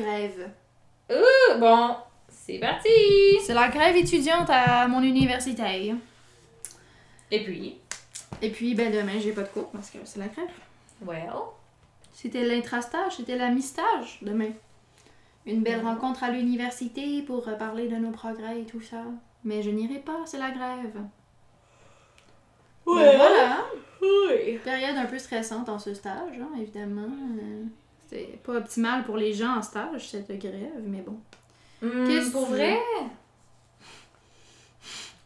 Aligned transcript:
grève. 0.00 0.50
Euh, 1.10 1.58
bon, 1.58 1.96
c'est 2.28 2.58
parti! 2.58 2.88
C'est 3.44 3.54
la 3.54 3.68
grève 3.68 3.96
étudiante 3.96 4.48
à 4.50 4.86
mon 4.88 5.02
université. 5.02 5.94
Et 7.30 7.44
puis, 7.44 7.76
Et 8.42 8.50
puis, 8.50 8.74
ben 8.74 8.92
demain, 8.92 9.18
j'ai 9.20 9.32
pas 9.32 9.42
de 9.42 9.48
cours 9.48 9.70
parce 9.70 9.90
que 9.90 9.98
c'est 10.04 10.18
la 10.18 10.28
grève. 10.28 10.48
well, 11.04 11.32
C'était 12.12 12.44
l'intrastage, 12.44 13.16
c'était 13.16 13.36
la 13.36 13.50
mi-stage 13.50 14.18
demain. 14.22 14.52
Une 15.46 15.62
belle 15.62 15.84
rencontre 15.84 16.24
à 16.24 16.30
l'université 16.30 17.22
pour 17.22 17.44
parler 17.58 17.88
de 17.88 17.96
nos 17.96 18.10
progrès 18.10 18.60
et 18.60 18.64
tout 18.64 18.80
ça. 18.80 19.02
Mais 19.44 19.62
je 19.62 19.70
n'irai 19.70 19.98
pas, 19.98 20.20
c'est 20.26 20.38
la 20.38 20.50
grève. 20.50 21.00
Ben 22.86 23.16
voilà, 23.16 23.64
oui. 24.02 24.58
période 24.64 24.96
un 24.96 25.06
peu 25.06 25.18
stressante 25.18 25.68
en 25.68 25.78
ce 25.78 25.94
stage, 25.94 26.38
hein, 26.40 26.50
évidemment. 26.60 27.08
Euh, 27.40 27.64
C'est 28.10 28.42
pas 28.42 28.54
optimal 28.54 29.04
pour 29.04 29.16
les 29.16 29.32
gens 29.32 29.56
en 29.58 29.62
stage, 29.62 30.08
cette 30.08 30.36
grève, 30.38 30.82
mais 30.84 31.00
bon. 31.00 31.16
Hmm, 31.80 32.06
Qu'est-ce 32.08 32.32
pour 32.32 32.46
vrai? 32.46 32.76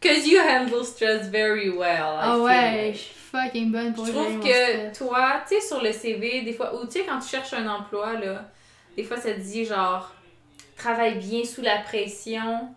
Cause 0.01 0.27
you 0.27 0.39
handle 0.39 0.85
stress 0.85 1.27
very 1.29 1.69
well. 1.69 1.87
Ah 2.19 2.33
feel 2.35 2.41
ouais, 2.43 2.91
je 2.93 2.97
suis 2.99 3.13
fucking 3.15 3.71
bonne 3.71 3.93
pour 3.95 4.05
Je 4.05 4.11
trouve 4.11 4.39
que 4.39 4.95
toi, 4.95 5.41
tu 5.47 5.55
sais, 5.55 5.61
sur 5.67 5.81
le 5.81 5.91
CV, 5.91 6.43
des 6.43 6.53
fois, 6.53 6.75
ou 6.79 6.85
tu 6.85 6.91
sais, 6.99 7.05
quand 7.05 7.17
tu 7.19 7.27
cherches 7.29 7.53
un 7.53 7.67
emploi, 7.67 8.13
là, 8.19 8.51
des 8.95 9.03
fois, 9.03 9.17
ça 9.17 9.33
te 9.33 9.39
dit 9.39 9.65
genre, 9.65 10.13
travaille 10.77 11.15
bien 11.17 11.43
sous 11.43 11.61
la 11.63 11.79
pression. 11.79 12.69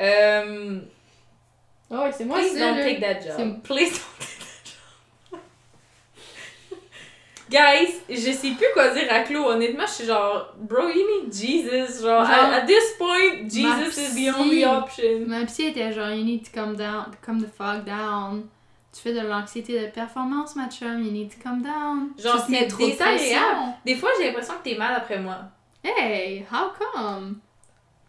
Euh, 0.00 0.80
ouais, 1.90 2.10
c'est 2.12 2.24
moi 2.24 2.38
please 2.38 2.54
ça, 2.54 2.58
don't 2.58 2.76
là. 2.78 2.82
take 2.84 3.00
that 3.00 3.20
job. 3.20 3.34
C'est- 3.36 3.62
Please 3.62 3.92
don't 3.92 4.18
take 4.18 4.38
that 4.40 4.64
job. 5.30 5.40
Guys, 7.50 8.00
je 8.08 8.30
sais 8.30 8.50
plus 8.52 8.66
quoi 8.74 8.90
dire 8.94 9.06
à 9.10 9.20
Claude. 9.20 9.56
Honnêtement, 9.56 9.84
je 9.86 9.92
suis 9.92 10.04
genre, 10.06 10.54
bro, 10.56 10.86
you 10.88 11.22
need 11.24 11.32
Jesus. 11.32 12.02
Genre, 12.02 12.24
Genre, 12.24 12.30
at, 12.30 12.58
at 12.62 12.66
this 12.66 12.94
point, 12.96 13.48
Jesus 13.48 13.98
is 13.98 14.14
the 14.14 14.32
only 14.38 14.64
option. 14.64 15.26
Ma 15.26 15.44
psy 15.46 15.66
était 15.68 15.92
genre, 15.92 16.10
you 16.14 16.24
need 16.24 16.44
to 16.44 16.50
come 16.54 16.76
down, 16.76 17.06
come 17.24 17.40
the 17.42 17.48
fuck 17.48 17.84
down. 17.84 18.44
Tu 18.92 19.00
fais 19.02 19.12
de 19.12 19.20
l'anxiété 19.26 19.80
de 19.80 19.86
performance, 19.86 20.54
ma 20.56 20.68
chum, 20.68 21.02
you 21.04 21.10
need 21.10 21.28
to 21.30 21.36
come 21.42 21.62
down. 21.62 22.10
Genre, 22.18 22.44
c'est 22.48 22.66
trop 22.68 22.86
désagréable. 22.86 23.74
Des 23.84 23.94
fois, 23.96 24.10
j'ai 24.18 24.26
l'impression 24.26 24.54
que 24.62 24.68
t'es 24.70 24.76
mal 24.76 24.94
après 24.96 25.18
moi. 25.18 25.38
Hey, 25.82 26.44
how 26.52 26.70
come? 26.78 27.40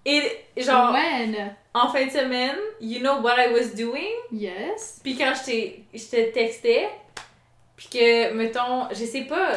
Et 0.05 0.23
genre, 0.58 0.92
When? 0.94 1.55
en 1.73 1.88
fin 1.89 2.05
de 2.05 2.11
semaine, 2.11 2.58
you 2.80 3.00
know 3.00 3.22
what 3.22 3.36
I 3.38 3.53
was 3.53 3.76
doing? 3.76 4.11
Yes. 4.31 5.00
Puis 5.03 5.16
quand 5.16 5.33
je 5.39 5.45
t'ai- 5.45 5.86
je 5.94 6.03
te 6.03 6.31
textais, 6.33 6.89
puis 7.90 7.90
que, 8.00 8.32
mettons, 8.34 8.88
je 8.92 9.06
sais 9.06 9.22
pas, 9.24 9.54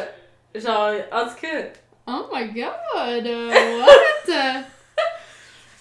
genre, 0.55 0.93
en 1.11 1.25
tout 1.25 1.35
cas, 1.41 1.63
Oh 2.07 2.27
my 2.33 2.45
god, 2.47 3.25
uh, 3.25 3.81
what? 3.81 4.63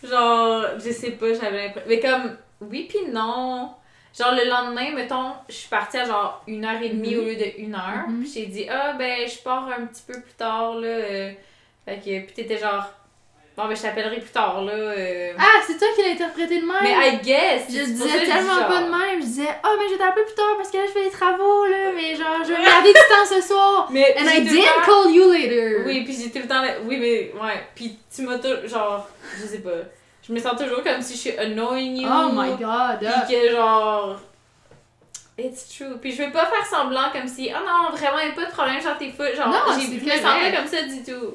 genre, 0.02 0.64
je 0.78 0.90
sais 0.90 1.12
pas, 1.12 1.32
j'avais 1.34 1.66
l'impression. 1.66 1.88
Mais 1.88 2.00
comme, 2.00 2.36
oui 2.60 2.86
puis 2.88 3.06
non. 3.10 3.70
Genre, 4.18 4.32
le 4.32 4.48
lendemain, 4.48 4.90
mettons, 4.92 5.32
je 5.48 5.54
suis 5.54 5.68
partie 5.68 5.96
à 5.98 6.04
genre 6.04 6.42
une 6.46 6.64
heure 6.64 6.80
et 6.80 6.90
demie 6.90 7.14
Mhm. 7.14 7.20
au 7.20 7.24
lieu 7.24 7.36
de 7.36 7.58
une 7.58 7.74
heure. 7.74 8.08
Mhm. 8.08 8.20
Puis 8.22 8.32
j'ai 8.34 8.46
dit, 8.46 8.66
ah 8.70 8.92
ben, 8.94 9.28
je 9.28 9.38
pars 9.42 9.68
un 9.68 9.86
petit 9.86 10.02
peu 10.06 10.20
plus 10.20 10.32
tard, 10.34 10.74
là. 10.76 10.86
euh. 10.86 11.32
Fait 11.84 11.96
que, 11.98 12.24
puis 12.24 12.32
t'étais 12.34 12.58
genre, 12.58 12.86
bon 13.56 13.66
ben, 13.68 13.76
je 13.76 13.82
t'appellerai 13.82 14.16
plus 14.20 14.30
tard, 14.32 14.62
là. 14.62 14.72
euh. 14.72 15.32
ah, 15.38 15.60
c'est 15.66 15.78
toi 15.78 15.88
qui 15.94 16.02
l'as 16.02 16.10
interprété 16.12 16.60
de 16.60 16.66
même? 16.66 16.76
Mais 16.82 17.08
I 17.08 17.18
guess! 17.22 17.62
je 17.68 17.84
disais 17.84 18.24
tellement 18.26 18.54
genre- 18.58 18.66
pas 18.68 18.82
de 18.82 18.90
même. 18.90 19.20
Je 19.20 19.26
disais, 19.26 19.48
oh, 19.64 19.76
mais 19.78 19.86
je 19.88 19.92
vais 19.92 19.98
t'appeler 19.98 20.24
plus 20.24 20.34
tard 20.34 20.54
parce 20.56 20.70
que 20.70 20.76
là, 20.78 20.82
je 20.86 20.92
fais 20.92 21.04
des 21.04 21.10
travaux, 21.10 21.64
là. 21.66 21.92
Mais 21.94 22.14
genre, 22.16 22.38
je 22.42 22.48
vais 22.48 22.56
regarder 22.56 22.88
du 22.88 22.94
temps 22.94 23.26
ce 23.28 23.40
soir. 23.40 23.88
Mais 23.90 24.14
And 24.18 24.26
I 24.26 24.42
did 24.42 24.64
temps- 24.64 24.82
call 25.04 25.12
you 25.12 25.30
later. 25.32 25.82
Oui, 25.86 26.04
puis 26.04 26.14
j'ai 26.20 26.30
tout 26.30 26.38
le 26.38 26.48
temps. 26.48 26.62
Oui, 26.84 26.98
mais 26.98 27.32
ouais. 27.40 27.64
Puis 27.74 27.98
tu 28.14 28.22
m'as 28.22 28.38
tout. 28.38 28.66
Genre, 28.66 29.08
je 29.40 29.46
sais 29.46 29.58
pas. 29.60 29.70
Je 30.26 30.32
me 30.32 30.38
sens 30.38 30.58
toujours 30.58 30.82
comme 30.82 31.02
si 31.02 31.14
je 31.14 31.18
suis 31.18 31.38
annoying 31.38 31.96
you. 32.02 32.08
Oh 32.10 32.30
my 32.32 32.50
god. 32.56 32.98
Puis 33.26 33.34
que 33.36 33.50
genre. 33.50 34.18
It's 35.36 35.68
true. 35.76 35.98
Puis 36.00 36.12
je 36.12 36.18
vais 36.18 36.30
pas 36.30 36.46
faire 36.46 36.64
semblant 36.64 37.10
comme 37.12 37.26
si. 37.26 37.50
Oh 37.52 37.58
non, 37.66 37.90
vraiment, 37.96 38.18
y'a 38.18 38.32
pas 38.32 38.44
de 38.46 38.50
problème, 38.52 38.80
genre 38.80 38.96
t'es 38.98 39.10
fou. 39.10 39.22
Genre, 39.36 39.48
Non, 39.48 39.58
je 39.72 39.90
me 40.04 40.10
sens 40.10 40.20
pas 40.22 40.56
comme 40.56 40.66
ça 40.68 40.82
du 40.82 41.02
tout. 41.02 41.34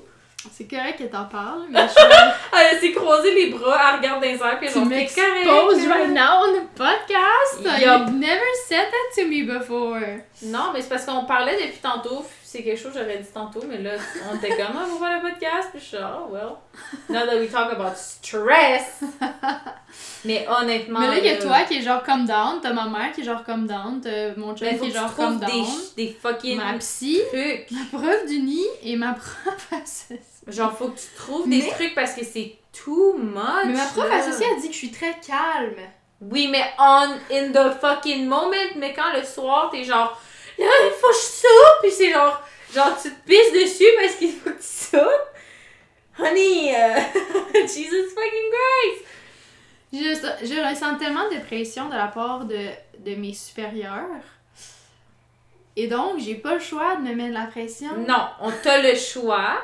C'est 0.53 0.69
correct 0.69 0.97
que 0.99 1.03
t'en 1.03 1.25
parles, 1.25 1.65
mais 1.69 1.81
je 1.81 1.87
suis 1.91 2.01
Ah, 2.53 2.63
Elle 2.71 2.79
s'est 2.79 2.91
croisée 2.93 3.33
les 3.35 3.49
bras, 3.51 3.77
elle 3.91 3.97
regarde 3.99 4.21
dans 4.21 4.27
les 4.27 4.35
airs, 4.41 4.57
puis 4.59 4.69
c'est 4.69 4.85
m'exposes 4.85 5.25
correct. 5.25 5.87
right 5.89 6.09
now 6.11 6.43
on 6.47 6.53
the 6.53 6.67
podcast? 6.75 7.61
Yup. 7.81 7.81
You've 7.81 8.15
never 8.19 8.45
said 8.67 8.87
that 8.89 9.21
to 9.21 9.27
me 9.27 9.43
before. 9.43 9.99
Non, 10.43 10.71
mais 10.73 10.81
c'est 10.81 10.89
parce 10.89 11.05
qu'on 11.05 11.25
parlait 11.25 11.55
depuis 11.57 11.79
tantôt. 11.81 12.25
C'est 12.41 12.63
quelque 12.63 12.81
chose 12.81 12.93
que 12.93 12.99
j'aurais 12.99 13.17
dit 13.17 13.27
tantôt, 13.31 13.61
mais 13.67 13.77
là, 13.79 13.91
on 14.31 14.35
était 14.37 14.49
comme, 14.55 14.75
ah, 14.75 14.85
faire 14.99 15.21
le 15.21 15.29
podcast. 15.29 15.69
Puis 15.71 15.79
je 15.81 15.85
suis 15.85 15.97
genre, 15.97 16.27
oh, 16.29 16.33
well. 16.33 16.55
Now 17.09 17.25
that 17.27 17.37
we 17.37 17.51
talk 17.51 17.71
about 17.73 17.95
stress. 17.95 19.01
mais 20.25 20.47
honnêtement. 20.49 20.99
Mais 21.01 21.07
là, 21.07 21.17
il 21.19 21.25
y 21.25 21.29
a 21.29 21.37
toi 21.37 21.61
qui 21.67 21.77
est 21.77 21.81
genre 21.81 22.01
come 22.01 22.25
down, 22.25 22.59
t'as 22.61 22.73
ma 22.73 22.85
mère 22.87 23.11
qui 23.13 23.21
est 23.21 23.25
genre 23.25 23.43
come 23.43 23.67
down, 23.67 23.99
t'as 24.01 24.33
mon 24.35 24.55
chum 24.55 24.67
faut 24.69 24.85
qui 24.85 24.89
est 24.89 24.93
genre 24.93 25.13
come 25.15 25.39
trouves 25.39 25.51
down, 25.51 25.67
des, 25.95 26.05
des 26.07 26.13
fucking 26.19 26.57
ma 26.57 26.73
psy, 26.79 27.19
trucs. 27.31 27.69
ma 27.71 27.99
prof 27.99 28.25
du 28.25 28.39
nid 28.39 28.65
et 28.83 28.95
ma 28.95 29.13
prof 29.13 29.67
associée. 29.71 30.19
Genre, 30.51 30.75
faut 30.77 30.89
que 30.89 30.99
tu 30.99 31.07
trouves 31.15 31.49
des 31.49 31.67
trucs 31.69 31.95
parce 31.95 32.13
que 32.13 32.23
c'est 32.23 32.55
too 32.71 33.17
much. 33.17 33.65
Mais 33.65 33.73
ma 33.73 33.85
prof 33.85 34.11
associée 34.11 34.45
a 34.45 34.59
dit 34.59 34.67
que 34.67 34.73
je 34.73 34.77
suis 34.77 34.91
très 34.91 35.15
calme. 35.25 35.75
Oui, 36.21 36.47
mais 36.47 36.63
on 36.77 37.17
in 37.31 37.51
the 37.51 37.79
fucking 37.79 38.27
moment. 38.27 38.55
Mais 38.77 38.93
quand 38.93 39.13
le 39.15 39.23
soir, 39.23 39.69
t'es 39.71 39.83
genre, 39.83 40.19
là, 40.57 40.65
il 40.65 40.91
faut 40.99 41.07
que 41.07 41.13
je 41.13 41.19
soupe. 41.19 41.81
Puis 41.81 41.91
c'est 41.91 42.11
genre, 42.11 42.41
genre, 42.73 42.97
tu 43.01 43.09
te 43.09 43.27
pisses 43.27 43.53
dessus 43.53 43.89
parce 44.01 44.15
qu'il 44.15 44.31
faut 44.31 44.49
que 44.49 44.55
tu 44.55 44.63
soupes. 44.63 45.29
Honey, 46.19 46.75
euh, 46.75 46.99
Jesus 47.53 48.09
fucking 48.09 48.49
Christ. 48.51 49.05
Je, 49.91 50.45
je 50.45 50.69
ressens 50.69 50.97
tellement 50.97 51.29
de 51.29 51.39
pression 51.39 51.87
de 51.87 51.95
la 51.95 52.07
part 52.07 52.45
de, 52.45 52.67
de 52.99 53.15
mes 53.15 53.33
supérieurs. 53.33 54.21
Et 55.75 55.87
donc, 55.87 56.19
j'ai 56.19 56.35
pas 56.35 56.55
le 56.55 56.59
choix 56.59 56.97
de 56.97 57.01
me 57.03 57.13
mettre 57.15 57.29
de 57.29 57.33
la 57.35 57.45
pression. 57.45 57.95
Non, 58.05 58.27
on 58.41 58.51
t'a 58.51 58.81
le 58.81 58.95
choix. 58.95 59.61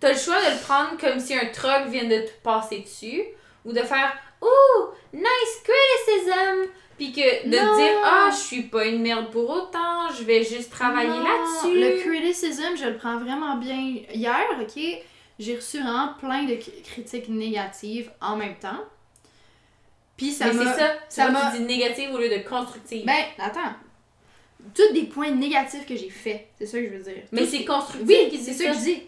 T'as 0.00 0.12
le 0.12 0.18
choix 0.18 0.38
de 0.40 0.54
le 0.54 0.60
prendre 0.62 0.98
comme 1.00 1.18
si 1.20 1.34
un 1.34 1.46
truck 1.46 1.88
vient 1.88 2.04
de 2.04 2.18
te 2.26 2.30
passer 2.42 2.80
dessus. 2.80 3.22
Ou 3.64 3.72
de 3.72 3.80
faire, 3.80 4.16
Ooh, 4.42 4.84
nice 5.12 5.62
criticism. 5.64 6.70
Puis 6.98 7.12
que 7.12 7.46
de 7.48 7.56
Non. 7.56 7.72
te 7.72 7.76
dire, 7.78 8.00
ah, 8.04 8.28
je 8.30 8.36
suis 8.36 8.62
pas 8.62 8.86
une 8.86 9.02
merde 9.02 9.30
pour 9.30 9.50
autant, 9.50 10.08
je 10.18 10.22
vais 10.24 10.42
juste 10.44 10.70
travailler 10.70 11.08
là-dessus. 11.08 11.78
Le 11.78 12.00
criticism, 12.02 12.76
je 12.78 12.86
le 12.86 12.96
prends 12.96 13.18
vraiment 13.18 13.56
bien. 13.56 13.96
Hier, 14.14 14.46
ok, 14.60 14.82
j'ai 15.38 15.56
reçu 15.56 15.78
vraiment 15.80 16.14
plein 16.18 16.44
de 16.44 16.56
critiques 16.84 17.28
négatives 17.28 18.10
en 18.22 18.36
même 18.36 18.54
temps. 18.56 18.80
Puis 20.16 20.30
ça 20.32 20.46
Mais 20.46 20.52
m'a. 20.64 20.72
c'est 20.72 20.80
ça, 20.80 20.94
ça 21.08 21.28
m'a- 21.30 21.50
dis 21.50 21.60
négative 21.64 22.14
au 22.14 22.18
lieu 22.18 22.30
de 22.30 22.48
constructive. 22.48 23.04
Ben, 23.04 23.24
attends. 23.38 23.74
Tous 24.74 24.92
des 24.94 25.04
points 25.04 25.30
négatifs 25.30 25.84
que 25.86 25.94
j'ai 25.96 26.08
faits, 26.10 26.46
c'est 26.58 26.66
ça 26.66 26.78
que 26.78 26.84
je 26.86 26.90
veux 26.94 27.02
dire. 27.12 27.22
mais 27.32 27.44
c'est 27.46 27.64
constructif 27.64 28.08
Oui, 28.08 28.28
c'est 28.42 28.52
dit 28.52 28.54
ça 28.54 28.64
que 28.64 28.72
je 28.72 28.78
dis. 28.78 29.02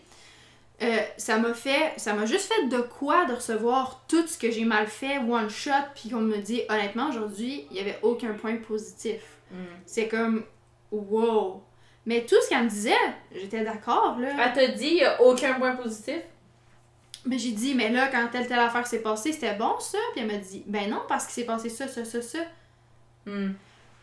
Euh, 0.80 0.98
ça 1.16 1.38
m'a 1.38 1.54
fait, 1.54 1.92
ça 1.96 2.14
m'a 2.14 2.24
juste 2.24 2.52
fait 2.52 2.68
de 2.68 2.78
quoi 2.78 3.24
de 3.24 3.34
recevoir 3.34 4.04
tout 4.06 4.26
ce 4.28 4.38
que 4.38 4.50
j'ai 4.50 4.64
mal 4.64 4.86
fait, 4.86 5.18
one 5.18 5.50
shot, 5.50 5.72
puis 5.94 6.08
qu'on 6.08 6.20
me 6.20 6.38
dit, 6.38 6.62
honnêtement, 6.68 7.08
aujourd'hui, 7.08 7.66
il 7.70 7.76
y 7.76 7.80
avait 7.80 7.98
aucun 8.02 8.34
point 8.34 8.56
positif. 8.56 9.20
Mm. 9.50 9.56
C'est 9.86 10.06
comme, 10.06 10.44
wow. 10.92 11.62
Mais 12.06 12.24
tout 12.24 12.36
ce 12.42 12.48
qu'elle 12.48 12.64
me 12.64 12.68
disait, 12.68 12.94
j'étais 13.32 13.64
d'accord, 13.64 14.18
là. 14.20 14.28
Elle 14.38 14.52
t'a 14.52 14.68
dit, 14.68 14.86
il 14.86 14.96
y 14.98 15.04
a 15.04 15.20
aucun 15.20 15.54
point 15.54 15.74
positif? 15.74 16.20
Mais 17.26 17.38
j'ai 17.38 17.52
dit, 17.52 17.74
mais 17.74 17.90
là, 17.90 18.08
quand 18.08 18.28
telle 18.30 18.46
telle 18.46 18.60
affaire 18.60 18.86
s'est 18.86 19.02
passée, 19.02 19.32
c'était 19.32 19.54
bon 19.54 19.78
ça? 19.80 19.98
Puis 20.12 20.22
elle 20.22 20.28
m'a 20.28 20.38
dit, 20.38 20.62
ben 20.66 20.88
non, 20.88 21.02
parce 21.08 21.26
qu'il 21.26 21.34
s'est 21.34 21.46
passé 21.46 21.68
ça, 21.68 21.88
ça, 21.88 22.04
ça, 22.04 22.22
ça. 22.22 22.38
Hmm. 23.26 23.50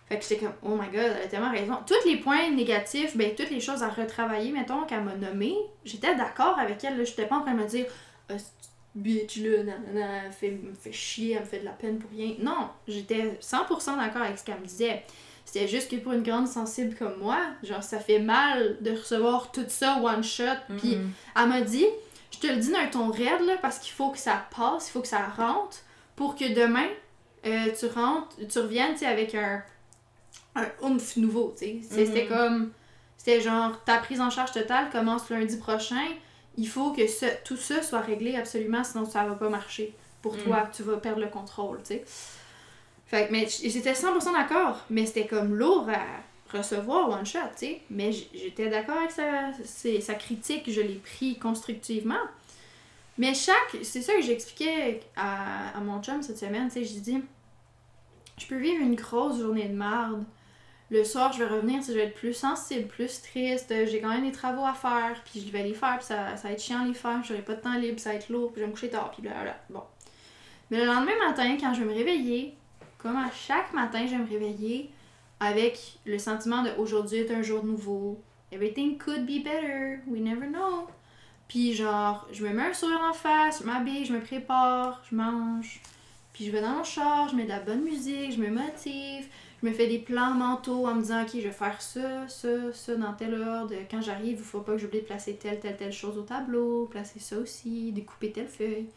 Fait 0.07 0.17
que 0.19 0.23
j'étais 0.23 0.37
comme, 0.45 0.53
oh 0.63 0.75
my 0.75 0.87
god, 0.87 1.13
elle 1.17 1.23
a 1.23 1.27
tellement 1.27 1.51
raison. 1.51 1.77
Tous 1.87 2.07
les 2.07 2.17
points 2.17 2.49
négatifs, 2.51 3.17
ben 3.17 3.33
toutes 3.35 3.49
les 3.49 3.59
choses 3.59 3.81
à 3.81 3.89
retravailler, 3.89 4.51
mettons, 4.51 4.83
qu'elle 4.83 5.03
m'a 5.03 5.15
nommé, 5.15 5.55
j'étais 5.83 6.13
d'accord 6.15 6.59
avec 6.59 6.83
elle, 6.83 6.97
là. 6.97 7.03
J'étais 7.03 7.25
pas 7.25 7.37
en 7.37 7.41
train 7.41 7.53
de 7.55 7.61
me 7.63 7.67
dire, 7.67 7.85
cette 8.29 8.51
bitch 8.93 9.37
là, 9.37 9.63
nanana, 9.63 10.25
elle 10.25 10.31
fait, 10.31 10.51
me 10.51 10.73
fait 10.75 10.91
chier, 10.91 11.33
elle 11.33 11.41
me 11.41 11.45
fait 11.45 11.59
de 11.59 11.65
la 11.65 11.71
peine 11.71 11.97
pour 11.97 12.11
rien. 12.11 12.35
Non, 12.39 12.69
j'étais 12.87 13.37
100% 13.41 13.97
d'accord 13.97 14.21
avec 14.21 14.37
ce 14.37 14.43
qu'elle 14.45 14.59
me 14.59 14.65
disait. 14.65 15.03
C'était 15.43 15.67
juste 15.67 15.89
que 15.91 15.95
pour 15.97 16.11
une 16.13 16.23
grande 16.23 16.47
sensible 16.47 16.95
comme 16.95 17.17
moi, 17.19 17.37
genre, 17.63 17.83
ça 17.83 17.99
fait 17.99 18.19
mal 18.19 18.77
de 18.81 18.91
recevoir 18.91 19.51
tout 19.51 19.65
ça 19.67 19.99
one 20.03 20.23
shot, 20.23 20.43
puis 20.77 20.95
Mhm. 20.97 21.11
elle 21.35 21.47
m'a 21.49 21.61
dit, 21.61 21.85
je 22.31 22.39
te 22.39 22.47
le 22.47 22.57
dis 22.57 22.71
d'un 22.71 22.87
ton 22.87 23.09
raide 23.11 23.41
là, 23.45 23.55
parce 23.61 23.79
qu'il 23.79 23.91
faut 23.93 24.09
que 24.11 24.17
ça 24.17 24.45
passe, 24.55 24.87
il 24.89 24.91
faut 24.91 25.01
que 25.01 25.07
ça 25.07 25.25
rentre 25.37 25.77
pour 26.15 26.35
que 26.35 26.53
demain 26.53 26.87
euh, 27.45 27.65
tu 27.77 27.85
rentres, 27.87 28.35
tu 28.49 28.57
reviennes 28.59 28.93
tu 28.93 28.99
sais, 28.99 29.05
avec 29.05 29.35
un, 29.35 29.61
un 30.55 30.67
oomph 30.81 31.17
nouveau. 31.17 31.53
tu 31.57 31.65
sais. 31.65 31.81
C'était 31.89 32.23
Mhm. 32.23 32.29
comme, 32.29 32.71
c'était 33.17 33.41
genre 33.41 33.83
ta 33.83 33.97
prise 33.97 34.21
en 34.21 34.29
charge 34.29 34.51
totale 34.51 34.89
commence 34.91 35.29
lundi 35.29 35.57
prochain. 35.57 36.05
Il 36.57 36.67
faut 36.67 36.91
que 36.93 37.05
ce- 37.07 37.43
tout 37.43 37.57
ça 37.57 37.81
soit 37.83 37.99
réglé 38.01 38.35
absolument, 38.35 38.83
sinon 38.83 39.05
ça 39.05 39.25
va 39.25 39.35
pas 39.35 39.49
marcher 39.49 39.93
pour 40.21 40.33
Mhm. 40.35 40.43
toi, 40.43 40.69
tu 40.73 40.83
vas 40.83 40.97
perdre 40.97 41.19
le 41.21 41.27
contrôle. 41.27 41.79
tu 41.79 41.95
sais. 41.95 42.03
Fait 43.07 43.27
que, 43.27 43.31
mais 43.31 43.47
j'étais 43.47 43.93
100% 43.93 44.31
d'accord, 44.33 44.79
mais 44.89 45.05
c'était 45.05 45.27
comme 45.27 45.53
lourd 45.55 45.87
à 45.89 46.57
recevoir 46.57 47.09
one 47.09 47.25
shot, 47.25 47.39
tu 47.57 47.65
sais. 47.67 47.81
Mais 47.89 48.11
j'étais 48.11 48.69
d'accord 48.69 48.97
avec 48.97 49.11
sa, 49.11 49.51
sa 50.01 50.13
critique, 50.15 50.71
je 50.71 50.81
l'ai 50.81 50.95
pris 50.95 51.37
constructivement. 51.37 52.15
Mais 53.17 53.33
chaque. 53.33 53.77
C'est 53.83 54.01
ça 54.01 54.13
que 54.13 54.21
j'expliquais 54.21 55.01
à, 55.15 55.77
à 55.77 55.81
mon 55.81 56.01
chum 56.01 56.21
cette 56.23 56.37
semaine, 56.39 56.67
tu 56.69 56.75
sais, 56.75 56.83
j'ai 56.85 56.99
dit. 56.99 57.21
Je 58.37 58.45
peux 58.47 58.57
vivre 58.57 58.81
une 58.81 58.95
grosse 58.95 59.39
journée 59.39 59.67
de 59.69 59.75
merde. 59.77 60.23
Le 60.91 61.03
soir, 61.03 61.33
je 61.33 61.43
vais 61.43 61.49
revenir, 61.49 61.81
je 61.81 61.93
vais 61.93 62.05
être 62.05 62.13
plus 62.13 62.33
sensible, 62.33 62.87
plus 62.87 63.21
triste. 63.21 63.73
J'ai 63.87 64.01
quand 64.01 64.09
même 64.09 64.25
des 64.25 64.31
travaux 64.31 64.65
à 64.65 64.73
faire, 64.73 65.19
puis 65.25 65.43
je 65.45 65.51
vais 65.51 65.63
les 65.63 65.73
faire, 65.73 65.97
puis 65.97 66.05
ça, 66.05 66.35
va 66.35 66.51
être 66.51 66.61
chiant 66.61 66.85
les 66.85 66.93
faire, 66.93 67.23
j'aurai 67.23 67.41
pas 67.41 67.55
de 67.55 67.61
temps 67.61 67.77
libre, 67.77 67.99
ça 67.99 68.09
va 68.09 68.15
être 68.15 68.29
lourd, 68.29 68.51
puis 68.51 68.61
je 68.61 68.65
vais 68.65 68.67
me 68.67 68.73
coucher 68.73 68.89
tard, 68.89 69.11
puis 69.11 69.21
blablabla. 69.21 69.57
Bon. 69.69 69.83
Mais 70.69 70.79
le 70.79 70.85
lendemain 70.85 71.17
matin, 71.27 71.57
quand 71.59 71.73
je 71.73 71.81
vais 71.81 71.87
me 71.87 71.93
réveiller, 71.93 72.55
comme 72.97 73.15
à 73.15 73.31
chaque 73.31 73.73
matin, 73.73 74.05
je 74.05 74.11
vais 74.11 74.17
me 74.17 74.29
réveiller 74.29 74.91
avec 75.39 75.99
le 76.05 76.17
sentiment 76.17 76.63
de 76.63 76.69
aujourd'hui 76.77 77.19
est 77.19 77.31
un 77.31 77.41
jour 77.41 77.63
nouveau. 77.63 78.21
Everything 78.51 78.97
could 78.97 79.25
be 79.25 79.43
better. 79.43 79.99
We 80.07 80.21
never 80.21 80.47
know. 80.47 80.87
Puis 81.47 81.73
genre, 81.73 82.27
je 82.31 82.43
me 82.43 82.53
mets 82.53 82.63
un 82.63 82.73
sourire 82.73 83.01
en 83.07 83.13
face, 83.13 83.59
je 83.61 83.65
m'habille, 83.65 84.05
je 84.05 84.13
me 84.13 84.21
prépare, 84.21 85.03
je 85.09 85.15
mange. 85.15 85.81
Puis 86.33 86.45
je 86.45 86.51
vais 86.51 86.61
dans 86.61 86.71
mon 86.71 86.83
char, 86.83 87.29
je 87.29 87.35
mets 87.35 87.43
de 87.43 87.49
la 87.49 87.59
bonne 87.59 87.83
musique, 87.83 88.31
je 88.33 88.41
me 88.41 88.49
motive, 88.49 89.27
je 89.61 89.67
me 89.69 89.73
fais 89.73 89.87
des 89.87 89.99
plans 89.99 90.31
mentaux 90.31 90.85
en 90.87 90.95
me 90.95 91.01
disant, 91.01 91.23
ok, 91.23 91.29
je 91.35 91.39
vais 91.41 91.51
faire 91.51 91.81
ça, 91.81 92.27
ça, 92.27 92.47
ça 92.73 92.95
dans 92.95 93.13
tel 93.13 93.33
ordre. 93.41 93.73
Quand 93.89 94.01
j'arrive, 94.01 94.37
il 94.39 94.43
faut 94.43 94.59
pas 94.61 94.73
que 94.73 94.77
j'oublie 94.77 94.99
de 95.01 95.05
placer 95.05 95.35
telle, 95.37 95.59
telle, 95.59 95.77
telle 95.77 95.93
chose 95.93 96.17
au 96.17 96.21
tableau, 96.23 96.85
placer 96.85 97.19
ça 97.19 97.37
aussi, 97.37 97.91
découper 97.91 98.31
telle 98.31 98.47
feuille. 98.47 98.87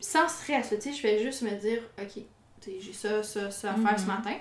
Sans 0.00 0.28
stress, 0.28 0.70
tu 0.70 0.80
sais, 0.80 0.92
je 0.92 1.02
vais 1.02 1.22
juste 1.22 1.42
me 1.42 1.50
dire, 1.50 1.80
ok, 2.02 2.22
j'ai 2.66 2.92
ça, 2.92 3.22
ça, 3.22 3.50
ça 3.50 3.72
à 3.72 3.74
faire 3.74 3.98
ce 3.98 4.04
Mhm. 4.04 4.08
matin. 4.16 4.34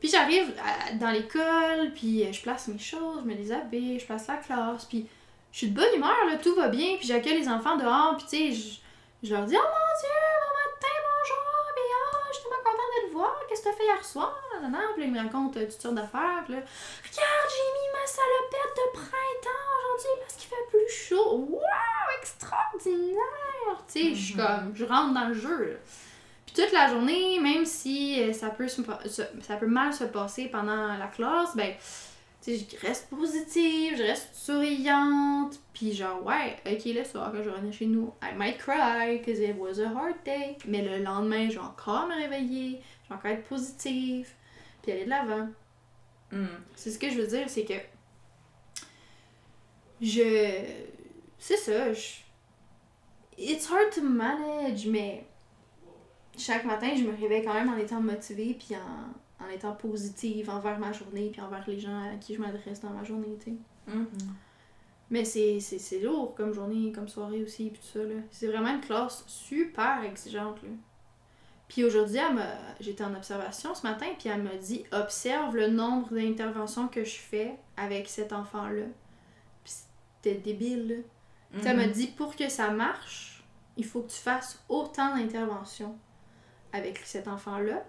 Puis 0.00 0.08
j'arrive 0.10 0.52
dans 1.00 1.10
l'école, 1.10 1.92
puis 1.94 2.22
euh, 2.24 2.32
je 2.32 2.40
place 2.42 2.68
mes 2.68 2.78
choses, 2.78 3.20
je 3.22 3.28
me 3.28 3.34
déshabille, 3.34 3.98
je 3.98 4.04
place 4.06 4.26
la 4.28 4.36
classe, 4.36 4.84
puis 4.84 5.06
je 5.52 5.58
suis 5.58 5.68
de 5.70 5.74
bonne 5.74 5.94
humeur, 5.96 6.14
là, 6.28 6.36
tout 6.36 6.54
va 6.54 6.68
bien, 6.68 6.96
puis 6.98 7.06
j'accueille 7.06 7.38
les 7.40 7.48
enfants 7.48 7.76
dehors, 7.76 8.14
puis 8.18 8.26
tu 8.28 8.36
sais, 8.36 8.52
je, 8.52 9.26
je 9.28 9.34
leur 9.34 9.44
dis 9.46 9.56
«Oh 9.56 9.58
mon 9.58 10.00
Dieu, 10.00 10.18
bon 10.42 10.52
matin, 10.54 10.94
bonjour, 11.02 11.72
puis 11.74 11.84
ah, 11.94 12.18
je 12.28 12.34
suis 12.34 12.42
tellement 12.42 12.62
contente 12.62 12.92
de 13.02 13.08
te 13.08 13.12
voir, 13.14 13.40
qu'est-ce 13.48 13.60
que 13.62 13.64
t'as 13.68 13.72
fait 13.72 13.74
hier 13.86 14.04
soir?» 14.04 14.34
Non, 14.62 14.68
non, 14.70 14.78
puis 14.94 15.02
là, 15.02 15.06
ils 15.08 15.12
me 15.12 15.18
racontent 15.22 15.58
euh, 15.60 15.64
toutes 15.66 15.80
sortes 15.80 15.94
d'affaires, 15.94 16.42
puis 16.44 16.54
là 16.54 16.60
«Regarde, 17.10 17.48
j'ai 17.52 17.68
mis 17.76 17.88
ma 17.92 18.06
salopette 18.06 18.76
de 18.76 18.92
printemps 18.92 19.72
aujourd'hui 19.94 20.20
parce 20.20 20.34
qu'il 20.34 20.48
fait 20.48 20.68
plus 20.70 20.92
chaud. 20.92 21.48
Wow, 21.50 22.20
extraordinaire!» 22.20 23.84
Tu 23.92 24.00
sais, 24.00 24.14
je 24.14 24.24
suis 24.24 24.34
Mhm. 24.34 24.40
comme, 24.46 24.72
je 24.76 24.84
rentre 24.84 25.14
dans 25.14 25.28
le 25.28 25.34
jeu, 25.34 25.64
là. 25.72 25.76
Puis 26.46 26.54
toute 26.54 26.72
la 26.72 26.88
journée, 26.88 27.38
même 27.40 27.64
si 27.64 28.22
euh, 28.22 28.32
ça 28.32 28.50
peut, 28.50 28.68
se 28.68 28.82
pa- 28.82 29.00
se- 29.08 29.22
ça 29.42 29.56
peut 29.56 29.66
mal 29.66 29.92
se 29.92 30.04
passer 30.04 30.46
pendant 30.48 30.96
la 30.96 31.06
classe, 31.08 31.54
ben, 31.56 31.74
tu 32.42 32.56
sais, 32.56 32.66
je 32.80 32.86
reste 32.86 33.08
positive, 33.10 33.96
je 33.96 34.02
reste 34.04 34.34
souriante, 34.34 35.58
puis 35.72 35.92
genre, 35.92 36.24
ouais, 36.24 36.56
ok, 36.66 36.82
le 36.86 37.04
soir, 37.04 37.32
quand 37.32 37.42
je 37.42 37.50
revenais 37.50 37.72
chez 37.72 37.86
nous, 37.86 38.12
I 38.22 38.34
might 38.36 38.58
cry, 38.58 39.20
cause 39.24 39.38
it 39.40 39.56
was 39.58 39.80
a 39.80 39.88
hard 39.88 40.14
day, 40.24 40.56
mais 40.66 40.82
le 40.82 41.02
lendemain, 41.02 41.48
je 41.50 41.54
vais 41.54 41.64
encore 41.64 42.06
me 42.06 42.14
réveiller, 42.14 42.80
je 43.06 43.14
vais 43.14 43.14
encore 43.14 43.30
être 43.30 43.48
positive, 43.48 44.28
puis 44.82 44.92
aller 44.92 45.04
de 45.04 45.10
l'avant. 45.10 45.48
Mm. 46.32 46.46
C'est 46.74 46.90
ce 46.90 46.98
que 46.98 47.08
je 47.08 47.20
veux 47.20 47.26
dire, 47.26 47.48
c'est 47.48 47.64
que 47.64 47.74
je. 50.00 50.64
C'est 51.38 51.56
ça, 51.56 51.92
je. 51.92 52.20
It's 53.38 53.70
hard 53.70 53.92
to 53.94 54.02
manage, 54.02 54.86
mais 54.86 55.26
chaque 56.36 56.64
matin, 56.64 56.90
je 56.96 57.02
me 57.02 57.14
réveille 57.14 57.44
quand 57.44 57.54
même 57.54 57.68
en 57.68 57.76
étant 57.76 58.00
motivée 58.00 58.54
puis 58.58 58.74
en, 58.76 59.44
en 59.44 59.48
étant 59.50 59.74
positive 59.74 60.50
envers 60.50 60.78
ma 60.78 60.92
journée 60.92 61.30
puis 61.30 61.40
envers 61.40 61.64
les 61.66 61.78
gens 61.78 62.12
à 62.12 62.16
qui 62.16 62.34
je 62.34 62.40
m'adresse 62.40 62.80
dans 62.80 62.90
ma 62.90 63.04
journée, 63.04 63.36
tu 63.38 63.50
sais. 63.50 63.56
Mhm. 63.94 64.08
Mais 65.08 65.24
c'est 65.24 66.00
lourd 66.00 66.34
comme 66.34 66.52
journée, 66.52 66.90
comme 66.92 67.08
soirée 67.08 67.42
aussi, 67.42 67.70
puis 67.70 67.80
tout 67.80 67.98
ça, 67.98 68.04
là. 68.04 68.16
C'est 68.30 68.48
vraiment 68.48 68.70
une 68.70 68.80
classe 68.80 69.24
super 69.26 70.02
exigeante, 70.02 70.62
là. 70.62 70.70
Puis 71.68 71.84
aujourd'hui, 71.84 72.18
elle 72.18 72.34
m'a... 72.34 72.46
j'étais 72.80 73.02
en 73.04 73.14
observation 73.14 73.74
ce 73.74 73.82
matin, 73.86 74.06
puis 74.18 74.28
elle 74.28 74.42
m'a 74.42 74.54
dit 74.56 74.84
«Observe 74.92 75.56
le 75.56 75.68
nombre 75.68 76.14
d'interventions 76.14 76.86
que 76.88 77.04
je 77.04 77.16
fais 77.16 77.56
avec 77.76 78.08
cet 78.08 78.32
enfant-là.» 78.32 78.84
Puis 79.64 79.74
c'était 80.22 80.38
débile, 80.40 80.88
là. 80.88 81.60
Elle 81.64 81.76
m'a 81.76 81.86
Mhm. 81.86 81.92
dit 81.92 82.06
«Pour 82.16 82.36
que 82.36 82.48
ça 82.48 82.70
marche, 82.70 83.42
il 83.76 83.84
faut 83.84 84.02
que 84.02 84.10
tu 84.10 84.18
fasses 84.18 84.62
autant 84.68 85.16
d'interventions 85.16 85.98
avec 86.72 86.98
cet 87.04 87.26
enfant-là. 87.28 87.84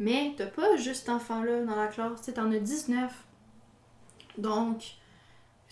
Mais 0.00 0.34
t'as 0.36 0.46
pas 0.46 0.76
juste 0.76 1.00
cet 1.06 1.10
enfant-là 1.10 1.62
dans 1.64 1.76
la 1.76 1.86
classe, 1.86 2.18
tu 2.20 2.24
sais, 2.24 2.32
t'en 2.32 2.50
as 2.50 2.58
19. 2.58 3.12
Donc, 4.38 4.96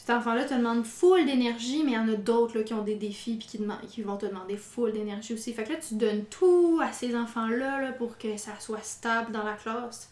cet 0.05 0.11
enfant-là 0.17 0.45
te 0.45 0.55
demande 0.55 0.85
full 0.85 1.25
d'énergie, 1.27 1.83
mais 1.85 1.93
il 1.93 1.95
y 1.95 1.99
en 1.99 2.09
a 2.09 2.17
d'autres 2.17 2.61
qui 2.63 2.75
ont 2.75 2.83
des 2.83 2.97
défis 2.97 3.37
puis 3.37 3.47
qui, 3.47 3.61
qui 3.89 4.03
vont 4.03 4.17
te 4.17 4.27
demander 4.27 4.57
full 4.57 4.91
d'énergie 4.91 5.33
aussi. 5.33 5.53
Fait 5.53 5.63
que 5.63 5.73
là, 5.75 5.77
tu 5.79 5.95
donnes 5.95 6.25
tout 6.25 6.81
à 6.83 6.91
ces 6.91 7.15
enfants-là 7.15 7.81
là, 7.81 7.93
pour 7.93 8.19
que 8.19 8.37
ça 8.37 8.59
soit 8.59 8.83
stable 8.83 9.31
dans 9.31 9.45
la 9.45 9.53
classe. 9.53 10.11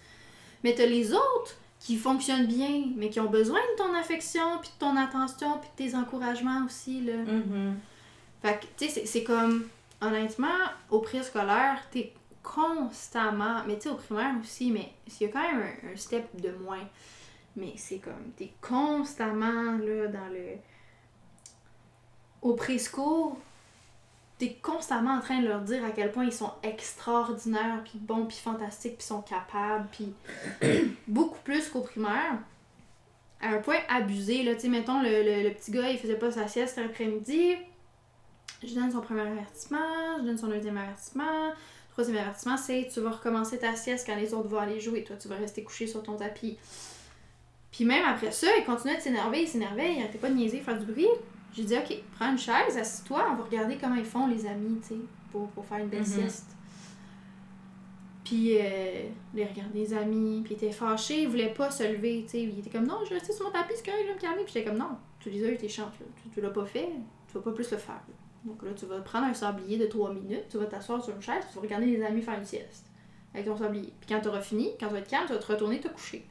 Mais 0.63 0.77
t'as 0.77 0.87
les 0.87 1.13
autres 1.13 1.57
qui 1.81 1.97
fonctionnent 1.97 2.47
bien, 2.47 2.85
mais 2.95 3.11
qui 3.11 3.19
ont 3.19 3.29
besoin 3.31 3.59
de 3.59 3.83
ton 3.83 3.93
affection, 3.99 4.59
puis 4.61 4.71
de 4.71 4.79
ton 4.79 4.97
attention, 4.97 5.59
puis 5.59 5.71
de 5.87 5.91
tes 5.91 5.97
encouragements 5.97 6.65
aussi. 6.65 7.01
Là. 7.01 7.17
Mhm. 7.17 7.77
Fait 8.43 8.61
que, 8.61 8.67
tu 8.87 8.89
sais, 8.93 9.05
c'est- 9.07 9.25
comme, 9.25 9.67
honnêtement, 10.01 10.47
au 10.91 11.01
préscolaire, 11.01 11.83
t'es 11.91 12.13
constamment, 12.45 13.63
mais 13.67 13.75
tu 13.75 13.83
sais, 13.83 13.89
au 13.89 13.97
primaire 13.97 14.35
aussi, 14.41 14.71
mais 14.71 14.93
il 15.21 15.27
y 15.27 15.29
a 15.29 15.33
quand 15.33 15.43
même 15.43 15.63
un, 15.63 15.93
un 15.93 15.97
step 15.97 16.29
de 16.41 16.53
moins. 16.63 16.87
Mais 17.57 17.73
c'est 17.77 17.99
comme, 17.99 18.31
t'es 18.37 18.53
constamment, 18.61 19.77
là, 19.79 20.07
dans 20.09 20.29
le... 20.33 20.57
Au 22.43 22.55
préschool, 22.55 23.33
t'es 24.39 24.55
constamment 24.63 25.15
en 25.17 25.21
train 25.21 25.41
de 25.43 25.49
leur 25.49 25.61
dire 25.61 25.85
à 25.85 25.91
quel 25.91 26.11
point 26.13 26.25
ils 26.25 26.33
sont 26.33 26.53
extraordinaires, 26.63 27.83
puis 27.85 27.99
bons, 27.99 28.25
puis 28.27 28.39
fantastiques, 28.39 28.97
puis 28.99 29.07
sont 29.07 29.23
capables, 29.23 29.89
puis 29.93 30.15
beaucoup 31.09 31.39
plus 31.45 31.69
qu'au 31.69 31.83
primaire. 31.83 32.39
À 33.43 33.49
un 33.49 33.59
point 33.59 33.79
abusé, 33.89 34.43
là, 34.43 34.55
tu 34.55 34.63
sais, 34.63 34.69
mettons, 34.69 35.03
le, 35.03 35.09
le- 35.23 35.43
le 35.49 35.55
petit 35.55 35.71
gars, 35.71 35.91
il 35.91 35.99
faisait 35.99 36.17
pas 36.19 36.31
sa 36.31 36.47
sieste 36.49 36.77
l'après-midi, 36.79 37.57
je 38.63 38.75
donne 38.75 38.91
son 38.93 39.01
premier 39.01 39.23
avertissement, 39.23 40.19
je 40.19 40.25
donne 40.25 40.37
son 40.39 40.49
deuxième 40.49 40.77
avertissement. 40.77 41.53
Troisième 41.93 42.19
avertissement, 42.19 42.57
c'est 42.59 42.89
tu 42.93 43.01
vas 43.01 43.11
recommencer 43.11 43.59
ta 43.59 43.75
sieste 43.75 44.07
quand 44.07 44.17
les 44.17 44.33
autres 44.35 44.49
vont 44.49 44.59
aller 44.59 44.79
jouer. 44.81 45.03
Toi, 45.05 45.17
tu 45.17 45.29
vas 45.29 45.37
rester 45.37 45.65
couché 45.65 45.87
sur 45.87 46.03
ton 46.03 46.17
tapis. 46.17 46.59
Puis 47.73 47.85
même 47.85 48.05
après 48.05 48.33
ça, 48.33 48.49
il 48.59 48.65
continuait 48.65 48.97
de 48.97 49.01
s'énerver, 49.03 49.43
il 49.43 49.49
s'énervait, 49.49 49.95
il 49.95 50.01
arrêtait 50.01 50.19
pas 50.19 50.29
de 50.29 50.35
niaiser, 50.35 50.61
faire 50.61 50.79
du 50.79 50.87
bruit. 50.87 51.07
J'ai 51.53 51.65
dit, 51.65 51.77
ok, 51.77 51.95
prends 52.17 52.31
une 52.31 52.39
chaise, 52.39 52.77
assis-toi, 52.79 53.27
on 53.33 53.35
va 53.37 53.45
regarder 53.45 53.77
comment 53.77 53.95
ils 53.97 54.05
font 54.05 54.27
les 54.29 54.47
amis, 54.47 54.79
tu 54.83 54.89
sais, 54.89 55.01
pour, 55.33 55.49
pour 55.49 55.65
faire 55.65 55.79
une 55.79 55.89
belle 55.89 56.01
Mhm. 56.01 56.05
sieste. 56.07 56.57
Puis, 58.25 58.57
euh, 58.59 59.09
les 59.35 59.45
regarder 59.45 59.79
les 59.81 59.95
amis, 59.95 60.43
puis 60.45 60.55
il 60.55 60.57
était 60.65 60.73
fâché, 60.73 61.23
il 61.23 61.29
voulait 61.29 61.53
pas 61.53 61.71
se 61.71 61.83
lever, 61.83 62.23
tu 62.25 62.31
sais. 62.31 62.43
Il 62.43 62.59
était 62.61 62.71
comme, 62.71 62.87
non, 62.87 62.99
je 63.05 63.11
vais 63.11 63.17
rester 63.17 63.33
sur 63.33 63.47
mon 63.47 63.51
tapis, 63.51 63.73
c'est 63.77 63.85
correct, 63.85 64.03
je 64.03 64.09
vais 64.09 64.15
me 64.15 64.21
calmer. 64.21 64.45
Puis 64.45 64.53
j'étais 64.55 64.69
comme, 64.69 64.79
non, 64.79 64.97
tu 65.19 65.31
les 65.31 65.45
as 65.45 65.49
eu 65.51 65.57
tes 65.57 65.69
chances, 65.69 65.99
là. 65.99 66.07
Tu, 66.23 66.29
tu 66.29 66.41
l'as 66.41 66.51
pas 66.51 66.67
fait, 66.67 66.89
tu 67.29 67.35
vas 67.35 67.41
pas 67.41 67.53
plus 67.53 67.69
le 67.71 67.77
faire. 67.79 67.95
là. 68.07 68.15
Donc 68.45 68.63
là, 68.63 68.71
tu 68.77 68.87
vas 68.87 69.01
prendre 69.01 69.27
un 69.27 69.35
sablier 69.35 69.79
de 69.79 69.87
3 69.87 70.13
minutes, 70.15 70.45
tu 70.51 70.59
vas 70.59 70.67
t'asseoir 70.67 71.03
sur 71.03 71.15
une 71.15 71.23
chaise, 71.23 71.45
tu 71.51 71.57
vas 71.57 71.63
regarder 71.63 71.87
les 71.87 72.03
amis 72.03 72.23
faire 72.23 72.39
une 72.39 72.45
sieste 72.45 72.87
avec 73.35 73.47
ton 73.47 73.57
sablier. 73.57 73.93
Puis 74.01 74.09
quand 74.15 74.21
tu 74.21 74.29
auras 74.29 74.41
fini, 74.41 74.71
quand 74.79 74.87
tu 74.89 74.93
vas 74.95 74.99
être 75.01 75.09
calme, 75.09 75.27
tu 75.27 75.33
vas 75.33 75.39
te 75.39 75.47
retourner 75.53 75.81
te 75.81 75.89
coucher. 75.89 76.27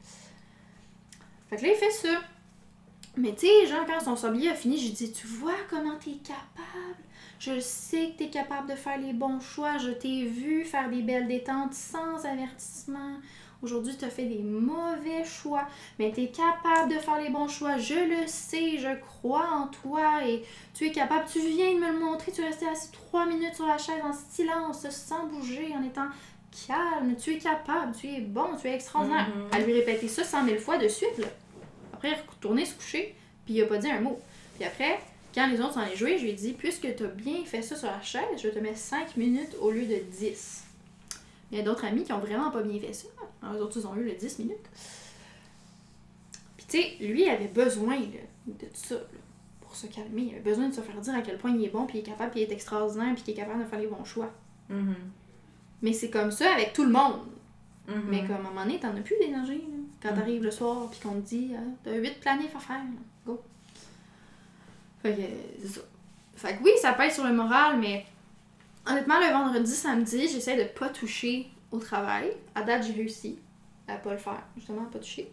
Fait 1.50 1.56
que 1.56 1.62
là, 1.62 1.72
il 1.72 1.76
fait 1.76 1.90
ça. 1.90 2.20
Mais 3.16 3.34
tu 3.34 3.46
sais, 3.46 3.66
genre, 3.66 3.84
quand 3.86 4.00
son 4.00 4.16
sablier 4.16 4.50
a 4.50 4.54
fini, 4.54 4.78
j'ai 4.78 4.90
dit 4.90 5.12
Tu 5.12 5.26
vois 5.26 5.56
comment 5.68 5.96
t'es 5.96 6.12
capable? 6.22 7.00
Je 7.40 7.58
sais 7.58 8.10
que 8.10 8.18
t'es 8.18 8.28
capable 8.30 8.70
de 8.70 8.76
faire 8.76 8.98
les 8.98 9.12
bons 9.12 9.40
choix. 9.40 9.78
Je 9.78 9.90
t'ai 9.90 10.24
vu 10.26 10.64
faire 10.64 10.88
des 10.88 11.02
belles 11.02 11.26
détentes 11.26 11.74
sans 11.74 12.24
avertissement. 12.24 13.16
Aujourd'hui, 13.62 13.94
tu 13.98 14.04
as 14.04 14.10
fait 14.10 14.24
des 14.24 14.42
mauvais 14.42 15.24
choix, 15.24 15.66
mais 15.98 16.12
tu 16.14 16.22
es 16.22 16.28
capable 16.28 16.90
de 16.94 16.98
faire 16.98 17.20
les 17.20 17.28
bons 17.28 17.48
choix. 17.48 17.76
Je 17.76 17.94
le 17.94 18.26
sais, 18.26 18.78
je 18.78 18.94
crois 19.00 19.50
en 19.50 19.66
toi 19.66 20.24
et 20.24 20.44
tu 20.72 20.86
es 20.86 20.92
capable. 20.92 21.24
Tu 21.30 21.40
viens 21.40 21.74
de 21.74 21.80
me 21.80 21.92
le 21.92 21.98
montrer. 21.98 22.32
Tu 22.32 22.42
es 22.42 22.46
resté 22.46 22.66
assis 22.68 22.90
trois 22.92 23.26
minutes 23.26 23.54
sur 23.56 23.66
la 23.66 23.76
chaise 23.76 24.02
en 24.04 24.12
silence, 24.12 24.88
sans 24.88 25.26
bouger, 25.26 25.74
en 25.76 25.82
étant 25.82 26.06
calme. 26.66 27.16
Tu 27.16 27.34
es 27.34 27.38
capable, 27.38 27.94
tu 27.94 28.06
es 28.06 28.20
bon, 28.20 28.56
tu 28.60 28.68
es 28.68 28.74
extraordinaire. 28.74 29.28
Mhm. 29.28 29.48
À 29.52 29.58
lui 29.58 29.72
répéter 29.72 30.08
ça 30.08 30.24
cent 30.24 30.42
mille 30.42 30.58
fois 30.58 30.78
de 30.78 30.88
suite, 30.88 31.18
là. 31.18 31.26
Après, 32.02 32.14
retourner 32.14 32.64
se 32.64 32.74
coucher, 32.74 33.14
puis 33.44 33.54
il 33.54 33.62
a 33.62 33.66
pas 33.66 33.76
dit 33.76 33.90
un 33.90 34.00
mot. 34.00 34.18
Puis 34.56 34.64
après, 34.64 35.00
quand 35.34 35.46
les 35.48 35.60
autres 35.60 35.74
s'en 35.74 35.80
allaient 35.80 35.96
jouer, 35.96 36.16
je 36.16 36.22
lui 36.22 36.30
ai 36.30 36.34
dit 36.34 36.54
Puisque 36.54 36.96
tu 36.96 37.04
as 37.04 37.08
bien 37.08 37.44
fait 37.44 37.60
ça 37.60 37.76
sur 37.76 37.88
la 37.88 38.00
chaise, 38.00 38.22
je 38.42 38.48
te 38.48 38.58
mets 38.58 38.74
5 38.74 39.18
minutes 39.18 39.54
au 39.60 39.70
lieu 39.70 39.84
de 39.84 39.98
10. 40.18 40.64
Il 41.52 41.58
y 41.58 41.60
a 41.60 41.64
d'autres 41.64 41.84
amis 41.84 42.04
qui 42.04 42.12
ont 42.14 42.18
vraiment 42.18 42.50
pas 42.50 42.62
bien 42.62 42.80
fait 42.80 42.94
ça. 42.94 43.08
Alors, 43.42 43.56
eux 43.56 43.62
autres, 43.64 43.78
ils 43.78 43.86
ont 43.86 43.94
eu 43.96 44.04
le 44.04 44.12
10 44.12 44.38
minutes. 44.38 44.56
Puis, 46.56 46.66
tu 46.66 46.80
sais, 46.80 46.96
lui, 47.00 47.24
il 47.24 47.28
avait 47.28 47.48
besoin 47.48 47.98
là, 47.98 48.06
de 48.46 48.52
tout 48.52 48.70
ça 48.72 48.94
là, 48.94 49.00
pour 49.60 49.76
se 49.76 49.86
calmer. 49.88 50.22
Il 50.22 50.30
avait 50.30 50.40
besoin 50.40 50.68
de 50.68 50.74
se 50.74 50.80
faire 50.80 50.98
dire 50.98 51.14
à 51.14 51.20
quel 51.20 51.36
point 51.36 51.50
il 51.50 51.62
est 51.64 51.70
bon, 51.70 51.84
puis 51.84 51.98
il 51.98 52.00
est 52.00 52.04
capable, 52.04 52.30
puis 52.30 52.40
il 52.40 52.44
est 52.44 52.52
extraordinaire, 52.52 53.12
puis 53.14 53.24
qu'il 53.24 53.34
est 53.34 53.36
capable 53.36 53.62
de 53.62 53.68
faire 53.68 53.80
les 53.80 53.88
bons 53.88 54.04
choix. 54.04 54.32
Mhm. 54.70 54.94
Mais 55.82 55.92
c'est 55.92 56.08
comme 56.08 56.30
ça 56.30 56.54
avec 56.54 56.72
tout 56.72 56.84
le 56.84 56.92
monde. 56.92 57.20
Mhm. 57.88 58.04
Mais 58.08 58.20
comme 58.22 58.36
à 58.36 58.38
un 58.38 58.42
moment 58.42 58.62
donné, 58.62 58.78
t'en 58.78 58.96
as 58.96 59.00
plus 59.00 59.16
d'énergie. 59.20 59.62
Quand 60.02 60.14
t'arrives 60.14 60.42
le 60.42 60.50
soir, 60.50 60.88
puis 60.90 61.00
qu'on 61.00 61.14
te 61.20 61.28
dit, 61.28 61.52
Ah, 61.56 61.60
t'as 61.84 61.94
8 61.94 62.20
planifs 62.20 62.56
à 62.56 62.58
faire, 62.58 62.80
go. 63.26 63.40
Fait 65.02 65.14
que, 65.14 65.22
c'est 65.62 65.68
ça. 65.68 65.80
Fait 66.36 66.56
que 66.56 66.62
oui, 66.62 66.70
ça 66.80 66.92
pèse 66.94 67.14
sur 67.14 67.24
le 67.26 67.32
moral, 67.34 67.78
mais 67.78 68.06
honnêtement, 68.86 69.18
le 69.20 69.30
vendredi, 69.32 69.70
samedi, 69.72 70.26
j'essaie 70.28 70.56
de 70.56 70.64
pas 70.78 70.88
toucher 70.88 71.48
au 71.70 71.78
travail. 71.78 72.32
À 72.54 72.62
date, 72.62 72.84
j'ai 72.86 72.94
réussi 72.94 73.38
à 73.88 73.96
pas 73.96 74.12
le 74.12 74.18
faire, 74.18 74.42
justement, 74.56 74.82
à 74.84 74.90
pas 74.90 74.98
toucher. 75.00 75.30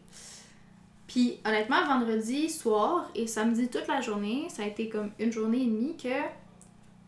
Puis 1.08 1.40
honnêtement, 1.46 1.86
vendredi 1.86 2.50
soir 2.50 3.10
et 3.16 3.28
samedi 3.28 3.70
toute 3.70 3.88
la 3.88 4.02
journée, 4.02 4.48
ça 4.50 4.64
a 4.64 4.66
été 4.66 4.90
comme 4.90 5.12
une 5.20 5.32
journée 5.32 5.62
et 5.62 5.66
demie 5.66 5.96
que 5.96 6.10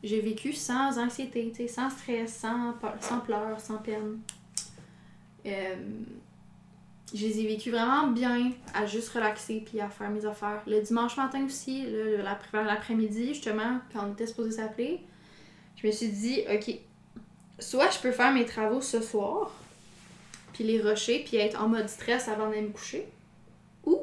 j'ai 0.01 0.21
vécu 0.21 0.53
sans 0.53 0.97
anxiété, 0.97 1.51
sans 1.67 1.89
stress, 1.89 2.33
sans, 2.37 2.71
peur- 2.79 2.95
sans 3.01 3.19
pleurs, 3.19 3.59
sans 3.59 3.77
peine. 3.79 4.19
Euh, 5.45 5.75
je 7.13 7.25
les 7.25 7.39
ai 7.39 7.47
vécues 7.47 7.71
vraiment 7.71 8.07
bien, 8.07 8.51
à 8.73 8.85
juste 8.85 9.09
relaxer 9.09 9.63
puis 9.65 9.79
à 9.79 9.89
faire 9.89 10.09
mes 10.09 10.25
affaires. 10.25 10.61
Le 10.67 10.81
dimanche 10.81 11.17
matin 11.17 11.43
aussi, 11.45 11.85
là, 11.85 12.37
l'après-midi, 12.53 13.29
justement, 13.29 13.79
quand 13.91 14.07
on 14.07 14.13
était 14.13 14.27
supposé 14.27 14.51
s'appeler, 14.51 15.01
je 15.75 15.87
me 15.87 15.91
suis 15.91 16.09
dit, 16.09 16.43
ok, 16.53 16.75
soit 17.59 17.89
je 17.89 17.99
peux 17.99 18.11
faire 18.11 18.31
mes 18.33 18.45
travaux 18.45 18.81
ce 18.81 19.01
soir, 19.01 19.51
puis 20.53 20.63
les 20.63 20.81
rusher, 20.81 21.23
puis 21.25 21.37
être 21.37 21.61
en 21.61 21.67
mode 21.67 21.89
stress 21.89 22.27
avant 22.27 22.49
d'aller 22.49 22.61
me 22.61 22.69
coucher, 22.69 23.07
ou 23.85 23.99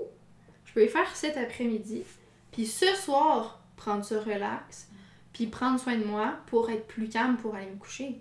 je 0.65 0.73
peux 0.73 0.81
les 0.81 0.89
faire 0.89 1.15
cet 1.15 1.37
après-midi, 1.37 2.03
puis 2.51 2.67
ce 2.67 2.87
soir, 2.95 3.61
prendre 3.77 4.05
ça 4.05 4.21
relax, 4.21 4.89
puis 5.33 5.47
prendre 5.47 5.79
soin 5.79 5.97
de 5.97 6.05
moi 6.05 6.35
pour 6.47 6.71
être 6.71 6.87
plus 6.87 7.09
calme 7.09 7.37
pour 7.37 7.55
aller 7.55 7.71
me 7.71 7.77
coucher. 7.77 8.21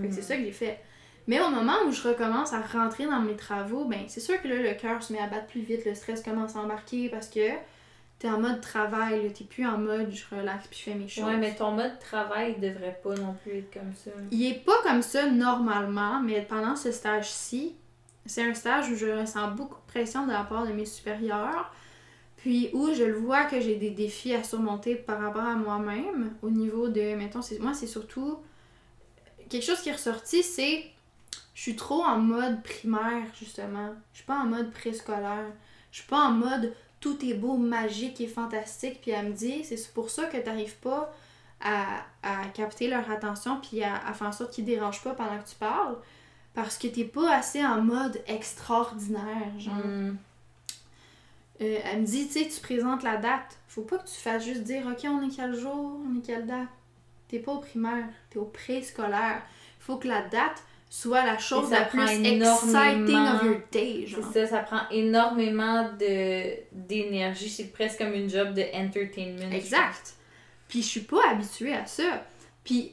Fait 0.00 0.08
que 0.08 0.14
c'est 0.14 0.22
ça 0.22 0.36
que 0.36 0.42
j'ai 0.42 0.52
fait. 0.52 0.80
Mais 1.26 1.40
au 1.40 1.48
moment 1.48 1.76
où 1.86 1.92
je 1.92 2.06
recommence 2.06 2.52
à 2.52 2.60
rentrer 2.60 3.06
dans 3.06 3.20
mes 3.20 3.36
travaux, 3.36 3.84
ben 3.86 4.00
c'est 4.08 4.20
sûr 4.20 4.40
que 4.42 4.48
là, 4.48 4.56
le 4.56 4.74
cœur 4.74 5.02
se 5.02 5.12
met 5.12 5.18
à 5.18 5.26
battre 5.26 5.46
plus 5.46 5.62
vite, 5.62 5.84
le 5.86 5.94
stress 5.94 6.22
commence 6.22 6.54
à 6.56 6.60
embarquer 6.60 7.08
parce 7.08 7.28
que 7.28 7.48
t'es 8.18 8.28
en 8.28 8.38
mode 8.38 8.60
travail, 8.60 9.32
t'es 9.32 9.44
plus 9.44 9.66
en 9.66 9.78
mode 9.78 10.10
je 10.10 10.24
relaxe 10.34 10.66
puis 10.66 10.78
je 10.78 10.84
fais 10.84 10.94
mes 10.94 11.08
choses. 11.08 11.24
Ouais, 11.24 11.36
mais 11.36 11.54
ton 11.54 11.72
mode 11.72 11.98
travail 11.98 12.58
devrait 12.60 12.98
pas 13.02 13.14
non 13.14 13.34
plus 13.42 13.58
être 13.58 13.72
comme 13.72 13.94
ça. 13.94 14.10
Il 14.30 14.46
est 14.46 14.64
pas 14.64 14.76
comme 14.82 15.02
ça 15.02 15.30
normalement, 15.30 16.20
mais 16.20 16.42
pendant 16.42 16.76
ce 16.76 16.92
stage-ci, 16.92 17.74
c'est 18.26 18.42
un 18.42 18.54
stage 18.54 18.90
où 18.90 18.96
je 18.96 19.06
ressens 19.06 19.50
beaucoup 19.52 19.76
de 19.76 19.92
pression 19.92 20.26
de 20.26 20.32
la 20.32 20.44
part 20.44 20.66
de 20.66 20.72
mes 20.72 20.86
supérieurs, 20.86 21.72
puis 22.36 22.70
où 22.72 22.92
je 22.92 23.04
le 23.04 23.14
vois 23.14 23.44
que 23.44 23.60
j'ai 23.60 23.76
des 23.76 23.90
défis 23.90 24.34
à 24.34 24.42
surmonter 24.42 24.94
par 24.94 25.20
rapport 25.20 25.44
à 25.44 25.56
moi-même 25.56 26.34
au 26.42 26.50
niveau 26.50 26.88
de, 26.88 27.14
mettons, 27.14 27.40
moi 27.60 27.72
c'est 27.72 27.86
surtout 27.86 28.38
quelque 29.48 29.64
chose 29.64 29.80
qui 29.80 29.88
est 29.88 29.92
ressorti, 29.92 30.42
c'est 30.42 30.84
je 31.54 31.62
suis 31.62 31.76
trop 31.76 32.02
en 32.02 32.18
mode 32.18 32.62
primaire 32.62 33.26
justement, 33.38 33.94
je 34.12 34.18
suis 34.18 34.26
pas 34.26 34.38
en 34.38 34.46
mode 34.46 34.72
préscolaire, 34.72 35.52
je 35.90 36.00
suis 36.00 36.08
pas 36.08 36.20
en 36.20 36.32
mode 36.32 36.74
tout 37.00 37.24
est 37.24 37.34
beau, 37.34 37.56
magique 37.56 38.20
et 38.20 38.26
fantastique, 38.26 39.00
puis 39.02 39.10
elle 39.10 39.28
me 39.28 39.32
dit 39.32 39.64
c'est 39.64 39.92
pour 39.92 40.10
ça 40.10 40.24
que 40.24 40.36
t'arrives 40.38 40.76
pas 40.76 41.12
à, 41.60 42.04
à 42.22 42.46
capter 42.54 42.88
leur 42.88 43.10
attention 43.10 43.60
puis 43.60 43.82
à, 43.82 43.96
à 44.06 44.12
faire 44.12 44.28
en 44.28 44.32
sorte 44.32 44.52
qu'ils 44.52 44.64
dérangent 44.64 45.02
pas 45.02 45.14
pendant 45.14 45.38
que 45.38 45.48
tu 45.48 45.56
parles 45.56 45.96
parce 46.54 46.78
que 46.78 46.86
t'es 46.86 47.04
pas 47.04 47.36
assez 47.36 47.64
en 47.64 47.82
mode 47.82 48.22
extraordinaire 48.26 49.58
genre. 49.58 49.74
Mm. 49.74 50.16
Euh, 51.60 51.78
elle 51.84 52.00
me 52.00 52.06
dit 52.06 52.26
tu 52.26 52.32
sais 52.32 52.48
tu 52.48 52.60
présentes 52.60 53.02
la 53.02 53.16
date. 53.16 53.58
Faut 53.68 53.82
pas 53.82 53.98
que 53.98 54.08
tu 54.08 54.14
fasses 54.14 54.44
juste 54.44 54.62
dire 54.62 54.86
ok 54.86 55.04
on 55.04 55.22
est 55.22 55.34
quel 55.34 55.54
jour 55.54 56.00
on 56.06 56.18
est 56.18 56.22
quelle 56.22 56.46
date. 56.46 56.68
T'es 57.28 57.38
pas 57.38 57.52
au 57.52 57.58
primaire 57.58 58.08
t'es 58.30 58.38
au 58.38 58.44
préscolaire. 58.44 59.42
Faut 59.78 59.96
que 59.96 60.08
la 60.08 60.22
date 60.22 60.62
soit 60.90 61.24
la 61.24 61.38
chose 61.38 61.70
la 61.70 61.82
plus 61.82 62.02
exciting 62.02 62.42
of 62.42 63.42
your 63.42 63.56
day 63.72 64.06
C'est 64.06 64.46
ça, 64.46 64.46
ça 64.46 64.58
prend 64.60 64.88
énormément 64.90 65.90
d'énergie. 65.98 67.50
C'est 67.50 67.72
presque 67.72 67.98
comme 67.98 68.14
une 68.14 68.30
job 68.30 68.54
de 68.54 68.62
entertainment. 68.74 69.50
Exact. 69.50 70.14
Puis 70.68 70.82
je 70.82 70.88
suis 70.88 71.00
pas 71.00 71.30
habituée 71.30 71.74
à 71.74 71.86
ça. 71.86 72.24
Puis 72.64 72.92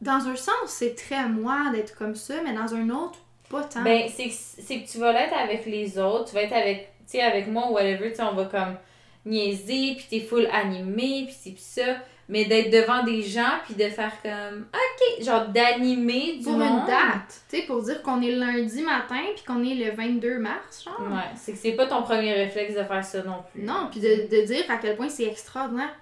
dans 0.00 0.26
un 0.28 0.36
sens, 0.36 0.68
c'est 0.68 0.94
très 0.94 1.28
moi 1.28 1.70
d'être 1.72 1.96
comme 1.96 2.14
ça, 2.14 2.34
mais 2.44 2.52
dans 2.52 2.74
un 2.74 2.90
autre, 2.90 3.18
pas 3.48 3.62
tant. 3.64 3.82
Ben, 3.82 4.08
c'est 4.08 4.28
que, 4.28 4.90
tu 4.90 4.98
vas 4.98 5.12
l'être 5.12 5.34
avec 5.34 5.66
les 5.66 5.98
autres, 5.98 6.30
tu 6.30 6.34
vas 6.34 6.42
être 6.42 6.52
avec, 6.52 6.92
tu 7.06 7.12
sais, 7.12 7.22
avec 7.22 7.46
moi 7.48 7.68
ou 7.68 7.74
whatever, 7.74 8.12
tu 8.12 8.20
on 8.22 8.34
va 8.34 8.44
comme 8.46 8.76
niaiser, 9.24 9.94
puis 9.96 10.06
t'es 10.10 10.20
full 10.20 10.46
animé, 10.52 11.24
puis 11.26 11.36
c'est 11.38 11.50
pis 11.50 11.62
ça. 11.62 11.96
Mais 12.28 12.46
d'être 12.46 12.70
devant 12.70 13.02
des 13.02 13.22
gens, 13.22 13.60
puis 13.64 13.74
de 13.74 13.88
faire 13.90 14.12
comme, 14.22 14.66
ok, 14.72 15.24
genre 15.24 15.48
d'animer 15.48 16.38
du 16.38 16.44
pour 16.44 16.54
monde. 16.54 16.80
une 16.80 16.86
date, 16.86 17.42
tu 17.50 17.58
sais, 17.58 17.62
pour 17.66 17.82
dire 17.82 18.02
qu'on 18.02 18.22
est 18.22 18.30
lundi 18.30 18.82
matin, 18.82 19.20
puis 19.34 19.44
qu'on 19.44 19.62
est 19.62 19.74
le 19.74 19.90
22 19.90 20.38
mars, 20.38 20.84
genre. 20.84 21.00
Ouais, 21.00 21.30
c'est 21.36 21.52
que 21.52 21.58
c'est 21.58 21.72
pas 21.72 21.86
ton 21.86 22.02
premier 22.02 22.32
réflexe 22.32 22.74
de 22.74 22.82
faire 22.82 23.04
ça 23.04 23.22
non 23.22 23.44
plus. 23.50 23.62
Non, 23.62 23.88
puis 23.90 24.00
de, 24.00 24.28
de 24.30 24.46
dire 24.46 24.64
à 24.70 24.78
quel 24.78 24.96
point 24.96 25.08
c'est 25.08 25.24
extraordinaire. 25.24 25.94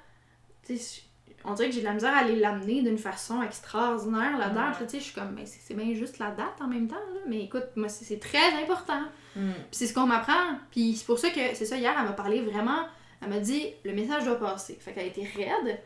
Tu 0.64 0.76
sais, 0.76 1.02
on 1.44 1.54
dirait 1.54 1.68
que 1.68 1.74
j'ai 1.74 1.80
de 1.80 1.86
la 1.86 1.94
misère 1.94 2.14
à 2.14 2.18
aller 2.18 2.36
l'amener 2.36 2.82
d'une 2.82 2.98
façon 2.98 3.42
extraordinaire, 3.42 4.38
la 4.38 4.48
date. 4.50 4.80
Ouais. 4.80 4.86
Tu 4.86 4.92
sais, 4.92 4.98
je 4.98 5.04
suis 5.04 5.14
comme, 5.14 5.32
mais 5.34 5.44
c'est 5.46 5.74
bien 5.74 5.92
juste 5.94 6.18
la 6.18 6.30
date 6.30 6.60
en 6.60 6.68
même 6.68 6.86
temps, 6.86 6.94
là. 6.94 7.20
Mais 7.26 7.44
écoute, 7.44 7.66
moi, 7.74 7.88
c'est 7.88 8.20
très 8.20 8.62
important. 8.62 9.02
Mm. 9.34 9.50
Puis 9.52 9.72
c'est 9.72 9.86
ce 9.86 9.94
qu'on 9.94 10.06
m'apprend. 10.06 10.56
Puis 10.70 10.94
c'est 10.94 11.06
pour 11.06 11.18
ça 11.18 11.30
que, 11.30 11.40
c'est 11.54 11.64
ça, 11.64 11.76
hier, 11.76 11.94
elle 11.98 12.04
m'a 12.04 12.12
parlé 12.12 12.42
vraiment. 12.42 12.86
Elle 13.20 13.28
m'a 13.28 13.40
dit, 13.40 13.66
le 13.84 13.92
message 13.92 14.24
doit 14.24 14.38
passer. 14.38 14.78
Fait 14.80 14.92
qu'elle 14.92 15.04
a 15.04 15.06
été 15.06 15.28
raide. 15.36 15.80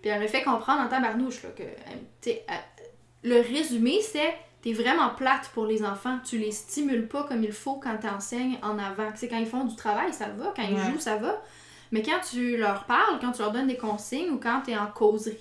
Puis 0.00 0.10
elle 0.10 0.20
m'a 0.20 0.28
fait 0.28 0.42
comprendre 0.42 0.80
en 0.82 0.88
tabarnouche, 0.88 1.42
là, 1.42 1.50
que, 1.50 1.62
euh, 1.62 1.66
tu 2.20 2.30
sais, 2.30 2.44
elle- 2.48 3.30
le 3.30 3.40
résumé, 3.40 4.00
c'est, 4.00 4.34
t'es 4.62 4.72
vraiment 4.72 5.10
plate 5.10 5.50
pour 5.52 5.66
les 5.66 5.82
enfants. 5.84 6.18
Tu 6.24 6.38
les 6.38 6.52
stimules 6.52 7.06
pas 7.06 7.24
comme 7.24 7.42
il 7.44 7.52
faut 7.52 7.74
quand 7.76 7.96
t'enseignes 7.98 8.58
en 8.62 8.78
avant. 8.78 9.14
Sais, 9.14 9.28
quand 9.28 9.36
ils 9.38 9.46
font 9.46 9.64
du 9.64 9.76
travail, 9.76 10.12
ça 10.14 10.28
va. 10.28 10.52
Quand 10.56 10.62
ils 10.62 10.74
Ouais. 10.74 10.84
jouent, 10.90 10.98
ça 11.00 11.16
va. 11.16 11.42
Mais 11.92 12.02
quand 12.02 12.20
tu 12.30 12.56
leur 12.56 12.84
parles, 12.84 13.18
quand 13.20 13.32
tu 13.32 13.42
leur 13.42 13.52
donnes 13.52 13.66
des 13.66 13.76
consignes 13.76 14.30
ou 14.30 14.38
quand 14.38 14.62
t'es 14.64 14.76
en 14.76 14.86
causerie, 14.86 15.36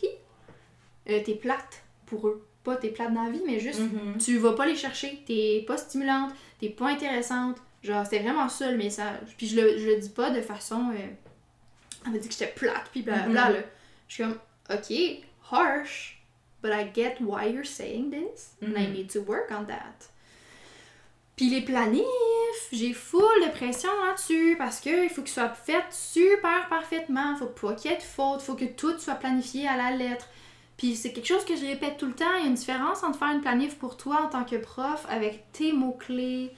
euh, 1.10 1.20
t'es 1.24 1.36
plate 1.36 1.84
pour 2.06 2.28
eux. 2.28 2.46
Pas 2.64 2.76
t'es 2.76 2.90
plate 2.90 3.14
dans 3.14 3.24
la 3.24 3.30
vie, 3.30 3.42
mais 3.46 3.60
juste 3.60 3.80
Mhm. 3.80 4.18
tu 4.18 4.38
vas 4.38 4.52
pas 4.54 4.66
les 4.66 4.76
chercher, 4.76 5.24
t'es 5.26 5.64
pas 5.66 5.78
stimulante, 5.78 6.32
t'es 6.60 6.70
pas 6.70 6.88
intéressante. 6.90 7.56
Genre, 7.84 8.04
c'était 8.04 8.20
vraiment 8.20 8.50
ça 8.50 8.70
le 8.70 8.78
message. 8.78 9.36
Puis 9.38 9.48
je 9.48 9.56
le, 9.62 9.78
je 9.78 9.86
le 9.88 9.98
dis 9.98 10.10
pas 10.10 10.32
de 10.32 10.42
façon. 10.42 10.90
euh, 10.94 10.98
elle 12.06 12.12
m'a 12.12 12.18
dit 12.18 12.28
que 12.28 12.34
j'étais 12.34 12.52
plate, 12.52 12.90
puis 12.92 13.02
blablabla. 13.04 13.48
Mhm. 13.50 13.54
là. 13.56 13.62
Je 14.10 14.14
suis 14.16 14.24
comme, 14.24 14.38
ok, 14.70 15.24
harsh, 15.52 16.16
but 16.62 16.72
I 16.72 16.90
get 16.94 17.18
why 17.22 17.46
you're 17.48 17.66
saying 17.66 18.12
this, 18.12 18.56
and 18.62 18.76
I 18.78 18.86
Mhm. 18.88 18.94
need 18.94 19.10
to 19.14 19.20
work 19.22 19.52
on 19.52 19.66
that. 19.66 20.10
Puis 21.36 21.50
les 21.50 21.62
planifs, 21.62 22.04
j'ai 22.74 22.92
full 22.94 23.22
de 23.46 23.50
pression 23.52 23.90
là-dessus 24.06 24.56
parce 24.58 24.82
que 24.82 25.06
il 25.06 25.10
faut 25.10 25.22
qu'ils 25.22 25.32
soient 25.34 25.54
faits 25.54 25.86
super 25.92 26.68
parfaitement. 26.68 27.38
Faut 27.38 27.46
pas 27.46 27.74
qu'il 27.76 27.92
y 27.92 27.94
ait 27.94 27.98
de 27.98 28.04
faute, 28.04 28.42
faut 28.42 28.56
que 28.56 28.66
tout 28.66 28.98
soit 29.00 29.16
planifié 29.16 29.66
à 29.68 29.78
la 29.78 29.92
lettre. 29.92 30.28
Puis 30.76 30.96
c'est 30.98 31.14
quelque 31.14 31.28
chose 31.28 31.46
que 31.46 31.56
je 31.56 31.66
répète 31.66 31.98
tout 31.98 32.08
le 32.08 32.14
temps. 32.14 32.34
Il 32.38 32.42
y 32.42 32.44
a 32.44 32.48
une 32.48 32.56
différence 32.56 33.04
entre 33.04 33.20
faire 33.20 33.32
une 33.32 33.40
planif 33.42 33.78
pour 33.78 33.96
toi 33.96 34.22
en 34.24 34.28
tant 34.28 34.44
que 34.44 34.58
prof 34.58 35.06
avec 35.10 35.50
tes 35.54 35.72
mots-clés, 35.72 36.52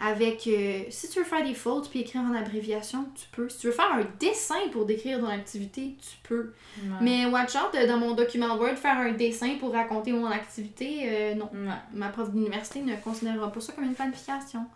avec. 0.00 0.46
euh, 0.46 0.82
si 0.90 1.08
tu 1.08 1.18
veux 1.18 1.24
faire 1.24 1.44
des 1.44 1.54
fautes 1.54 1.88
puis 1.90 2.00
écrire 2.00 2.22
en 2.22 2.34
abréviation, 2.34 3.06
tu 3.14 3.26
peux. 3.32 3.48
Si 3.48 3.58
tu 3.58 3.66
veux 3.68 3.72
faire 3.72 3.92
un 3.92 4.04
dessin 4.18 4.68
pour 4.72 4.84
décrire 4.86 5.20
ton 5.20 5.28
activité, 5.28 5.96
tu 6.00 6.16
peux. 6.22 6.52
Ouais. 6.82 6.96
Mais 7.00 7.26
watch 7.26 7.54
out, 7.54 7.74
euh, 7.74 7.86
dans 7.86 7.98
mon 7.98 8.14
document 8.14 8.56
Word, 8.56 8.76
faire 8.76 8.98
un 8.98 9.12
dessin 9.12 9.56
pour 9.58 9.72
raconter 9.72 10.12
mon 10.12 10.26
activité, 10.26 11.02
euh, 11.06 11.34
non. 11.34 11.50
Ouais. 11.52 11.74
Ma 11.92 12.08
prof 12.08 12.30
d'université 12.30 12.80
ne 12.80 12.96
considérera 12.96 13.50
pas 13.52 13.60
ça 13.60 13.72
comme 13.72 13.84
une 13.84 13.94
planification. 13.94 14.66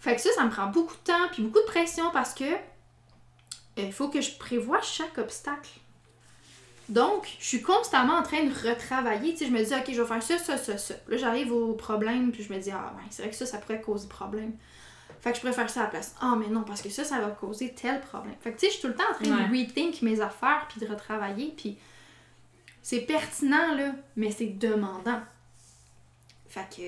Fait 0.00 0.14
que 0.14 0.20
ça, 0.20 0.30
ça 0.34 0.44
me 0.44 0.50
prend 0.50 0.66
beaucoup 0.66 0.94
de 0.94 1.04
temps 1.04 1.28
puis 1.32 1.42
beaucoup 1.42 1.60
de 1.60 1.70
pression 1.70 2.10
parce 2.12 2.34
que 2.34 2.44
il 3.76 3.92
faut 3.92 4.08
que 4.08 4.20
je 4.20 4.36
prévoie 4.38 4.80
chaque 4.82 5.18
obstacle. 5.18 5.70
Donc, 6.88 7.34
je 7.40 7.44
suis 7.44 7.62
constamment 7.62 8.14
en 8.14 8.22
train 8.22 8.44
de 8.44 8.52
retravailler. 8.52 9.32
Tu 9.32 9.38
sais, 9.38 9.46
je 9.46 9.50
me 9.50 9.64
dis, 9.64 9.74
OK, 9.74 9.94
je 9.94 10.00
vais 10.00 10.06
faire 10.06 10.22
ça, 10.22 10.38
ça, 10.38 10.58
ça, 10.58 10.76
ça. 10.76 10.94
Là, 11.08 11.16
j'arrive 11.16 11.52
au 11.52 11.72
problème, 11.72 12.30
puis 12.30 12.42
je 12.42 12.52
me 12.52 12.58
dis, 12.58 12.70
ah, 12.70 12.92
ouais, 12.96 13.02
c'est 13.10 13.22
vrai 13.22 13.30
que 13.30 13.36
ça, 13.36 13.46
ça 13.46 13.58
pourrait 13.58 13.80
causer 13.80 14.06
problème. 14.08 14.52
Fait 15.20 15.30
que 15.30 15.36
je 15.36 15.40
préfère 15.40 15.70
ça 15.70 15.80
à 15.80 15.82
la 15.84 15.90
place. 15.90 16.14
Ah, 16.20 16.36
mais 16.38 16.48
non, 16.48 16.62
parce 16.62 16.82
que 16.82 16.90
ça, 16.90 17.04
ça 17.04 17.20
va 17.20 17.30
causer 17.30 17.72
tel 17.72 18.00
problème. 18.00 18.34
Fait 18.40 18.52
que, 18.52 18.60
tu 18.60 18.66
sais, 18.66 18.72
je 18.72 18.72
suis 18.72 18.82
tout 18.82 18.88
le 18.88 18.94
temps 18.94 19.04
en 19.10 19.14
train 19.14 19.48
de 19.48 19.50
rethink 19.50 20.02
mes 20.02 20.20
affaires, 20.20 20.66
puis 20.68 20.80
de 20.80 20.90
retravailler, 20.90 21.54
puis 21.56 21.78
c'est 22.82 23.00
pertinent, 23.00 23.74
là, 23.74 23.92
mais 24.16 24.30
c'est 24.30 24.58
demandant. 24.58 25.22
Fait 26.48 26.68
que 26.68 26.82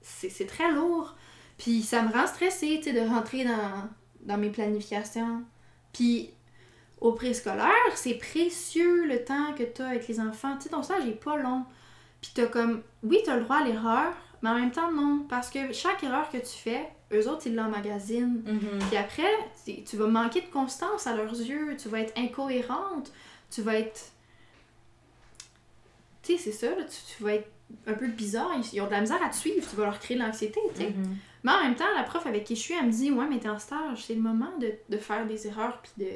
c'est 0.00 0.30
c'est 0.30 0.46
très 0.46 0.72
lourd. 0.72 1.14
Puis 1.58 1.82
ça 1.82 2.02
me 2.02 2.12
rend 2.12 2.26
stressée, 2.26 2.80
tu 2.82 2.84
sais, 2.84 2.92
de 2.92 3.06
rentrer 3.06 3.44
dans, 3.44 3.88
dans 4.22 4.38
mes 4.38 4.50
planifications. 4.50 5.42
Puis 5.92 6.30
au 7.00 7.12
préscolaire, 7.12 7.72
c'est 7.94 8.14
précieux 8.14 9.06
le 9.06 9.24
temps 9.24 9.52
que 9.56 9.62
tu 9.62 9.82
as 9.82 9.88
avec 9.88 10.08
les 10.08 10.20
enfants. 10.20 10.56
Tu 10.56 10.64
sais, 10.64 10.68
ton 10.70 10.82
stage 10.82 11.06
est 11.06 11.22
pas 11.22 11.36
long. 11.36 11.64
Puis 12.20 12.30
t'as 12.34 12.46
comme, 12.46 12.82
oui, 13.02 13.18
t'as 13.24 13.36
le 13.36 13.42
droit 13.42 13.56
à 13.56 13.64
l'erreur, 13.64 14.12
mais 14.42 14.48
en 14.50 14.54
même 14.54 14.70
temps, 14.70 14.90
non. 14.90 15.26
Parce 15.28 15.50
que 15.50 15.72
chaque 15.72 16.02
erreur 16.02 16.30
que 16.30 16.38
tu 16.38 16.46
fais, 16.56 16.88
eux 17.12 17.28
autres, 17.28 17.46
ils 17.46 17.54
l'emmagasinent. 17.54 18.42
Mhm. 18.46 18.78
Puis 18.88 18.96
après, 18.96 19.30
tu- 19.84 19.96
vas 19.96 20.06
manquer 20.06 20.40
de 20.40 20.46
constance 20.46 21.06
à 21.06 21.14
leurs 21.14 21.34
yeux, 21.34 21.76
tu 21.76 21.88
vas 21.88 22.00
être 22.00 22.16
incohérente, 22.18 23.12
tu 23.50 23.62
vas 23.62 23.74
être. 23.78 24.12
Tu 26.22 26.36
sais, 26.36 26.38
c'est 26.38 26.52
ça, 26.52 26.74
là, 26.74 26.82
tu, 26.84 27.16
tu 27.16 27.22
vas 27.22 27.34
être 27.34 27.48
un 27.86 27.94
peu 27.94 28.06
bizarre, 28.08 28.50
ils, 28.72 28.80
ont 28.80 28.86
de 28.86 28.90
la 28.90 29.00
misère 29.00 29.22
à 29.22 29.28
te 29.28 29.36
suivre, 29.36 29.68
tu 29.68 29.76
vas 29.76 29.84
leur 29.84 29.98
créer 29.98 30.16
de 30.16 30.22
l'anxiété, 30.22 30.60
tu 30.74 30.80
sais. 30.82 30.90
Mhm. 30.90 31.16
Mais 31.44 31.52
en 31.52 31.62
même 31.62 31.76
temps, 31.76 31.84
la 31.94 32.02
prof 32.02 32.26
avec 32.26 32.44
qui 32.44 32.56
je 32.56 32.60
suis, 32.60 32.74
elle 32.74 32.86
me 32.86 32.90
dit 32.90 33.10
Ouais, 33.12 33.26
mais 33.28 33.38
t'es 33.38 33.48
en 33.48 33.58
stage, 33.58 34.04
c'est 34.04 34.14
le 34.14 34.20
moment 34.20 34.50
de, 34.58 34.72
de 34.88 34.96
faire 34.98 35.26
des 35.26 35.46
erreurs, 35.46 35.80
puis 35.82 36.04
de. 36.04 36.10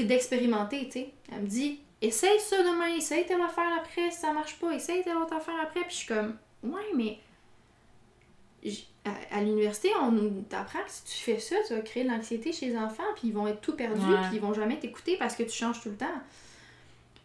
T'es 0.00 0.04
d'expérimenter, 0.06 0.86
tu 0.86 0.92
sais. 0.92 1.10
Elle 1.32 1.42
me 1.42 1.46
dit, 1.46 1.80
essaye 2.00 2.38
ça 2.40 2.62
demain, 2.62 2.94
essaye 2.96 3.26
telle 3.26 3.40
affaire 3.42 3.70
après, 3.78 4.10
si 4.10 4.18
ça 4.20 4.32
marche 4.32 4.56
pas, 4.58 4.72
essaye 4.72 5.02
telle 5.02 5.16
autre 5.16 5.34
affaire 5.34 5.54
après. 5.62 5.80
Puis 5.80 5.90
je 5.90 5.96
suis 5.96 6.06
comme, 6.14 6.36
ouais, 6.62 6.92
mais. 6.94 7.18
À, 9.04 9.36
à 9.36 9.40
l'université, 9.40 9.90
on 10.02 10.10
nous 10.10 10.42
t'apprend 10.48 10.80
que 10.80 10.90
si 10.90 11.04
tu 11.04 11.22
fais 11.22 11.38
ça, 11.38 11.54
tu 11.68 11.74
vas 11.74 11.80
créer 11.80 12.02
de 12.02 12.08
l'anxiété 12.10 12.52
chez 12.52 12.66
les 12.66 12.76
enfants, 12.76 13.04
puis 13.14 13.28
ils 13.28 13.32
vont 13.34 13.46
être 13.46 13.60
tout 13.60 13.76
perdus, 13.76 14.00
puis 14.00 14.34
ils 14.36 14.40
vont 14.40 14.52
jamais 14.52 14.76
t'écouter 14.78 15.16
parce 15.16 15.36
que 15.36 15.44
tu 15.44 15.52
changes 15.52 15.80
tout 15.80 15.90
le 15.90 15.96
temps. 15.96 16.06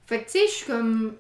Fait 0.06 0.20
que, 0.20 0.26
tu 0.26 0.32
sais, 0.40 0.46
je 0.48 0.52
suis 0.52 0.66
comme. 0.68 1.16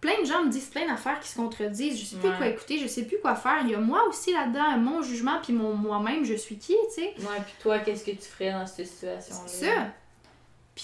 Plein 0.00 0.20
de 0.20 0.26
gens 0.26 0.44
me 0.44 0.50
disent 0.50 0.68
plein 0.68 0.86
d'affaires 0.86 1.18
qui 1.20 1.28
se 1.28 1.36
contredisent. 1.36 1.98
Je 1.98 2.04
sais 2.04 2.16
plus 2.16 2.28
Ouais. 2.28 2.36
quoi 2.36 2.46
écouter, 2.46 2.78
je 2.78 2.86
sais 2.86 3.04
plus 3.04 3.18
quoi 3.18 3.34
faire. 3.34 3.58
Il 3.64 3.70
y 3.70 3.74
a 3.74 3.78
moi 3.78 4.06
aussi 4.08 4.32
là-dedans, 4.32 4.76
mon 4.78 5.02
jugement, 5.02 5.38
puis 5.42 5.52
mon 5.52 5.74
moi-même, 5.74 6.24
je 6.24 6.34
suis 6.34 6.56
qui, 6.56 6.74
tu 6.88 6.94
sais. 6.94 7.14
Ouais, 7.18 7.40
puis 7.44 7.54
toi, 7.60 7.78
qu'est-ce 7.80 8.04
que 8.04 8.10
tu 8.12 8.22
ferais 8.22 8.52
dans 8.52 8.66
cette 8.66 8.86
situation-là? 8.86 9.42
C'est 9.46 9.66
ça. 9.66 9.86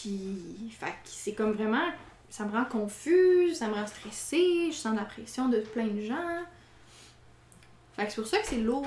Puis, 0.03 0.75
c'est 1.05 1.35
comme 1.35 1.53
vraiment. 1.53 1.87
Ça 2.29 2.45
me 2.45 2.53
rend 2.53 2.65
confuse, 2.65 3.59
ça 3.59 3.69
me 3.69 3.75
rend 3.75 3.87
stressée, 3.87 4.71
je 4.71 4.77
sens 4.77 4.97
la 4.97 5.05
pression 5.05 5.49
de 5.49 5.59
plein 5.59 5.87
de 5.87 6.01
gens. 6.01 6.41
Fait 7.95 8.07
que 8.07 8.11
c'est 8.11 8.21
pour 8.23 8.31
ça 8.31 8.39
que 8.39 8.47
c'est 8.47 8.57
lourd. 8.57 8.87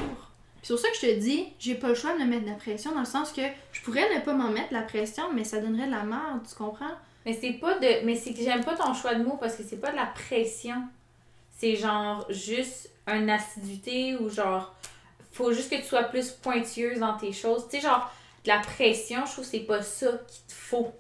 C'est 0.64 0.74
pour 0.74 0.82
ça 0.82 0.90
que 0.90 0.96
je 0.96 1.02
te 1.02 1.20
dis, 1.20 1.54
j'ai 1.60 1.76
pas 1.76 1.90
le 1.90 1.96
choix 1.96 2.14
de 2.14 2.24
me 2.24 2.26
mettre 2.26 2.46
de 2.46 2.50
la 2.50 2.56
pression 2.56 2.92
dans 2.92 3.02
le 3.02 3.06
sens 3.06 3.32
que 3.32 3.44
je 3.72 3.82
pourrais 3.82 4.16
ne 4.16 4.20
pas 4.22 4.34
m'en 4.34 4.50
mettre 4.50 4.70
de 4.70 4.74
la 4.74 4.82
pression, 4.82 5.32
mais 5.32 5.44
ça 5.44 5.62
donnerait 5.62 5.86
de 5.86 5.92
la 5.92 6.04
merde, 6.04 6.42
tu 6.50 6.56
comprends? 6.56 6.96
Mais 7.24 7.38
c'est 7.40 7.54
pas 7.54 7.78
de. 7.78 8.04
Mais 8.04 8.16
c'est 8.16 8.34
que 8.34 8.42
j'aime 8.42 8.64
pas 8.64 8.76
ton 8.76 8.94
choix 8.96 9.14
de 9.14 9.24
mots 9.24 9.38
parce 9.40 9.56
que 9.56 9.64
c'est 9.64 9.80
pas 9.80 9.92
de 9.92 9.96
la 9.96 10.08
pression. 10.08 10.82
C'est 11.58 11.76
genre 11.76 12.26
juste 12.30 12.90
une 13.08 13.30
assiduité 13.30 14.18
ou 14.18 14.30
genre. 14.30 14.76
Faut 15.32 15.54
juste 15.54 15.70
que 15.70 15.76
tu 15.76 15.84
sois 15.84 16.06
plus 16.06 16.32
pointilleuse 16.32 17.00
dans 17.00 17.18
tes 17.18 17.32
choses. 17.32 17.68
Tu 17.70 17.78
sais, 17.78 17.82
genre, 17.82 18.12
de 18.44 18.50
la 18.50 18.60
pression, 18.60 19.26
je 19.26 19.34
trouve 19.34 19.46
que 19.46 19.52
c'est 19.52 19.60
pas 19.60 19.82
ça 19.82 20.08
qu'il 20.28 20.46
te 20.48 20.54
faut. 20.54 20.94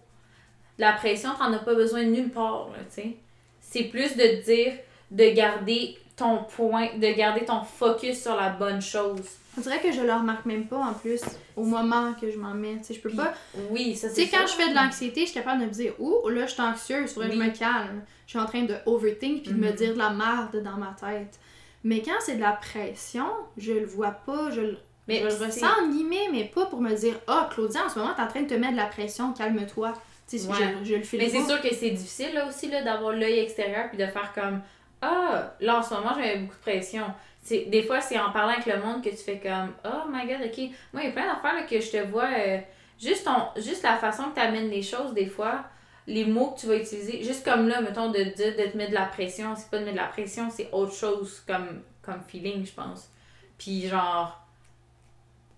La 0.77 0.93
pression, 0.93 1.29
t'en 1.37 1.53
as 1.53 1.59
pas 1.59 1.73
besoin 1.73 2.03
de 2.03 2.09
nulle 2.09 2.29
part, 2.29 2.69
tu 2.89 3.01
sais. 3.01 3.15
C'est 3.61 3.85
plus 3.85 4.15
de 4.15 4.21
te 4.21 4.43
dire 4.45 4.73
de 5.11 5.29
garder 5.31 5.97
ton 6.15 6.43
point, 6.43 6.89
de 6.97 7.13
garder 7.15 7.45
ton 7.45 7.61
focus 7.63 8.21
sur 8.21 8.35
la 8.35 8.49
bonne 8.49 8.81
chose. 8.81 9.21
On 9.57 9.61
dirait 9.61 9.79
que 9.79 9.91
je 9.91 10.01
le 10.01 10.11
remarque 10.13 10.45
même 10.45 10.65
pas 10.67 10.77
en 10.77 10.93
plus 10.93 11.21
au 11.55 11.63
moment 11.63 12.13
que 12.19 12.29
je 12.29 12.37
m'en 12.37 12.53
mets. 12.53 12.77
Tu 12.77 12.85
sais, 12.85 12.93
je 12.95 12.99
peux 13.01 13.09
pas. 13.09 13.33
Oui, 13.69 13.95
ça 13.95 14.09
Tu 14.09 14.15
c'est 14.15 14.25
sais, 14.25 14.37
quand 14.37 14.47
je 14.47 14.53
fais 14.53 14.69
de 14.69 14.75
l'anxiété, 14.75 15.21
je 15.21 15.25
suis 15.27 15.33
capable 15.39 15.61
de 15.61 15.65
me 15.67 15.71
dire, 15.71 15.93
ouh, 15.99 16.27
là, 16.29 16.45
je 16.45 16.51
suis 16.53 16.61
anxieuse, 16.61 17.13
faudrait 17.13 17.29
que 17.29 17.35
je 17.35 17.39
me 17.39 17.49
calme. 17.57 18.01
Je 18.25 18.31
suis 18.31 18.39
en 18.39 18.45
train 18.45 18.63
de 18.63 18.75
overthink 18.85 19.43
puis 19.43 19.51
de 19.53 19.57
me 19.57 19.69
Mhm. 19.69 19.75
dire 19.75 19.93
de 19.93 19.97
la 19.99 20.09
merde 20.09 20.61
dans 20.63 20.77
ma 20.77 20.95
tête. 20.99 21.39
Mais 21.83 22.01
quand 22.01 22.15
c'est 22.19 22.35
de 22.35 22.41
la 22.41 22.53
pression, 22.53 23.27
je 23.57 23.73
le 23.73 23.85
vois 23.85 24.11
pas, 24.11 24.51
je 24.51 24.61
le, 24.61 24.77
Mais 25.07 25.19
je 25.19 25.37
le 25.37 25.45
ressens 25.45 25.67
en 25.83 25.89
guillemets, 25.89 26.27
mais 26.31 26.45
pas 26.45 26.65
pour 26.65 26.81
me 26.81 26.93
dire, 26.95 27.15
ah, 27.27 27.47
Claudia, 27.53 27.85
en 27.85 27.89
ce 27.89 27.99
moment, 27.99 28.13
t'es 28.15 28.21
en 28.23 28.27
train 28.27 28.41
de 28.41 28.47
te 28.49 28.55
mettre 28.55 28.73
de 28.73 28.77
la 28.77 28.87
pression, 28.87 29.33
calme-toi. 29.33 29.93
Tu 30.27 30.39
sais, 30.39 30.47
Ouais. 30.47 30.55
je, 30.83 30.85
je 30.89 30.95
le 30.95 31.03
fais 31.03 31.17
Mais 31.17 31.29
c'est 31.29 31.43
sûr 31.45 31.61
que 31.61 31.73
c'est 31.73 31.91
difficile 31.91 32.33
là 32.33 32.47
aussi 32.47 32.69
là, 32.69 32.81
d'avoir 32.81 33.11
l'œil 33.13 33.39
extérieur 33.39 33.89
puis 33.89 33.97
de 33.97 34.05
faire 34.07 34.31
comme 34.33 34.61
Ah, 35.01 35.53
là 35.59 35.77
en 35.79 35.83
ce 35.83 35.93
moment 35.93 36.13
j'avais 36.15 36.37
beaucoup 36.39 36.55
de 36.55 36.61
pression. 36.61 37.05
C'est, 37.43 37.65
des 37.65 37.83
fois 37.83 38.01
c'est 38.01 38.17
en 38.19 38.31
parlant 38.31 38.53
avec 38.53 38.65
le 38.65 38.79
monde 38.81 39.03
que 39.03 39.09
tu 39.09 39.17
fais 39.17 39.39
comme 39.39 39.71
Oh 39.85 40.07
my 40.09 40.25
god, 40.27 40.41
ok. 40.45 40.57
Moi 40.93 41.03
il 41.03 41.05
y 41.05 41.07
a 41.09 41.11
plein 41.11 41.27
d'affaires 41.27 41.53
là, 41.55 41.63
que 41.63 41.79
je 41.79 41.91
te 41.91 41.97
vois. 42.07 42.27
euh, 42.39 42.57
juste, 42.99 43.25
ton, 43.25 43.61
juste 43.61 43.83
la 43.83 43.97
façon 43.97 44.23
que 44.31 44.35
tu 44.35 44.41
amènes 44.41 44.69
les 44.69 44.81
choses 44.81 45.13
des 45.13 45.27
fois, 45.27 45.63
les 46.07 46.25
mots 46.25 46.51
que 46.51 46.61
tu 46.61 46.67
vas 46.67 46.75
utiliser, 46.77 47.21
juste 47.23 47.43
comme 47.45 47.67
là, 47.67 47.81
mettons, 47.81 48.09
de 48.09 48.23
te 48.23 48.35
dire 48.35 48.55
de 48.57 48.71
te 48.71 48.77
mettre 48.77 48.91
de 48.91 48.95
la 48.95 49.05
pression, 49.05 49.55
c'est 49.55 49.69
pas 49.69 49.77
de 49.77 49.83
mettre 49.83 49.97
de 49.97 50.01
la 50.01 50.07
pression, 50.07 50.49
c'est 50.49 50.69
autre 50.71 50.93
chose 50.93 51.43
comme, 51.47 51.81
comme 52.01 52.21
feeling, 52.27 52.65
je 52.65 52.71
pense. 52.73 53.09
Puis 53.59 53.87
genre, 53.87 54.41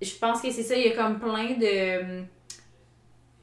je 0.01 0.13
pense 0.15 0.41
que 0.41 0.51
c'est 0.51 0.63
ça, 0.63 0.75
il 0.75 0.87
y 0.87 0.91
a 0.91 0.95
comme 0.95 1.19
plein 1.19 1.51
de 1.57 2.23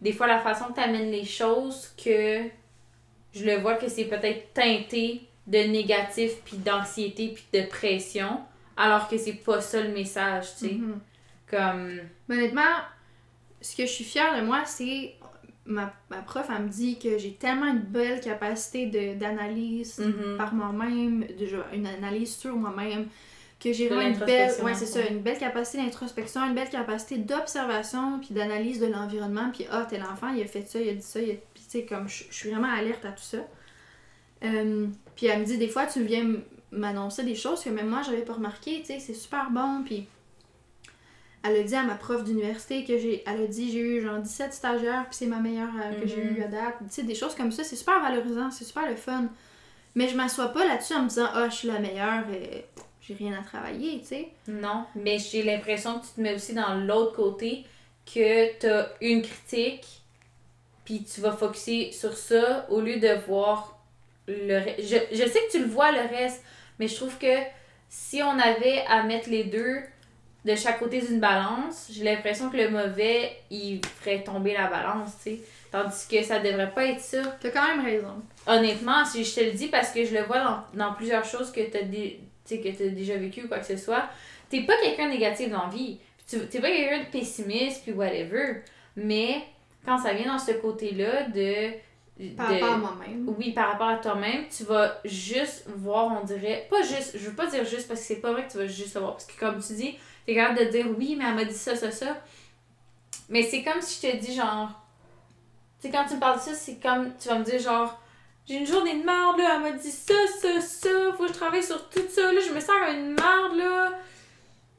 des 0.05 0.13
fois 0.13 0.27
la 0.29 0.39
façon 0.41 0.67
que 0.67 0.75
tu 0.75 0.81
amènes 0.81 1.11
les 1.11 1.25
choses 1.25 1.89
que 2.03 2.43
je 3.35 3.45
le 3.45 3.57
vois 3.57 3.75
que 3.75 3.89
c'est 3.89 4.05
peut-être 4.05 4.53
teinté 4.55 5.23
de 5.49 5.59
négatif 5.59 6.33
puis 6.45 6.57
d'anxiété 6.59 7.35
puis 7.35 7.45
de 7.61 7.67
pression 7.67 8.41
alors 8.77 9.09
que 9.09 9.19
c'est 9.19 9.33
pas 9.35 9.61
ça 9.61 9.81
le 9.83 9.89
message 9.93 10.47
tu 10.59 10.69
sais 10.69 10.75
Mhm. 10.75 11.01
comme 11.51 12.01
Mais 12.29 12.37
honnêtement, 12.37 12.63
ce 13.61 13.77
que 13.77 13.83
je 13.87 13.91
suis 13.93 14.05
fière 14.05 14.37
de 14.41 14.45
moi, 14.47 14.63
c'est. 14.67 15.15
Ma, 15.67 15.93
ma 16.11 16.19
prof, 16.19 16.47
elle 16.55 16.65
me 16.65 16.69
dit 16.69 16.99
que 16.99 17.17
j'ai 17.17 17.33
tellement 17.33 17.67
une 17.69 17.79
belle 17.79 18.21
capacité 18.21 19.15
d'analyse 19.15 19.99
mhm. 19.99 20.37
par 20.37 20.53
moi-même, 20.53 21.25
de- 21.39 21.47
genre, 21.47 21.65
une 21.73 21.87
analyse 21.87 22.37
sur 22.37 22.55
moi-même, 22.55 23.07
que 23.65 23.73
j'ai 23.73 23.89
vraiment 23.89 24.07
une 24.07 24.19
belle, 24.19 24.53
ouais, 24.63 24.75
c'est 24.75 24.87
ça, 24.87 25.01
une 25.09 25.21
belle 25.21 25.39
capacité 25.39 25.79
d'introspection, 25.79 26.45
une 26.47 26.55
belle 26.55 26.69
capacité 26.69 27.17
d'observation, 27.17 28.21
puis 28.21 28.35
d'analyse 28.35 28.79
de 28.79 28.87
l'environnement, 28.87 29.51
puis 29.53 29.67
ah, 29.71 29.87
tel 29.89 30.03
enfant, 30.03 30.29
il 30.29 30.43
a 30.43 30.47
fait 30.47 30.69
ça, 30.69 30.79
il 30.81 30.91
a 30.91 30.93
dit 30.95 31.03
ça, 31.03 31.21
il 31.21 31.31
a... 31.31 31.35
puis 31.55 31.63
tu 31.65 31.71
sais, 31.71 31.85
comme, 31.85 32.07
je 32.09 32.25
suis 32.31 32.51
vraiment 32.51 32.71
alerte 32.73 33.05
à 33.07 33.13
tout 33.13 33.23
ça. 33.23 33.39
Euh, 34.45 34.87
puis 35.17 35.27
elle 35.27 35.41
me 35.41 35.45
dit, 35.47 35.57
des 35.57 35.69
fois, 35.69 35.87
tu 35.87 36.03
viens 36.03 36.27
m'annoncer 36.71 37.23
des 37.25 37.35
choses 37.35 37.63
que 37.65 37.71
même 37.71 37.89
moi, 37.89 38.03
j'avais 38.05 38.23
pas 38.23 38.35
remarqué, 38.35 38.81
tu 38.81 38.87
sais, 38.87 38.99
c'est 39.01 39.15
super 39.15 39.51
bon, 39.51 39.83
puis 39.85 40.07
elle 41.43 41.57
a 41.57 41.63
dit 41.63 41.75
à 41.75 41.83
ma 41.83 41.95
prof 41.95 42.25
d'université 42.25 42.85
que 42.85 42.99
j'ai, 42.99 43.23
elle 43.27 43.43
a 43.43 43.47
dit, 43.47 43.71
j'ai 43.73 43.81
eu 43.81 44.03
genre 44.03 44.19
17 44.19 44.53
stagiaires, 44.53 45.05
puis 45.09 45.17
c'est 45.17 45.27
ma 45.27 45.41
meilleure 45.41 45.69
euh, 45.83 46.01
que 46.01 46.07
j'ai 46.07 46.23
Mhm. 46.23 46.37
eu 46.37 46.43
à 46.43 46.49
date, 46.49 46.75
tu 46.81 46.85
sais, 46.91 47.03
des 47.03 47.15
choses 47.15 47.35
comme 47.35 47.53
ça, 47.53 47.65
c'est 47.65 47.77
super 47.77 48.01
valorisant, 48.01 48.51
c'est 48.51 48.65
super 48.65 48.89
le 48.89 48.97
fun. 48.97 49.27
Mais 49.95 50.09
je 50.09 50.17
m'assois 50.17 50.49
pas 50.49 50.67
là-dessus 50.67 50.95
en 50.95 51.03
me 51.05 51.09
disant, 51.09 51.29
ah, 51.33 51.49
je 51.49 51.55
suis 51.55 51.69
la 51.69 51.79
meilleure, 51.79 52.25
et 52.31 52.65
j'ai 53.07 53.15
rien 53.15 53.39
à 53.39 53.43
travailler, 53.43 54.01
tu 54.01 54.07
sais. 54.07 54.29
non 54.49 54.85
mais 54.95 55.19
j'ai 55.19 55.43
l'impression 55.43 55.99
que 55.99 56.07
tu 56.07 56.13
te 56.13 56.21
mets 56.21 56.35
aussi 56.35 56.55
dans 56.55 56.75
l'autre 56.75 57.15
côté 57.15 57.65
que 58.13 58.53
t'as 58.59 58.89
une 59.01 59.23
critique 59.23 59.87
puis 60.85 61.03
tu 61.05 61.21
vas 61.21 61.33
focuser 61.33 61.93
sur 61.93 62.17
ça 62.17 62.67
au 62.71 62.81
lieu 62.81 62.99
de 62.99 63.15
voir 63.27 63.79
le 64.29 64.55
reste 64.59 64.81
je, 64.83 64.97
je 65.17 65.23
sais 65.29 65.41
que 65.47 65.51
tu 65.53 65.59
le 65.61 65.67
vois 65.69 65.93
le 65.93 66.01
reste 66.01 66.43
mais 66.79 66.89
je 66.89 66.97
trouve 66.97 67.17
que 67.19 67.37
si 67.89 68.23
on 68.23 68.39
avait 68.39 68.85
à 68.89 69.03
mettre 69.05 69.29
les 69.31 69.45
deux 69.45 69.81
de 70.45 70.55
chaque 70.57 70.79
côté 70.79 71.01
d'une 71.01 71.21
balance, 71.21 71.89
j'ai 71.91 72.05
l'impression 72.05 72.51
que 72.51 72.57
le 72.59 72.69
mauvais, 72.69 73.35
il 73.51 73.81
ferait 74.01 74.23
tomber 74.23 74.53
la 74.53 74.67
balance, 74.67 75.13
tu 75.17 75.31
sais. 75.37 75.41
Tandis 75.73 76.07
que 76.11 76.23
ça 76.23 76.39
devrait 76.39 76.71
pas 76.73 76.85
être 76.85 77.01
ça. 77.01 77.23
T'as 77.41 77.49
quand 77.49 77.67
même 77.67 77.83
raison. 77.83 78.21
Honnêtement, 78.47 79.07
si 79.07 79.25
je 79.25 79.35
te 79.35 79.41
le 79.41 79.53
dis 79.53 79.69
parce 79.69 79.91
que 79.91 80.05
je 80.05 80.13
le 80.13 80.23
vois 80.25 80.41
dans, 80.41 80.65
dans 80.75 80.93
plusieurs 80.93 81.25
choses 81.25 81.51
que 81.51 81.63
t'as 81.63 81.81
dé- 81.83 82.21
tu 82.47 82.57
sais, 82.57 82.61
que 82.61 82.69
t'as 82.69 82.89
déjà 82.89 83.17
vécu 83.17 83.43
ou 83.45 83.49
quoi 83.49 83.59
que 83.59 83.67
ce 83.67 83.77
soit, 83.77 84.09
t'es 84.49 84.63
pas 84.63 84.77
quelqu'un 84.83 85.09
négatif 85.09 85.51
dans 85.51 85.65
la 85.65 85.69
vie. 85.71 85.99
Tu- 86.29 86.47
T'es 86.49 86.61
pas 86.61 86.69
quelqu'un 86.71 87.01
de 87.01 87.11
pessimiste 87.11 87.83
puis 87.83 87.93
whatever. 87.93 88.63
Mais 88.97 89.43
quand 89.85 89.99
ça 89.99 90.13
vient 90.15 90.33
dans 90.33 90.39
ce 90.39 90.53
côté-là 90.53 91.25
de. 91.29 91.73
Par 92.37 92.49
de- 92.49 92.55
rapport 92.55 92.73
à 92.75 92.77
moi-même. 92.79 93.35
oui, 93.39 93.51
par 93.53 93.73
rapport 93.73 93.89
à 93.89 93.97
toi-même, 93.97 94.45
tu 94.49 94.63
vas 94.65 95.01
juste 95.05 95.65
voir, 95.77 96.17
on 96.23 96.25
dirait, 96.25 96.67
pas 96.71 96.81
juste, 96.83 97.19
je 97.19 97.29
veux 97.29 97.35
pas 97.35 97.47
dire 97.47 97.65
juste 97.65 97.89
parce 97.89 97.99
que 98.01 98.07
c'est 98.07 98.21
pas 98.21 98.31
vrai 98.33 98.47
que 98.47 98.53
tu 98.53 98.59
vas 98.59 98.67
juste 98.69 98.95
le 98.95 99.01
voir, 99.01 99.15
parce 99.15 99.27
que 99.27 99.39
comme 99.39 99.61
tu 99.61 99.73
dis, 99.73 99.97
t'es 100.25 100.35
capable 100.37 100.61
de 100.61 100.65
dire 100.67 100.87
oui, 100.97 101.17
mais 101.19 101.25
elle 101.29 101.35
m'a 101.35 101.45
dit 101.45 101.53
ça, 101.53 101.75
ça, 101.75 101.91
ça. 101.91 102.17
Mais 103.29 103.43
c'est 103.43 103.63
comme 103.65 103.81
si 103.83 104.07
je 104.07 104.13
te 104.13 104.17
dis 104.19 104.35
genre, 104.35 104.69
tu 105.81 105.89
sais, 105.89 105.93
quand 105.93 106.05
tu 106.07 106.15
me 106.15 106.21
parles 106.21 106.39
de 106.39 106.43
ça, 106.45 106.55
c'est 106.55 106.77
comme, 106.81 107.11
tu 107.21 107.29
vas 107.29 107.39
me 107.39 107.45
dire 107.45 107.59
genre, 107.59 108.01
j'ai 108.47 108.57
une 108.57 108.67
journée 108.67 109.01
de 109.01 109.05
merde 109.05 109.39
là, 109.39 109.55
elle 109.57 109.63
m'a 109.63 109.71
dit 109.73 109.91
ça, 109.91 110.15
ça, 110.41 110.61
ça, 110.61 110.89
faut 111.17 111.25
que 111.25 111.29
je 111.29 111.39
travaille 111.39 111.63
sur 111.63 111.89
tout 111.89 112.03
ça, 112.09 112.33
là, 112.33 112.41
je 112.47 112.53
me 112.53 112.61
sens 112.61 112.69
comme 112.69 112.95
une 112.95 113.15
merde 113.15 113.57
là. 113.57 113.93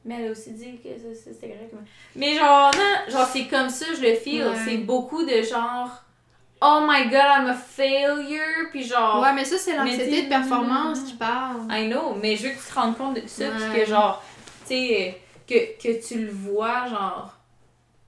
Mais 0.04 0.20
elle 0.20 0.28
a 0.28 0.30
aussi 0.30 0.52
dit 0.52 0.78
que 0.82 0.88
ça, 0.90 1.20
ça, 1.20 1.30
c'était 1.32 1.48
correct. 1.48 1.74
Mais 2.14 2.28
Mais 2.28 2.38
genre, 2.38 2.70
non, 2.72 3.12
genre, 3.12 3.26
c'est 3.26 3.46
comme 3.46 3.68
ça, 3.68 3.86
je 3.96 4.02
le 4.02 4.14
feel. 4.14 4.46
Ouais. 4.46 4.54
C'est 4.64 4.76
beaucoup 4.76 5.24
de 5.24 5.42
genre, 5.42 5.90
oh 6.62 6.86
my 6.88 7.08
god, 7.08 7.24
I'm 7.40 7.46
a 7.48 7.54
failure, 7.54 8.70
puis 8.70 8.84
genre, 8.84 9.20
Ouais, 9.20 9.32
mais 9.32 9.44
ça, 9.44 9.58
c'est 9.58 9.76
l'anxiété 9.76 10.22
de 10.22 10.28
performance 10.28 11.02
qui 11.02 11.14
parle. 11.14 11.66
I 11.70 11.88
know, 11.88 12.14
mais 12.22 12.36
je 12.36 12.44
veux 12.44 12.50
que 12.50 12.58
tu 12.58 12.68
te 12.68 12.74
rendes 12.74 12.96
compte 12.96 13.20
de 13.20 13.26
ça, 13.26 13.46
puis 13.50 13.80
que 13.80 13.86
genre, 13.86 14.22
tu 14.60 14.74
sais, 14.76 15.20
que, 15.48 15.82
que 15.82 16.06
tu 16.06 16.24
le 16.24 16.30
vois, 16.30 16.86
genre. 16.86 17.32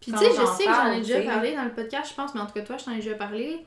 Puis 0.01 0.13
tu 0.13 0.19
sais, 0.19 0.31
je 0.31 0.47
sais 0.47 0.65
que 0.67 0.73
j'en 0.73 0.93
ai 0.93 1.01
déjà 1.01 1.21
parlé 1.23 1.57
dans 1.57 1.65
le 1.65 1.73
podcast, 1.73 2.11
je 2.11 2.15
pense, 2.15 2.33
mais 2.33 2.41
en 2.41 2.47
tout 2.47 2.53
cas, 2.53 2.63
toi, 2.63 2.77
je 2.79 2.85
t'en 2.85 2.93
ai 2.93 2.97
déjà 2.97 3.15
parlé. 3.15 3.59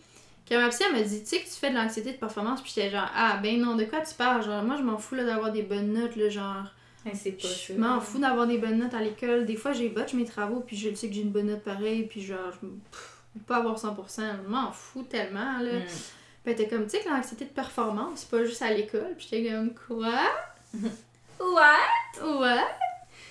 Que 0.51 0.57
ma 0.57 0.67
psy, 0.67 0.83
elle 0.85 0.91
m'a 0.91 1.01
dit, 1.01 1.21
tu 1.21 1.27
sais 1.27 1.39
que 1.39 1.45
tu 1.45 1.53
fais 1.53 1.69
de 1.69 1.75
l'anxiété 1.75 2.11
de 2.11 2.17
performance, 2.17 2.61
puis 2.61 2.73
j'étais 2.75 2.89
genre, 2.89 3.09
ah 3.15 3.39
ben 3.41 3.57
non, 3.61 3.77
de 3.77 3.85
quoi 3.85 4.01
tu 4.01 4.13
parles? 4.13 4.43
Genre, 4.43 4.61
moi, 4.63 4.75
je 4.75 4.81
m'en 4.83 4.97
fous 4.97 5.15
là, 5.15 5.23
d'avoir 5.23 5.49
des 5.53 5.61
bonnes 5.61 5.93
notes, 5.93 6.17
là, 6.17 6.27
genre. 6.27 6.65
C'est 7.13 7.31
pas. 7.31 7.47
Je 7.47 7.73
m'en 7.75 8.01
fous 8.01 8.19
d'avoir 8.19 8.45
des 8.47 8.57
bonnes 8.57 8.79
notes 8.79 8.93
à 8.93 8.99
l'école. 8.99 9.45
Des 9.45 9.55
fois, 9.55 9.71
j'ai 9.71 9.87
botché 9.87 10.17
mes 10.17 10.25
travaux, 10.25 10.59
puis 10.59 10.75
je 10.75 10.89
le 10.89 10.95
sais 10.95 11.07
que 11.07 11.13
j'ai 11.13 11.21
une 11.21 11.31
bonne 11.31 11.45
note 11.45 11.63
pareil, 11.63 12.03
puis 12.03 12.21
genre, 12.21 12.51
je 12.51 12.67
peux 12.67 13.45
pas 13.47 13.59
avoir 13.59 13.77
100%. 13.77 13.95
Je 14.43 14.49
m'en 14.49 14.73
fous 14.73 15.03
tellement, 15.03 15.59
là. 15.59 15.79
Mm. 15.79 15.85
Puis 15.85 15.93
elle 16.43 16.51
était 16.51 16.67
comme, 16.67 16.83
tu 16.83 16.97
sais 16.97 16.99
que 16.99 17.07
l'anxiété 17.07 17.45
de 17.45 17.51
performance, 17.51 18.19
c'est 18.19 18.29
pas 18.29 18.43
juste 18.43 18.61
à 18.61 18.73
l'école. 18.73 19.13
Puis 19.17 19.29
j'étais 19.31 19.51
comme, 19.51 19.73
quoi? 19.73 20.19
Ouais. 21.39 22.23
Ouais. 22.23 22.65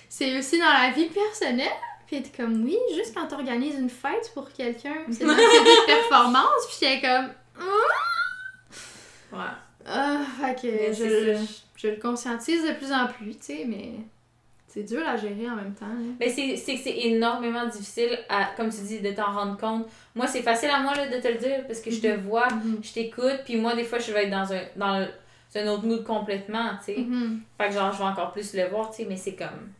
C'est 0.09 0.39
aussi 0.39 0.57
dans 0.57 0.65
la 0.65 0.89
vie 0.89 1.07
personnelle? 1.07 1.69
Puis 2.11 2.19
était 2.19 2.43
comme, 2.43 2.65
oui, 2.65 2.77
juste 2.93 3.15
quand 3.15 3.25
t'organises 3.25 3.75
une 3.79 3.89
fête 3.89 4.31
pour 4.33 4.51
quelqu'un, 4.51 4.95
c'est 5.09 5.23
l'anxiété 5.23 5.63
de 5.63 5.85
performance. 5.85 6.67
Puis 6.67 6.77
j'étais 6.81 7.07
comme, 7.07 7.29
Ouais. 9.31 9.39
ah, 9.85 10.19
fait 10.41 10.55
que 10.61 10.93
je, 10.93 11.37
je 11.77 11.87
le 11.87 11.95
conscientise 12.01 12.63
de 12.67 12.73
plus 12.73 12.91
en 12.91 13.07
plus, 13.07 13.31
tu 13.37 13.37
sais, 13.45 13.65
mais. 13.65 13.91
C'est 14.67 14.83
dur 14.83 15.05
à 15.05 15.17
gérer 15.17 15.49
en 15.49 15.55
même 15.55 15.73
temps. 15.73 15.85
là. 15.87 16.13
Mais 16.19 16.29
c'est 16.29 16.55
c'est 16.55 16.75
que 16.75 16.81
c'est 16.81 16.97
énormément 16.97 17.65
difficile, 17.67 18.17
à, 18.29 18.51
comme 18.55 18.69
tu 18.69 18.81
dis, 18.81 18.99
de 19.01 19.11
t'en 19.11 19.31
rendre 19.33 19.57
compte. 19.57 19.85
Moi, 20.15 20.27
c'est 20.27 20.41
facile 20.41 20.69
à 20.69 20.79
moi 20.79 20.93
là, 20.95 21.07
de 21.07 21.21
te 21.21 21.27
le 21.27 21.35
dire 21.39 21.67
parce 21.67 21.81
que 21.81 21.91
je 21.91 21.99
te 21.99 22.07
vois, 22.21 22.47
Mhm. 22.47 22.79
je 22.81 22.93
t'écoute, 22.93 23.39
puis 23.43 23.57
moi, 23.57 23.75
des 23.75 23.83
fois, 23.83 23.99
je 23.99 24.11
vais 24.13 24.25
être 24.25 24.31
dans 24.31 24.51
un, 24.53 24.61
dans 24.77 25.07
un 25.55 25.67
autre 25.67 25.85
mood 25.85 26.05
complètement, 26.05 26.69
tu 26.85 26.93
sais. 26.93 26.97
Mhm. 26.99 27.41
Fait 27.57 27.67
que 27.67 27.73
genre, 27.73 27.91
je 27.91 27.97
vais 27.97 28.03
encore 28.05 28.31
plus 28.31 28.53
le 28.53 28.67
voir, 28.69 28.89
tu 28.91 28.97
sais, 28.97 29.05
mais 29.09 29.17
c'est 29.17 29.35
comme. 29.35 29.71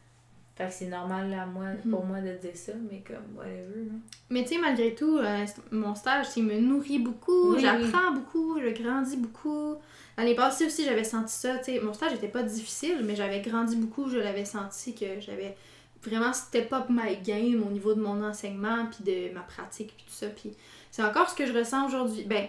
Fait 0.56 0.68
que 0.68 0.74
c'est 0.74 0.88
normal 0.88 1.34
à 1.34 1.46
moi, 1.46 1.68
Mhm. 1.86 1.92
pour 1.92 2.06
moi 2.06 2.20
de 2.20 2.34
dire 2.36 2.56
ça, 2.56 2.74
mais 2.90 3.02
comme, 3.08 3.38
whatever. 3.38 3.86
là. 3.86 3.94
Mais 4.30 4.44
tu 4.44 4.50
sais, 4.50 4.58
malgré 4.60 4.94
tout, 4.94 5.18
euh, 5.18 5.46
mon 5.72 5.96
stage, 5.96 6.28
il 6.36 6.44
me 6.44 6.60
nourrit 6.60 7.00
beaucoup, 7.00 7.54
Oui, 7.54 7.62
j'apprends 7.62 8.12
beaucoup, 8.14 8.60
je 8.60 8.70
grandis 8.84 9.16
beaucoup. 9.18 9.76
L'année 10.18 10.36
passée 10.36 10.66
aussi, 10.66 10.84
j'avais 10.84 11.06
senti 11.06 11.34
ça. 11.34 11.58
tu 11.60 11.66
sais, 11.66 11.80
mon 11.80 11.94
stage 11.94 12.12
n'était 12.12 12.28
pas 12.28 12.44
difficile, 12.44 13.02
mais 13.06 13.16
j'avais 13.16 13.40
grandi 13.42 13.76
beaucoup. 13.78 14.10
Je 14.10 14.18
l'avais 14.18 14.44
senti 14.46 14.94
que 14.94 15.20
j'avais 15.22 15.56
vraiment 16.04 16.34
step 16.34 16.72
up 16.74 16.86
my 16.90 17.16
game 17.24 17.64
au 17.66 17.70
niveau 17.72 17.94
de 17.94 18.02
mon 18.02 18.22
enseignement, 18.24 18.88
puis 18.88 19.04
de 19.06 19.34
ma 19.34 19.42
pratique, 19.42 19.94
puis 19.96 20.06
tout 20.06 20.14
ça. 20.14 20.28
Puis 20.28 20.52
c'est 20.92 21.04
encore 21.04 21.30
ce 21.30 21.36
que 21.36 21.46
je 21.46 21.54
ressens 21.54 21.88
aujourd'hui. 21.88 22.24
Ben, 22.26 22.46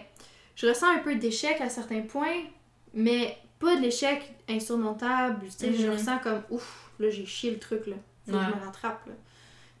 je 0.55 0.67
ressens 0.67 0.87
un 0.87 0.99
peu 0.99 1.15
d'échec 1.15 1.61
à 1.61 1.69
certains 1.69 2.01
points, 2.01 2.41
mais 2.93 3.37
pas 3.59 3.75
de 3.77 3.81
l'échec 3.81 4.21
insurmontable. 4.49 5.45
Tu 5.45 5.51
sais, 5.51 5.73
je 5.73 5.87
Mhm. 5.87 5.93
ressens 5.93 6.17
comme, 6.19 6.41
ouf, 6.49 6.82
là, 6.99 7.09
j'ai 7.09 7.25
chié 7.25 7.51
le 7.51 7.59
truc, 7.59 7.87
là. 7.87 7.95
Faut 8.25 8.31
que 8.31 8.43
je 8.43 8.59
me 8.59 8.65
rattrape, 8.65 9.05
là. 9.07 9.13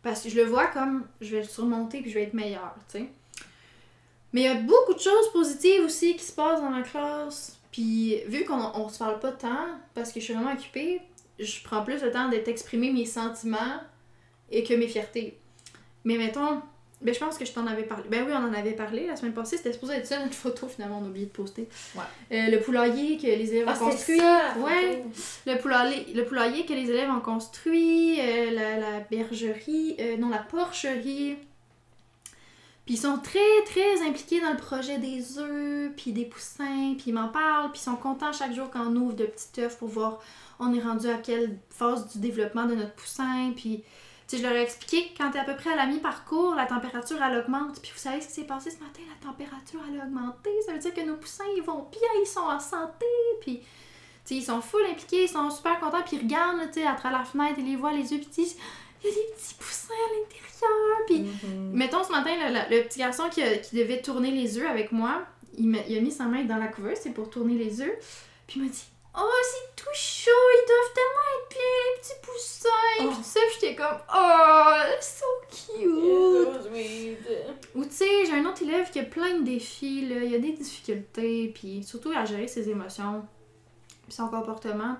Parce 0.01 0.21
que 0.21 0.29
je 0.29 0.35
le 0.35 0.43
vois 0.43 0.67
comme 0.67 1.05
je 1.21 1.35
vais 1.35 1.41
le 1.41 1.47
surmonter 1.47 2.01
puis 2.01 2.09
je 2.09 2.15
vais 2.15 2.23
être 2.23 2.33
meilleure, 2.33 2.75
tu 2.91 2.99
sais. 2.99 3.09
Mais 4.33 4.41
il 4.41 4.45
y 4.45 4.47
a 4.47 4.55
beaucoup 4.55 4.93
de 4.93 4.99
choses 4.99 5.31
positives 5.31 5.83
aussi 5.83 6.15
qui 6.15 6.23
se 6.23 6.33
passent 6.33 6.59
dans 6.59 6.69
ma 6.69 6.81
classe. 6.81 7.59
Puis 7.71 8.21
vu 8.27 8.43
qu'on 8.43 8.59
on 8.75 8.89
se 8.89 8.99
parle 8.99 9.19
pas 9.19 9.31
tant, 9.31 9.67
parce 9.93 10.11
que 10.11 10.19
je 10.19 10.25
suis 10.25 10.33
vraiment 10.33 10.53
occupée, 10.53 11.01
je 11.39 11.63
prends 11.63 11.83
plus 11.83 12.01
le 12.01 12.11
temps 12.11 12.29
d'être 12.29 12.47
exprimer 12.47 12.91
mes 12.91 13.05
sentiments 13.05 13.81
et 14.51 14.63
que 14.63 14.73
mes 14.73 14.87
fiertés. 14.87 15.39
Mais 16.03 16.17
mettons, 16.17 16.61
ben 17.03 17.13
je 17.13 17.19
pense 17.19 17.37
que 17.37 17.45
je 17.45 17.51
t'en 17.51 17.67
avais 17.67 17.83
parlé. 17.83 18.05
Ben 18.09 18.23
oui, 18.25 18.33
on 18.33 18.47
en 18.47 18.53
avait 18.53 18.71
parlé 18.73 19.07
la 19.07 19.15
semaine 19.15 19.33
passée. 19.33 19.57
C'était 19.57 19.73
supposé 19.73 19.93
être 19.95 20.07
ça 20.07 20.19
notre 20.19 20.33
photo, 20.33 20.67
finalement, 20.67 20.99
on 21.01 21.05
a 21.05 21.09
oublié 21.09 21.25
de 21.25 21.31
poster. 21.31 21.67
Ouais. 21.95 22.01
Euh, 22.31 22.49
le 22.49 22.59
poulailler 22.61 23.17
que 23.17 23.27
les 23.27 23.51
élèves 23.53 23.67
Ah, 23.69 23.75
ont 23.81 23.89
construit. 23.89 24.19
ça! 24.19 24.53
Ouais. 24.59 25.03
Le 25.45 25.57
poulailler, 25.57 26.13
le 26.13 26.25
poulailler 26.25 26.65
que 26.65 26.73
les 26.73 26.89
élèves 26.89 27.09
ont 27.09 27.19
construit, 27.19 28.19
euh, 28.19 28.51
la, 28.51 28.77
la 28.77 28.99
bergerie, 29.01 29.95
euh, 29.99 30.17
non, 30.17 30.29
la 30.29 30.39
porcherie. 30.39 31.35
Puis 32.85 32.95
ils 32.95 32.97
sont 32.97 33.17
très, 33.17 33.39
très 33.65 34.01
impliqués 34.07 34.41
dans 34.41 34.51
le 34.51 34.57
projet 34.57 34.97
des 34.97 35.39
œufs, 35.39 35.91
puis 35.95 36.11
des 36.11 36.25
poussins, 36.25 36.95
puis 36.97 37.05
ils 37.07 37.13
m'en 37.13 37.29
parlent, 37.29 37.71
puis 37.71 37.79
ils 37.79 37.83
sont 37.85 37.95
contents 37.95 38.33
chaque 38.33 38.53
jour 38.53 38.69
quand 38.71 38.85
on 38.87 38.95
ouvre 38.97 39.13
de 39.13 39.25
petits 39.25 39.61
œufs 39.61 39.77
pour 39.77 39.87
voir 39.87 40.19
on 40.59 40.73
est 40.73 40.81
rendu 40.81 41.07
à 41.09 41.15
quelle 41.17 41.57
phase 41.69 42.11
du 42.13 42.19
développement 42.19 42.65
de 42.65 42.75
notre 42.75 42.93
poussin, 42.93 43.51
puis... 43.55 43.83
Tu 44.27 44.37
je 44.37 44.43
leur 44.43 44.53
ai 44.53 44.61
expliqué 44.63 45.09
que 45.09 45.17
quand 45.17 45.31
t'es 45.31 45.39
à 45.39 45.43
peu 45.43 45.55
près 45.55 45.71
à 45.73 45.75
la 45.75 45.85
mi-parcours, 45.85 46.55
la 46.55 46.65
température, 46.65 47.17
elle 47.21 47.37
augmente. 47.39 47.81
Puis 47.81 47.91
vous 47.93 47.99
savez 47.99 48.21
ce 48.21 48.27
qui 48.27 48.33
s'est 48.33 48.43
passé 48.43 48.71
ce 48.71 48.77
matin? 48.79 49.01
La 49.09 49.27
température, 49.27 49.79
elle 49.91 49.99
a 49.99 50.03
augmenté. 50.05 50.49
Ça 50.65 50.71
veut 50.73 50.79
dire 50.79 50.93
que 50.93 51.01
nos 51.01 51.15
poussins, 51.17 51.43
ils 51.57 51.61
vont 51.63 51.87
bien, 51.91 52.09
ils 52.21 52.27
sont 52.27 52.39
en 52.39 52.59
santé. 52.59 53.05
Puis 53.41 53.61
tu 54.25 54.35
ils 54.35 54.43
sont 54.43 54.61
full 54.61 54.85
impliqués, 54.89 55.23
ils 55.23 55.29
sont 55.29 55.49
super 55.49 55.79
contents, 55.79 56.01
puis 56.05 56.15
ils 56.17 56.21
regardent, 56.23 56.65
tu 56.71 56.79
sais, 56.79 56.85
à 56.87 56.93
travers 56.93 57.19
la 57.19 57.25
fenêtre, 57.25 57.55
ils 57.57 57.65
les 57.69 57.75
voient, 57.75 57.91
les 57.91 58.13
yeux, 58.13 58.19
puis 58.19 58.29
ils 58.37 58.43
disent 58.43 58.57
il 59.03 59.09
y 59.09 59.11
a 59.11 59.15
des 59.15 59.33
petits 59.35 59.53
poussins 59.55 59.93
à 59.93 60.13
l'intérieur. 60.15 60.97
Puis, 61.07 61.19
Mhm. 61.49 61.71
mettons, 61.73 62.03
ce 62.05 62.11
matin, 62.11 62.31
le, 62.37 62.73
le- 62.77 62.83
petit 62.87 62.99
garçon 62.99 63.23
qui, 63.29 63.41
a- 63.43 63.57
qui 63.57 63.75
devait 63.75 64.01
tourner 64.01 64.31
les 64.31 64.57
œufs 64.57 64.69
avec 64.69 64.93
moi, 64.93 65.23
il, 65.57 65.67
m'a- 65.67 65.85
il 65.89 65.97
a 65.97 66.01
mis 66.01 66.11
sa 66.11 66.23
main 66.23 66.45
dans 66.45 66.55
la 66.55 66.67
couveuse, 66.69 66.97
c'est 67.01 67.13
pour 67.13 67.29
tourner 67.29 67.55
les 67.57 67.81
œufs, 67.81 67.93
puis 68.47 68.61
il 68.61 68.63
m'a 68.63 68.69
dit 68.69 68.85
Oh, 69.15 69.29
c'est 69.43 69.75
tout 69.83 69.89
chaud, 69.93 70.31
ils 70.31 70.65
doivent 70.67 70.93
tellement 70.95 71.27
être 71.35 71.49
bien, 71.49 71.59
les 71.93 72.01
petits 72.01 72.19
poussins. 72.23 72.69
Oh. 72.99 73.07
Puis 73.09 73.17
tout 73.17 73.23
ça, 73.23 73.39
j'étais 73.53 73.75
comme 73.75 73.97
Oh, 74.15 74.73
so 75.01 75.25
cute. 75.49 76.71
Ou 77.75 77.85
tu 77.85 77.91
sais, 77.91 78.25
j'ai 78.25 78.33
un 78.33 78.45
autre 78.45 78.63
élève 78.63 78.89
qui 78.89 78.99
a 78.99 79.03
plein 79.03 79.37
de 79.39 79.43
défis, 79.43 80.07
là. 80.07 80.23
il 80.23 80.33
a 80.33 80.39
des 80.39 80.53
difficultés, 80.53 81.51
puis 81.53 81.83
surtout 81.83 82.11
à 82.15 82.25
gérer 82.25 82.47
ses 82.47 82.69
émotions, 82.69 83.23
puis 84.03 84.13
son 84.13 84.27
comportement. 84.29 84.97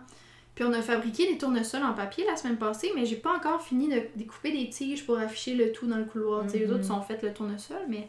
Puis 0.54 0.64
on 0.64 0.74
a 0.74 0.84
fabriqué 0.84 1.26
des 1.32 1.40
tournesols 1.40 1.82
en 1.84 1.94
papier 1.94 2.24
la 2.26 2.36
semaine 2.36 2.58
passée, 2.60 2.92
mais 2.96 3.08
j'ai 3.08 3.16
pas 3.16 3.34
encore 3.36 3.64
fini 3.64 3.88
de 3.90 4.00
découper 4.16 4.52
des 4.52 4.70
tiges 4.70 5.04
pour 5.04 5.18
afficher 5.18 5.56
le 5.56 5.72
tout 5.72 5.88
dans 5.88 5.98
le 5.98 6.06
couloir. 6.06 6.44
Tu 6.44 6.52
sais, 6.52 6.60
les 6.60 6.72
autres 6.72 6.86
sont 6.86 7.02
fait 7.02 7.20
le 7.24 7.34
tournesol, 7.34 7.82
mais. 7.90 8.08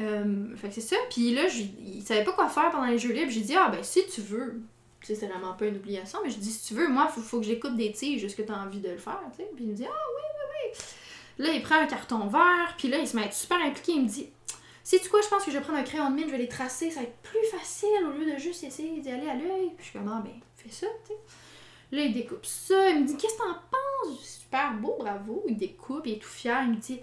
Euh, 0.00 0.56
fait 0.56 0.68
que 0.68 0.74
c'est 0.74 0.80
ça. 0.80 0.96
Puis 1.10 1.32
là, 1.34 1.46
je- 1.46 1.62
il 1.80 2.02
savait 2.02 2.24
pas 2.24 2.32
quoi 2.32 2.48
faire 2.48 2.70
pendant 2.72 2.86
les 2.86 2.98
jeux 2.98 3.12
libres. 3.12 3.30
J'ai 3.30 3.42
dit, 3.42 3.54
ah 3.54 3.68
ben 3.70 3.82
si 3.84 4.00
tu 4.12 4.22
veux. 4.22 4.60
Tu 5.02 5.08
sais, 5.08 5.14
c'est 5.16 5.26
vraiment 5.26 5.52
pas 5.54 5.66
une 5.66 5.76
obligation, 5.76 6.20
mais 6.24 6.30
je 6.30 6.36
dis, 6.38 6.50
si 6.50 6.68
tu 6.68 6.74
veux, 6.74 6.88
moi, 6.88 7.08
faut, 7.08 7.20
faut 7.20 7.38
que 7.40 7.46
j'écoute 7.46 7.76
des 7.76 7.90
tiges, 7.92 8.22
est-ce 8.24 8.36
que 8.36 8.42
t'as 8.42 8.54
envie 8.56 8.80
de 8.80 8.88
le 8.90 8.98
faire, 8.98 9.20
tu 9.32 9.38
sais. 9.38 9.50
Puis 9.54 9.64
il 9.64 9.70
me 9.70 9.74
dit, 9.74 9.84
ah 9.86 9.90
oui, 9.90 10.22
oui, 10.22 10.72
oui. 10.78 11.44
Là, 11.44 11.52
il 11.52 11.62
prend 11.62 11.74
un 11.76 11.86
carton 11.86 12.26
vert, 12.28 12.74
puis 12.78 12.88
là, 12.88 12.98
il 12.98 13.08
se 13.08 13.16
met 13.16 13.22
à 13.22 13.26
être 13.26 13.34
super 13.34 13.58
impliqué. 13.60 13.92
Il 13.92 14.02
me 14.02 14.08
dit, 14.08 14.28
sais-tu 14.84 15.08
quoi, 15.08 15.20
je 15.22 15.28
pense 15.28 15.44
que 15.44 15.50
je 15.50 15.56
vais 15.58 15.62
prendre 15.62 15.78
un 15.78 15.82
crayon 15.82 16.08
de 16.10 16.14
mine, 16.14 16.26
je 16.26 16.30
vais 16.32 16.38
les 16.38 16.48
tracer, 16.48 16.90
ça 16.90 17.00
va 17.00 17.06
être 17.06 17.16
plus 17.22 17.44
facile 17.50 17.88
au 18.06 18.12
lieu 18.12 18.32
de 18.32 18.38
juste 18.38 18.62
essayer 18.64 19.00
d'y 19.00 19.10
aller 19.10 19.28
à 19.28 19.34
l'œil. 19.34 19.70
Puis 19.76 19.78
je 19.78 19.90
suis 19.90 19.98
comme, 19.98 20.08
ah 20.08 20.22
ben, 20.24 20.32
fais 20.56 20.70
ça, 20.70 20.86
tu 21.04 21.08
sais. 21.12 21.18
Là, 21.96 22.02
il 22.04 22.14
découpe 22.14 22.46
ça, 22.46 22.88
il 22.90 23.00
me 23.02 23.06
dit, 23.06 23.16
qu'est-ce 23.16 23.34
que 23.34 23.38
t'en 23.38 23.52
penses? 23.54 24.16
Je 24.18 24.22
dis, 24.22 24.26
Super 24.42 24.72
beau, 24.74 24.96
bravo. 24.98 25.42
Il 25.48 25.56
découpe, 25.56 26.06
il 26.06 26.14
est 26.14 26.18
tout 26.22 26.28
fier, 26.28 26.62
il 26.64 26.70
me 26.70 26.76
dit, 26.76 27.00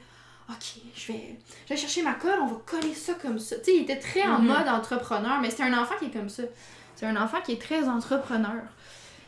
ok, 0.50 0.82
je 0.96 1.12
vais, 1.12 1.38
je 1.66 1.74
vais 1.74 1.78
chercher 1.78 2.02
ma 2.02 2.14
colle, 2.14 2.40
on 2.42 2.48
va 2.48 2.62
coller 2.66 2.94
ça 2.96 3.14
comme 3.16 3.40
ça. 3.40 3.58
Tu 3.58 3.66
sais, 3.66 3.76
il 3.76 3.82
était 3.84 4.00
très 4.00 4.24
en 4.24 4.40
Mhm. 4.40 4.48
mode 4.48 4.68
entrepreneur, 4.68 5.40
mais 5.42 5.50
c'est 5.52 5.64
un 5.64 5.78
enfant 5.80 5.96
qui 6.00 6.06
est 6.06 6.12
comme 6.12 6.30
ça. 6.30 6.44
C'est 7.00 7.06
un 7.06 7.16
enfant 7.16 7.38
qui 7.42 7.54
est 7.54 7.62
très 7.62 7.88
entrepreneur. 7.88 8.62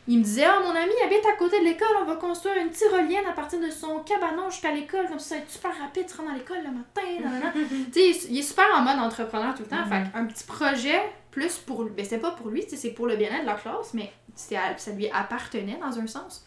Il 0.06 0.18
me 0.18 0.24
disait, 0.24 0.44
ah, 0.44 0.58
mon 0.62 0.70
ami 0.74 0.92
habite 1.06 1.24
à 1.24 1.36
côté 1.38 1.58
de 1.60 1.64
l'école, 1.64 1.86
on 2.02 2.04
va 2.04 2.16
construire 2.16 2.56
une 2.58 2.68
tyrolienne 2.70 3.24
à 3.26 3.32
partir 3.32 3.60
de 3.60 3.70
son 3.70 4.00
cabanon 4.00 4.50
jusqu'à 4.50 4.72
l'école, 4.72 5.06
comme 5.08 5.18
ça, 5.18 5.28
ça 5.30 5.34
va 5.36 5.40
être 5.42 5.50
super 5.50 5.78
rapide, 5.78 6.06
tu 6.06 6.16
rentres 6.16 6.28
dans 6.32 6.36
l'école 6.36 6.58
le 6.58 6.70
matin, 6.70 7.50
tu 7.92 8.12
sais, 8.12 8.26
il 8.28 8.38
est 8.38 8.42
super 8.42 8.66
en 8.76 8.82
mode 8.82 8.98
entrepreneur 8.98 9.54
tout 9.54 9.62
le 9.62 9.68
temps. 9.68 9.86
Fait 9.86 10.04
un 10.14 10.26
petit 10.26 10.44
projet, 10.44 11.00
plus 11.30 11.56
pour. 11.56 11.84
Ben, 11.84 12.04
c'est 12.04 12.18
pas 12.18 12.32
pour 12.32 12.48
lui, 12.50 12.62
c'est 12.68 12.90
pour 12.90 13.06
le 13.06 13.16
bien-être 13.16 13.42
de 13.42 13.46
la 13.46 13.54
classe, 13.54 13.94
mais 13.94 14.12
ça 14.34 14.58
lui 14.94 15.08
appartenait 15.08 15.78
dans 15.80 15.98
un 15.98 16.06
sens. 16.06 16.44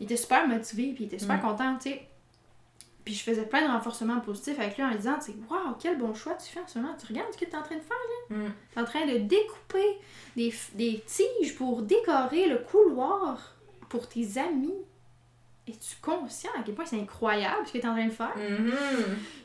Il 0.00 0.04
était 0.04 0.16
super 0.16 0.46
motivé, 0.48 0.92
puis 0.94 1.04
il 1.04 1.06
était 1.08 1.18
super 1.18 1.36
Mhm. 1.36 1.42
content, 1.42 1.74
tu 1.76 1.90
sais. 1.90 2.06
Puis 3.06 3.14
je 3.14 3.22
faisais 3.22 3.46
plein 3.46 3.64
de 3.64 3.72
renforcements 3.72 4.18
positifs 4.18 4.58
avec 4.58 4.76
lui 4.76 4.82
en 4.82 4.88
lui 4.88 4.96
disant, 4.96 5.14
tu 5.20 5.26
sais, 5.26 5.36
waouh, 5.48 5.76
quel 5.78 5.96
bon 5.96 6.12
choix 6.12 6.34
tu 6.34 6.50
fais 6.50 6.58
en 6.58 6.66
ce 6.66 6.80
moment. 6.80 6.92
Tu 6.98 7.06
regardes 7.06 7.32
ce 7.32 7.38
que 7.38 7.44
tu 7.44 7.52
es 7.52 7.56
en 7.56 7.62
train 7.62 7.76
de 7.76 7.80
faire. 7.80 8.36
Mm. 8.36 8.50
Tu 8.72 8.78
es 8.78 8.82
en 8.82 8.84
train 8.84 9.06
de 9.06 9.18
découper 9.18 9.98
des, 10.34 10.52
des 10.74 11.04
tiges 11.06 11.54
pour 11.54 11.82
décorer 11.82 12.48
le 12.48 12.58
couloir 12.58 13.54
pour 13.88 14.08
tes 14.08 14.38
amis. 14.38 14.74
Es-tu 15.68 15.94
conscient 16.02 16.50
à 16.58 16.64
quel 16.64 16.74
point 16.74 16.84
c'est 16.84 17.00
incroyable 17.00 17.64
ce 17.64 17.74
que 17.74 17.78
tu 17.78 17.84
es 17.84 17.88
en 17.88 17.94
train 17.94 18.06
de 18.06 18.10
faire? 18.10 18.36
Mhm. 18.36 18.72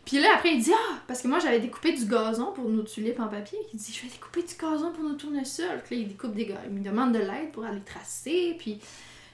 Puis 0.06 0.20
là, 0.20 0.30
après, 0.34 0.56
il 0.56 0.64
dit 0.64 0.74
Ah, 0.74 0.98
parce 1.08 1.22
que 1.22 1.28
moi, 1.28 1.38
j'avais 1.38 1.60
découpé 1.60 1.94
du 1.94 2.06
gazon 2.06 2.54
pour 2.54 2.68
nos 2.68 2.82
tulipes 2.82 3.20
en 3.20 3.28
papier. 3.28 3.60
Il 3.74 3.78
dit 3.78 3.94
Je 3.94 4.02
vais 4.02 4.12
découper 4.12 4.42
du 4.42 4.56
gazon 4.60 4.92
pour 4.92 5.04
nos 5.04 5.14
tournesols. 5.14 5.84
Puis 5.86 5.98
là, 5.98 6.02
il 6.02 6.08
découpe 6.08 6.34
des 6.34 6.48
gars. 6.48 6.62
Il 6.66 6.74
me 6.74 6.84
demande 6.84 7.14
de 7.14 7.20
l'aide 7.20 7.52
pour 7.52 7.64
aller 7.64 7.82
tracer. 7.82 8.56
Puis 8.58 8.80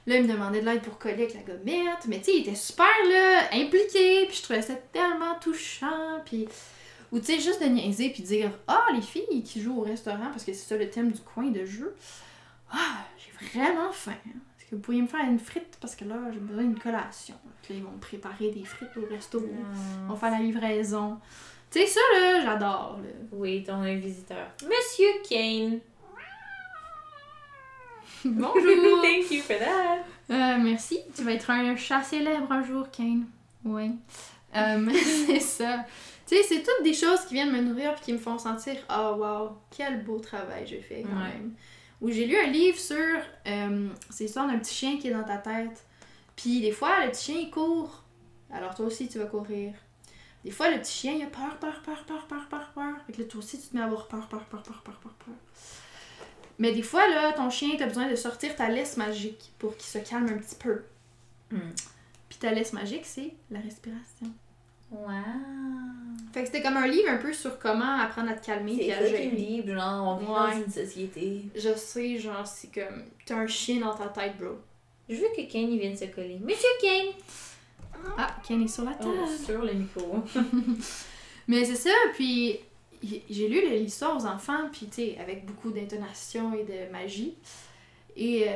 là, 0.08 0.15
il 0.17 0.24
me 0.24 0.32
demandait 0.32 0.62
de 0.62 0.65
l'aide 0.65 0.82
pour 0.82 0.98
coller 0.98 1.24
avec 1.24 1.34
la 1.36 1.41
gommette. 1.41 2.06
Mais 2.08 2.17
tu 2.20 2.26
sais, 2.26 2.38
il 2.38 2.41
était 2.41 2.56
super 2.56 2.88
là, 3.10 3.43
impliqué. 3.54 4.26
Puis 4.28 4.38
je 4.38 4.41
trouvais 4.43 4.62
ça 4.62 4.74
tellement 4.91 5.36
touchant. 5.39 6.22
Puis. 6.26 6.48
Ou 7.12 7.20
tu 7.20 7.26
sais, 7.26 7.39
juste 7.39 7.62
de 7.62 7.67
niaiser 7.67 8.10
puis 8.10 8.24
dire 8.24 8.52
Ah, 8.67 8.88
les 8.93 9.02
filles 9.02 9.43
qui 9.43 9.62
jouent 9.62 9.80
au 9.80 9.84
restaurant, 9.84 10.30
parce 10.32 10.43
que 10.43 10.54
c'est 10.54 10.67
ça 10.67 10.78
le 10.78 10.89
thème 10.89 11.12
du 11.12 11.22
coin 11.22 11.46
de 11.52 11.63
jeu. 11.65 11.96
Ah, 12.72 13.06
j'ai 13.17 13.60
vraiment 13.60 13.91
faim. 13.91 14.12
Est-ce 14.60 14.72
que 14.72 14.76
vous 14.76 14.82
pourriez 14.82 15.02
me 15.02 15.08
faire 15.08 15.24
une 15.24 15.39
frite? 15.39 15.78
Parce 15.80 15.96
que 15.96 16.04
là, 16.04 16.15
j'ai 16.34 16.39
besoin 16.39 16.63
d'une 16.63 16.80
collation. 16.80 17.36
Puis 17.63 17.74
là, 17.74 17.80
ils 17.80 17.86
vont 17.86 17.91
me 17.91 18.00
préparer 18.00 18.50
des 18.52 18.65
frites 18.65 18.98
au 18.98 19.06
resto. 19.13 19.41
On 20.10 20.13
va 20.13 20.20
faire 20.20 20.32
la 20.32 20.43
livraison. 20.46 21.17
Tu 21.72 21.80
sais, 21.80 21.88
ça, 21.88 22.00
là, 22.13 22.41
j'adore. 22.41 23.00
là. 23.02 23.10
Oui, 23.32 23.63
ton 23.63 23.82
visiteur. 23.84 24.48
Monsieur 24.63 25.08
Kane. 25.30 25.80
Bonjour! 28.25 29.01
Thank 29.01 29.32
you 29.32 29.41
for 29.41 29.58
that. 29.58 29.99
Euh, 30.30 30.58
merci. 30.62 30.99
Tu 31.15 31.23
vas 31.23 31.34
être 31.34 31.49
un 31.49 31.75
chat 31.75 32.03
célèbre 32.03 32.51
un 32.51 32.63
jour, 32.63 32.89
Kane. 32.91 33.25
Oui. 33.63 33.91
Euh, 34.56 34.89
c'est 35.27 35.39
ça. 35.39 35.86
Tu 36.27 36.36
sais, 36.36 36.43
c'est 36.43 36.63
toutes 36.63 36.84
des 36.84 36.93
choses 36.93 37.21
qui 37.25 37.36
viennent 37.36 37.51
me 37.51 37.62
nourrir 37.62 37.95
puis 37.95 38.06
qui 38.06 38.13
me 38.13 38.17
font 38.17 38.38
sentir 38.38 38.75
Ah, 38.89 39.13
wow, 39.13 39.51
quel 39.75 40.03
beau 40.03 40.19
travail 40.19 40.65
j'ai 40.67 40.82
fait 40.82 41.03
quand 41.03 41.15
Ouais. 41.17 41.30
même. 41.34 41.53
Où 42.01 42.12
j'ai 42.12 42.25
lu 42.25 42.38
un 42.38 42.47
livre 42.47 42.77
sur. 42.77 42.95
Euh, 43.47 43.89
c'est 44.10 44.25
l'histoire 44.25 44.47
d'un 44.47 44.60
petit 44.60 44.73
chien 44.73 44.97
qui 44.97 45.08
est 45.08 45.13
dans 45.13 45.23
ta 45.23 45.38
tête. 45.38 45.86
Puis 46.36 46.62
des 46.62 46.71
fois, 46.71 47.06
le 47.06 47.12
petit 47.12 47.32
chien, 47.32 47.41
il 47.41 47.49
court. 47.49 48.03
Alors 48.51 48.75
toi 48.75 48.86
aussi, 48.86 49.08
tu 49.08 49.17
vas 49.19 49.25
courir. 49.25 49.73
Des 50.43 50.51
fois, 50.51 50.69
le 50.69 50.80
petit 50.80 50.93
chien, 50.93 51.13
il 51.13 51.23
a 51.23 51.27
peur, 51.27 51.58
peur, 51.60 51.82
peur, 51.84 52.03
peur, 52.06 52.25
peur, 52.27 52.47
peur, 52.49 52.71
peur. 52.73 52.93
Fait 53.06 53.13
que 53.13 53.21
là, 53.21 53.27
toi 53.27 53.39
aussi, 53.39 53.60
tu 53.60 53.67
te 53.67 53.75
mets 53.75 53.82
à 53.82 53.86
avoir 53.86 54.08
peur, 54.08 54.27
peur, 54.27 54.43
peur, 54.45 54.62
peur, 54.63 54.82
peur, 54.82 54.95
peur, 54.99 55.13
peur. 55.13 55.36
Mais 56.60 56.72
des 56.72 56.82
fois, 56.82 57.08
là, 57.08 57.34
ton 57.34 57.50
chien, 57.50 57.70
t'as 57.78 57.86
besoin 57.88 58.10
de 58.10 58.15
sortir 58.15 58.56
ta 58.56 58.70
laisse 58.70 58.98
magique 58.98 59.52
pour 59.60 59.76
qu'il 59.78 59.86
se 59.86 60.00
calme 60.10 60.28
un 60.28 60.38
petit 60.38 60.56
peu. 60.56 60.82
Hmm. 61.52 61.60
Puis 62.30 62.39
ta 62.39 62.52
laisse 62.52 62.74
magique, 62.74 63.06
c'est 63.06 63.34
la 63.52 63.60
respiration. 63.60 64.28
Wow. 64.91 65.12
Fait 66.34 66.41
que 66.41 66.46
c'était 66.48 66.62
comme 66.62 66.78
un 66.78 66.88
livre 66.88 67.10
un 67.10 67.17
peu 67.17 67.34
sur 67.34 67.60
comment 67.60 68.00
apprendre 68.00 68.30
à 68.32 68.34
te 68.34 68.46
calmer 68.46 68.76
C'est 68.78 69.26
me 69.32 69.36
libre, 69.36 69.74
genre, 69.74 70.08
on 70.08 70.17
vit 70.17 70.26
Ouais. 70.26 70.60
dans 70.60 70.65
une 70.65 70.72
société. 70.72 71.41
Je 71.56 71.74
sais, 71.76 72.17
genre, 72.17 72.46
c'est 72.48 72.74
comme. 72.74 73.04
T'as 73.26 73.36
un 73.36 73.48
chien 73.48 73.80
dans 73.82 73.93
ta 73.93 74.08
tête, 74.08 74.38
bro. 74.38 74.58
Je 75.10 75.15
veux 75.15 75.28
que 75.36 75.41
Kane 75.52 75.72
il 75.72 75.80
vienne 75.80 75.96
se 75.96 76.06
coller. 76.06 76.39
Monsieur 76.41 76.67
Kane! 76.82 77.13
Ah, 78.17 78.36
Ken 78.48 78.62
est 78.63 78.67
sur 78.67 78.84
la 78.84 78.93
table. 78.93 79.12
Oh, 79.24 79.46
sur 79.46 79.62
le 79.63 79.74
micro. 79.74 80.24
Mais 81.48 81.63
c'est 81.65 81.76
ça, 81.76 81.89
puis 82.13 82.60
j'ai 83.03 83.47
lu 83.47 83.62
l'histoire 83.69 84.15
aux 84.17 84.25
enfants, 84.25 84.69
puis 84.71 84.88
tu 84.88 84.93
sais, 84.95 85.17
avec 85.19 85.45
beaucoup 85.45 85.71
d'intonation 85.71 86.53
et 86.53 86.63
de 86.63 86.91
magie. 86.91 87.36
Et 88.19 88.45
euh, 88.47 88.51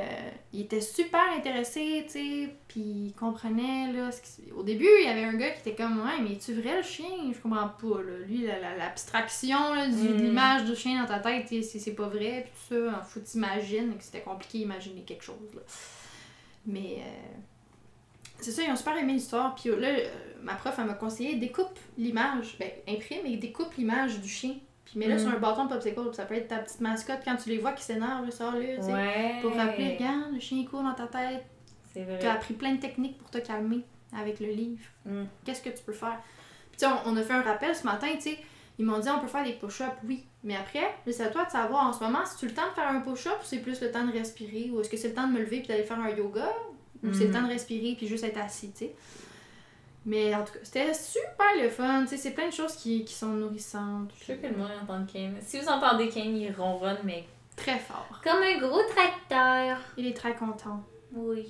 il 0.54 0.62
était 0.62 0.82
super 0.82 1.22
intéressé, 1.38 2.04
tu 2.08 2.14
sais, 2.14 2.50
puis 2.68 2.82
il 2.82 3.14
comprenait, 3.14 3.94
là. 3.94 4.12
ce 4.12 4.20
qui- 4.22 4.52
Au 4.54 4.64
début, 4.64 4.88
il 5.02 5.06
y 5.06 5.08
avait 5.08 5.24
un 5.24 5.36
gars 5.36 5.52
qui 5.52 5.60
était 5.70 5.76
comme, 5.76 6.00
ouais, 6.00 6.20
mais 6.24 6.32
es-tu 6.34 6.54
vrai 6.56 6.78
le 6.78 6.82
chien 6.84 7.06
Je 7.32 7.38
comprends 7.40 7.68
pas, 7.70 8.02
là. 8.02 8.18
Lui, 8.28 8.48
la- 8.48 8.60
la- 8.60 8.76
l'abstraction 8.76 9.76
là, 9.76 9.88
du- 9.88 9.94
Mm. 9.94 10.18
de 10.18 10.22
l'image 10.24 10.66
du 10.66 10.76
chien 10.76 11.00
dans 11.04 11.08
ta 11.08 11.20
tête, 11.20 11.46
tu 11.48 11.62
c'est 11.62 11.94
pas 11.94 12.08
vrai, 12.08 12.48
puis 12.48 12.54
tout 12.80 12.86
ça, 12.90 13.04
faut 13.04 13.20
t'imaginer 13.20 13.94
que 13.96 14.04
c'était 14.04 14.22
compliqué 14.22 14.58
d'imaginer 14.60 15.02
quelque 15.04 15.24
chose, 15.24 15.54
là. 15.54 15.62
Mais. 16.66 16.98
euh, 17.02 17.38
c'est 18.42 18.52
ça, 18.52 18.62
ils 18.64 18.72
ont 18.72 18.76
super 18.76 18.98
aimé 18.98 19.14
l'histoire. 19.14 19.56
Puis 19.56 19.70
là, 19.70 19.88
euh, 19.88 20.08
ma 20.42 20.56
prof, 20.56 20.76
elle 20.78 20.86
m'a 20.86 20.94
conseillé 20.94 21.36
découpe 21.36 21.78
l'image, 21.98 22.58
ben, 22.60 22.70
imprime 22.88 23.26
et 23.26 23.38
découpe 23.38 23.74
l'image 23.78 24.20
du 24.20 24.28
chien. 24.30 24.56
Puis 24.86 25.00
mets-le 25.00 25.16
Mm. 25.16 25.20
sur 25.20 25.30
un 25.30 25.38
bâton 25.40 25.66
de 25.66 25.70
popsicle, 25.70 25.96
puis 26.02 26.16
ça 26.16 26.26
peut 26.26 26.36
être 26.36 26.48
ta 26.50 26.58
petite 26.58 26.82
mascotte 26.82 27.20
quand 27.24 27.36
tu 27.38 27.50
les 27.50 27.60
vois 27.60 27.72
qui 27.72 27.84
s'énervent, 27.84 28.26
là, 28.26 28.32
tu 28.32 28.84
sais. 28.84 28.92
Ouais. 28.94 29.36
Pour 29.42 29.56
rappeler, 29.56 29.96
regarde, 29.96 30.34
le 30.34 30.40
chien 30.40 30.66
court 30.66 30.84
dans 30.84 30.94
ta 30.94 31.08
tête. 31.08 31.46
C'est 31.94 32.04
vrai. 32.04 32.20
Tu 32.20 32.26
as 32.26 32.34
appris 32.34 32.54
plein 32.54 32.74
de 32.76 32.80
techniques 32.82 33.18
pour 33.18 33.30
te 33.30 33.38
calmer 33.38 33.82
avec 34.18 34.40
le 34.40 34.48
livre. 34.48 34.84
Mm. 35.06 35.24
Qu'est-ce 35.46 35.62
que 35.62 35.70
tu 35.70 35.84
peux 35.86 35.94
faire? 35.94 36.20
Puis 36.72 36.80
tu 36.80 36.86
sais, 36.86 36.92
on, 37.06 37.12
on 37.12 37.18
a 37.18 37.22
fait 37.22 37.34
un 37.34 37.42
rappel 37.42 37.76
ce 37.76 37.84
matin, 37.86 38.08
tu 38.16 38.22
sais. 38.22 38.38
Ils 38.80 38.86
m'ont 38.86 38.98
dit 39.00 39.10
on 39.10 39.20
peut 39.20 39.28
faire 39.28 39.44
des 39.44 39.54
push-ups, 39.54 39.92
oui. 40.08 40.24
Mais 40.44 40.56
après, 40.56 40.96
c'est 41.06 41.22
à 41.24 41.28
toi 41.28 41.46
de 41.46 41.52
savoir 41.52 41.86
en 41.88 41.94
ce 41.94 42.04
moment 42.04 42.26
si 42.26 42.38
tu 42.38 42.48
le 42.48 42.54
temps 42.54 42.68
de 42.70 42.74
faire 42.74 42.88
un 42.90 43.02
push-up 43.02 43.34
ou 43.40 43.44
c'est 43.46 43.60
plus 43.60 43.80
le 43.80 43.92
temps 43.92 44.06
de 44.06 44.12
respirer 44.12 44.72
ou 44.74 44.80
est-ce 44.82 44.90
que 44.90 44.98
c'est 44.98 45.10
le 45.10 45.14
temps 45.14 45.28
de 45.28 45.34
me 45.34 45.40
lever 45.40 45.60
puis 45.60 45.68
d'aller 45.68 45.84
faire 45.84 46.00
un 46.00 46.10
yoga 46.10 46.52
ou 47.04 47.14
c'est 47.14 47.26
le 47.28 47.32
temps 47.34 47.42
de 47.44 47.48
respirer 47.50 47.96
puis 47.98 48.08
juste 48.08 48.24
être 48.24 48.38
assis, 48.40 48.72
tu 48.72 48.86
sais. 48.86 48.92
Mais 50.06 50.34
en 50.34 50.44
tout 50.44 50.54
cas, 50.54 50.60
c'était 50.64 50.94
super 50.94 51.46
le 51.62 51.70
fun, 51.70 52.02
tu 52.04 52.10
sais. 52.10 52.18
C'est 52.18 52.32
plein 52.32 52.48
de 52.48 52.54
choses 52.54 52.74
qui, 52.76 53.06
qui 53.06 53.14
sont 53.14 53.28
nourrissantes. 53.28 54.10
Je 54.14 54.24
suis 54.24 54.34
sûre 54.34 54.42
que 54.42 54.48
le 54.48 54.56
monde 54.58 54.70
entend 54.82 55.06
Kane. 55.06 55.38
Si 55.42 55.60
vous 55.60 55.68
entendez 55.68 56.10
Kane, 56.10 56.36
il 56.38 56.52
ronronne, 56.52 56.98
mais. 57.04 57.26
Très 57.56 57.78
fort. 57.78 58.20
Comme 58.24 58.42
un 58.42 58.58
gros 58.60 58.82
tracteur. 58.84 59.78
Il 59.98 60.08
est 60.08 60.14
très 60.18 60.34
content. 60.36 60.84
Oui. 61.14 61.48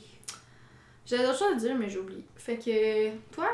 J'avais 1.05 1.23
d'autres 1.23 1.39
choses 1.39 1.53
à 1.53 1.55
dire, 1.55 1.75
mais 1.75 1.89
j'ai 1.89 1.99
oublié. 1.99 2.23
Fait 2.35 2.57
que, 2.57 3.09
toi, 3.33 3.47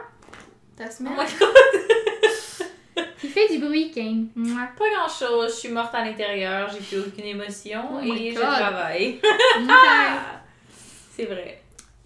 ta 0.75 0.85
Oh 0.87 0.91
semaine? 0.91 1.13
my 1.13 1.25
god. 1.39 3.07
Il 3.23 3.29
fait 3.29 3.47
du 3.49 3.59
bruit, 3.59 3.91
Kane. 3.91 4.29
Mouah. 4.35 4.69
Pas 4.77 4.85
grand 4.95 5.07
chose. 5.09 5.51
Je 5.53 5.59
suis 5.59 5.69
morte 5.69 5.93
à 5.93 6.03
l'intérieur. 6.03 6.69
J'ai 6.71 6.79
plus 6.79 7.07
aucune 7.07 7.25
émotion. 7.25 7.83
Oh 7.93 7.99
my 8.01 8.27
et 8.27 8.33
je 8.33 8.39
travaille. 8.39 9.19
C'est 11.15 11.25
vrai. 11.25 11.61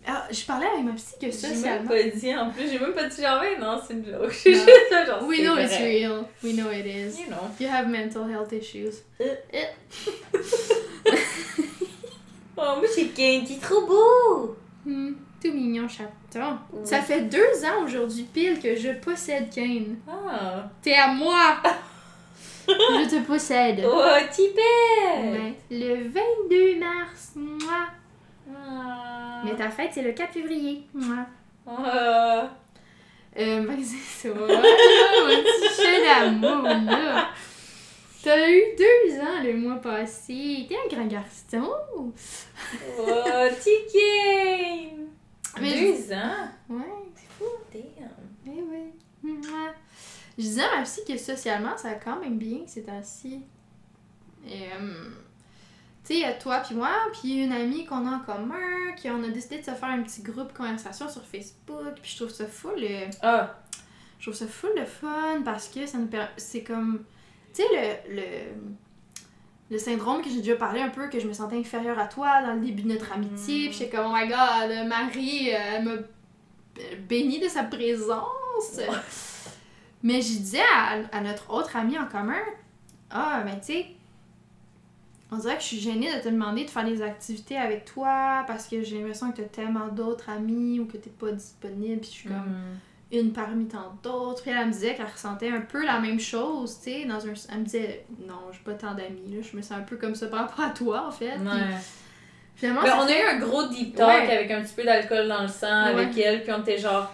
Ah, 0.08 0.28
je 0.32 0.44
parlais 0.46 0.66
avec 0.66 0.84
ma 0.84 0.94
psy 0.94 1.14
que 1.22 1.30
J'ai 1.30 1.48
même 1.48 1.56
socialement. 1.56 1.88
pas 1.90 2.04
dit 2.04 2.36
en 2.36 2.50
plus. 2.50 2.70
J'ai 2.70 2.80
même 2.80 2.94
pas 2.94 3.04
dit 3.08 3.22
genre, 3.22 3.40
ouais, 3.40 3.58
non, 3.60 3.80
c'est 3.86 3.94
une 3.94 4.06
joke. 4.06 4.32
J'ai 4.44 4.54
juste 4.54 4.70
ça, 4.90 5.06
genre. 5.06 5.24
We 5.28 5.42
know 5.42 5.54
vrai. 5.54 5.66
it's 5.66 5.78
real. 5.80 6.26
We 6.44 6.56
know 6.56 6.72
it 6.72 6.86
is. 6.86 7.20
You 7.20 7.28
know. 7.30 7.50
You 7.60 7.68
have 7.68 7.88
mental 7.88 8.28
health 8.28 8.52
issues. 8.52 9.04
Oh, 12.64 12.76
moi, 12.78 12.86
j'ai 12.96 13.38
est 13.38 13.62
trop 13.62 13.88
beau. 13.88 14.56
Hmm, 14.86 15.14
tout 15.42 15.52
mignon 15.52 15.88
chaton. 15.88 16.58
Oui. 16.72 16.82
Ça 16.84 17.02
fait 17.02 17.22
deux 17.22 17.66
ans 17.66 17.84
aujourd'hui 17.84 18.28
pile 18.32 18.60
que 18.60 18.76
je 18.76 18.90
possède 18.90 19.50
Kane. 19.50 19.98
Ah. 20.08 20.70
T'es 20.82 20.94
à 20.94 21.08
moi! 21.08 21.58
je 22.68 23.10
te 23.10 23.26
possède. 23.26 23.84
Oh, 23.84 24.04
Tipet. 24.32 24.62
Ouais. 25.18 25.56
Le 25.72 26.08
22 26.08 26.80
mars. 26.80 27.32
Mouah. 27.36 27.88
Ah. 28.56 29.21
Mais 29.44 29.56
ta 29.56 29.70
fête, 29.70 29.92
c'est 29.94 30.02
le 30.02 30.12
4 30.12 30.34
février. 30.34 30.84
Ah. 31.68 32.50
Euh, 33.38 33.66
ben, 33.66 33.78
c'est 33.84 34.28
ça. 34.30 34.34
Voilà, 34.34 34.58
mon 34.58 35.28
petit 35.28 35.82
chat 35.82 36.24
d'amour, 36.24 36.64
là. 36.64 37.30
T'as 38.24 38.50
eu 38.52 38.62
deux 38.78 39.20
ans 39.20 39.44
le 39.44 39.58
mois 39.58 39.78
passé. 39.78 40.68
T'es 40.70 40.76
un 40.76 40.96
grand 40.96 41.08
garçon. 41.08 41.72
Oh, 43.00 43.48
Ticket. 43.60 44.94
Mais 45.62 45.74
Deux 45.74 46.14
ans? 46.14 46.48
Ouais, 46.70 46.86
c'est 47.16 47.28
fou. 47.38 47.46
Damn. 47.74 48.12
Eh 48.46 48.62
oui. 48.62 48.92
Je 50.38 50.44
disais 50.44 50.62
à 50.64 50.78
ma 50.78 50.84
psy 50.84 51.02
que 51.08 51.18
socialement, 51.18 51.76
ça 51.78 51.90
va 51.90 51.96
quand 51.96 52.20
même 52.20 52.38
bien 52.38 52.60
ces 52.68 52.84
temps-ci. 52.84 53.42
Et, 54.48 54.66
euh, 54.80 55.10
tu 56.06 56.20
sais, 56.20 56.38
toi 56.40 56.60
puis 56.60 56.76
moi, 56.76 56.90
puis 57.14 57.44
une 57.44 57.52
amie 57.52 57.86
qu'on 57.86 58.06
a 58.08 58.16
en 58.16 58.20
commun, 58.20 58.92
qui 58.98 59.10
on 59.10 59.24
a 59.24 59.28
décidé 59.30 59.60
de 59.60 59.66
se 59.66 59.72
faire 59.72 59.90
un 59.90 60.02
petit 60.02 60.22
groupe 60.24 60.54
conversation 60.54 61.08
sur 61.10 61.24
Facebook, 61.24 61.94
puis 62.02 62.12
je 62.12 62.18
trouve 62.18 62.30
ça 62.30 62.46
full, 62.48 62.74
euh, 62.84 63.06
Ah. 63.22 63.56
je 64.20 64.26
trouve 64.26 64.34
ça 64.36 64.48
full 64.48 64.72
de 64.80 64.86
fun 64.86 65.42
parce 65.46 65.68
que 65.68 65.86
ça 65.86 65.98
nous 65.98 66.08
permet, 66.08 66.30
c'est 66.38 66.64
comme, 66.64 67.04
tu 67.54 67.62
sais, 67.62 67.68
le, 68.10 68.16
le, 68.16 68.24
le 69.70 69.78
syndrome 69.78 70.22
que 70.22 70.30
j'ai 70.30 70.40
déjà 70.40 70.56
parlé 70.56 70.82
un 70.82 70.90
peu, 70.90 71.08
que 71.08 71.20
je 71.20 71.28
me 71.28 71.34
sentais 71.34 71.58
inférieure 71.58 72.00
à 72.00 72.06
toi 72.08 72.42
dans 72.42 72.54
le 72.56 72.60
début 72.62 72.82
de 72.84 72.90
notre 72.94 73.12
amitié, 73.14 73.68
Mm. 73.68 73.70
puis 73.70 73.78
j'étais 73.80 73.96
comme, 73.98 74.08
oh 74.08 74.16
my 74.16 74.28
god, 74.28 74.88
Marie, 74.88 75.50
euh, 75.54 75.58
elle 75.76 75.84
m'a 75.86 75.92
béni 77.08 77.40
de 77.40 77.48
sa 77.48 77.64
présence. 77.64 78.80
Mais 80.04 80.16
je 80.22 80.28
disais 80.30 80.62
à, 80.76 80.96
à 81.16 81.22
notre 81.22 81.54
autre 81.54 81.76
ami 81.76 81.98
en 82.00 82.06
commun, 82.08 82.42
ah, 83.12 83.44
ben 83.46 83.60
tu 83.60 83.68
sais, 83.74 83.86
on 85.32 85.38
dirait 85.38 85.56
que 85.56 85.62
je 85.62 85.68
suis 85.68 85.80
gênée 85.80 86.14
de 86.14 86.20
te 86.22 86.28
demander 86.30 86.66
de 86.66 86.70
faire 86.70 86.84
des 86.84 87.02
activités 87.02 87.58
avec 87.58 87.86
toi 87.86 88.44
parce 88.48 88.68
que 88.68 88.84
j'ai 88.84 88.98
l'impression 88.98 89.32
que 89.32 89.38
t'as 89.38 89.48
tellement 89.48 89.88
d'autres 89.88 90.30
amis 90.30 90.80
ou 90.80 90.86
que 90.86 90.98
t'es 90.98 91.10
pas 91.10 91.32
disponible, 91.32 92.02
puis 92.02 92.10
je 92.12 92.16
suis 92.16 92.28
comme 92.30 92.38
Comme. 92.38 93.20
une 93.20 93.32
parmi 93.32 93.66
tant 93.68 93.98
d'autres. 94.04 94.42
Puis 94.42 94.52
elle, 94.52 94.58
elle 94.58 94.68
me 94.68 94.72
disait 94.74 94.94
qu'elle 94.96 95.06
ressentait 95.06 95.50
un 95.50 95.62
peu 95.62 95.86
la 95.86 96.00
même 96.00 96.20
chose, 96.20 96.78
tu 96.84 96.92
sais, 96.92 97.06
dans 97.06 97.26
un... 97.26 97.34
Elle 97.52 97.60
me 97.60 97.64
disait, 97.64 98.06
non, 98.28 98.36
j'ai 98.52 98.60
pas 98.60 98.74
tant 98.74 98.94
d'amis, 98.94 99.36
là, 99.36 99.42
je 99.42 99.56
me 99.56 99.62
sens 99.62 99.78
un 99.78 99.84
peu 99.84 99.96
comme 99.96 100.16
ça 100.16 100.28
par 100.28 100.42
rapport 100.42 100.66
à 100.66 100.70
toi, 100.72 101.06
en 101.08 101.12
fait. 101.12 101.38
Puis 101.38 101.46
finalement, 102.56 102.82
Ben, 102.84 102.94
on 103.00 103.08
a 103.08 103.12
eu 103.12 103.36
un 103.36 103.40
gros 103.40 103.68
deep 103.70 103.96
talk 103.96 104.08
Ouais. 104.10 104.36
avec 104.36 104.52
un 104.52 104.62
petit 104.62 104.74
peu 104.74 104.84
d'alcool 104.84 105.28
dans 105.30 105.42
le 105.44 105.48
sang 105.48 105.84
avec 105.86 106.18
elle, 106.18 106.44
puis 106.44 106.52
on 106.52 106.60
était 106.62 106.78
genre. 106.78 107.14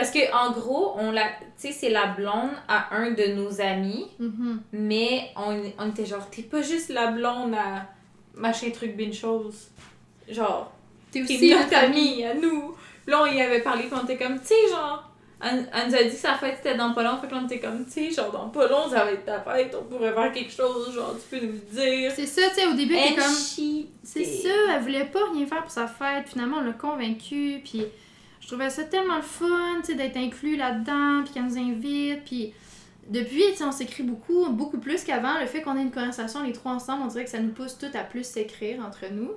Parce 0.00 0.10
que 0.10 0.32
en 0.34 0.52
gros, 0.52 0.94
on 0.96 1.10
l'a. 1.12 1.24
Tu 1.60 1.68
sais, 1.68 1.72
c'est 1.72 1.90
la 1.90 2.06
blonde 2.08 2.50
à 2.68 2.94
un 2.96 3.10
de 3.10 3.34
nos 3.34 3.60
amis, 3.60 4.06
Mhm. 4.18 4.60
mais 4.72 5.30
on, 5.36 5.60
on 5.78 5.88
était 5.90 6.06
genre, 6.06 6.28
t'es 6.30 6.42
pas 6.42 6.62
juste 6.62 6.88
la 6.90 7.08
blonde 7.08 7.54
à 7.54 7.86
machin 8.34 8.70
truc 8.70 8.96
bin 8.96 9.12
chose. 9.12 9.68
Genre, 10.28 10.72
T'es 11.12 11.22
aussi 11.22 11.50
notre 11.54 11.74
amie 11.74 12.24
à 12.24 12.34
nous. 12.34 12.74
Là, 13.06 13.22
on 13.22 13.26
y 13.26 13.40
avait 13.40 13.60
parlé, 13.62 13.82
puis 13.84 13.92
on 14.00 14.04
était 14.04 14.16
comme, 14.16 14.38
tu 14.40 14.46
sais, 14.46 14.68
genre. 14.70 15.06
Elle, 15.42 15.66
elle 15.74 15.88
nous 15.88 15.94
a 15.96 16.02
dit 16.02 16.10
que 16.10 16.16
sa 16.16 16.34
fête 16.34 16.56
c'était 16.62 16.76
dans 16.76 16.92
pas 16.92 17.02
long, 17.02 17.16
fait 17.18 17.26
que 17.26 17.32
là, 17.34 17.40
on 17.42 17.46
était 17.46 17.58
comme, 17.60 17.86
tu 17.86 17.92
sais, 17.92 18.10
genre 18.10 18.30
dans 18.30 18.50
pas 18.50 18.68
long, 18.68 18.86
ça 18.90 19.04
va 19.06 19.10
être 19.12 19.24
ta 19.24 19.40
fête, 19.40 19.74
on 19.74 19.84
pourrait 19.84 20.12
faire 20.12 20.32
quelque 20.32 20.52
chose, 20.52 20.94
genre, 20.94 21.14
tu 21.16 21.34
peux 21.38 21.46
nous 21.46 21.52
le 21.52 21.58
dire. 21.80 22.12
C'est 22.14 22.26
ça, 22.26 22.42
tu 22.50 22.56
sais, 22.56 22.66
au 22.66 22.74
début, 22.74 22.94
t'es 22.94 23.14
comme... 23.14 23.24
C'est 24.02 24.24
ça, 24.24 24.48
elle 24.74 24.82
voulait 24.82 25.06
pas 25.06 25.20
rien 25.32 25.46
faire 25.46 25.62
pour 25.62 25.70
sa 25.70 25.86
fête. 25.86 26.28
Finalement, 26.28 26.58
on 26.58 26.64
l'a 26.64 26.72
convaincue. 26.72 27.62
Puis 27.64 27.84
je 28.40 28.46
trouvais 28.46 28.70
ça 28.70 28.84
tellement 28.84 29.16
le 29.16 29.22
fun, 29.22 29.46
tu 29.80 29.88
sais, 29.88 29.94
d'être 29.94 30.16
inclus 30.16 30.56
là-dedans, 30.56 31.22
puis 31.24 31.34
qu'elle 31.34 31.44
nous 31.44 31.58
invite. 31.58 32.24
Puis 32.24 32.52
depuis, 33.08 33.42
tu 33.50 33.56
sais, 33.56 33.64
on 33.64 33.72
s'écrit 33.72 34.02
beaucoup, 34.02 34.48
beaucoup 34.50 34.78
plus 34.78 35.04
qu'avant. 35.04 35.38
Le 35.40 35.46
fait 35.46 35.62
qu'on 35.62 35.76
ait 35.76 35.82
une 35.82 35.90
conversation 35.92 36.42
les 36.42 36.52
trois 36.52 36.72
ensemble, 36.72 37.02
on 37.04 37.08
dirait 37.08 37.24
que 37.24 37.30
ça 37.30 37.38
nous 37.40 37.52
pousse 37.52 37.76
toutes 37.78 37.94
à 37.96 38.02
plus 38.04 38.24
s'écrire 38.24 38.80
entre 38.84 39.04
nous. 39.12 39.30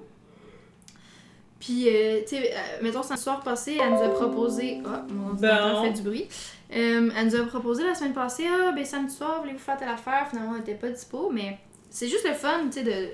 Puis, 1.59 1.87
euh, 1.87 2.21
tu 2.27 2.35
sais, 2.35 2.51
euh, 2.53 2.57
mettons, 2.81 3.03
ce 3.03 3.15
soir 3.15 3.39
passé, 3.41 3.77
elle 3.81 3.91
nous 3.91 4.01
a 4.01 4.09
proposé. 4.09 4.79
Oh, 4.85 4.89
mon 5.13 5.29
ordinateur 5.29 5.75
Bon. 5.81 5.83
fait 5.85 5.93
du 5.93 6.01
bruit. 6.01 6.27
Euh, 6.75 7.09
elle 7.15 7.25
nous 7.27 7.35
a 7.35 7.43
proposé 7.45 7.83
la 7.85 7.95
semaine 7.95 8.13
passée, 8.13 8.45
ah, 8.49 8.71
ben 8.73 8.83
samedi 8.83 9.13
soir, 9.15 9.39
voulez-vous 9.41 9.59
faire 9.59 9.77
telle 9.77 9.87
affaire? 9.89 10.27
Finalement, 10.29 10.51
on 10.53 10.57
n'était 10.57 10.73
pas 10.75 10.89
dispo, 10.89 11.29
mais 11.31 11.57
c'est 11.89 12.07
juste 12.09 12.27
le 12.27 12.33
fun, 12.33 12.65
tu 12.65 12.79
sais, 12.79 12.83
de. 12.83 13.07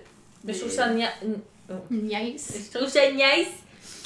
Mais 0.45 0.54
je 0.54 0.60
trouve 0.60 0.71
de- 0.71 0.75
ça 0.75 0.88
nia- 0.91 1.12
niaise. 1.91 2.69
Je 2.73 2.78
trouve 2.78 2.89
ça 2.89 3.12
nice 3.12 3.49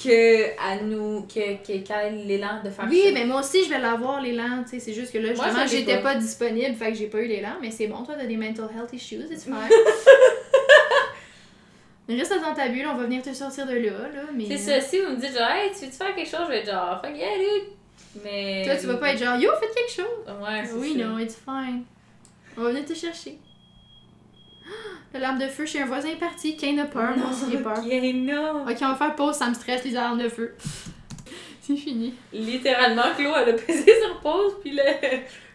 que 0.04 0.52
à 0.60 0.78
nous 0.82 1.22
que 1.24 1.56
que- 1.66 2.28
l'élan 2.28 2.62
de 2.64 2.70
faire 2.70 2.86
Oui, 2.90 3.04
ça. 3.06 3.12
mais 3.14 3.26
moi 3.26 3.40
aussi, 3.40 3.64
je 3.64 3.70
vais 3.70 3.80
l'avoir 3.80 4.22
l'élan, 4.22 4.64
tu 4.64 4.72
sais, 4.72 4.80
c'est 4.80 4.94
juste 4.94 5.12
que 5.14 5.18
là, 5.20 5.30
justement, 5.30 5.66
j'étais 5.68 5.98
pas. 5.98 6.14
pas. 6.14 6.16
disponible, 6.16 6.76
fait 6.76 6.92
que 6.92 6.98
j'ai 6.98 7.08
pas 7.08 7.20
eu 7.22 7.28
l'élan, 7.28 7.56
mais 7.62 7.72
c'est 7.72 7.88
bon, 7.88 8.04
toi, 8.04 8.16
t'as 8.18 8.26
des 8.26 8.38
mental 8.38 8.70
health 8.76 8.92
issues, 8.94 9.22
it's 9.32 9.44
fine. 9.46 9.54
reste 12.10 12.34
dans 12.42 12.54
ta 12.54 12.68
bulle, 12.68 12.86
on 12.92 12.96
va 12.96 13.04
venir 13.04 13.22
te 13.22 13.34
sortir 13.34 13.66
de 13.66 13.74
là, 13.76 13.92
là, 14.14 14.24
mais... 14.34 14.46
C'est 14.48 14.58
ça, 14.58 14.82
si 14.82 15.00
vous 15.00 15.12
me 15.12 15.16
dites 15.16 15.38
genre 15.38 15.50
hey, 15.50 15.72
tu 15.72 15.86
veux 15.86 15.92
tu 15.92 15.98
faire 15.98 16.14
quelque 16.16 16.30
chose, 16.30 16.42
je 16.48 16.52
vais 16.52 16.60
être 16.60 16.72
genre 16.72 17.02
fuck 17.02 17.16
yeah 17.16 17.38
dude. 17.38 17.70
Mais 18.24 18.64
Toi, 18.66 18.76
tu 18.76 18.86
vas 18.88 18.98
pas 18.98 19.14
être 19.14 19.20
genre, 19.24 19.38
yo, 19.38 19.50
faites 19.60 19.74
quelque 19.74 19.92
chose! 19.92 20.36
Ouais, 20.42 20.64
oui, 20.78 20.98
ça. 21.00 21.06
non, 21.08 21.18
it's 21.18 21.36
fine. 21.44 21.84
On 22.58 22.62
va 22.62 22.70
venir 22.70 22.86
te 22.86 22.94
chercher. 22.94 23.38
La 25.14 25.20
lampe 25.20 25.40
de 25.40 25.48
feu 25.48 25.66
chez 25.66 25.82
un 25.82 25.86
voisin 25.86 26.10
est 26.10 26.16
partie, 26.16 26.58
Kane 26.58 26.80
a 26.80 26.86
peur, 26.86 27.16
moi 27.16 27.30
aussi 27.30 27.46
j'ai 27.52 27.60
peur. 27.60 27.78
Ok, 27.78 27.86
non. 28.16 28.64
Ok, 28.68 28.78
on 28.82 28.88
va 28.90 28.96
faire 28.96 29.16
pause, 29.16 29.36
ça 29.36 29.48
me 29.48 29.54
stresse 29.54 29.84
les 29.84 29.96
alarmes 29.96 30.18
de 30.20 30.28
feu. 30.30 30.56
c'est 31.62 31.76
fini. 31.76 32.14
Littéralement, 32.34 33.04
Chloé, 33.16 33.32
elle 33.46 33.50
a 33.50 33.54
pesé 33.54 33.94
sur 34.02 34.20
pause, 34.22 34.54
puis 34.62 34.72
le... 34.72 34.82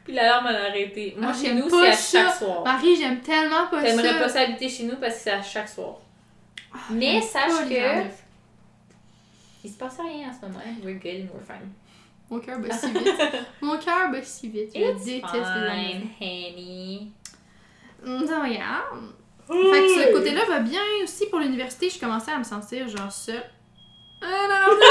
puis 0.04 0.14
l'alarme, 0.14 0.46
elle 0.50 0.56
a 0.56 0.64
arrêté. 0.66 1.14
Moi, 1.18 1.32
Ah, 1.34 1.36
chez 1.38 1.54
nous, 1.54 1.68
c'est 1.68 1.88
à 1.88 1.92
chaque 1.92 2.32
ça. 2.34 2.38
soir. 2.38 2.62
Marie, 2.64 2.94
j'aime 2.96 3.20
tellement 3.20 3.66
pas 3.66 3.82
ça. 3.84 3.88
T'aimerais 3.88 4.18
pas 4.20 4.28
s'habiter 4.28 4.68
chez 4.68 4.84
nous 4.84 4.96
parce 4.96 5.14
que 5.16 5.20
c'est 5.22 5.30
à 5.32 5.42
chaque 5.42 5.68
soir. 5.68 5.96
Mais 6.90 7.14
J'aime 7.14 7.22
sache 7.22 7.68
les 7.68 7.76
que-. 7.76 8.04
Il 9.64 9.70
se 9.72 9.76
passe 9.76 9.98
rien 9.98 10.28
en 10.28 10.32
ce 10.32 10.46
moment. 10.46 10.60
We're 10.84 10.94
good 11.00 11.24
and 11.24 11.34
we're 11.34 11.42
fine. 11.44 11.72
Mon 12.30 12.38
cœur 12.38 12.60
bat 12.60 12.70
si 12.76 12.92
vite. 12.92 13.08
Mon 13.60 13.76
cœur 13.78 14.10
bat 14.12 14.22
si 14.22 14.48
vite. 14.50 14.70
Je 14.74 14.80
It's 14.80 15.04
déteste 15.04 15.34
les 15.34 15.40
fine, 15.40 16.02
enfants. 16.04 16.20
honey. 16.20 17.10
Non, 18.06 18.42
rien. 18.44 18.84
Fait 19.48 19.80
que 19.80 19.88
ce 19.88 20.12
côté-là 20.12 20.44
va 20.46 20.60
bien 20.60 20.80
aussi 21.02 21.26
pour 21.30 21.38
l'université. 21.40 21.88
Je 21.90 21.98
commençais 21.98 22.30
à 22.32 22.38
me 22.38 22.44
sentir 22.44 22.86
genre 22.88 23.10
seule. 23.12 23.42
Ah, 24.20 24.48
non, 24.48 24.74
non, 24.74 24.80
non. 24.80 24.86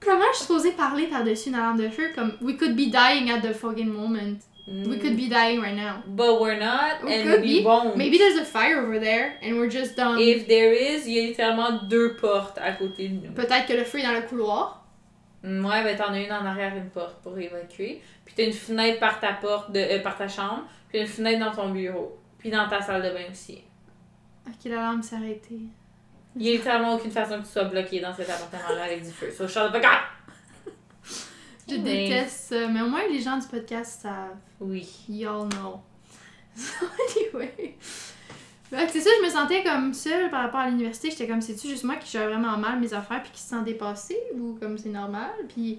Comment 0.00 0.24
je 0.32 0.36
suis 0.36 0.46
supposée 0.46 0.72
parler 0.72 1.06
par-dessus 1.06 1.48
une 1.48 1.54
alarme 1.54 1.78
de 1.80 1.88
feu? 1.88 2.10
Comme 2.14 2.32
We 2.42 2.56
could 2.58 2.76
be 2.76 2.90
dying 2.90 3.30
at 3.30 3.40
the 3.40 3.54
fucking 3.54 3.88
moment. 3.88 4.40
We 4.66 4.98
could 4.98 5.16
be 5.16 5.28
dying 5.28 5.60
right 5.60 5.76
now. 5.76 6.02
But 6.06 6.40
we're 6.40 6.58
not, 6.58 7.02
We 7.04 7.12
and 7.14 7.22
could 7.30 7.42
we 7.42 7.60
be. 7.60 7.64
won't. 7.64 7.96
Maybe 7.96 8.18
there's 8.18 8.36
a 8.38 8.44
fire 8.44 8.80
over 8.82 8.98
there 8.98 9.38
and 9.42 9.56
we're 9.58 9.68
just 9.70 9.94
done. 9.96 10.18
If 10.18 10.46
there 10.48 10.72
is, 10.72 11.06
il 11.06 11.14
y 11.14 11.20
a 11.20 11.26
littéralement 11.28 11.86
deux 11.88 12.16
portes 12.16 12.58
à 12.58 12.72
côté 12.72 13.08
de 13.08 13.26
nous. 13.26 13.32
Peut-être 13.34 13.66
que 13.66 13.74
le 13.74 13.84
feu 13.84 14.00
est 14.00 14.02
dans 14.02 14.12
le 14.14 14.22
couloir. 14.22 14.83
Ouais, 15.44 15.84
ben 15.84 15.94
t'en 15.94 16.10
as 16.12 16.20
une 16.20 16.32
en 16.32 16.44
arrière, 16.44 16.74
une 16.74 16.88
porte 16.88 17.22
pour 17.22 17.38
évacuer. 17.38 18.00
Puis 18.24 18.34
t'as 18.34 18.44
une 18.44 18.52
fenêtre 18.52 18.98
par 18.98 19.20
ta 19.20 19.34
porte, 19.34 19.72
de, 19.72 19.78
euh, 19.78 20.02
par 20.02 20.16
ta 20.16 20.26
chambre. 20.26 20.64
Puis 20.88 20.98
une 21.00 21.06
fenêtre 21.06 21.38
dans 21.38 21.52
ton 21.54 21.68
bureau. 21.68 22.18
Puis 22.38 22.50
dans 22.50 22.66
ta 22.66 22.80
salle 22.80 23.02
de 23.02 23.10
bain 23.10 23.30
aussi. 23.30 23.62
Ok, 24.46 24.64
l'alarme 24.64 25.02
s'est 25.02 25.16
arrêtée. 25.16 25.60
Il 26.36 26.42
y 26.42 26.48
a 26.48 26.52
littéralement 26.52 26.94
aucune 26.94 27.10
façon 27.10 27.38
que 27.40 27.46
tu 27.46 27.52
sois 27.52 27.64
bloqué 27.64 28.00
dans 28.00 28.14
cet 28.14 28.28
appartement-là 28.30 28.84
avec 28.84 29.04
du 29.04 29.10
feu. 29.10 29.30
So 29.30 29.46
fuck 29.46 29.84
up! 29.84 29.84
Je 31.68 31.76
déteste 31.76 32.48
ça, 32.48 32.66
mais 32.68 32.80
au 32.80 32.88
moins 32.88 33.06
les 33.10 33.20
gens 33.20 33.36
du 33.36 33.46
podcast 33.46 34.00
savent. 34.02 34.36
Oui. 34.60 34.88
Y'all 35.08 35.48
know. 35.50 35.82
anyway. 37.34 37.76
C'est 38.88 39.00
ça, 39.00 39.10
je 39.20 39.26
me 39.26 39.30
sentais 39.30 39.62
comme 39.62 39.94
seule 39.94 40.30
par 40.30 40.42
rapport 40.42 40.60
à 40.60 40.68
l'université. 40.68 41.10
J'étais 41.10 41.28
comme, 41.28 41.40
c'est-tu 41.40 41.68
juste 41.68 41.84
moi 41.84 41.96
qui 41.96 42.10
gère 42.10 42.28
vraiment 42.28 42.56
mal 42.56 42.80
mes 42.80 42.92
affaires 42.92 43.22
puis 43.22 43.32
qui 43.32 43.40
se 43.40 43.48
sent 43.48 43.62
dépassée 43.64 44.18
ou 44.34 44.56
comme 44.60 44.78
c'est 44.78 44.88
normal? 44.88 45.30
Puis 45.48 45.78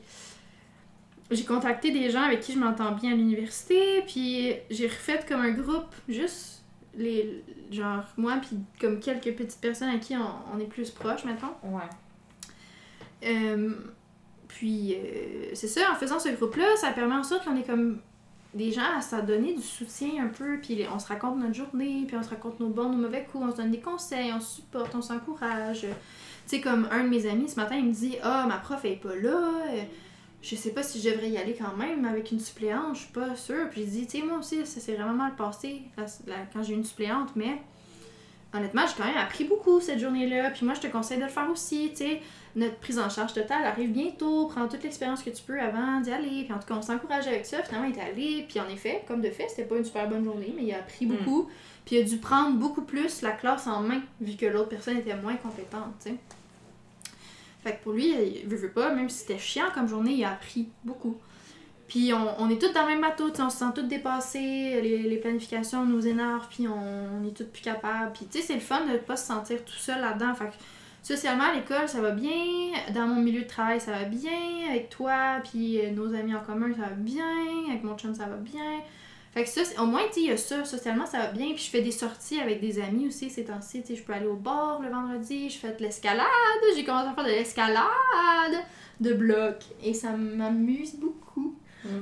j'ai 1.31 1.43
contacté 1.43 1.91
des 1.91 2.09
gens 2.09 2.21
avec 2.21 2.41
qui 2.41 2.53
je 2.53 2.59
m'entends 2.59 2.91
bien 2.91 3.13
à 3.13 3.15
l'université, 3.15 4.03
puis 4.07 4.53
j'ai 4.69 4.87
refait 4.87 5.19
comme 5.27 5.41
un 5.41 5.51
groupe, 5.51 5.93
juste 6.07 6.63
les. 6.95 7.43
genre 7.71 8.03
moi, 8.17 8.37
puis 8.41 8.57
comme 8.79 8.99
quelques 8.99 9.35
petites 9.35 9.59
personnes 9.59 9.89
à 9.89 9.97
qui 9.97 10.15
on, 10.15 10.55
on 10.55 10.59
est 10.59 10.67
plus 10.67 10.91
proches 10.91 11.25
maintenant. 11.25 11.57
Ouais. 11.63 11.89
Euh, 13.25 13.71
puis, 14.47 14.95
euh, 14.95 15.49
c'est 15.53 15.67
ça, 15.67 15.81
en 15.91 15.95
faisant 15.95 16.19
ce 16.19 16.29
groupe-là, 16.29 16.65
ça 16.77 16.91
permet 16.91 17.15
en 17.15 17.23
sorte 17.23 17.45
qu'on 17.45 17.57
est 17.57 17.65
comme 17.65 17.99
des 18.55 18.71
gens 18.71 18.97
à 18.97 19.01
se 19.01 19.17
donner 19.17 19.53
du 19.53 19.61
soutien 19.61 20.23
un 20.23 20.27
peu, 20.27 20.57
puis 20.61 20.85
on 20.91 20.97
se 20.97 21.07
raconte 21.07 21.37
notre 21.37 21.53
journée, 21.53 22.05
puis 22.07 22.15
on 22.17 22.23
se 22.23 22.29
raconte 22.29 22.59
nos 22.61 22.69
bons, 22.69 22.89
nos 22.89 22.97
mauvais 22.97 23.27
coups, 23.29 23.45
on 23.45 23.51
se 23.51 23.57
donne 23.57 23.71
des 23.71 23.81
conseils, 23.81 24.31
on 24.33 24.39
se 24.39 24.55
supporte, 24.55 24.95
on 24.95 25.01
s'encourage. 25.01 25.81
Tu 25.81 25.87
sais, 26.45 26.61
comme 26.61 26.87
un 26.89 27.03
de 27.03 27.09
mes 27.09 27.27
amis 27.27 27.49
ce 27.49 27.57
matin, 27.57 27.75
il 27.75 27.85
me 27.85 27.93
dit 27.93 28.15
Ah, 28.23 28.45
ma 28.47 28.57
prof 28.57 28.79
elle 28.85 28.93
est 28.93 28.95
pas 28.95 29.15
là, 29.15 29.51
euh, 29.73 29.81
je 30.41 30.55
sais 30.55 30.71
pas 30.71 30.83
si 30.83 31.01
je 31.01 31.09
devrais 31.09 31.29
y 31.29 31.37
aller 31.37 31.53
quand 31.53 31.75
même 31.75 32.05
avec 32.05 32.31
une 32.31 32.39
suppléante, 32.39 32.95
je 32.95 33.01
suis 33.01 33.13
pas 33.13 33.35
sûre. 33.35 33.69
Puis 33.69 33.81
je 33.81 33.89
dis 33.89 34.07
Tu 34.07 34.19
sais, 34.19 34.25
moi 34.25 34.37
aussi, 34.37 34.65
ça 34.65 34.79
s'est 34.79 34.95
vraiment 34.95 35.13
mal 35.13 35.35
passé 35.35 35.81
quand 36.53 36.63
j'ai 36.63 36.73
une 36.73 36.85
suppléante, 36.85 37.35
mais 37.35 37.61
honnêtement, 38.55 38.83
j'ai 38.87 39.01
quand 39.01 39.07
même 39.07 39.17
appris 39.17 39.43
beaucoup 39.43 39.79
cette 39.79 39.99
journée-là, 39.99 40.51
puis 40.51 40.65
moi 40.65 40.73
je 40.73 40.81
te 40.81 40.87
conseille 40.87 41.17
de 41.17 41.23
le 41.23 41.29
faire 41.29 41.49
aussi, 41.49 41.89
tu 41.91 41.97
sais 41.97 42.21
notre 42.55 42.77
prise 42.77 42.99
en 42.99 43.09
charge 43.09 43.33
totale 43.33 43.65
arrive 43.65 43.91
bientôt, 43.91 44.47
prends 44.47 44.67
toute 44.67 44.83
l'expérience 44.83 45.21
que 45.21 45.29
tu 45.29 45.43
peux 45.43 45.59
avant 45.59 45.99
d'y 45.99 46.11
aller. 46.11 46.43
Puis 46.45 46.53
en 46.53 46.59
tout 46.59 46.67
cas, 46.67 46.75
on 46.75 46.81
s'encourage 46.81 47.27
avec 47.27 47.45
ça. 47.45 47.61
Finalement, 47.63 47.87
il 47.87 47.97
est 47.97 48.01
allé. 48.01 48.45
Puis 48.47 48.59
en 48.59 48.69
effet, 48.69 49.03
comme 49.07 49.21
de 49.21 49.29
fait, 49.29 49.49
c'était 49.49 49.65
pas 49.65 49.77
une 49.77 49.83
super 49.83 50.07
bonne 50.07 50.23
journée, 50.23 50.53
mais 50.55 50.63
il 50.63 50.73
a 50.73 50.77
appris 50.77 51.05
beaucoup. 51.05 51.49
Puis 51.85 51.97
il 51.97 52.01
a 52.01 52.03
dû 52.03 52.17
prendre 52.17 52.57
beaucoup 52.57 52.83
plus 52.83 53.21
la 53.21 53.31
classe 53.31 53.67
en 53.67 53.81
main, 53.81 54.01
vu 54.21 54.35
que 54.37 54.45
l'autre 54.45 54.69
personne 54.69 54.97
était 54.97 55.15
moins 55.15 55.35
compétente, 55.35 55.93
tu 56.03 56.11
sais. 56.11 56.15
Fait 57.61 57.77
que 57.77 57.83
pour 57.83 57.93
lui, 57.93 58.11
il 58.11 58.47
veut, 58.47 58.57
veut 58.57 58.71
pas, 58.71 58.93
même 58.93 59.09
si 59.09 59.19
c'était 59.19 59.39
chiant 59.39 59.65
comme 59.73 59.87
journée, 59.87 60.13
il 60.13 60.23
a 60.23 60.31
appris 60.31 60.67
beaucoup. 60.83 61.17
Puis 61.87 62.11
on, 62.13 62.41
on 62.41 62.49
est 62.49 62.59
tous 62.59 62.73
dans 62.73 62.81
le 62.81 62.87
même 62.87 63.01
bateau, 63.01 63.31
on 63.39 63.49
se 63.49 63.57
sent 63.57 63.65
tous 63.75 63.83
dépassés, 63.83 64.81
les, 64.81 65.03
les 65.03 65.17
planifications 65.17 65.85
nous 65.85 66.07
énervent, 66.07 66.47
puis 66.49 66.67
on, 66.67 66.73
on 66.73 67.27
est 67.27 67.35
tous 67.35 67.45
plus 67.45 67.61
capables. 67.61 68.11
Puis 68.13 68.25
tu 68.25 68.39
sais, 68.39 68.43
c'est 68.43 68.55
le 68.55 68.59
fun 68.59 68.81
de 68.91 68.97
pas 68.97 69.15
se 69.15 69.27
sentir 69.27 69.63
tout 69.63 69.73
seul 69.73 70.01
là-dedans. 70.01 70.33
Fait 70.33 70.45
que 70.45 70.53
socialement, 71.03 71.43
à 71.43 71.53
l'école, 71.53 71.87
ça 71.87 72.01
va 72.01 72.11
bien. 72.11 72.33
Dans 72.93 73.05
mon 73.05 73.21
milieu 73.21 73.43
de 73.43 73.47
travail, 73.47 73.79
ça 73.79 73.91
va 73.91 74.05
bien. 74.05 74.31
Avec 74.69 74.89
toi, 74.89 75.41
puis 75.43 75.79
euh, 75.79 75.91
nos 75.91 76.13
amis 76.15 76.33
en 76.33 76.41
commun, 76.41 76.73
ça 76.75 76.89
va 76.89 76.95
bien. 76.95 77.25
Avec 77.69 77.83
mon 77.83 77.95
chum, 77.95 78.15
ça 78.15 78.25
va 78.25 78.37
bien. 78.37 78.81
Fait 79.35 79.43
que 79.43 79.49
ça, 79.49 79.61
au 79.83 79.85
moins, 79.85 80.01
tu 80.11 80.21
il 80.21 80.25
y 80.27 80.31
a 80.31 80.37
ça. 80.37 80.65
Socialement, 80.65 81.05
ça 81.05 81.19
va 81.19 81.27
bien. 81.27 81.47
Puis 81.53 81.65
je 81.65 81.69
fais 81.69 81.81
des 81.81 81.91
sorties 81.91 82.39
avec 82.39 82.61
des 82.61 82.79
amis 82.79 83.07
aussi 83.07 83.29
ces 83.29 83.45
temps-ci. 83.45 83.83
Tu 83.83 83.95
je 83.95 84.01
peux 84.01 84.13
aller 84.13 84.25
au 84.25 84.37
bar 84.37 84.81
le 84.81 84.89
vendredi. 84.89 85.51
Je 85.51 85.57
fais 85.59 85.73
de 85.73 85.83
l'escalade. 85.83 86.25
J'ai 86.75 86.83
commencé 86.83 87.09
à 87.09 87.13
faire 87.13 87.25
de 87.25 87.29
l'escalade 87.29 87.85
de 89.01 89.13
bloc. 89.13 89.57
Et 89.83 89.93
ça 89.93 90.11
m'amuse 90.11 90.95
beaucoup. 90.95 91.24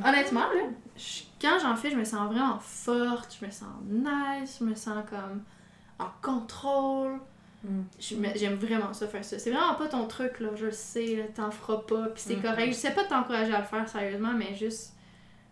Honnêtement, 0.05 0.41
là, 0.41 0.61
je- 0.97 1.23
quand 1.41 1.57
j'en 1.61 1.75
fais, 1.75 1.89
je 1.91 1.95
me 1.95 2.03
sens 2.03 2.31
vraiment 2.31 2.59
forte. 2.59 3.37
Je 3.39 3.45
me 3.45 3.51
sens 3.51 3.69
nice. 3.89 4.57
Je 4.59 4.65
me 4.65 4.75
sens 4.75 5.03
comme 5.09 5.43
en 5.99 6.07
contrôle. 6.21 7.19
Me- 7.65 8.35
J'aime 8.35 8.55
vraiment 8.55 8.91
ça, 8.93 9.07
faire 9.07 9.23
ça. 9.23 9.39
C'est 9.39 9.51
vraiment 9.51 9.75
pas 9.75 9.87
ton 9.87 10.05
truc, 10.07 10.39
là. 10.41 10.49
Je 10.55 10.65
le 10.65 10.71
sais, 10.71 11.31
t'en 11.35 11.49
feras 11.49 11.77
pas, 11.87 12.07
pis 12.07 12.21
c'est 12.21 12.35
Mhm. 12.35 12.41
correct. 12.41 12.67
Je 12.67 12.73
sais 12.73 12.91
pas 12.93 13.05
t'encourager 13.05 13.53
à 13.53 13.59
le 13.59 13.65
faire 13.65 13.87
sérieusement, 13.87 14.33
mais 14.35 14.53
juste. 14.55 14.93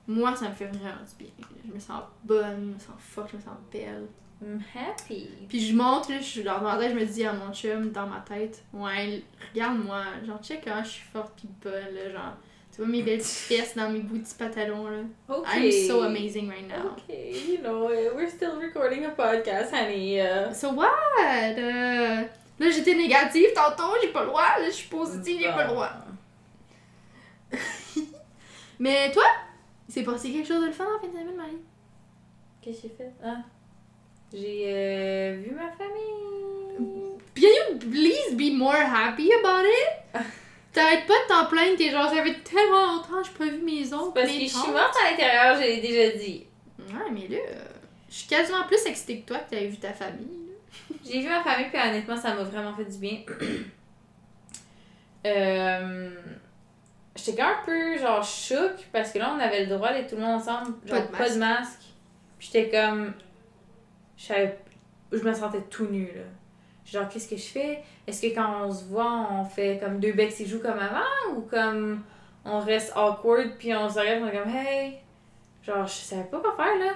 Moi, 0.08 0.36
ça 0.36 0.50
me 0.50 0.54
fait 0.54 0.66
vraiment 0.66 0.96
du 1.18 1.24
bien. 1.24 1.32
Je 1.66 1.72
me 1.74 1.80
sens 1.80 2.02
bonne, 2.24 2.60
je 2.60 2.74
me 2.74 2.80
sens 2.80 2.96
forte, 3.00 3.30
je 3.32 3.38
me 3.38 3.42
sens 3.42 3.54
belle. 3.72 4.08
I'm 4.44 4.60
happy. 4.76 5.30
Puis 5.48 5.60
je 5.68 5.76
monte, 5.76 6.10
là, 6.10 6.18
je 6.18 6.24
suis 6.26 6.44
dans 6.44 6.60
ma 6.60 6.76
tête, 6.78 6.92
je 6.94 7.00
me 7.00 7.06
dis 7.06 7.24
à 7.24 7.32
mon 7.32 7.54
chum, 7.54 7.92
dans 7.92 8.08
ma 8.08 8.20
tête, 8.22 8.64
ouais, 8.74 9.24
regarde-moi, 9.54 10.04
genre, 10.26 10.42
check 10.44 10.64
comment 10.66 10.84
je 10.84 10.90
suis 10.90 11.06
forte 11.14 11.34
pis 11.40 11.48
bonne, 11.64 11.94
là, 11.94 12.10
genre. 12.12 12.34
Vois 12.82 12.90
mes 12.90 13.04
belles 13.04 13.20
petites 13.20 13.28
fesses 13.30 13.76
dans 13.76 13.92
mes 13.92 14.00
beaux 14.00 14.18
petits 14.18 14.34
pantalons, 14.34 14.88
là. 14.88 15.04
Ok. 15.30 15.46
I'm 15.54 15.88
so 15.88 16.02
amazing 16.02 16.50
right 16.50 16.68
now. 16.68 16.94
Okay, 16.98 17.32
you 17.48 17.62
know, 17.62 17.86
uh, 17.86 18.16
we're 18.16 18.28
still 18.28 18.60
recording 18.60 19.06
a 19.06 19.12
podcast, 19.12 19.72
honey. 19.72 20.20
Uh, 20.20 20.52
So 20.52 20.72
what? 20.74 20.90
Euh, 21.20 22.24
Là, 22.60 22.70
j'étais 22.72 22.96
négative 22.96 23.50
tantôt, 23.54 23.94
j'ai 24.02 24.08
pas 24.08 24.22
le 24.22 24.30
droit. 24.30 24.58
Là, 24.60 24.66
je 24.66 24.72
suis 24.72 24.88
positive, 24.88 25.42
j'ai 25.42 25.50
pas 25.50 25.66
le 25.66 25.70
droit. 25.70 25.92
Mais 28.80 29.12
toi, 29.12 29.26
il 29.88 29.94
s'est 29.94 30.02
passé 30.02 30.32
quelque 30.32 30.48
chose 30.48 30.62
de 30.62 30.66
le 30.66 30.72
fun 30.72 30.86
en 30.86 31.00
fin 31.00 31.06
de 31.06 31.12
semaine, 31.12 31.36
Marie? 31.36 31.60
Qu'est-ce 32.64 32.82
que 32.82 32.88
j'ai 32.88 32.96
fait? 32.98 33.12
Ah. 33.24 33.44
J'ai 34.34 34.64
euh, 34.66 35.36
vu 35.36 35.52
ma 35.52 35.70
famille. 35.70 37.20
Can 37.36 37.44
you 37.44 37.78
please 37.78 38.36
be 38.36 38.52
more 38.58 38.74
happy 38.74 39.30
about 39.34 39.66
it? 39.68 40.26
T'arrêtes 40.74 41.06
pas 41.06 41.14
de 41.14 41.28
t'en 41.28 41.46
plaindre, 41.48 41.78
t'es 41.78 41.90
genre, 41.90 42.10
ça 42.10 42.24
fait 42.24 42.40
tellement 42.44 42.94
longtemps 42.96 43.22
que 43.22 43.28
j'ai 43.28 43.38
pas 43.38 43.52
vu 43.52 43.62
mes 43.62 43.94
oncles, 43.94 44.14
Parce 44.14 44.28
que 44.28 44.40
je 44.40 44.48
suis 44.48 44.72
morte 44.72 44.96
à 45.06 45.12
l'intérieur, 45.12 45.56
je 45.56 45.62
l'ai 45.62 45.82
déjà 45.82 46.18
dit. 46.18 46.46
Ouais, 46.80 47.10
mais 47.12 47.28
là, 47.28 47.38
euh, 47.38 47.66
je 48.10 48.16
suis 48.16 48.28
quasiment 48.28 48.64
plus 48.64 48.86
excitée 48.86 49.20
que 49.22 49.28
toi 49.28 49.40
que 49.40 49.50
t'avais 49.50 49.68
vu 49.68 49.78
ta 49.78 49.92
famille. 49.94 50.48
là. 50.48 50.96
J'ai 51.06 51.20
vu 51.20 51.28
ma 51.28 51.44
famille, 51.44 51.68
puis 51.70 51.80
honnêtement, 51.80 52.16
ça 52.16 52.34
m'a 52.34 52.44
vraiment 52.44 52.74
fait 52.74 52.86
du 52.86 52.98
bien. 52.98 53.20
euh, 55.26 56.10
J'étais 57.16 57.36
quand 57.42 57.48
même 57.50 57.58
un 57.62 57.66
peu 57.66 57.98
genre 57.98 58.24
choc 58.24 58.72
parce 58.94 59.12
que 59.12 59.20
là, 59.20 59.34
on 59.36 59.40
avait 59.40 59.66
le 59.66 59.76
droit 59.76 59.92
d'être 59.92 60.10
tout 60.10 60.16
le 60.16 60.22
monde 60.22 60.40
ensemble, 60.42 60.74
Pas 60.88 60.96
genre 60.96 61.08
de 61.08 61.18
pas 61.18 61.30
de 61.30 61.36
masque. 61.38 61.82
Puis 62.40 62.50
j'étais 62.54 62.70
comme. 62.70 63.14
Je 64.18 65.24
me 65.24 65.34
sentais 65.34 65.62
tout 65.70 65.88
nu 65.88 66.06
là. 66.16 66.22
Genre, 66.92 67.08
qu'est-ce 67.08 67.30
que 67.30 67.38
je 67.38 67.48
fais? 67.48 67.80
Est-ce 68.06 68.22
que 68.22 68.36
quand 68.36 68.66
on 68.66 68.72
se 68.72 68.84
voit, 68.84 69.28
on 69.32 69.46
fait 69.46 69.80
comme 69.82 70.00
deux 70.00 70.12
becs 70.12 70.34
et 70.42 70.46
joues 70.46 70.60
comme 70.60 70.78
avant 70.80 71.36
ou 71.38 71.42
comme 71.42 72.02
on 72.44 72.60
reste 72.60 72.92
awkward 72.96 73.52
puis 73.58 73.74
on 73.74 73.88
se 73.88 73.98
regarde, 74.00 74.24
on 74.24 74.28
est 74.28 74.38
comme 74.38 74.50
hey? 74.54 74.98
Genre, 75.66 75.86
je 75.88 75.94
savais 75.94 76.24
pas 76.24 76.40
quoi 76.40 76.56
faire 76.56 76.78
là. 76.80 76.94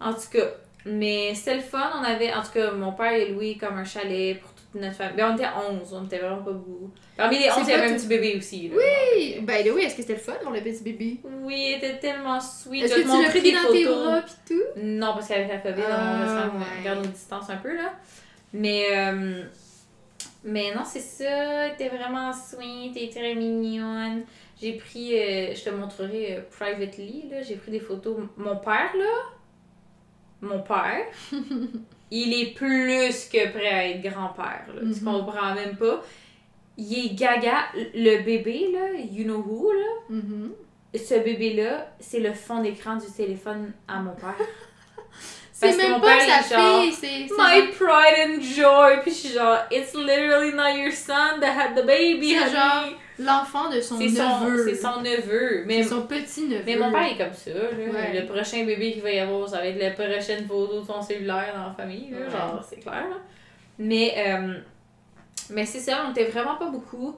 En 0.00 0.12
tout 0.12 0.28
cas, 0.32 0.46
mais 0.86 1.34
c'était 1.34 1.54
le 1.54 1.60
fun. 1.60 1.92
On 2.00 2.04
avait, 2.04 2.32
en 2.34 2.42
tout 2.42 2.50
cas, 2.54 2.72
mon 2.72 2.92
père 2.92 3.12
et 3.12 3.28
Louis 3.30 3.56
comme 3.58 3.78
un 3.78 3.84
chalet 3.84 4.40
pour 4.40 4.50
toute 4.54 4.80
notre 4.80 4.96
famille. 4.96 5.16
Ben, 5.16 5.30
on 5.30 5.36
était 5.36 5.46
11, 5.82 5.92
on 5.92 6.04
était 6.06 6.18
vraiment 6.18 6.42
pas 6.42 6.50
beaucoup. 6.50 6.90
Parmi 7.16 7.38
les 7.38 7.44
C'est 7.44 7.60
11, 7.60 7.68
il 7.68 7.70
y 7.70 7.74
avait 7.74 7.92
un 7.92 7.94
petit 7.94 8.06
bébé 8.06 8.34
aussi. 8.36 8.68
Là, 8.70 8.76
Oui! 8.78 9.38
Ben 9.42 9.64
oui, 9.72 9.82
est-ce 9.82 9.94
que 9.94 10.02
c'était 10.02 10.14
le 10.14 10.18
fun 10.18 10.32
pour 10.42 10.50
le 10.52 10.60
petit 10.62 10.82
bébé? 10.82 11.20
Oui, 11.42 11.54
il 11.68 11.74
était 11.76 11.98
tellement 11.98 12.40
sweet. 12.40 12.84
Est-ce 12.84 12.94
que 12.96 13.00
tu 13.02 13.22
l'as 13.22 13.28
pris 13.30 13.52
dans 13.52 13.72
tes 13.72 13.84
bras 13.84 14.22
pis 14.22 14.32
tout? 14.48 14.80
Non, 14.82 15.12
parce 15.12 15.28
qu'avec 15.28 15.48
la 15.48 15.58
COVID, 15.58 15.82
Ah, 15.88 16.14
on 16.16 16.20
reste 16.22 16.54
ouais. 16.54 16.60
on 16.80 16.84
garde 16.84 16.98
nos 17.04 17.10
distances 17.12 17.50
un 17.50 17.58
peu, 17.58 17.76
là. 17.76 17.92
Mais, 18.52 18.84
euh, 18.92 19.44
mais 20.44 20.74
non, 20.74 20.84
c'est 20.84 21.00
ça. 21.00 21.70
T'es 21.76 21.88
vraiment 21.88 22.32
sweet, 22.32 22.94
t'es 22.94 23.08
très 23.08 23.34
mignonne. 23.34 24.24
J'ai 24.60 24.74
pris, 24.74 25.18
euh, 25.18 25.54
je 25.54 25.64
te 25.64 25.70
montrerai 25.70 26.36
euh, 26.36 26.40
privately, 26.50 27.24
là. 27.30 27.42
J'ai 27.42 27.56
pris 27.56 27.70
des 27.72 27.80
photos. 27.80 28.16
Mon 28.36 28.56
père, 28.56 28.92
là, 28.96 29.14
mon 30.40 30.60
père, 30.60 31.06
il 32.10 32.32
est 32.34 32.54
plus 32.54 33.28
que 33.32 33.50
prêt 33.52 33.66
à 33.68 33.88
être 33.88 34.02
grand-père, 34.02 34.66
là. 34.74 34.80
Tu 34.80 34.86
Mhm. 34.86 35.04
comprends 35.04 35.54
même 35.54 35.76
pas. 35.76 36.02
Il 36.76 37.06
est 37.06 37.14
gaga. 37.14 37.66
Le 37.74 38.22
bébé, 38.22 38.70
là, 38.72 38.98
you 39.10 39.24
know 39.24 39.42
who, 39.42 39.72
là. 39.72 39.88
Mhm. 40.10 40.52
Ce 40.94 41.14
bébé-là, 41.14 41.90
c'est 42.00 42.20
le 42.20 42.32
fond 42.34 42.60
d'écran 42.62 42.96
du 42.96 43.06
téléphone 43.06 43.72
à 43.88 44.00
mon 44.00 44.14
père. 44.14 44.34
C'est 45.70 45.76
même 45.76 46.00
pas 46.00 46.20
sa 46.20 46.42
fille, 46.42 46.92
c'est. 46.92 47.06
My 47.06 47.28
genre- 47.28 47.70
pride 47.78 48.28
and 48.28 48.40
joy. 48.40 49.00
Puis 49.02 49.10
je 49.12 49.16
suis 49.16 49.28
genre, 49.34 49.58
it's 49.70 49.94
literally 49.94 50.52
not 50.52 50.70
your 50.76 50.92
son 50.92 51.40
that 51.40 51.52
had 51.58 51.74
the 51.76 51.86
baby. 51.86 52.34
C'est 52.38 52.50
genre 52.50 52.84
l'enfant 53.18 53.68
de 53.70 53.80
son 53.80 53.98
neveu. 53.98 54.64
c'est 54.68 54.74
son 54.74 55.00
neveu. 55.00 55.64
Mais, 55.66 55.82
C'est 55.82 55.90
son 55.90 56.02
petit 56.06 56.42
neveu. 56.48 56.62
mais 56.66 56.76
mon 56.76 56.90
père 56.90 57.04
est 57.06 57.16
comme 57.18 57.32
ça. 57.34 57.50
Là. 57.50 57.60
Ouais. 57.78 58.20
Le 58.20 58.26
prochain 58.26 58.64
bébé 58.64 58.92
qu'il 58.92 59.02
va 59.02 59.10
y 59.12 59.18
avoir, 59.20 59.48
ça 59.48 59.58
va 59.58 59.66
être 59.66 59.78
la 59.80 59.90
prochaine 59.90 60.46
photo 60.46 60.80
de 60.80 60.86
son 60.86 61.00
cellulaire 61.00 61.52
dans 61.56 61.66
la 61.68 61.74
famille. 61.74 62.10
Là. 62.10 62.18
Ouais. 62.18 62.30
Genre, 62.30 62.64
c'est 62.68 62.80
clair. 62.80 63.04
Là. 63.10 63.16
Mais, 63.78 64.14
euh, 64.16 64.54
mais 65.50 65.64
c'est 65.66 65.78
ça, 65.80 66.04
on 66.06 66.10
était 66.10 66.24
vraiment 66.24 66.56
pas 66.56 66.68
beaucoup. 66.70 67.16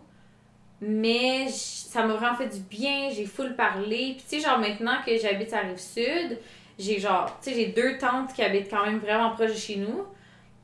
Mais 0.81 1.47
ça 1.49 2.05
m'a 2.05 2.15
vraiment 2.15 2.35
fait 2.37 2.49
du 2.49 2.61
bien. 2.61 3.09
J'ai 3.11 3.25
full 3.25 3.55
parlé. 3.57 4.17
Puis 4.17 4.25
tu 4.29 4.41
sais, 4.41 4.47
genre 4.47 4.59
maintenant 4.59 4.97
que 5.07 5.17
j'habite 5.17 5.53
à 5.53 5.61
Rive-Sud, 5.61 6.39
j'ai 6.79 6.99
genre, 6.99 7.39
tu 7.43 7.51
sais, 7.51 7.57
j'ai 7.57 7.67
deux 7.67 7.99
tantes 7.99 8.33
qui 8.35 8.43
habitent 8.43 8.71
quand 8.71 8.85
même 8.85 8.99
vraiment 8.99 9.31
proche 9.31 9.53
de 9.53 9.57
chez 9.57 9.77
nous. 9.77 10.05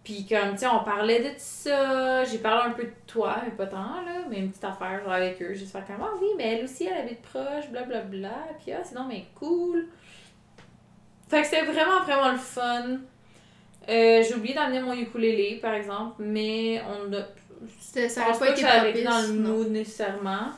Puis 0.02 0.26
comme, 0.26 0.52
tu 0.52 0.58
sais, 0.60 0.66
on 0.66 0.82
parlait 0.82 1.20
de 1.20 1.28
tout 1.28 1.34
ça. 1.38 2.24
J'ai 2.24 2.38
parlé 2.38 2.70
un 2.70 2.72
peu 2.72 2.84
de 2.84 2.92
toi, 3.06 3.36
mais 3.44 3.50
pas 3.50 3.66
tant, 3.66 4.00
là. 4.02 4.24
Mais 4.30 4.38
une 4.38 4.48
petite 4.50 4.64
affaire, 4.64 5.02
genre 5.04 5.12
avec 5.12 5.40
eux. 5.42 5.52
Juste 5.52 5.72
faire 5.72 5.86
comme, 5.86 5.96
ah 6.00 6.14
oui, 6.20 6.28
mais 6.38 6.56
elle 6.56 6.64
aussi, 6.64 6.86
elle 6.86 6.98
habite 7.02 7.20
proche, 7.22 7.68
blablabla. 7.70 8.30
Puis 8.62 8.72
ah, 8.72 8.82
sinon, 8.82 9.04
mais 9.06 9.24
cool. 9.34 9.88
Fait 11.28 11.42
que 11.42 11.46
c'était 11.46 11.64
vraiment, 11.64 12.02
vraiment 12.02 12.32
le 12.32 12.38
fun. 12.38 12.86
Euh, 13.88 14.22
j'ai 14.26 14.34
oublié 14.34 14.54
d'amener 14.54 14.80
mon 14.80 14.94
ukulélé, 14.94 15.58
par 15.60 15.74
exemple, 15.74 16.16
mais 16.18 16.82
on 16.88 17.12
a. 17.12 17.22
Ça 18.08 18.22
aurait 18.28 18.38
pas 18.38 18.50
été 18.52 18.62
que 18.62 19.04
dans 19.04 19.20
le 19.20 19.32
mood 19.34 19.70
nécessairement. 19.70 20.48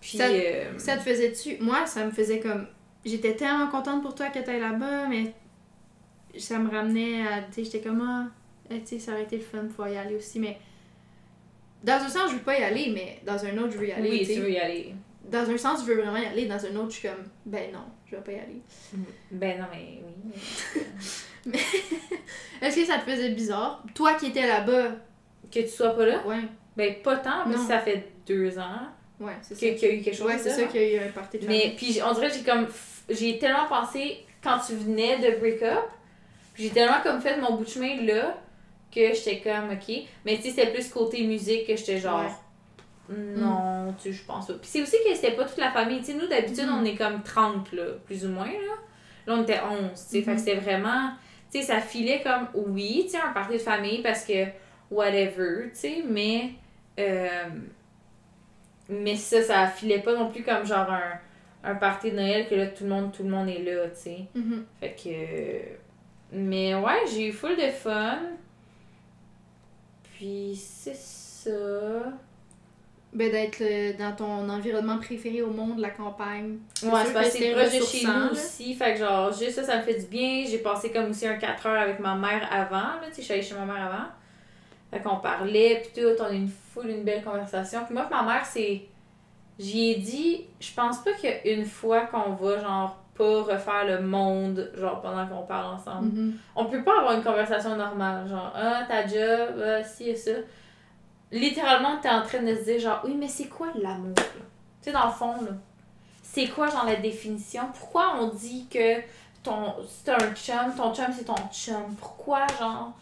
Puis. 0.00 0.18
Ça- 0.18 0.26
euh, 0.26 0.78
Ça 0.78 0.96
te 0.96 1.02
faisait-tu. 1.02 1.56
Moi, 1.60 1.86
ça 1.86 2.04
me 2.04 2.10
faisait 2.10 2.40
comme. 2.40 2.66
J'étais 3.06 3.36
tellement 3.36 3.68
contente 3.68 4.02
pour 4.02 4.14
toi 4.16 4.26
que 4.30 4.40
t'ailles 4.40 4.60
là-bas, 4.60 5.06
mais 5.08 5.32
ça 6.36 6.58
me 6.58 6.68
ramenait 6.68 7.22
à. 7.26 7.42
Tu 7.42 7.52
sais, 7.52 7.64
j'étais 7.64 7.80
comme. 7.80 8.00
Ah, 8.02 8.26
eh, 8.68 8.80
tu 8.80 8.86
sais, 8.86 8.98
ça 8.98 9.12
aurait 9.12 9.22
été 9.22 9.36
le 9.36 9.42
fun 9.44 9.62
de 9.62 9.68
pouvoir 9.68 9.88
y 9.90 9.96
aller 9.96 10.16
aussi, 10.16 10.40
mais. 10.40 10.58
Dans 11.84 11.94
un 12.02 12.08
sens, 12.08 12.30
je 12.30 12.36
veux 12.36 12.42
pas 12.42 12.58
y 12.58 12.64
aller, 12.64 12.90
mais 12.92 13.20
dans 13.24 13.44
un 13.44 13.56
autre, 13.58 13.72
je 13.74 13.78
veux 13.78 13.86
y 13.88 13.92
aller. 13.92 14.10
oui, 14.10 14.26
tu 14.26 14.40
veux 14.40 14.50
y 14.50 14.58
aller. 14.58 14.92
Dans 15.30 15.48
un 15.48 15.56
sens, 15.56 15.80
je 15.82 15.86
veux 15.86 16.00
vraiment 16.02 16.16
y 16.16 16.26
aller, 16.26 16.46
dans 16.46 16.64
un 16.66 16.76
autre, 16.76 16.90
je 16.90 16.96
suis 16.98 17.08
comme. 17.08 17.24
Ben 17.44 17.72
non, 17.72 17.84
je 18.10 18.16
vais 18.16 18.22
pas 18.22 18.32
y 18.32 18.38
aller. 18.40 18.60
Ben 19.30 19.60
non, 19.60 19.66
mais 19.72 20.00
oui. 20.04 20.82
mais- 21.46 21.58
Est-ce 22.66 22.76
que 22.80 22.84
ça 22.86 22.98
te 22.98 23.08
faisait 23.08 23.30
bizarre? 23.30 23.84
Toi 23.94 24.14
qui 24.14 24.26
étais 24.26 24.46
là-bas. 24.46 24.96
que 25.52 25.60
tu 25.60 25.68
sois 25.68 25.90
pas 25.90 26.06
là? 26.06 26.26
Ouais, 26.26 26.42
Ben 26.76 26.96
pas 27.04 27.16
tant, 27.18 27.44
que 27.48 27.56
ça 27.56 27.78
fait 27.78 28.08
deux 28.26 28.58
ans 28.58 28.88
ouais, 29.20 29.32
c'est 29.42 29.54
ça. 29.54 29.60
qu'il 29.60 29.88
y 29.88 29.92
a 29.92 29.94
eu 29.94 30.00
quelque 30.02 30.16
chose. 30.16 30.26
Ouais, 30.26 30.38
c'est 30.38 30.50
ça 30.50 30.64
qu'il 30.64 30.80
y 30.82 30.84
a 30.98 31.04
eu 31.04 31.08
un 31.08 31.12
party 31.12 31.38
de 31.38 31.46
Mais 31.46 31.74
puis 31.76 32.00
on 32.04 32.12
dirait 32.14 32.28
que 32.30 32.34
j'ai 32.34 32.42
comme 32.42 32.66
j'ai 33.08 33.38
tellement 33.38 33.66
pensé 33.68 34.24
quand 34.42 34.58
tu 34.66 34.74
venais 34.74 35.18
de 35.18 35.38
break 35.38 35.62
up, 35.62 35.84
puis 36.54 36.64
j'ai 36.64 36.70
tellement 36.70 37.00
comme 37.02 37.20
fait 37.20 37.36
mon 37.40 37.56
bout 37.56 37.64
de 37.64 37.68
chemin 37.68 38.00
là 38.02 38.36
que 38.94 39.12
j'étais 39.14 39.40
comme 39.40 39.70
ok, 39.70 39.94
mais 40.24 40.36
tu 40.36 40.42
sais 40.42 40.50
c'était 40.50 40.72
plus 40.72 40.88
côté 40.88 41.24
musique 41.26 41.66
que 41.66 41.76
j'étais 41.76 41.98
genre 41.98 42.24
non, 43.08 43.94
tu 44.02 44.12
je 44.12 44.24
pense 44.24 44.48
pas. 44.48 44.54
Puis 44.54 44.68
c'est 44.68 44.82
aussi 44.82 44.96
que 45.08 45.14
c'était 45.14 45.32
pas 45.32 45.44
toute 45.44 45.58
la 45.58 45.70
famille, 45.70 46.00
tu 46.00 46.06
sais 46.06 46.14
nous 46.14 46.26
d'habitude 46.26 46.66
Mhm. 46.66 46.78
on 46.80 46.84
est 46.84 46.96
comme 46.96 47.22
30 47.22 47.72
là, 47.72 47.84
plus 48.04 48.24
ou 48.26 48.30
moins 48.30 48.46
là. 48.46 48.74
Là 49.26 49.34
on 49.36 49.42
était 49.42 49.60
11, 49.60 49.90
tu 49.92 49.96
sais, 49.96 50.22
fait 50.22 50.32
que 50.32 50.38
c'était 50.38 50.56
vraiment 50.56 51.10
tu 51.52 51.60
sais 51.60 51.66
ça 51.66 51.80
filait 51.80 52.20
comme 52.22 52.48
oui, 52.54 53.02
tu 53.04 53.10
sais 53.10 53.18
un 53.18 53.32
party 53.32 53.54
de 53.54 53.58
famille 53.58 54.02
parce 54.02 54.24
que 54.24 54.46
whatever, 54.90 55.70
tu 55.70 55.78
sais, 55.78 56.04
mais 56.08 56.50
euh, 56.98 57.44
mais 58.88 59.16
ça, 59.16 59.42
ça 59.42 59.66
filait 59.66 60.00
pas 60.00 60.14
non 60.14 60.30
plus 60.30 60.42
comme 60.42 60.64
genre 60.64 60.90
un, 60.90 61.12
un 61.66 61.74
party 61.74 62.12
de 62.12 62.16
Noël 62.16 62.48
que 62.48 62.54
là, 62.54 62.66
tout 62.68 62.84
le 62.84 62.90
monde, 62.90 63.12
tout 63.12 63.24
le 63.24 63.28
monde 63.28 63.48
est 63.48 63.62
là, 63.62 63.88
tu 63.88 64.00
sais. 64.00 64.18
Mhm. 64.34 64.64
Fait 64.80 64.94
que. 64.94 66.36
Mais 66.36 66.74
ouais, 66.74 67.00
j'ai 67.12 67.28
eu 67.28 67.32
full 67.32 67.56
de 67.56 67.68
fun. 67.70 68.20
Puis 70.14 70.54
c'est 70.56 70.96
ça. 70.96 71.50
Ben, 73.12 73.30
d'être 73.30 73.96
dans 73.98 74.14
ton 74.14 74.48
environnement 74.48 74.98
préféré 74.98 75.42
au 75.42 75.50
monde, 75.50 75.78
la 75.78 75.90
campagne. 75.90 76.58
Ouais, 76.82 76.90
c'est 77.06 77.12
parce 77.12 77.30
que 77.30 77.38
c'est 77.38 77.52
proche 77.52 77.78
de 77.78 77.84
chez 77.84 78.06
nous 78.06 78.30
aussi. 78.32 78.74
Fait 78.74 78.92
que 78.92 78.98
genre, 78.98 79.32
juste 79.32 79.52
ça, 79.52 79.64
ça 79.64 79.78
me 79.78 79.82
fait 79.82 80.00
du 80.00 80.06
bien. 80.06 80.44
J'ai 80.46 80.58
passé 80.58 80.90
comme 80.90 81.10
aussi 81.10 81.26
un 81.26 81.36
4 81.36 81.66
heures 81.66 81.80
avec 81.80 81.98
ma 81.98 82.14
mère 82.14 82.46
avant, 82.50 83.00
là, 83.00 83.06
tu 83.08 83.14
sais, 83.14 83.20
je 83.20 83.24
suis 83.24 83.34
allée 83.34 83.42
chez 83.42 83.54
ma 83.54 83.64
mère 83.64 83.86
avant. 83.86 84.08
Fait 84.90 85.00
qu'on 85.00 85.16
parlait, 85.16 85.82
puis 85.82 86.02
tout, 86.02 86.22
on 86.22 86.24
a 86.24 86.32
eu 86.32 86.36
une 86.36 86.50
full, 86.72 86.90
une 86.90 87.04
belle 87.04 87.22
conversation. 87.22 87.84
Puis 87.84 87.94
moi, 87.94 88.06
ma 88.10 88.22
mère, 88.22 88.44
c'est. 88.44 88.82
J'y 89.58 89.90
ai 89.90 89.94
dit, 89.96 90.44
je 90.60 90.72
pense 90.74 90.98
pas 90.98 91.12
qu'il 91.14 91.30
y 91.30 91.32
a 91.32 91.52
une 91.54 91.64
fois 91.64 92.02
qu'on 92.02 92.32
va, 92.34 92.60
genre, 92.60 93.02
pas 93.16 93.42
refaire 93.42 93.86
le 93.86 94.02
monde, 94.02 94.70
genre, 94.74 95.00
pendant 95.00 95.26
qu'on 95.26 95.46
parle 95.46 95.74
ensemble. 95.76 96.08
Mhm. 96.08 96.38
On 96.54 96.66
peut 96.66 96.82
pas 96.82 96.98
avoir 96.98 97.14
une 97.14 97.22
conversation 97.22 97.74
normale, 97.76 98.28
genre, 98.28 98.52
ah, 98.54 98.82
ta 98.86 99.06
job, 99.06 99.62
ah, 99.64 99.82
ci 99.82 100.10
et 100.10 100.16
ça. 100.16 100.32
Littéralement, 101.32 101.96
t'es 102.00 102.10
en 102.10 102.22
train 102.22 102.42
de 102.42 102.54
se 102.54 102.64
dire, 102.64 102.78
genre, 102.78 103.00
oui, 103.04 103.16
mais 103.18 103.28
c'est 103.28 103.48
quoi 103.48 103.68
l'amour, 103.80 104.14
là? 104.16 104.22
Tu 104.82 104.90
sais, 104.90 104.92
dans 104.92 105.06
le 105.06 105.12
fond, 105.12 105.32
là. 105.42 105.52
C'est 106.22 106.48
quoi, 106.48 106.68
genre, 106.68 106.84
la 106.84 106.96
définition? 106.96 107.62
Pourquoi 107.78 108.16
on 108.20 108.28
dit 108.28 108.66
que 108.70 109.00
ton, 109.42 109.74
c'est 109.88 110.10
un 110.10 110.34
chum, 110.34 110.74
ton 110.76 110.94
chum, 110.94 111.06
c'est 111.16 111.24
ton 111.24 111.34
chum? 111.50 111.94
Pourquoi, 111.98 112.46
genre? 112.58 112.92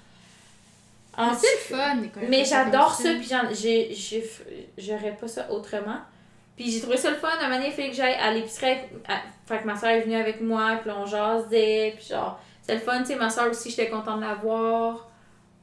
Mais 1.18 1.24
c'est 1.34 1.74
fun. 1.74 2.02
quand 2.12 2.20
mais 2.28 2.44
j'adore 2.44 2.92
ça, 2.92 3.10
puis 3.14 3.30
j'aurais 4.78 5.16
pas 5.16 5.28
ça 5.28 5.50
autrement. 5.50 5.98
Puis 6.56 6.70
j'ai 6.70 6.80
trouvé 6.80 6.96
ça 6.96 7.10
le 7.10 7.16
fun. 7.16 7.28
Un 7.40 7.42
moment 7.48 7.56
donné, 7.56 7.68
il 7.68 7.72
fallait 7.72 7.90
que 7.90 7.96
j'aille 7.96 8.14
à 8.14 8.32
l'épicerie. 8.32 8.76
à- 9.08 9.22
Fait 9.46 9.58
que 9.58 9.64
ma 9.66 9.76
soeur 9.76 9.90
est 9.90 10.00
venue 10.02 10.14
avec 10.16 10.40
moi, 10.40 10.78
puis 10.80 10.90
on 10.90 11.04
jasait, 11.04 11.94
puis 11.96 12.06
genre, 12.06 12.40
c'est 12.62 12.74
le 12.74 12.80
fun, 12.80 13.00
tu 13.00 13.06
sais. 13.06 13.16
Ma 13.16 13.28
soeur 13.30 13.50
aussi, 13.50 13.70
j'étais 13.70 13.88
contente 13.90 14.20
de 14.20 14.24
la 14.24 14.34
voir. 14.34 15.10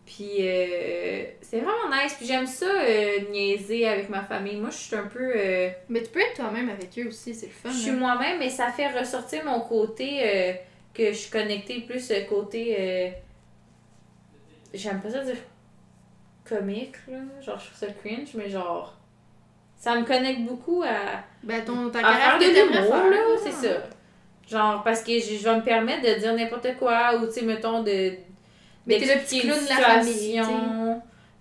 Puis 0.06 0.38
euh, 0.40 1.24
c'est 1.42 1.60
vraiment 1.60 1.96
nice. 1.96 2.14
Puis 2.16 2.26
j'aime 2.26 2.46
ça, 2.46 2.66
euh, 2.66 3.20
niaiser 3.32 3.88
avec 3.88 4.10
ma 4.10 4.22
famille. 4.24 4.58
Moi, 4.58 4.70
je 4.72 4.76
suis 4.78 4.96
un 4.96 5.08
peu. 5.08 5.32
euh, 5.36 5.70
Mais 5.90 6.04
tu 6.04 6.10
peux 6.10 6.20
être 6.20 6.36
toi-même 6.36 6.70
avec 6.70 6.90
eux 7.00 7.08
aussi, 7.08 7.34
c'est 7.34 7.46
le 7.46 7.52
fun. 7.54 7.70
je 7.70 7.78
suis 7.78 7.92
là. 7.92 7.98
moi-même, 7.98 8.40
mais 8.40 8.50
ça 8.50 8.68
fait 8.72 8.88
ressortir 8.88 9.46
mon 9.46 9.62
côté 9.62 10.20
euh, 10.24 10.54
que 10.94 11.08
je 11.14 11.18
suis 11.18 11.32
connectée 11.32 11.82
plus 11.82 12.12
euh, 12.12 12.22
côté. 12.28 12.76
euh, 12.78 13.10
J'aime 14.74 15.02
pas 15.02 15.10
ça 15.10 15.24
dire 15.24 15.38
comique, 16.46 16.96
là. 17.08 17.18
Genre, 17.42 17.60
je 17.60 17.66
trouve 17.68 17.78
ça 17.78 17.88
cringe, 17.94 18.30
mais 18.36 18.50
genre. 18.50 18.98
Ça 19.82 19.96
me 19.96 20.06
connecte 20.06 20.42
beaucoup 20.42 20.84
à, 20.84 21.24
Ben, 21.42 21.66
ton, 21.66 21.90
ta 21.90 22.08
à 22.08 22.14
faire 22.14 22.38
de 22.38 22.46
l'humour, 22.46 23.10
là. 23.10 23.18
C'est 23.44 23.68
ça. 23.68 23.78
Genre, 24.48 24.84
parce 24.84 25.02
que 25.02 25.14
je, 25.14 25.38
je 25.38 25.44
vais 25.44 25.56
me 25.56 25.64
permettre 25.64 26.04
de 26.04 26.20
dire 26.20 26.36
n'importe 26.36 26.78
quoi, 26.78 27.16
ou 27.16 27.26
tu 27.26 27.32
sais, 27.32 27.42
mettons, 27.42 27.82
de. 27.82 28.14
Mais 28.86 29.00
t'es 29.00 29.16
le 29.16 29.20
petit 29.22 29.42
clown 29.42 29.60
de 29.60 29.70
la 29.70 29.76
famille. 29.78 30.40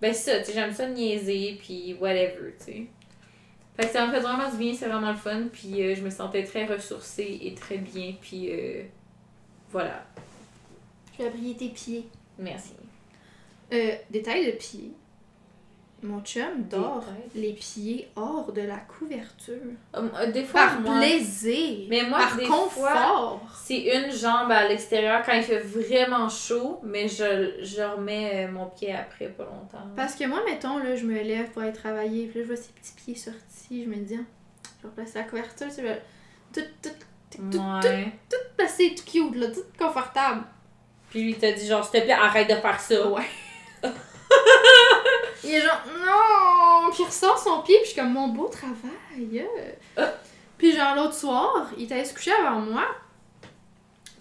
Ben, 0.00 0.14
c'est 0.14 0.30
ça, 0.30 0.38
tu 0.38 0.46
sais, 0.46 0.52
j'aime 0.54 0.72
ça 0.72 0.86
niaiser, 0.86 1.58
puis 1.60 1.94
whatever, 2.00 2.54
tu 2.58 2.64
sais. 2.64 2.86
Fait 3.76 3.86
que 3.86 3.92
ça 3.92 4.06
me 4.06 4.12
fait 4.12 4.20
vraiment 4.20 4.50
du 4.50 4.56
bien, 4.56 4.72
c'est 4.72 4.88
vraiment 4.88 5.10
le 5.10 5.18
fun, 5.18 5.42
puis 5.52 5.82
euh, 5.82 5.94
je 5.94 6.00
me 6.00 6.08
sentais 6.08 6.42
très 6.44 6.64
ressourcée 6.64 7.40
et 7.42 7.54
très 7.54 7.76
bien, 7.76 8.14
puis 8.18 8.48
euh, 8.50 8.84
voilà. 9.70 10.06
Je 11.18 11.24
vais 11.24 11.30
briller 11.30 11.56
tes 11.56 11.68
pieds. 11.68 12.06
Merci. 12.38 12.72
Euh, 13.74 13.92
détail 14.08 14.46
de 14.46 14.52
pieds. 14.52 14.92
Mon 16.02 16.20
chum 16.22 16.62
dort 16.70 17.04
les 17.34 17.52
pieds 17.52 18.08
hors 18.16 18.52
de 18.52 18.62
la 18.62 18.78
couverture. 18.78 19.54
Euh, 19.94 20.32
des 20.32 20.44
fois, 20.44 20.66
Par 20.66 20.80
moi, 20.80 20.96
plaisir. 20.98 21.86
Mais 21.90 22.04
moi, 22.08 22.20
par 22.20 22.36
des 22.36 22.46
confort. 22.46 23.40
c'est 23.62 23.80
une 23.80 24.10
jambe 24.10 24.50
à 24.50 24.66
l'extérieur 24.66 25.22
quand 25.26 25.34
il 25.34 25.42
fait 25.42 25.58
vraiment 25.58 26.28
chaud, 26.30 26.80
mais 26.82 27.06
je, 27.06 27.52
je 27.62 27.82
remets 27.82 28.46
euh, 28.46 28.50
mon 28.50 28.66
pied 28.66 28.94
après 28.94 29.26
pas 29.26 29.44
longtemps. 29.44 29.86
Parce 29.94 30.14
que 30.14 30.24
moi, 30.24 30.40
mettons, 30.46 30.78
là, 30.78 30.96
je 30.96 31.04
me 31.04 31.20
lève 31.20 31.50
pour 31.50 31.60
aller 31.62 31.72
travailler, 31.74 32.26
puis 32.28 32.38
là, 32.40 32.44
je 32.46 32.52
vois 32.54 32.62
ces 32.62 32.72
petits 32.72 32.92
pieds 32.96 33.14
sortis, 33.14 33.84
je 33.84 33.88
me 33.90 33.96
dis, 33.96 34.16
ah, 34.18 34.24
je 34.78 34.82
vais 34.84 34.88
replacer 34.88 35.18
la 35.18 35.24
couverture, 35.24 35.66
tu 35.68 35.74
sais, 35.74 36.02
tout, 36.52 36.60
tout, 36.82 36.88
tout, 37.30 37.38
tout, 37.50 37.58
Ouais. 37.58 38.12
tout 38.30 38.36
placé, 38.56 38.94
tout 38.94 39.04
cute, 39.04 39.36
là, 39.36 39.48
tout 39.48 39.60
confortable. 39.78 40.44
Puis 41.10 41.22
lui, 41.24 41.30
il 41.32 41.38
t'a 41.38 41.52
dit 41.52 41.66
genre, 41.66 41.84
s'il 41.84 42.00
te 42.00 42.04
plaît, 42.04 42.14
arrête 42.14 42.48
de 42.48 42.54
faire 42.54 42.80
ça. 42.80 43.06
Ouais. 43.08 43.22
Il 45.50 45.56
est 45.56 45.60
genre, 45.62 45.82
non! 45.98 46.90
Puis 46.92 47.02
il 47.02 47.06
ressort 47.06 47.38
son 47.38 47.62
pied, 47.62 47.74
puis 47.78 47.86
je 47.86 47.90
suis 47.92 48.00
comme, 48.00 48.12
mon 48.12 48.28
beau 48.28 48.46
travail. 48.48 49.44
euh. 49.98 50.06
Puis 50.56 50.72
genre, 50.76 50.94
l'autre 50.94 51.14
soir, 51.14 51.68
il 51.76 51.84
était 51.84 52.04
se 52.04 52.14
coucher 52.14 52.32
avant 52.32 52.60
moi. 52.60 52.84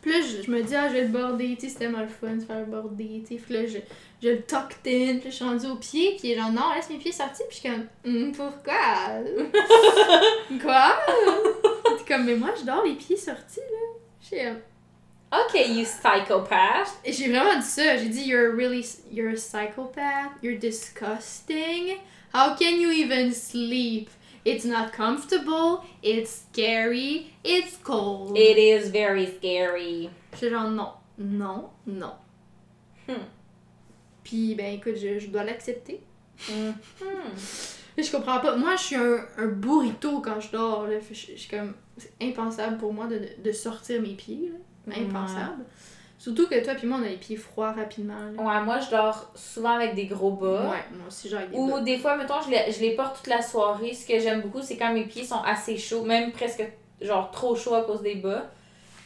Puis 0.02 0.12
là, 0.12 0.18
je, 0.22 0.42
je 0.44 0.50
me 0.50 0.64
dis, 0.64 0.76
ah, 0.76 0.88
je 0.88 0.94
vais 0.94 1.02
le 1.02 1.08
border, 1.10 1.56
tu 1.60 1.68
sais, 1.68 1.74
c'était 1.74 1.90
mal 1.90 2.08
fun 2.08 2.36
de 2.36 2.40
faire 2.42 2.60
le 2.60 2.66
border, 2.66 3.24
tu 3.28 3.36
sais. 3.36 3.42
Puis 3.44 3.54
là, 3.54 3.66
je, 3.68 3.78
je 4.24 4.30
le 4.30 4.42
tucked 4.44 4.88
in, 4.88 5.18
puis 5.20 5.30
je 5.30 5.36
suis 5.36 5.44
rendue 5.46 5.68
au 5.68 5.76
pied, 5.76 6.16
puis 6.18 6.30
il 6.30 6.32
est 6.32 6.36
genre, 6.38 6.52
non, 6.52 6.74
laisse 6.74 6.90
mes 6.90 6.98
pieds 6.98 7.12
sortis, 7.12 7.44
puis 7.50 7.58
je 7.62 7.68
suis 7.68 7.70
comme, 7.70 7.86
Hum, 8.06 8.32
pourquoi? 8.32 8.74
Quoi? 10.62 11.00
Comme, 12.08 12.24
mais 12.26 12.36
moi, 12.36 12.50
je 12.60 12.66
dors 12.66 12.84
les 12.84 12.94
pieds 12.96 13.18
sortis, 13.18 13.60
là. 13.60 14.40
Comme, 14.52 14.62
Ok, 15.32 15.54
you 15.68 15.86
psychopath. 15.86 16.98
J'ai 17.06 17.30
vraiment 17.30 17.60
dit 17.60 17.66
ça. 17.66 17.98
J'ai 17.98 18.10
dit 18.10 18.24
you're 18.28 18.56
really 18.56 18.84
you're 19.12 19.30
a 19.30 19.38
psychopath. 19.38 20.32
You're 20.42 20.58
disgusting. 20.58 22.00
How 22.34 22.56
can 22.56 22.80
you 22.80 22.92
even 22.92 23.32
sleep? 23.32 24.10
It's 24.46 24.66
not 24.66 24.92
comfortable. 24.92 25.84
It's 26.02 26.46
scary. 26.52 27.34
It's 27.44 27.78
cold. 27.84 28.38
It 28.38 28.58
is 28.58 28.90
very 28.90 29.28
scary. 29.28 30.10
J'étais 30.34 30.50
genre 30.50 30.70
non, 30.70 30.94
non, 31.18 31.70
non. 31.86 32.14
Hmm. 33.08 33.26
Puis, 34.24 34.56
ben 34.56 34.74
écoute, 34.76 34.96
je, 34.96 35.20
je 35.20 35.28
dois 35.28 35.44
l'accepter. 35.44 36.02
Mhm. 36.50 36.74
Mais 37.98 38.04
je 38.04 38.12
comprends 38.12 38.40
pas. 38.40 38.56
Moi, 38.56 38.76
je 38.78 38.84
suis 38.84 38.96
un, 38.96 39.26
un 39.38 39.48
burrito 39.48 40.22
quand 40.22 40.40
je 40.40 40.52
dors. 40.52 40.88
Là. 40.88 41.00
Je 41.00 41.14
je 41.14 41.36
suis 41.36 41.50
comme. 41.50 41.74
C'est 41.98 42.14
impensable 42.22 42.78
pour 42.78 42.94
moi 42.94 43.08
de, 43.08 43.20
de 43.44 43.52
sortir 43.52 44.02
mes 44.02 44.14
pieds. 44.16 44.50
Là. 44.54 44.58
Impensable. 44.92 45.64
Surtout 46.18 46.48
que 46.50 46.62
toi 46.64 46.74
puis 46.76 46.86
moi, 46.86 46.98
on 47.02 47.06
a 47.06 47.08
les 47.08 47.16
pieds 47.16 47.38
froids 47.38 47.72
rapidement. 47.72 48.14
Là. 48.36 48.42
Ouais, 48.44 48.66
moi, 48.66 48.80
je 48.80 48.90
dors 48.90 49.32
souvent 49.36 49.76
avec 49.76 49.96
des 49.96 50.06
gros 50.06 50.32
bas. 50.32 50.64
Ouais, 50.72 50.84
moi 50.98 51.08
aussi, 51.08 51.30
j'ai 51.30 51.38
des 51.48 51.56
Ou 51.56 51.68
bottes. 51.68 51.84
des 51.86 51.98
fois, 51.98 52.18
mettons, 52.18 52.42
je 52.46 52.50
les, 52.52 52.72
je 52.74 52.82
les 52.82 52.92
porte 52.96 53.18
toute 53.18 53.28
la 53.28 53.42
soirée. 53.42 53.94
Ce 53.94 54.06
que 54.06 54.20
j'aime 54.20 54.42
beaucoup, 54.42 54.62
c'est 54.62 54.76
quand 54.76 54.94
mes 54.94 55.06
pieds 55.06 55.24
sont 55.24 55.42
assez 55.46 55.78
chauds, 55.78 56.04
même 56.04 56.32
presque 56.34 56.64
genre 57.02 57.32
trop 57.32 57.56
chauds 57.56 57.76
à 57.76 57.84
cause 57.84 58.02
des 58.02 58.16
bas. 58.16 58.48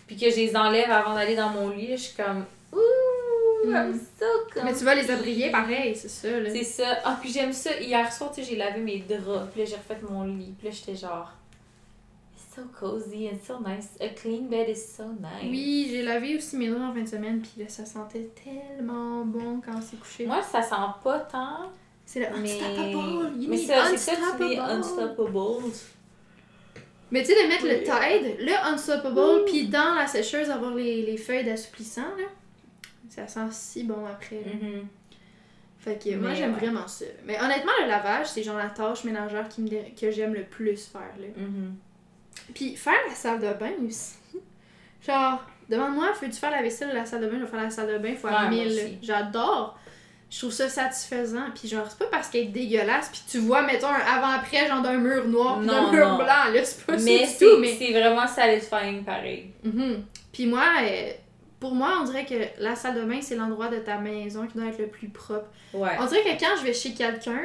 Puis 0.08 0.18
que 0.18 0.30
je 0.32 0.36
les 0.38 0.56
enlève 0.56 0.90
avant 0.90 1.14
d'aller 1.14 1.36
dans 1.36 1.50
mon 1.50 1.70
lit. 1.70 1.90
Je 1.92 1.98
suis 2.02 2.16
comme, 2.16 2.46
ouh, 2.74 3.70
I'm 3.70 3.92
Mm. 3.92 4.00
so 4.20 4.26
comfy. 4.54 4.66
Mais 4.66 4.74
tu 4.74 4.84
vas 4.84 4.96
les 4.96 5.10
abrier 5.12 5.52
pareil, 5.52 5.96
c'est 5.96 6.10
ça. 6.10 6.28
Là. 6.40 6.50
C'est 6.52 6.64
ça. 6.64 6.98
Ah, 7.06 7.18
puis 7.22 7.32
j'aime 7.32 7.54
ça. 7.54 7.70
Hier 7.80 8.12
soir, 8.12 8.32
tu 8.34 8.42
sais, 8.44 8.50
j'ai 8.50 8.56
lavé 8.58 8.82
mes 8.82 8.98
draps. 8.98 9.52
Puis 9.52 9.62
là, 9.62 9.66
j'ai 9.70 9.76
refait 9.76 9.98
mon 10.10 10.24
lit. 10.24 10.54
Puis 10.58 10.68
là, 10.68 10.74
j'étais 10.74 10.96
genre, 10.98 11.32
so 12.56 12.62
cozy 12.80 13.28
and 13.30 13.38
so 13.46 13.60
nice. 13.60 13.90
A 14.00 14.10
clean 14.10 14.48
bed 14.50 14.70
is 14.70 14.76
so 14.96 15.06
nice. 15.06 15.44
Oui, 15.50 15.88
j'ai 15.90 16.04
lavé 16.04 16.36
aussi 16.38 16.58
mes 16.58 16.68
draps 16.70 16.84
en 16.84 16.94
fin 16.94 17.02
de 17.02 17.08
semaine, 17.08 17.42
puis 17.42 17.64
là, 17.64 17.70
ça 17.70 17.86
sentait 17.86 18.30
tellement 18.44 19.26
bon 19.26 19.62
quand 19.66 19.78
on 19.78 19.82
s'est 19.82 19.98
couché. 19.98 20.26
Moi, 20.26 20.42
ça 20.42 20.62
sent 20.62 20.76
pas 21.04 21.20
tant. 21.20 21.72
c'est 22.06 22.20
le 22.20 22.28
Mais, 22.42 22.52
unstoppable. 22.54 23.42
You 23.42 23.50
mais 23.50 23.58
c'est 23.58 23.98
ça, 23.98 24.14
tu 24.38 24.48
dis 24.48 24.58
unstoppable. 24.58 25.64
Mais 27.12 27.22
tu 27.22 27.28
sais, 27.34 27.44
de 27.44 27.48
mettre 27.48 27.66
le. 27.66 27.80
Tide, 27.84 28.38
le 28.40 28.74
Unstoppable, 28.74 29.46
puis 29.46 29.68
dans 29.68 29.94
la 29.96 30.08
sécheuse, 30.08 30.50
avoir 30.50 30.74
les, 30.74 31.04
les 31.04 31.18
feuilles 31.18 31.46
d'assouplissant, 31.46 32.02
là. 32.18 32.26
Ça 33.10 33.28
sent 33.28 33.48
si 33.52 33.84
bon 33.84 34.06
après. 34.08 34.42
là. 34.44 34.52
Mhm. 34.54 34.88
Fait 35.78 36.02
que 36.04 36.16
moi, 36.16 36.34
j'aime 36.34 36.54
ouais. 36.54 36.60
vraiment 36.60 36.88
ça. 36.88 37.06
Mais 37.26 37.40
honnêtement, 37.40 37.74
le 37.82 37.88
lavage, 37.88 38.28
c'est 38.28 38.42
genre 38.42 38.58
la 38.58 38.70
tâche 38.70 39.04
ménagère 39.04 39.48
qui 39.50 39.62
me 39.62 39.68
dé- 39.68 39.94
que 40.00 40.10
j'aime 40.10 40.34
le 40.34 40.44
plus 40.46 40.86
faire, 40.88 41.14
là. 41.20 41.28
Mhm. 41.38 41.76
Puis 42.54 42.76
faire 42.76 42.94
la 43.08 43.16
salle 43.16 43.40
de 43.40 43.54
bain 43.54 43.72
aussi. 43.88 44.16
Genre, 45.06 45.42
demande-moi, 45.70 46.12
veux-tu 46.22 46.34
faire 46.38 46.52
la 46.52 46.62
vaisselle 46.62 46.90
ou 46.92 46.94
la 46.96 47.06
salle 47.06 47.22
de 47.22 47.28
bain? 47.28 47.38
Je 47.40 47.44
vais 47.46 47.50
faire 47.52 47.64
la 47.64 47.70
salle 47.70 47.88
de 47.94 47.98
bain 47.98 48.16
fois 48.16 48.32
Ouais, 48.32 48.40
moi 48.40 48.50
1000. 48.50 48.68
aussi. 48.68 48.98
J'adore. 49.02 49.78
Je 50.30 50.40
trouve 50.40 50.52
ça 50.52 50.68
satisfaisant. 50.68 51.46
Puis 51.54 51.68
genre, 51.68 51.86
c'est 51.90 52.00
pas 52.00 52.08
parce 52.12 52.30
qu'elle 52.30 52.46
est 52.46 52.52
dégueulasse, 52.52 53.10
puis 53.10 53.22
tu 53.30 53.38
vois, 53.40 53.62
mettons, 53.64 53.88
un 53.88 53.94
avant-après, 54.00 54.68
genre 54.68 54.82
d'un 54.82 54.98
mur 54.98 55.28
noir, 55.28 55.60
d'un 55.60 55.92
mur 55.92 56.08
non. 56.10 56.16
blanc. 56.18 56.26
Là, 56.54 56.64
c'est 56.64 56.86
pas 56.86 56.98
Mais 56.98 57.20
du 57.20 57.24
tout, 57.26 57.30
c'est 57.40 57.58
mais... 57.60 57.76
c'est 57.78 57.92
vraiment 57.92 58.26
satisfying 58.28 59.04
pareil. 59.04 59.52
Mhm. 59.64 60.04
Puis 60.32 60.48
moi, 60.48 60.64
euh, 60.82 61.12
pour 61.60 61.76
moi, 61.76 61.98
on 62.02 62.04
dirait 62.06 62.26
que 62.26 62.34
la 62.62 62.76
salle 62.76 62.96
de 62.96 63.04
bain, 63.04 63.20
c'est 63.22 63.36
l'endroit 63.36 63.68
de 63.68 63.78
ta 63.78 63.98
maison 64.00 64.48
qui 64.48 64.58
doit 64.58 64.68
être 64.70 64.80
le 64.80 64.88
plus 64.88 65.10
propre. 65.10 65.48
Ouais. 65.74 65.92
On 66.00 66.06
dirait 66.08 66.24
que 66.24 66.40
quand 66.40 66.56
je 66.60 66.64
vais 66.66 66.74
chez 66.74 66.94
quelqu'un, 66.94 67.42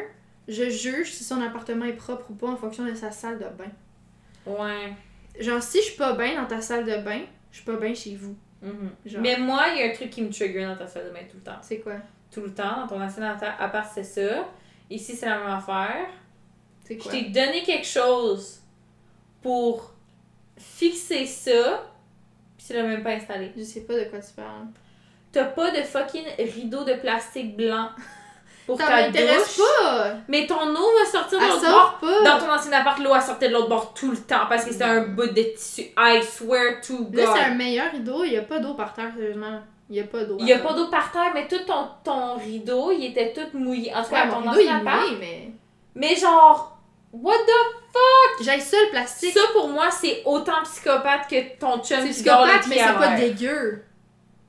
je 0.49 0.70
juge 0.70 1.12
si 1.12 1.24
son 1.24 1.42
appartement 1.42 1.84
est 1.84 1.92
propre 1.92 2.30
ou 2.30 2.34
pas 2.34 2.46
en 2.49 2.57
fonction 2.57 2.84
de 2.86 2.94
sa 2.94 3.11
salle 3.11 3.38
de 3.38 3.44
bain. 3.44 3.70
Ouais. 4.49 4.92
Genre, 5.38 5.62
si 5.62 5.78
je 5.78 5.82
suis 5.84 5.96
pas 5.96 6.14
bien 6.14 6.40
dans 6.40 6.46
ta 6.49 6.61
salle 6.61 6.84
de 6.84 6.96
bain, 7.03 7.20
je 7.51 7.57
suis 7.59 7.64
pas 7.66 7.76
bien 7.76 7.94
chez 7.94 8.16
vous. 8.16 8.36
Mhm. 8.62 8.90
Genre. 9.07 9.20
Mais 9.22 9.36
moi, 9.38 9.66
il 9.72 9.78
y 9.78 9.82
a 9.82 9.86
un 9.86 9.92
truc 9.94 10.11
qui 10.11 10.22
me 10.22 10.30
trigger 10.30 10.64
dans 10.64 10.76
ta 10.76 10.86
salle 10.86 11.05
de 11.07 11.11
bain 11.11 11.20
tout 11.30 11.36
le 11.36 11.42
temps. 11.44 11.59
C'est 11.62 11.78
quoi? 11.78 11.94
Tout 12.30 12.40
le 12.42 12.53
temps, 12.53 12.80
dans 12.80 12.86
ton 12.88 13.01
ancien 13.01 13.22
atta- 13.36 13.57
appart, 13.59 13.88
c'est 13.94 14.03
ça. 14.05 14.49
Ici, 14.90 15.14
c'est 15.14 15.26
la 15.26 15.38
même 15.38 15.49
affaire. 15.49 16.07
C'est 16.84 16.94
Je 16.96 17.03
quoi? 17.03 17.12
t'ai 17.12 17.22
donné 17.30 17.62
quelque 17.62 17.86
chose 17.86 18.61
pour 19.42 19.92
fixer 20.57 21.24
ça, 21.26 21.84
puis 22.57 22.74
l'as 22.74 22.82
même 22.82 23.03
pas 23.03 23.11
installé. 23.12 23.53
Je 23.57 23.62
sais 23.62 23.82
pas 23.82 23.94
de 23.94 24.05
quoi 24.05 24.18
tu 24.18 24.32
parles. 24.34 24.66
T'as 25.30 25.44
pas 25.44 25.70
de 25.70 25.82
fucking 25.82 26.24
rideau 26.38 26.84
de 26.84 26.94
plastique 26.94 27.57
blanc 27.57 27.90
pour 28.69 28.79
Ça 28.79 28.87
ta 28.87 29.09
douche. 29.09 29.59
pas! 29.83 30.12
Mais 30.29 30.47
ton 30.47 30.61
eau 30.61 30.89
va 30.99 31.11
sortir 31.11 31.41
de 31.41 31.45
l'autre 31.45 31.61
sort 31.61 31.99
bord. 32.01 32.11
pas! 32.12 32.23
Dans 32.23 32.39
ton 32.47 32.53
ancien 32.53 32.73
appart, 32.73 32.99
l'eau, 33.01 33.11
elle 33.14 33.23
sortait 33.23 33.49
de 33.49 33.55
l'autre 33.55 33.69
bord 33.69 33.95
tout 33.95 34.11
le 34.11 34.16
temps 34.19 34.47
parce 34.49 34.64
que 34.64 34.71
c'était 34.73 34.85
un 34.85 35.01
bout 35.09 35.27
de 35.27 35.43
tissu. 35.57 35.87
I 35.99 36.23
swear 36.23 36.81
to 36.87 36.99
God. 37.05 37.14
Là, 37.14 37.33
c'est 37.35 37.45
un 37.45 37.55
meilleur 37.55 37.91
rideau, 37.91 38.23
il 38.25 38.33
y 38.35 38.37
a 38.37 38.43
pas 38.43 38.59
d'eau 38.61 38.75
par 38.75 38.93
terre, 38.93 39.11
sérieusement. 39.16 39.61
Il 39.91 39.97
y 39.97 40.01
a 40.01 40.05
pas 40.05 40.23
d'eau. 40.25 40.37
Il 40.39 40.47
y 40.47 40.53
a 40.53 40.59
pas 40.59 40.75
d'eau 40.75 40.89
par 40.89 41.11
terre, 41.11 41.31
mais 41.35 41.49
tout 41.49 41.64
ton, 41.66 41.89
ton 42.05 42.37
rideau, 42.37 42.93
il 42.93 43.07
était 43.07 43.33
tout 43.33 43.57
mouillé. 43.57 43.93
En 43.95 44.03
tout 44.05 44.11
cas, 44.11 44.27
Ouais, 44.27 44.31
ton 44.31 44.37
rideau, 44.41 44.61
il 44.61 44.69
ancien 44.69 44.77
appart. 44.81 45.01
mouillé, 45.01 45.16
mais... 45.19 45.51
Mais 45.95 46.14
genre, 46.14 46.79
what 47.12 47.33
the 47.39 48.45
J'ai 48.45 48.61
ça 48.61 48.77
le 48.85 48.91
plastique. 48.91 49.33
Ça 49.33 49.41
pour 49.55 49.69
moi, 49.69 49.91
c'est 49.91 50.23
autant 50.27 50.62
psychopathe 50.64 51.27
que 51.29 51.59
ton 51.59 51.79
chum 51.83 51.99
C'est 52.03 52.11
psychopathe, 52.11 52.66
mais 52.69 52.77
c'est 52.77 52.99
pas 52.99 53.16
dégueu. 53.16 53.83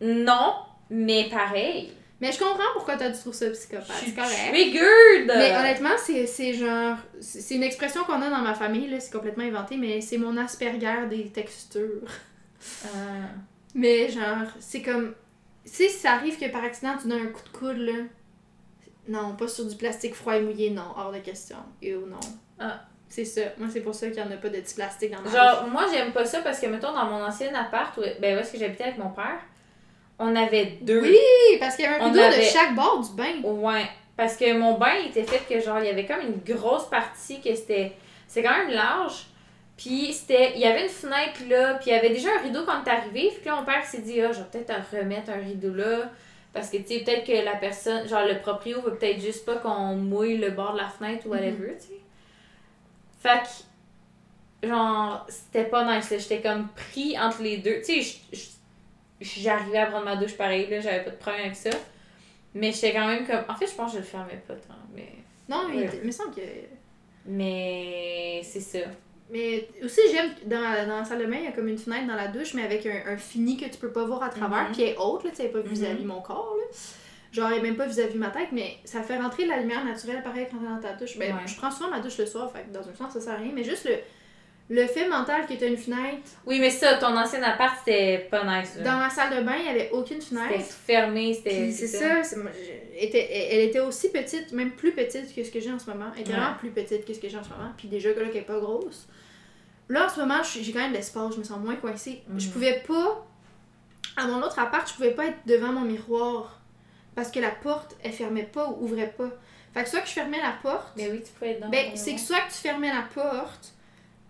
Non, 0.01 0.55
mais 0.89 1.29
pareil. 1.29 1.93
Mais 2.21 2.31
je 2.31 2.39
comprends 2.39 2.71
pourquoi 2.73 2.97
t'as 2.97 3.11
trouvé 3.11 3.35
ça 3.35 3.49
psychopathe. 3.49 3.87
C'est 4.03 4.13
correct. 4.13 4.51
triggered. 4.51 5.27
Mais 5.27 5.55
honnêtement, 5.55 5.95
c'est 5.97 6.53
genre. 6.53 6.97
C'est 7.21 7.55
une 7.55 7.63
expression 7.63 8.03
qu'on 8.03 8.21
a 8.21 8.29
dans 8.29 8.41
ma 8.41 8.53
famille, 8.53 8.89
là, 8.89 8.99
c'est 8.99 9.11
complètement 9.11 9.45
inventé, 9.45 9.77
mais 9.77 10.01
c'est 10.01 10.17
mon 10.17 10.35
Asperger 10.37 11.07
des 11.09 11.29
textures. 11.29 12.07
Ah. 12.85 13.29
Mais 13.73 14.09
genre, 14.09 14.47
c'est 14.59 14.81
comme. 14.81 15.13
Tu 15.65 15.87
ça 15.87 16.13
arrive 16.13 16.37
que 16.37 16.49
par 16.51 16.63
accident 16.63 16.95
tu 17.01 17.07
donnes 17.07 17.27
un 17.27 17.27
coup 17.27 17.43
de 17.43 17.57
coude, 17.57 17.77
là. 17.77 18.03
Non, 19.07 19.35
pas 19.35 19.47
sur 19.47 19.65
du 19.65 19.75
plastique 19.75 20.13
froid 20.13 20.35
et 20.35 20.41
mouillé, 20.41 20.69
non, 20.71 20.93
hors 20.95 21.11
de 21.11 21.19
question. 21.19 21.57
Et 21.81 21.95
ou 21.95 22.05
non. 22.05 22.19
Ah. 22.59 22.81
C'est 23.07 23.25
ça. 23.25 23.41
Moi, 23.57 23.67
c'est 23.71 23.81
pour 23.81 23.95
ça 23.95 24.07
qu'il 24.09 24.19
y 24.19 24.21
en 24.21 24.29
a 24.29 24.37
pas 24.37 24.49
de 24.49 24.59
petit 24.59 24.75
plastique 24.75 25.11
dans 25.11 25.21
ma 25.21 25.31
Genre, 25.31 25.67
moi, 25.67 25.85
j'aime 25.91 26.13
pas 26.13 26.25
ça 26.25 26.41
parce 26.41 26.59
que, 26.59 26.67
mettons, 26.67 26.93
dans 26.93 27.05
mon 27.05 27.23
ancien 27.23 27.53
appart, 27.55 27.97
où, 27.97 28.01
ben, 28.21 28.35
où 28.35 28.39
est-ce 28.39 28.51
que 28.53 28.59
j'habitais 28.59 28.83
avec 28.83 28.99
mon 28.99 29.09
père, 29.09 29.39
on 30.19 30.35
avait 30.35 30.77
deux. 30.81 31.01
Oui, 31.01 31.17
parce 31.59 31.75
qu'il 31.75 31.85
y 31.85 31.87
avait 31.87 32.01
un 32.01 32.05
rideau 32.05 32.19
de 32.19 32.41
chaque 32.41 32.75
bord 32.75 33.01
du 33.01 33.11
bain. 33.13 33.41
Ouais. 33.43 33.89
Parce 34.17 34.35
que 34.35 34.57
mon 34.57 34.77
bain 34.77 34.95
il 35.01 35.09
était 35.09 35.23
fait 35.23 35.41
que, 35.47 35.61
genre, 35.61 35.79
il 35.79 35.85
y 35.85 35.89
avait 35.89 36.05
comme 36.05 36.19
une 36.19 36.55
grosse 36.55 36.89
partie 36.89 37.39
que 37.39 37.55
c'était. 37.55 37.93
C'est 38.27 38.43
quand 38.43 38.57
même 38.57 38.71
large. 38.71 39.27
Puis, 39.77 40.11
c'était. 40.11 40.51
Il 40.55 40.59
y 40.59 40.65
avait 40.65 40.83
une 40.83 40.89
fenêtre 40.89 41.39
là. 41.47 41.75
Puis, 41.75 41.89
il 41.89 41.93
y 41.93 41.95
avait 41.95 42.09
déjà 42.09 42.27
un 42.37 42.43
rideau 42.43 42.65
quand 42.65 42.83
t'es 42.83 42.91
arrivé. 42.91 43.31
Puis, 43.33 43.45
là, 43.45 43.55
mon 43.55 43.63
père 43.63 43.85
s'est 43.85 44.01
dit, 44.01 44.21
ah, 44.21 44.33
je 44.33 44.39
vais 44.39 44.45
peut-être 44.51 44.73
remettre 44.91 45.29
un 45.29 45.41
rideau 45.41 45.73
là. 45.73 46.11
Parce 46.51 46.69
que, 46.69 46.77
tu 46.77 46.87
sais, 46.87 46.99
peut-être 46.99 47.25
que 47.25 47.45
la 47.45 47.55
personne. 47.55 48.07
Genre, 48.09 48.25
le 48.25 48.39
proprio 48.39 48.81
veut 48.81 48.95
peut-être 48.95 49.21
juste 49.21 49.45
pas 49.45 49.55
qu'on 49.55 49.95
mouille 49.95 50.37
le 50.37 50.51
bord 50.51 50.73
de 50.73 50.79
la 50.79 50.89
fenêtre 50.89 51.25
ou 51.27 51.29
whatever, 51.29 51.77
tu 51.79 51.87
sais. 51.87 52.01
Fait 53.21 53.41
que. 53.41 54.67
Genre, 54.67 55.25
c'était 55.29 55.69
pas 55.69 55.95
nice, 55.95 56.11
là. 56.11 56.17
J'étais 56.17 56.41
comme 56.41 56.67
pris 56.75 57.17
entre 57.17 57.41
les 57.41 57.59
deux. 57.59 57.79
Tu 57.85 58.03
sais, 58.03 58.19
j'arrivais 59.21 59.77
à 59.79 59.85
prendre 59.87 60.05
ma 60.05 60.15
douche 60.15 60.35
pareil, 60.37 60.67
là. 60.69 60.79
J'avais 60.79 61.03
pas 61.03 61.11
de 61.11 61.15
problème 61.17 61.41
avec 61.45 61.55
ça. 61.55 61.69
Mais 62.55 62.71
j'étais 62.71 62.93
quand 62.93 63.07
même 63.07 63.25
comme. 63.27 63.43
En 63.47 63.55
fait, 63.55 63.67
je 63.67 63.73
pense 63.75 63.91
que 63.91 63.97
je 63.97 64.01
le 64.03 64.07
fermais 64.07 64.41
pas 64.47 64.55
tant. 64.55 64.73
Mais. 64.95 65.09
Non, 65.47 65.67
mais 65.69 65.83
Ouais. 65.83 65.89
il 66.01 66.05
me 66.07 66.11
semble 66.11 66.33
que. 66.35 66.41
Mais. 67.25 68.41
C'est 68.43 68.59
ça. 68.59 68.79
Mais 69.31 69.67
aussi, 69.83 70.01
j'aime 70.11 70.31
dans 70.47 70.59
la, 70.59 70.85
dans 70.85 70.97
la 70.99 71.05
salle 71.05 71.19
de 71.19 71.25
bain, 71.25 71.37
il 71.37 71.43
y 71.43 71.47
a 71.47 71.51
comme 71.51 71.67
une 71.67 71.77
fenêtre 71.77 72.07
dans 72.07 72.15
la 72.15 72.29
douche, 72.29 72.55
mais 72.55 72.63
avec 72.63 72.83
un, 72.87 73.11
un 73.13 73.17
fini 73.17 73.57
que 73.57 73.65
tu 73.65 73.77
peux 73.77 73.91
pas 73.91 74.03
voir 74.03 74.23
à 74.23 74.29
travers, 74.29 74.65
Mhm. 74.69 74.71
puis 74.73 74.81
elle 74.81 74.89
est 74.89 74.97
haute, 74.97 75.23
là, 75.23 75.29
tu 75.29 75.35
sais, 75.35 75.49
pas 75.49 75.59
vis-à-vis 75.59 76.03
mon 76.05 76.19
corps, 76.21 76.55
là. 76.57 76.75
Genre, 77.31 77.51
est 77.51 77.61
même 77.61 77.75
pas 77.75 77.85
vis-à-vis 77.85 78.17
ma 78.17 78.31
tête, 78.31 78.47
mais 78.51 78.77
ça 78.85 79.03
fait 79.03 79.17
rentrer 79.19 79.45
la 79.45 79.57
lumière 79.57 79.85
naturelle 79.85 80.23
pareil 80.23 80.47
quand 80.49 80.57
t'es 80.57 80.65
dans 80.65 80.79
ta 80.79 80.93
douche. 80.93 81.15
Ben, 81.19 81.35
Ouais. 81.35 81.41
je 81.45 81.55
prends 81.57 81.69
souvent 81.69 81.91
ma 81.91 81.99
douche 81.99 82.17
le 82.17 82.25
soir, 82.25 82.51
fait 82.51 82.63
que 82.63 82.71
dans 82.73 82.89
un 82.89 82.93
sens, 82.95 83.13
ça 83.13 83.21
sert 83.21 83.33
à 83.33 83.37
rien, 83.37 83.51
mais 83.53 83.63
juste 83.63 83.85
le, 83.87 83.97
le 84.71 84.85
fait 84.85 85.07
mental 85.09 85.47
que 85.47 85.53
t'as 85.53 85.67
une 85.67 85.77
fenêtre. 85.77 86.29
Oui, 86.45 86.59
mais 86.59 86.69
ça, 86.69 86.95
ton 86.95 87.17
ancien 87.17 87.41
appart, 87.41 87.75
c'était 87.79 88.27
pas 88.29 88.43
nice. 88.43 88.75
là. 88.77 88.83
Dans 88.83 88.97
ma 88.97 89.09
salle 89.09 89.35
de 89.39 89.43
bain, 89.43 89.55
il 89.59 89.65
y 89.65 89.69
avait 89.69 89.89
aucune 89.91 90.21
C'était 90.21 90.35
fenêtre. 90.41 90.65
fermé, 90.65 91.33
c'était. 91.33 91.71
C'est 91.71 91.87
ça, 91.87 92.21
était- 92.95 93.27
elle 93.51 93.61
était 93.61 93.79
aussi 93.79 94.11
petite, 94.11 94.51
même 94.51 94.71
plus 94.71 94.91
petite 94.91 95.33
que 95.35 95.43
ce 95.43 95.49
que 95.51 95.59
j'ai 95.59 95.71
en 95.71 95.79
ce 95.79 95.89
moment. 95.89 96.05
Elle 96.15 96.21
était 96.21 96.33
Ouais. 96.33 96.37
vraiment 96.39 96.55
plus 96.57 96.69
petite 96.69 97.03
que 97.05 97.13
ce 97.13 97.19
que 97.19 97.27
j'ai 97.29 97.37
en 97.37 97.43
ce 97.43 97.49
moment. 97.49 97.71
Puis 97.77 97.87
déjà 97.87 98.09
là, 98.09 98.25
qu'elle 98.27 98.37
est 98.37 98.41
pas 98.41 98.59
grosse. 98.59 99.07
Là, 99.87 100.05
en 100.05 100.09
ce 100.09 100.19
moment, 100.19 100.41
j'ai 100.43 100.71
quand 100.71 100.79
même 100.79 100.91
de 100.91 100.97
l'espace, 100.97 101.33
je 101.33 101.39
me 101.39 101.43
sens 101.43 101.57
moins 101.59 101.75
coincée. 101.75 102.21
Je 102.37 102.47
pouvais 102.49 102.83
pas. 102.87 103.25
À 104.17 104.27
mon 104.27 104.37
autre 104.43 104.59
appart, 104.59 104.87
je 104.87 104.93
pouvais 104.93 105.11
pas 105.11 105.25
être 105.27 105.37
devant 105.47 105.71
mon 105.71 105.81
miroir. 105.81 106.59
Parce 107.15 107.31
que 107.31 107.39
la 107.39 107.49
porte, 107.51 107.95
elle 108.03 108.11
fermait 108.11 108.43
pas 108.43 108.67
ou 108.69 108.83
ouvrait 108.83 109.13
pas. 109.17 109.29
Fait 109.73 109.83
que 109.83 109.89
soit 109.89 110.01
que 110.01 110.07
je 110.07 110.13
fermais 110.13 110.37
la 110.41 110.53
porte. 110.61 110.93
Mais 110.95 111.09
oui, 111.09 111.21
tu 111.23 111.31
peux 111.39 111.45
être 111.47 111.59
dans 111.59 111.69
Ben, 111.69 111.91
c'est 111.95 112.13
que 112.13 112.19
soit 112.19 112.39
que 112.41 112.49
tu 112.51 112.57
fermais 112.59 112.89
la 112.93 113.01
porte, 113.13 113.73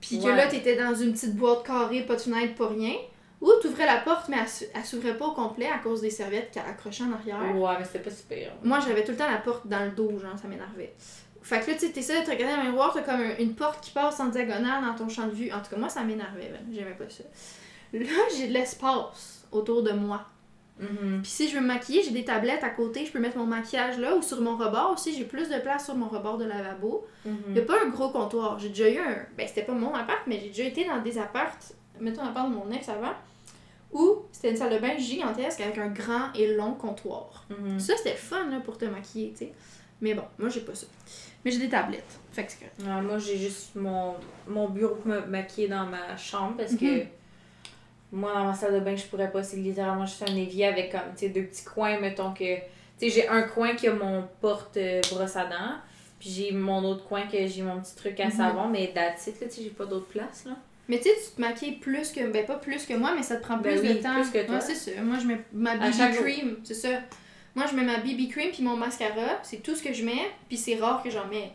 puis 0.02 0.18
que 0.20 0.28
là, 0.36 0.48
t'étais 0.48 0.76
dans 0.76 0.94
une 0.96 1.14
petite 1.14 1.36
boîte 1.36 1.64
carrée, 1.66 2.02
pas 2.04 2.16
de 2.16 2.22
fenêtre, 2.22 2.56
pas 2.56 2.68
rien. 2.68 2.94
Ou 3.42 3.50
t'ouvrais 3.62 3.86
la 3.86 3.98
porte, 3.98 4.28
mais 4.28 4.38
elle, 4.76 4.84
s'ouvrait 4.86 5.18
pas 5.18 5.28
au 5.28 5.32
complet 5.32 5.68
à 5.68 5.78
cause 5.78 6.02
des 6.02 6.10
serviettes 6.10 6.52
qu'elle 6.52 6.66
accrochait 6.66 7.04
en 7.06 7.14
arrière. 7.14 7.56
Ouais, 7.56 7.72
mais 7.80 7.86
c'était 7.86 8.00
pas 8.00 8.12
super. 8.12 8.52
Moi, 8.64 8.80
j'avais 8.86 9.04
tout 9.04 9.12
le 9.12 9.18
temps 9.18 9.32
la 9.32 9.38
porte 9.38 9.66
dans 9.68 9.84
le 9.86 9.92
dos, 9.92 10.10
genre, 10.20 10.38
ça 10.42 10.48
m'énervait. 10.50 10.94
Fait 11.42 11.62
que 11.62 11.68
là, 11.72 11.74
tu 11.78 11.88
sais, 11.88 11.92
t'essaies 11.94 12.20
de 12.20 12.26
te 12.26 12.32
regarder 12.32 12.58
dans 12.58 12.64
le 12.64 12.70
miroir, 12.72 12.92
t'as 12.94 13.02
comme 13.02 13.22
un- 13.22 13.38
une 13.38 13.56
porte 13.56 13.82
qui 13.82 13.92
passe 13.92 14.20
en 14.20 14.28
diagonale 14.28 14.84
dans 14.84 14.94
ton 14.94 15.08
champ 15.08 15.26
de 15.28 15.32
vue. 15.32 15.52
En 15.54 15.62
tout 15.62 15.70
cas, 15.70 15.78
moi, 15.78 15.88
ça 15.88 16.04
m'énervait, 16.04 16.52
ben. 16.52 16.60
J'aimais 16.74 16.96
pas 16.96 17.10
ça. 17.10 17.24
Là, 17.94 18.06
j'ai 18.38 18.50
de 18.50 18.54
l'espace 18.54 19.48
autour 19.52 19.84
de 19.84 19.92
moi. 19.92 20.26
Mhm. 20.80 21.22
Puis 21.22 21.32
si 21.32 21.50
je 21.50 21.56
veux 21.56 21.62
me 21.62 21.68
maquiller, 21.68 22.02
j'ai 22.04 22.12
des 22.12 22.24
tablettes 22.24 22.64
à 22.64 22.70
côté, 22.70 23.06
je 23.06 23.12
peux 23.12 23.20
mettre 23.20 23.38
mon 23.38 23.46
maquillage 23.46 23.98
là 24.00 24.16
ou 24.16 24.22
sur 24.22 24.40
mon 24.42 24.56
rebord 24.56 24.92
aussi, 24.94 25.14
j'ai 25.14 25.26
plus 25.26 25.50
de 25.50 25.58
place 25.60 25.86
sur 25.86 25.96
mon 25.96 26.08
rebord 26.08 26.38
de 26.38 26.46
lavabo. 26.46 27.06
Mhm. 27.26 27.36
Il 27.50 27.56
y 27.58 27.60
a 27.60 27.64
pas 27.64 27.84
un 27.86 27.90
gros 27.90 28.10
comptoir. 28.10 28.58
J'ai 28.60 28.70
déjà 28.70 28.90
eu 28.90 28.98
un. 28.98 29.18
Ben, 29.38 29.48
c'était 29.48 29.64
pas 29.64 29.74
mon 29.74 29.94
appart, 29.94 30.22
mais 30.28 30.40
j'ai 30.40 30.48
déjà 30.50 30.64
été 30.64 30.86
dans 30.86 31.02
des 31.02 31.18
apparts, 31.18 31.58
mettons 32.00 32.24
l'appart 32.24 32.50
de 32.50 32.56
mon 32.56 32.72
ex 32.72 32.88
avant, 32.90 33.14
ou 33.92 34.20
c'était 34.32 34.52
une 34.52 34.58
salle 34.58 34.74
de 34.74 34.80
bain 34.80 34.98
gigantesque 34.98 35.62
avec 35.62 35.78
un 35.78 35.90
grand 35.90 36.32
et 36.36 36.54
long 36.56 36.74
comptoir. 36.74 37.46
Mhm. 37.50 37.80
Ça, 37.80 37.98
c'était 37.98 38.16
fun 38.16 38.50
là, 38.50 38.60
pour 38.60 38.78
te 38.78 38.86
maquiller, 38.86 39.32
tu 39.32 39.46
sais. 39.46 39.54
Mais 40.02 40.14
bon, 40.14 40.24
moi, 40.38 40.48
j'ai 40.48 40.62
pas 40.62 40.76
ça. 40.76 40.88
Mais 41.44 41.52
j'ai 41.52 41.60
des 41.60 41.70
tablettes. 41.70 42.20
Fait 42.32 42.46
que 42.46 42.52
c'est 42.52 42.60
correct. 42.60 42.76
Ouais, 42.80 43.02
moi, 43.02 43.18
j'ai 43.18 43.38
juste 43.38 43.76
mon, 43.76 44.16
mon 44.48 44.70
bureau 44.70 44.96
pour 44.96 45.08
me 45.08 45.20
maquiller 45.26 45.68
dans 45.68 45.86
ma 45.86 46.16
chambre 46.16 46.56
parce 46.58 46.76
que 46.76 47.00
Mhm. 47.02 47.08
Moi, 48.12 48.34
dans 48.34 48.46
ma 48.46 48.54
salle 48.54 48.74
de 48.74 48.80
bain, 48.80 48.96
je 48.96 49.06
pourrais 49.06 49.32
pas. 49.32 49.44
C'est 49.44 49.58
littéralement 49.58 50.06
juste 50.06 50.24
un 50.28 50.36
évier 50.36 50.66
avec 50.68 50.92
comme, 50.92 51.02
tu 51.16 51.26
sais, 51.28 51.30
deux 51.30 51.44
petits 51.44 51.64
coins, 51.66 52.00
mettons 52.00 52.34
que. 52.34 52.56
Tu 52.56 52.62
sais, 53.00 53.10
j'ai 53.10 53.28
un 53.28 53.44
coin 53.44 53.76
qui 53.76 53.88
a 53.88 53.94
mon 53.94 54.28
porte-brosse 54.42 55.36
à 55.36 55.46
dents, 55.46 55.76
puis 56.20 56.30
j'ai 56.30 56.52
mon 56.52 56.84
autre 56.84 57.06
coin 57.06 57.28
que 57.28 57.46
j'ai 57.48 57.62
mon 57.62 57.80
petit 57.80 57.96
truc 57.96 58.20
à 58.20 58.26
Mhm. 58.26 58.32
savon, 58.32 58.68
mais 58.68 58.86
it, 58.86 58.96
là, 58.96 59.12
tu 59.12 59.32
sais, 59.32 59.50
j'ai 59.64 59.70
pas 59.70 59.86
d'autre 59.86 60.08
place, 60.08 60.46
là. 60.46 60.54
Mais 60.88 60.98
tu 60.98 61.04
sais, 61.04 61.16
tu 61.24 61.36
te 61.36 61.42
maquilles 61.42 61.74
plus 61.74 62.12
que. 62.12 62.28
Ben, 62.32 62.46
pas 62.46 62.56
plus 62.56 62.86
que 62.86 62.94
moi, 62.96 63.14
mais 63.16 63.22
ça 63.24 63.36
te 63.38 63.44
prend 63.44 63.58
Ben 63.58 63.78
plus 63.78 63.88
oui, 63.88 63.96
de 63.98 64.02
temps. 64.02 64.16
plus 64.16 64.32
que 64.32 64.44
toi. 64.46 64.56
Ouais, 64.56 64.62
c'est 64.62 64.76
ça. 64.76 65.02
Moi, 65.04 65.18
je 65.22 65.28
mets 65.28 65.40
ma 65.54 65.76
BB 65.78 66.16
cream, 66.16 66.58
c'est 66.64 66.74
ça. 66.74 66.90
Moi, 67.56 67.66
je 67.70 67.76
mets 67.76 67.84
ma 67.84 67.98
BB 68.00 68.28
cream 68.30 68.50
puis 68.52 68.64
mon 68.64 68.76
mascara, 68.76 69.40
c'est 69.44 69.58
tout 69.62 69.76
ce 69.76 69.84
que 69.84 69.94
je 69.94 70.04
mets, 70.04 70.32
puis 70.48 70.58
c'est 70.58 70.76
rare 70.76 71.04
que 71.04 71.10
j'en 71.12 71.28
mets. 71.28 71.52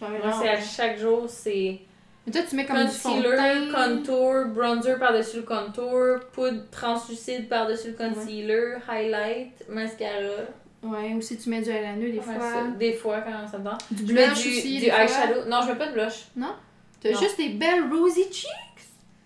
J'en 0.00 0.08
mets 0.08 0.18
Moi, 0.20 0.32
c'est 0.40 0.48
à 0.48 0.60
chaque 0.60 0.98
jour, 0.98 1.26
c'est 1.28 1.80
Mais 2.28 2.32
toi, 2.32 2.42
tu 2.46 2.56
mets 2.56 2.66
comme 2.66 2.76
concealer, 2.84 3.70
contour, 3.74 4.44
bronzer 4.48 4.98
par-dessus 4.98 5.38
le 5.38 5.42
contour, 5.44 6.20
poudre 6.34 6.60
translucide 6.70 7.48
par-dessus 7.48 7.88
le 7.88 7.94
concealer, 7.94 8.76
highlight, 8.86 9.66
mascara. 9.70 10.12
Ouais, 10.82 11.14
ou 11.14 11.22
si 11.22 11.38
tu 11.38 11.48
mets 11.48 11.62
du 11.62 11.70
eyeliner 11.70 12.12
des 12.12 12.18
Ouais, 12.18 12.24
fois. 12.24 12.34
ça. 12.40 12.66
Des 12.78 12.92
fois, 12.92 13.22
quand 13.22 13.48
ça 13.50 13.56
me 13.58 13.64
tente. 13.64 13.80
Du 13.90 14.06
Je 14.08 14.12
mets 14.12 14.26
blush 14.26 14.42
du, 14.42 14.48
aussi. 14.50 14.78
du 14.78 14.86
eyeshadow. 14.88 15.48
Non, 15.48 15.62
je 15.62 15.68
mets 15.72 15.78
pas 15.78 15.86
de 15.86 15.92
blush. 15.94 16.26
T'as 17.00 17.10
Non. 17.12 17.18
juste 17.18 17.38
des 17.38 17.48
belles 17.48 17.84
rosy 17.90 18.24
cheeks? 18.30 18.50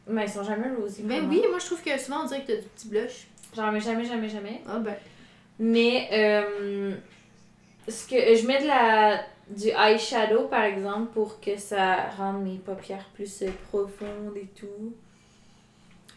Mais 0.07 0.24
ils 0.26 0.30
sont 0.30 0.44
jamais 0.44 0.68
rosy. 0.78 1.03
Ben 1.03 1.26
oui, 1.28 1.42
moi 1.50 1.59
je 1.59 1.66
trouve 1.66 1.82
que 1.82 1.98
souvent 1.98 2.22
on 2.22 2.26
dirait 2.26 2.42
que 2.42 2.53
t'as 2.53 2.57
du 2.61 2.68
petit 2.68 2.88
blush. 2.88 3.26
J'en 3.57 3.72
mets 3.72 3.80
jamais, 3.80 4.05
jamais, 4.05 4.28
jamais. 4.28 4.61
Ah 4.68 4.78
ben. 4.78 4.94
Mais, 5.59 6.09
euh, 6.12 6.92
ce 7.88 8.07
que 8.09 8.16
je 8.36 8.46
mets 8.46 8.62
de 8.62 8.66
la 8.68 9.20
du 9.57 9.68
eyeshadow 9.68 10.48
par 10.48 10.62
exemple 10.64 11.12
pour 11.12 11.40
que 11.40 11.57
ça 11.57 12.09
rende 12.16 12.42
mes 12.44 12.57
paupières 12.59 13.07
plus 13.14 13.42
euh, 13.42 13.48
profondes 13.70 14.36
et 14.36 14.48
tout. 14.55 14.94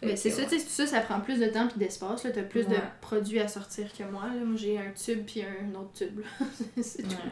Mais 0.01 0.09
Fait 0.09 0.15
c'est 0.17 0.29
ça, 0.29 0.43
tu 0.43 0.59
sais, 0.59 0.59
ça, 0.59 0.85
ça 0.85 1.01
prend 1.01 1.19
plus 1.21 1.39
de 1.39 1.47
temps 1.47 1.67
puis 1.67 1.79
d'espace. 1.79 2.23
là. 2.25 2.31
T'as 2.31 2.43
plus 2.43 2.67
de 2.67 2.75
produits 3.01 3.39
à 3.39 3.47
sortir 3.47 3.87
que 3.97 4.03
moi. 4.03 4.23
Là. 4.27 4.43
Moi 4.45 4.57
j'ai 4.57 4.77
un 4.77 4.91
tube 4.91 5.25
puis 5.25 5.41
un 5.43 5.73
autre 5.79 5.93
tube. 5.93 6.21
c'est 6.81 7.03
tout. 7.03 7.09
Ouais. 7.09 7.31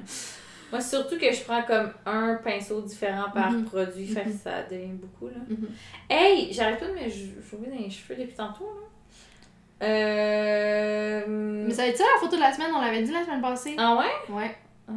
Moi, 0.71 0.81
surtout 0.81 1.19
que 1.19 1.31
je 1.31 1.43
prends 1.43 1.61
comme 1.61 1.91
un 2.07 2.33
pinceau 2.43 2.81
différent 2.81 3.29
par 3.31 3.51
Mhm. 3.51 3.65
produit, 3.65 4.07
fait 4.07 4.23
que 4.23 4.29
Mhm. 4.29 4.39
ça 4.43 4.63
devient 4.63 4.93
beaucoup 4.93 5.27
là. 5.27 5.35
Mhm. 5.47 5.67
Hey, 6.09 6.51
j'arrête 6.51 6.79
pas 6.79 6.87
de 6.87 6.93
me 6.93 7.07
jouer 7.09 7.67
dans 7.69 7.77
les 7.83 7.89
cheveux 7.91 8.15
depuis 8.19 8.33
tantôt 8.35 8.63
là. 8.65 9.87
Euh. 9.87 11.23
Mais 11.67 11.73
ça 11.73 11.83
va 11.83 11.87
être 11.89 11.97
ça 11.97 12.03
la 12.15 12.19
photo 12.19 12.35
de 12.37 12.41
la 12.41 12.51
semaine, 12.53 12.71
on 12.75 12.81
l'avait 12.81 13.03
dit 13.03 13.11
la 13.11 13.23
semaine 13.23 13.41
passée? 13.41 13.75
Ah 13.77 13.97
ouais? 13.99 14.33
Ouais, 14.35 14.55
Ah, 14.87 14.91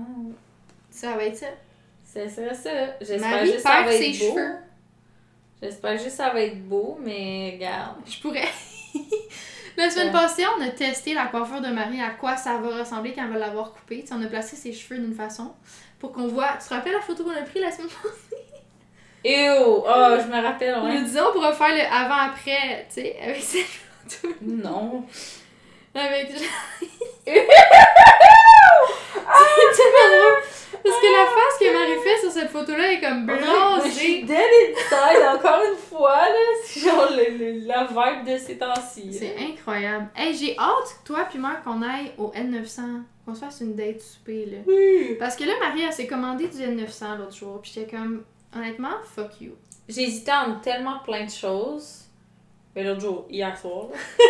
ça 0.97 1.15
va 1.15 1.25
être 1.25 1.37
ça. 1.37 1.47
c'est 2.05 2.29
ça, 2.29 2.55
ça. 2.55 2.71
J'espère 3.01 3.45
juste 3.45 3.57
que 3.57 3.63
ça 3.63 3.83
va 3.83 3.95
être 3.95 4.19
beau. 4.19 4.35
cheveux. 4.35 4.55
J'espère 5.63 5.93
juste 5.93 6.05
que 6.07 6.13
ça 6.13 6.31
va 6.31 6.41
être 6.41 6.63
beau, 6.67 6.99
mais 7.03 7.53
regarde. 7.55 7.97
Je 8.07 8.19
pourrais. 8.21 8.49
la 9.77 9.91
semaine 9.91 10.13
passée, 10.13 10.45
on 10.59 10.63
a 10.63 10.69
testé 10.69 11.13
la 11.13 11.27
coiffure 11.27 11.61
de 11.61 11.69
Marie, 11.69 12.01
à 12.01 12.11
quoi 12.11 12.37
ça 12.37 12.57
va 12.59 12.79
ressembler 12.79 13.13
quand 13.13 13.25
elle 13.25 13.33
va 13.33 13.39
l'avoir 13.39 13.73
coupée. 13.73 14.01
Tu 14.01 14.09
sais, 14.09 14.15
on 14.15 14.23
a 14.23 14.27
placé 14.27 14.57
ses 14.57 14.73
cheveux 14.73 14.99
d'une 14.99 15.15
façon 15.15 15.53
pour 15.99 16.13
qu'on 16.13 16.29
voit. 16.29 16.55
Tu 16.61 16.69
te 16.69 16.75
rappelles 16.75 16.95
la 16.95 17.01
photo 17.01 17.25
qu'on 17.25 17.31
a 17.31 17.43
prise 17.43 17.63
la 17.63 17.71
semaine 17.71 17.89
passée? 18.03 18.43
Ew! 19.25 19.83
Oh, 19.87 20.17
je 20.19 20.29
me 20.29 20.43
rappelle, 20.43 20.79
ouais. 20.79 20.99
nous 20.99 21.05
disait 21.05 21.21
on 21.21 21.33
pourra 21.33 21.53
faire 21.53 21.75
le 21.75 21.83
avant-après, 21.83 22.87
tu 22.89 23.03
sais, 23.03 23.17
avec 23.23 23.43
cette 23.43 23.67
photo. 23.67 24.35
Non. 24.41 25.05
Avec. 25.95 26.31
C'est 26.31 27.33
tellement 29.77 30.09
drôle. 30.13 30.43
Parce 30.87 31.01
que 31.01 31.07
la 31.11 31.27
face 31.27 31.59
que 31.59 31.73
Marie 31.73 32.01
fait 32.05 32.16
sur 32.31 32.41
cette 32.41 32.51
photo-là 32.51 32.93
est 32.93 33.01
comme 33.01 33.27
bronzée. 33.27 34.23
dead 34.23 34.31
inside 34.39 35.23
encore 35.37 35.61
une 35.71 35.77
fois, 35.79 36.17
là. 36.17 36.35
C'est 36.65 36.81
genre 36.81 37.09
le, 37.11 37.37
le- 37.39 37.67
la 37.67 37.85
vibe 37.85 38.33
de 38.33 38.39
ces 38.39 38.59
temps-ci. 38.59 39.13
C'est 39.13 39.37
incroyable. 39.39 40.09
Hey, 40.15 40.35
j'ai 40.35 40.57
hâte, 40.59 41.01
toi 41.05 41.27
puis 41.29 41.39
moi, 41.39 41.57
qu'on 41.65 41.83
aille 41.83 42.13
au 42.19 42.31
N900. 42.33 42.81
Qu'on 43.25 43.35
se 43.35 43.41
fasse 43.41 43.61
une 43.61 43.75
date 43.75 44.01
souper, 44.01 44.47
là. 44.47 44.59
Oui. 44.67 45.17
Parce 45.19 45.35
que 45.37 45.45
là, 45.45 45.53
Marie, 45.61 45.83
elle 45.83 45.93
s'est 45.93 46.07
commandé 46.07 46.47
du 46.47 46.59
N900 46.59 47.19
l'autre 47.19 47.35
jour. 47.37 47.61
Puis 47.61 47.73
j'étais 47.75 47.97
comme, 47.97 48.23
honnêtement, 48.55 48.95
fuck 49.15 49.41
you. 49.41 49.53
J'hésitais 49.89 50.31
entre 50.33 50.61
tellement 50.61 50.99
plein 51.05 51.25
de 51.25 51.31
choses. 51.31 52.03
Mais 52.75 52.85
l'autre 52.85 53.01
jour, 53.01 53.27
hier 53.31 53.57
soir. 53.59 53.87
là. 53.91 53.97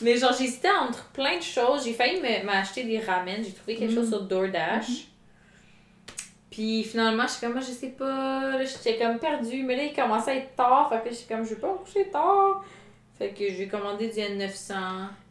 Mais 0.00 0.16
genre, 0.16 0.32
j'hésitais 0.38 0.70
entre 0.70 1.06
plein 1.10 1.38
de 1.38 1.42
choses. 1.42 1.84
J'ai 1.84 1.92
failli 1.92 2.20
m'acheter 2.44 2.84
des 2.84 3.00
ramen. 3.00 3.42
J'ai 3.42 3.52
trouvé 3.52 3.74
quelque 3.74 3.90
Mm. 3.92 3.94
chose 3.96 4.08
sur 4.10 4.22
DoorDash. 4.22 5.08
Puis 6.58 6.82
finalement, 6.82 7.22
je 7.22 7.34
suis 7.34 7.40
comme, 7.40 7.52
moi, 7.52 7.60
je 7.60 7.70
sais 7.70 7.90
pas. 7.90 8.56
Là, 8.56 8.64
j'étais 8.64 8.98
comme 8.98 9.20
perdue. 9.20 9.62
Mais 9.62 9.76
là, 9.76 9.84
il 9.84 9.94
commençait 9.94 10.32
à 10.32 10.34
être 10.34 10.56
tard. 10.56 10.88
Fait 10.88 11.08
que 11.08 11.14
j'étais 11.14 11.32
comme, 11.32 11.44
je 11.44 11.50
vais 11.50 11.60
pas 11.60 11.72
coucher 11.72 12.10
tard. 12.10 12.64
Fait 13.16 13.28
que 13.28 13.48
j'ai 13.48 13.68
commandé 13.68 14.08
du 14.08 14.18
N900. 14.18 14.74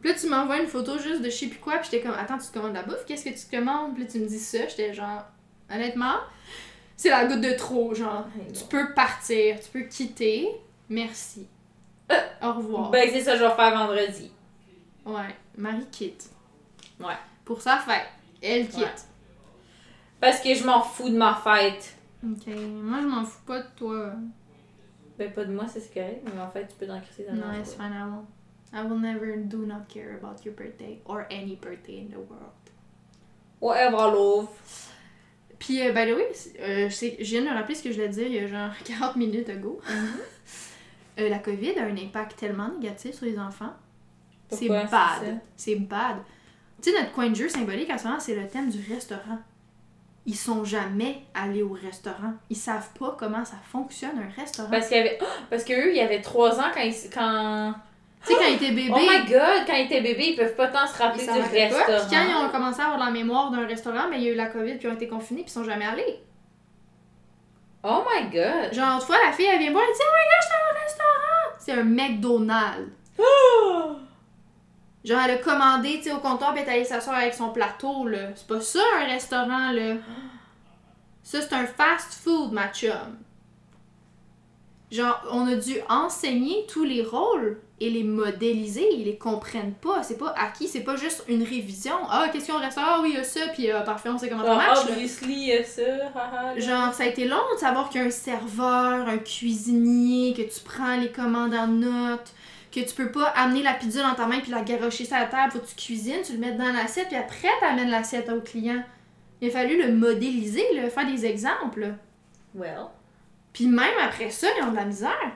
Puis 0.00 0.08
là, 0.08 0.18
tu 0.18 0.26
m'envoies 0.26 0.62
une 0.62 0.68
photo 0.68 0.96
juste 0.96 1.20
de 1.20 1.28
je 1.28 1.36
sais 1.36 1.48
plus 1.48 1.58
quoi. 1.58 1.76
Puis 1.76 1.90
j'étais 1.92 2.02
comme, 2.02 2.16
attends, 2.18 2.38
tu 2.38 2.46
te 2.46 2.54
commandes 2.54 2.70
de 2.70 2.76
la 2.76 2.82
bouffe? 2.82 3.04
Qu'est-ce 3.06 3.26
que 3.26 3.28
tu 3.28 3.44
te 3.44 3.54
commandes? 3.54 3.92
Puis 3.92 4.04
là, 4.04 4.10
tu 4.10 4.20
me 4.20 4.26
dis 4.26 4.38
ça. 4.38 4.68
J'étais 4.68 4.94
genre, 4.94 5.22
honnêtement, 5.70 6.16
c'est 6.96 7.10
la 7.10 7.26
goutte 7.26 7.42
de 7.42 7.52
trop. 7.58 7.92
Genre, 7.92 8.24
tu 8.54 8.64
peux 8.64 8.94
partir, 8.94 9.60
tu 9.60 9.68
peux 9.70 9.82
quitter. 9.82 10.48
Merci. 10.88 11.46
Au 12.42 12.54
revoir. 12.54 12.88
Ben, 12.88 13.06
c'est 13.12 13.20
ça 13.20 13.32
que 13.32 13.40
je 13.40 13.44
vais 13.44 13.54
faire 13.54 13.76
vendredi. 13.76 14.32
Ouais, 15.04 15.36
Marie 15.58 15.84
quitte. 15.92 16.30
Ouais. 16.98 17.18
Pour 17.44 17.60
sa 17.60 17.76
fête. 17.76 18.08
Elle 18.40 18.66
quitte. 18.66 18.78
Ouais. 18.78 19.07
Parce 20.20 20.40
que 20.40 20.52
je 20.54 20.64
m'en 20.64 20.82
fous 20.82 21.08
de 21.10 21.16
ma 21.16 21.34
fête. 21.34 21.94
Ok, 22.24 22.46
moi 22.48 22.98
je 23.00 23.06
m'en 23.06 23.24
fous 23.24 23.40
pas 23.46 23.60
de 23.60 23.66
toi. 23.76 24.12
Ben, 25.18 25.32
pas 25.32 25.44
de 25.44 25.52
moi, 25.52 25.64
c'est 25.68 25.92
correct. 25.92 26.22
Mais 26.24 26.40
en 26.40 26.50
fait, 26.50 26.66
tu 26.68 26.74
peux 26.76 26.86
t'en 26.86 27.00
crisser 27.00 27.24
dans 27.24 27.34
No, 27.34 27.58
it's 27.60 27.74
fine, 27.74 27.92
I 27.92 28.02
won't. 28.04 28.26
I 28.72 28.82
will 28.86 29.00
never 29.00 29.36
do 29.36 29.64
not 29.66 29.86
care 29.88 30.16
about 30.20 30.44
your 30.44 30.54
birthday 30.54 31.00
or 31.06 31.24
any 31.30 31.56
birthday 31.56 32.00
in 32.02 32.08
the 32.10 32.18
world. 32.18 32.52
Whatever, 33.60 33.96
love. 34.16 34.48
Puis, 35.58 35.80
euh, 35.82 35.92
by 35.92 36.06
the 36.10 36.14
way, 36.14 36.28
c'est- 36.34 36.60
euh, 36.60 36.88
je 36.88 37.24
viens 37.24 37.42
de 37.42 37.48
me 37.48 37.54
rappeler 37.54 37.74
ce 37.74 37.82
que 37.82 37.90
je 37.90 37.94
voulais 37.96 38.08
dire 38.08 38.26
il 38.28 38.34
y 38.34 38.38
a 38.38 38.46
genre 38.46 38.70
40 38.84 39.16
minutes 39.16 39.48
ago. 39.48 39.80
Euh, 41.20 41.28
la 41.28 41.40
COVID 41.40 41.76
a 41.80 41.82
un 41.82 41.96
impact 41.96 42.38
tellement 42.38 42.68
négatif 42.68 43.16
sur 43.16 43.24
les 43.26 43.36
enfants. 43.40 43.72
C'est 44.50 44.68
bad. 44.68 45.40
C'est 45.56 45.74
bad. 45.74 46.18
Tu 46.80 46.92
sais, 46.92 46.96
notre 47.00 47.10
coin 47.10 47.28
de 47.28 47.34
jeu 47.34 47.48
symbolique 47.48 47.90
en 47.90 47.98
ce 47.98 48.04
moment, 48.06 48.20
c'est 48.20 48.36
le 48.36 48.46
thème 48.46 48.70
du 48.70 48.78
restaurant. 48.88 49.40
Ils 50.26 50.36
sont 50.36 50.64
jamais 50.64 51.22
allés 51.34 51.62
au 51.62 51.72
restaurant. 51.72 52.34
Ils 52.50 52.56
savent 52.56 52.90
pas 52.98 53.16
comment 53.18 53.44
ça 53.44 53.56
fonctionne 53.70 54.18
un 54.18 54.40
restaurant. 54.40 54.68
Parce 54.70 54.88
qu'il 54.88 54.98
y 54.98 55.00
avait. 55.00 55.18
Oh, 55.22 55.24
parce 55.48 55.64
qu'eux, 55.64 55.90
il 55.90 55.96
y 55.96 56.00
avait 56.00 56.20
3 56.20 56.60
ans 56.60 56.70
quand 56.74 56.82
ils. 56.82 56.94
Quand... 57.12 57.74
tu 58.26 58.32
sais, 58.32 58.38
quand 58.38 58.46
ils 58.46 58.56
étaient 58.56 58.72
bébés, 58.74 58.92
Oh 58.94 58.98
my 58.98 59.30
god, 59.30 59.66
quand 59.66 59.74
ils 59.74 59.86
étaient 59.86 60.02
bébés, 60.02 60.30
ils 60.30 60.36
peuvent 60.36 60.54
pas 60.54 60.66
tant 60.66 60.86
se 60.86 60.98
rappeler 60.98 61.22
du 61.22 61.28
pas. 61.28 61.34
restaurant. 61.34 62.08
Puis 62.08 62.16
quand 62.16 62.24
ils 62.28 62.46
ont 62.46 62.50
commencé 62.50 62.80
à 62.80 62.84
avoir 62.84 62.98
la 62.98 63.10
mémoire 63.10 63.50
d'un 63.50 63.66
restaurant, 63.66 64.10
ben, 64.10 64.16
il 64.16 64.24
y 64.24 64.28
a 64.28 64.32
eu 64.32 64.36
la 64.36 64.46
COVID, 64.46 64.74
puis 64.74 64.86
ils 64.86 64.90
ont 64.90 64.94
été 64.94 65.08
confinés, 65.08 65.42
puis 65.42 65.50
ils 65.50 65.54
sont 65.54 65.64
jamais 65.64 65.86
allés. 65.86 66.20
Oh 67.82 68.02
my 68.06 68.28
god. 68.30 68.74
Genre, 68.74 68.96
une 68.96 69.00
fois, 69.00 69.16
la 69.24 69.32
fille, 69.32 69.46
elle 69.46 69.60
vient 69.60 69.68
me 69.68 69.74
voir, 69.74 69.84
elle 69.88 69.94
dit 69.94 70.00
Oh 70.02 70.12
my 70.14 70.24
god, 70.28 70.42
j'étais 70.42 70.60
au 70.68 70.82
restaurant! 70.84 71.56
C'est 71.58 71.72
un 71.72 71.84
McDonald's. 71.84 72.92
Genre, 75.04 75.20
elle 75.24 75.30
a 75.32 75.36
commandé, 75.38 75.98
tu 75.98 76.04
sais, 76.04 76.12
au 76.12 76.18
comptoir, 76.18 76.52
puis 76.52 76.62
elle 76.62 76.68
est 76.68 76.72
allée 76.72 76.84
s'asseoir 76.84 77.16
avec 77.16 77.34
son 77.34 77.50
plateau, 77.50 78.06
là. 78.06 78.30
C'est 78.34 78.46
pas 78.46 78.60
ça, 78.60 78.80
un 79.00 79.04
restaurant, 79.06 79.70
là. 79.72 79.94
Ça, 81.22 81.40
c'est 81.42 81.52
un 81.54 81.66
fast 81.66 82.14
food, 82.22 82.52
ma 82.52 82.68
chum. 82.68 83.16
Genre, 84.90 85.20
on 85.30 85.46
a 85.46 85.54
dû 85.54 85.74
enseigner 85.90 86.66
tous 86.66 86.82
les 86.84 87.02
rôles 87.02 87.60
et 87.78 87.90
les 87.90 88.02
modéliser. 88.02 88.88
Ils 88.94 89.04
les 89.04 89.18
comprennent 89.18 89.74
pas. 89.74 90.02
C'est 90.02 90.16
pas 90.16 90.34
acquis, 90.36 90.66
c'est 90.66 90.80
pas 90.80 90.96
juste 90.96 91.24
une 91.28 91.42
révision. 91.42 91.92
Ah, 92.08 92.28
qu'est-ce 92.32 92.50
restaurant? 92.50 92.86
Ah 92.88 93.00
oui, 93.02 93.10
il 93.12 93.16
y 93.16 93.20
a 93.20 93.24
ça, 93.24 93.40
puis 93.52 93.70
euh, 93.70 93.80
parfait, 93.82 94.08
on 94.08 94.16
sait 94.16 94.30
comment 94.30 94.42
ça 94.44 94.48
Genre, 94.48 94.56
marche. 94.56 94.78
obviously, 94.88 95.34
il 95.34 95.46
y 95.48 95.52
a 95.52 95.62
ça. 95.62 96.56
Genre, 96.56 96.94
ça 96.94 97.02
a 97.02 97.06
été 97.06 97.26
long 97.26 97.36
de 97.54 97.58
savoir 97.60 97.90
qu'il 97.90 98.00
y 98.00 98.04
a 98.04 98.06
un 98.06 98.10
serveur, 98.10 99.06
un 99.08 99.18
cuisinier, 99.18 100.32
que 100.32 100.42
tu 100.42 100.60
prends 100.64 100.96
les 100.96 101.12
commandes 101.12 101.54
en 101.54 101.66
note, 101.66 102.32
que 102.84 102.88
tu 102.90 102.94
peux 102.94 103.10
pas 103.10 103.26
amener 103.28 103.62
la 103.62 103.74
pizza 103.74 104.02
dans 104.02 104.14
ta 104.14 104.26
main 104.26 104.40
puis 104.40 104.50
la 104.50 104.62
garocher 104.62 105.04
sur 105.04 105.16
la 105.16 105.26
table, 105.26 105.52
faut 105.52 105.58
que 105.60 105.66
tu 105.66 105.74
cuisines, 105.76 106.22
tu 106.24 106.32
le 106.32 106.38
mets 106.38 106.52
dans 106.52 106.72
l'assiette, 106.72 107.08
puis 107.08 107.16
après 107.16 107.48
t'amènes 107.60 107.90
l'assiette 107.90 108.28
au 108.28 108.40
client. 108.40 108.82
Il 109.40 109.48
a 109.48 109.52
fallu 109.52 109.80
le 109.80 109.92
modéliser, 109.92 110.64
le 110.74 110.88
faire 110.88 111.06
des 111.06 111.24
exemples. 111.26 111.94
Well. 112.54 112.86
Puis 113.52 113.66
même 113.66 113.94
après 114.02 114.30
ça, 114.30 114.48
ils 114.58 114.64
ont 114.64 114.70
de 114.72 114.76
la 114.76 114.84
misère. 114.84 115.32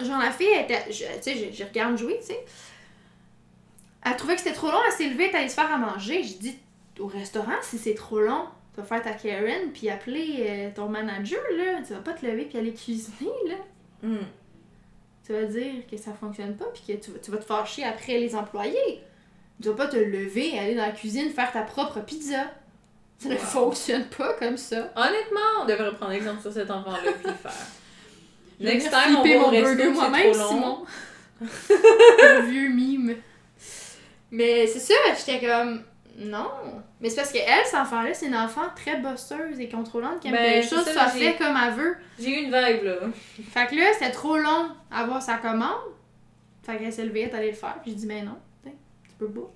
Genre, 0.00 0.18
la 0.18 0.30
fille, 0.30 0.48
elle 0.54 0.64
était, 0.64 0.84
je- 0.90 1.04
tu 1.04 1.22
sais, 1.22 1.36
je, 1.52 1.56
je 1.56 1.64
regarde 1.64 1.96
jouer, 1.98 2.18
tu 2.20 2.28
sais. 2.28 2.44
Elle 4.04 4.16
trouvait 4.16 4.34
que 4.34 4.40
c'était 4.40 4.54
trop 4.54 4.68
long, 4.70 4.78
elle 4.86 4.92
s'est 4.92 5.08
levée, 5.08 5.28
elle 5.28 5.36
allée 5.36 5.48
se 5.48 5.54
faire 5.54 5.72
à 5.72 5.76
manger. 5.78 6.22
J'ai 6.24 6.34
dit, 6.34 6.58
au 6.98 7.06
restaurant, 7.06 7.52
si 7.62 7.78
c'est 7.78 7.94
trop 7.94 8.20
long, 8.20 8.46
tu 8.74 8.80
vas 8.80 8.86
faire 8.86 9.02
ta 9.02 9.12
Karen, 9.12 9.70
puis 9.72 9.90
appeler 9.90 10.46
euh, 10.48 10.70
ton 10.74 10.88
manager, 10.88 11.40
là. 11.56 11.82
Tu 11.86 11.92
vas 11.92 12.00
pas 12.00 12.14
te 12.14 12.26
lever 12.26 12.46
puis 12.46 12.58
aller 12.58 12.72
cuisiner, 12.74 13.30
là. 13.46 13.54
Hmm. 14.02 14.24
Ça 15.26 15.34
veut 15.34 15.46
dire 15.46 15.86
que 15.90 15.96
ça 15.96 16.12
fonctionne 16.12 16.56
pas 16.56 16.64
puis 16.74 16.82
que 16.94 17.00
tu, 17.04 17.10
vas- 17.12 17.18
tu 17.18 17.30
vas 17.30 17.36
te 17.38 17.44
fâcher 17.44 17.84
après 17.84 18.18
les 18.18 18.34
employés. 18.34 19.00
Tu 19.62 19.68
vas 19.68 19.74
pas 19.74 19.86
te 19.86 19.96
lever, 19.96 20.58
aller 20.58 20.74
dans 20.74 20.82
la 20.86 20.90
cuisine, 20.92 21.30
faire 21.30 21.52
ta 21.52 21.62
propre 21.62 22.00
pizza. 22.00 22.50
Ça 23.18 23.28
ne 23.28 23.36
fonctionne 23.36 24.06
pas 24.06 24.32
comme 24.34 24.56
ça. 24.56 24.92
Honnêtement, 24.96 25.62
on 25.62 25.64
devrait 25.66 25.94
prendre 25.94 26.10
exemple 26.12 26.42
sur 26.42 26.52
cet 26.52 26.68
enfant-là 26.70 27.12
puis 27.22 27.30
le 27.30 27.34
faire. 27.34 27.52
Next 28.60 28.88
time, 28.90 29.16
on 29.18 29.22
va 29.22 29.38
mon 29.38 29.50
burger 29.50 29.88
moi-même. 29.90 30.34
Simon. 30.34 30.84
Le 31.40 32.40
vieux 32.50 32.68
mime. 32.68 33.16
Mais 34.32 34.66
c'est 34.66 34.80
ça, 34.80 34.94
j'étais 35.16 35.46
comme. 35.46 35.84
Non. 36.16 36.50
Mais 37.00 37.08
c'est 37.08 37.16
parce 37.16 37.32
que 37.32 37.38
elle, 37.38 37.64
cet 37.64 37.74
enfant-là, 37.74 38.14
c'est 38.14 38.26
une 38.26 38.36
enfant 38.36 38.66
très 38.76 39.00
bosseuse 39.00 39.58
et 39.58 39.68
contrôlante 39.68 40.20
qui 40.20 40.28
aime 40.28 40.34
Ben, 40.34 40.52
que 40.52 40.56
les 40.56 40.68
choses 40.68 40.88
soient 40.92 41.08
faites 41.08 41.38
comme 41.38 41.56
elle 41.56 41.74
veut. 41.74 41.96
J'ai 42.18 42.30
eu 42.30 42.44
une 42.44 42.54
vibe, 42.54 42.84
là. 42.84 42.96
Fait 43.50 43.66
que 43.66 43.76
là, 43.76 43.92
c'était 43.94 44.10
trop 44.10 44.36
long 44.36 44.68
à 44.90 45.00
avoir 45.00 45.22
sa 45.22 45.36
commande. 45.36 45.80
Fait 46.62 46.78
qu'elle 46.78 46.92
s'est 46.92 47.04
levée, 47.04 47.22
elle 47.22 47.30
est 47.30 47.34
allée 47.34 47.50
le 47.50 47.56
faire. 47.56 47.76
Puis 47.82 47.92
j'ai 47.92 47.96
dit, 47.96 48.06
ben 48.06 48.24
non, 48.24 48.38
tu 48.64 49.14
peux 49.18 49.28
pas. 49.28 49.50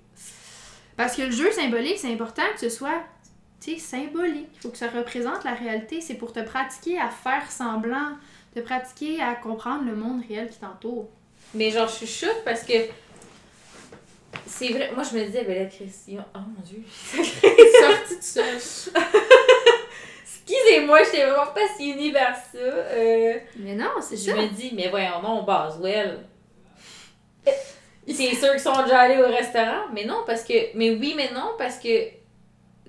Parce 0.95 1.15
que 1.15 1.21
le 1.21 1.31
jeu 1.31 1.51
symbolique, 1.51 1.99
c'est 1.99 2.11
important 2.11 2.41
que 2.53 2.59
ce 2.59 2.69
soit, 2.69 3.03
tu 3.61 3.73
sais, 3.73 3.79
symbolique. 3.79 4.49
Il 4.55 4.59
faut 4.61 4.69
que 4.69 4.77
ça 4.77 4.89
représente 4.89 5.43
la 5.43 5.53
réalité. 5.53 6.01
C'est 6.01 6.15
pour 6.15 6.33
te 6.33 6.39
pratiquer 6.39 6.99
à 6.99 7.09
faire 7.09 7.49
semblant, 7.51 8.17
te 8.55 8.59
pratiquer 8.59 9.21
à 9.21 9.35
comprendre 9.35 9.85
le 9.85 9.95
monde 9.95 10.23
réel 10.27 10.49
qui 10.49 10.57
t'entoure. 10.57 11.07
Mais 11.53 11.69
genre, 11.69 11.87
je 11.87 12.05
suis 12.05 12.07
choute 12.07 12.43
parce 12.43 12.63
que. 12.63 12.73
C'est 14.45 14.69
vrai, 14.69 14.91
moi 14.93 15.03
je 15.03 15.17
me 15.17 15.25
disais, 15.25 15.43
ben 15.43 15.63
la 15.63 15.69
Christian. 15.69 16.25
Oh 16.35 16.39
mon 16.39 16.61
dieu. 16.61 16.83
Sorti 17.13 18.17
de 18.17 18.21
seul. 18.21 18.93
Excusez-moi, 20.23 20.99
j'étais 21.03 21.25
vraiment 21.25 21.51
pas 21.53 21.67
si 21.77 21.91
unie 21.91 22.11
vers 22.11 22.35
ça. 22.35 22.57
Euh, 22.57 23.33
Mais 23.57 23.75
non, 23.75 23.89
c'est 24.01 24.15
je 24.15 24.31
ça. 24.31 24.35
me 24.35 24.47
dis, 24.47 24.71
mais 24.75 24.87
voyons 24.89 25.21
non, 25.21 25.43
Boswell. 25.43 26.19
C'est 28.07 28.33
sûr 28.35 28.51
qu'ils 28.51 28.59
sont 28.61 28.81
déjà 28.83 29.01
allés 29.01 29.21
au 29.21 29.27
restaurant. 29.27 29.87
Mais 29.93 30.05
non, 30.05 30.23
parce 30.25 30.43
que. 30.43 30.53
Mais 30.75 30.91
oui, 30.91 31.13
mais 31.17 31.31
non, 31.33 31.51
parce 31.57 31.77
que 31.77 32.07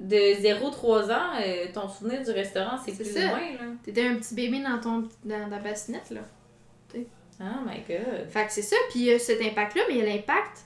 de 0.00 0.16
0-3 0.16 1.12
ans, 1.12 1.40
euh, 1.44 1.66
ton 1.74 1.88
souvenir 1.88 2.22
du 2.22 2.30
restaurant, 2.30 2.78
c'est 2.84 2.94
plus 2.94 3.12
ça. 3.12 3.26
loin, 3.26 3.40
là. 3.40 3.66
T'étais 3.84 4.06
un 4.06 4.14
petit 4.14 4.34
bébé 4.36 4.60
dans 4.60 4.78
ton 4.80 5.08
dans 5.24 5.50
ta 5.50 5.58
bassinette, 5.58 6.10
là. 6.10 6.20
Oh 7.40 7.44
my 7.64 7.80
god. 7.88 8.28
Fait 8.28 8.46
que 8.46 8.52
c'est 8.52 8.62
ça, 8.62 8.74
puis 8.90 9.12
a 9.12 9.18
cet 9.18 9.40
impact-là, 9.40 9.82
mais 9.88 9.94
il 9.94 9.98
y 9.98 10.02
a 10.02 10.12
l'impact 10.12 10.58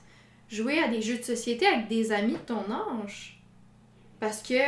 jouer 0.49 0.79
à 0.79 0.87
des 0.87 1.01
jeux 1.01 1.17
de 1.17 1.23
société 1.23 1.65
avec 1.65 1.87
des 1.87 2.11
amis 2.11 2.33
de 2.33 2.37
ton 2.37 2.63
âge. 2.71 3.41
Parce 4.19 4.41
que 4.41 4.59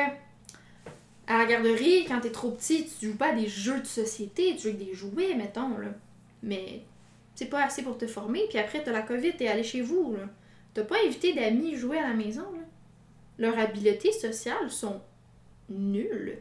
à 1.27 1.37
la 1.37 1.45
garderie, 1.45 2.05
quand 2.07 2.19
t'es 2.19 2.31
trop 2.31 2.51
petit, 2.51 2.85
tu 2.85 3.07
joues 3.07 3.17
pas 3.17 3.29
à 3.29 3.35
des 3.35 3.47
jeux 3.47 3.79
de 3.79 3.85
société, 3.85 4.55
tu 4.55 4.63
joues 4.63 4.75
avec 4.75 4.87
des 4.87 4.93
jouets, 4.93 5.35
mettons, 5.35 5.77
là. 5.77 5.89
Mais 6.43 6.81
c'est 7.33 7.49
pas 7.49 7.63
assez 7.63 7.81
pour 7.81 7.97
te 7.97 8.05
former, 8.05 8.45
puis 8.49 8.59
après 8.59 8.83
t'as 8.83 8.91
la 8.91 9.01
COVID, 9.01 9.35
t'es 9.35 9.47
allé 9.47 9.63
chez 9.63 9.81
vous, 9.81 10.15
là. 10.15 10.29
T'as 10.73 10.83
pas 10.83 10.97
invité 11.05 11.33
d'amis 11.33 11.75
jouer 11.75 11.97
à 11.97 12.09
la 12.09 12.13
maison, 12.13 12.43
là. 12.53 12.63
Leurs 13.37 13.57
habiletés 13.57 14.11
sociales 14.11 14.69
sont 14.69 15.01
nulles. 15.69 16.39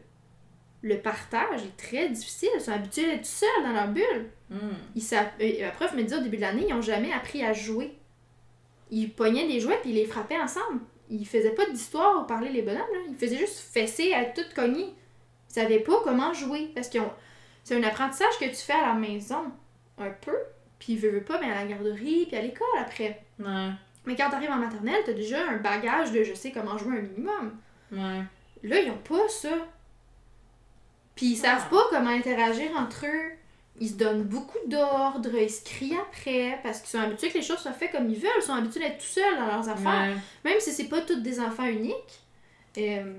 Le 0.81 0.99
partage 0.99 1.63
est 1.63 1.77
très 1.77 2.09
difficile, 2.09 2.49
ils 2.55 2.61
sont 2.61 2.71
habitués 2.71 3.07
d'être 3.07 3.25
seuls 3.25 3.63
dans 3.63 3.73
leur 3.73 3.87
bulle. 3.87 4.29
Hmm. 4.49 4.75
Ils 4.95 5.03
euh, 5.13 5.61
La 5.61 5.71
prof 5.71 5.93
me 5.93 6.03
disait 6.03 6.17
au 6.17 6.21
début 6.21 6.37
de 6.37 6.41
l'année, 6.41 6.67
ils 6.69 6.75
n'ont 6.75 6.81
jamais 6.81 7.11
appris 7.11 7.43
à 7.43 7.53
jouer. 7.53 7.97
Ils 8.97 9.11
pognaient 9.13 9.47
des 9.47 9.59
jouets 9.59 9.77
puis 9.81 9.89
ils 9.91 9.95
les 9.95 10.05
frappaient 10.05 10.39
ensemble. 10.39 10.79
Ils 11.09 11.27
faisaient 11.27 11.53
pas 11.53 11.69
d'histoire 11.69 12.21
ou 12.21 12.25
parler 12.25 12.49
les 12.49 12.61
bonhommes. 12.61 12.79
Là. 12.93 12.99
Ils 13.09 13.15
faisaient 13.15 13.37
juste 13.37 13.59
fesser 13.59 14.13
à 14.13 14.23
tout 14.25 14.45
cogner. 14.55 14.93
Ils 15.49 15.53
savaient 15.53 15.79
pas 15.81 15.99
comment 16.03 16.33
jouer. 16.33 16.71
Parce 16.73 16.89
que 16.89 16.99
c'est 17.63 17.75
un 17.75 17.83
apprentissage 17.83 18.39
que 18.39 18.45
tu 18.45 18.55
fais 18.55 18.73
à 18.73 18.87
la 18.87 18.93
maison, 18.93 19.51
un 19.97 20.09
peu. 20.09 20.37
Puis 20.79 20.93
ils 20.93 20.99
veulent 20.99 21.23
pas, 21.25 21.39
mais 21.41 21.51
à 21.51 21.55
la 21.55 21.65
garderie, 21.65 22.25
puis 22.27 22.37
à 22.37 22.41
l'école 22.41 22.67
après. 22.79 23.21
Ouais. 23.39 23.69
Mais 24.05 24.15
quand 24.15 24.29
t'arrives 24.29 24.51
en 24.51 24.57
maternelle, 24.57 25.01
t'as 25.05 25.13
déjà 25.13 25.47
un 25.49 25.57
bagage 25.57 26.11
de 26.11 26.23
je 26.23 26.33
sais 26.33 26.51
comment 26.51 26.77
jouer 26.77 26.97
un 26.97 27.01
minimum. 27.01 27.57
Ouais. 27.91 28.23
Là, 28.63 28.79
ils 28.81 28.91
ont 28.91 28.97
pas 28.97 29.27
ça. 29.27 29.49
Puis 31.15 31.27
ils 31.27 31.35
savve 31.37 31.63
Ah. 31.65 31.69
pas 31.69 31.83
comment 31.91 32.09
interagir 32.11 32.71
entre 32.77 33.05
eux. 33.05 33.31
Ils 33.81 33.89
se 33.89 33.95
donnent 33.95 34.23
beaucoup 34.23 34.57
d'ordres, 34.67 35.35
ils 35.37 35.49
se 35.49 35.63
crient 35.63 35.97
après, 35.97 36.59
parce 36.63 36.79
qu'ils 36.79 36.97
sont 36.97 36.99
habitués 37.05 37.29
que 37.29 37.37
les 37.37 37.43
choses 37.43 37.57
soient 37.57 37.73
faites 37.73 37.91
comme 37.91 38.09
ils 38.09 38.17
veulent, 38.17 38.31
ils 38.37 38.41
sont 38.41 38.53
habitués 38.53 38.79
d'être 38.79 38.99
tout 38.99 39.05
seuls 39.05 39.37
dans 39.37 39.47
leurs 39.47 39.67
affaires. 39.67 40.15
Ouais. 40.15 40.49
Même 40.49 40.59
si 40.59 40.71
c'est 40.71 40.85
pas 40.85 41.01
tous 41.01 41.17
des 41.17 41.39
enfants 41.41 41.65
uniques. 41.65 42.21
Euh, 42.77 43.13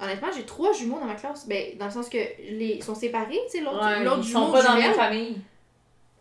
honnêtement, 0.00 0.28
j'ai 0.34 0.44
trois 0.44 0.72
jumeaux 0.72 0.98
dans 0.98 1.06
ma 1.06 1.14
classe. 1.14 1.46
Ben, 1.46 1.76
dans 1.78 1.86
le 1.86 1.90
sens 1.90 2.08
que 2.08 2.16
les 2.16 2.76
ils 2.76 2.84
sont 2.84 2.94
séparés, 2.94 3.38
tu 3.50 3.58
sais, 3.58 3.64
l'autre 3.64 3.84
Ouais, 3.84 4.02
l'autre 4.02 4.20
ils 4.22 4.28
jumeau 4.28 4.46
sont 4.46 4.52
pas 4.52 4.62
dans 4.62 4.74
la 4.74 4.80
même 4.80 4.94
famille. 4.94 5.36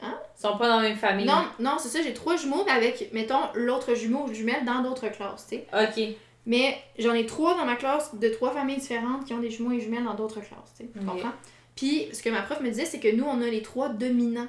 Hein? 0.01 0.17
Ils 0.37 0.41
sont 0.41 0.57
pas 0.57 0.67
dans 0.67 0.77
la 0.81 0.89
même 0.89 0.97
famille. 0.97 1.25
Non, 1.25 1.45
non, 1.59 1.77
c'est 1.79 1.87
ça, 1.89 2.01
j'ai 2.01 2.13
trois 2.13 2.35
jumeaux, 2.35 2.63
mais 2.65 2.71
avec, 2.73 3.09
mettons, 3.13 3.39
l'autre 3.53 3.93
jumeau 3.95 4.25
ou 4.27 4.33
jumelle 4.33 4.65
dans 4.65 4.81
d'autres 4.81 5.07
classes, 5.07 5.47
tu 5.49 5.57
sais. 5.57 5.67
Ok. 5.73 6.15
Mais 6.45 6.77
j'en 6.99 7.13
ai 7.13 7.25
trois 7.25 7.55
dans 7.55 7.65
ma 7.65 7.75
classe 7.75 8.13
de 8.13 8.29
trois 8.29 8.51
familles 8.51 8.77
différentes 8.77 9.25
qui 9.25 9.33
ont 9.33 9.39
des 9.39 9.49
jumeaux 9.49 9.71
et 9.71 9.79
jumelles 9.79 10.03
dans 10.03 10.13
d'autres 10.13 10.41
classes, 10.41 10.73
tu 10.77 10.83
sais. 10.83 10.89
Tu 10.93 11.05
comprends? 11.05 11.31
Puis, 11.75 12.07
ce 12.13 12.21
que 12.23 12.29
ma 12.29 12.41
prof 12.41 12.61
me 12.61 12.69
disait, 12.69 12.85
c'est 12.85 12.99
que 12.99 13.13
nous, 13.13 13.25
on 13.25 13.41
a 13.41 13.47
les 13.47 13.61
trois 13.61 13.89
dominants. 13.89 14.47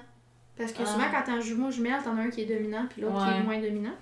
Parce 0.57 0.73
que 0.73 0.83
Ah. 0.83 0.87
souvent, 0.87 1.05
quand 1.11 1.23
t'as 1.27 1.33
un 1.33 1.41
jumeau 1.41 1.71
jumelle, 1.71 2.01
t'en 2.05 2.17
as 2.17 2.23
un 2.23 2.31
qui 2.31 2.43
est 2.43 2.47
dominant, 2.47 2.87
puis 2.89 3.03
l'autre 3.03 3.17
qui 3.25 3.31
est 3.41 3.43
moins 3.43 3.59
dominant. 3.61 3.95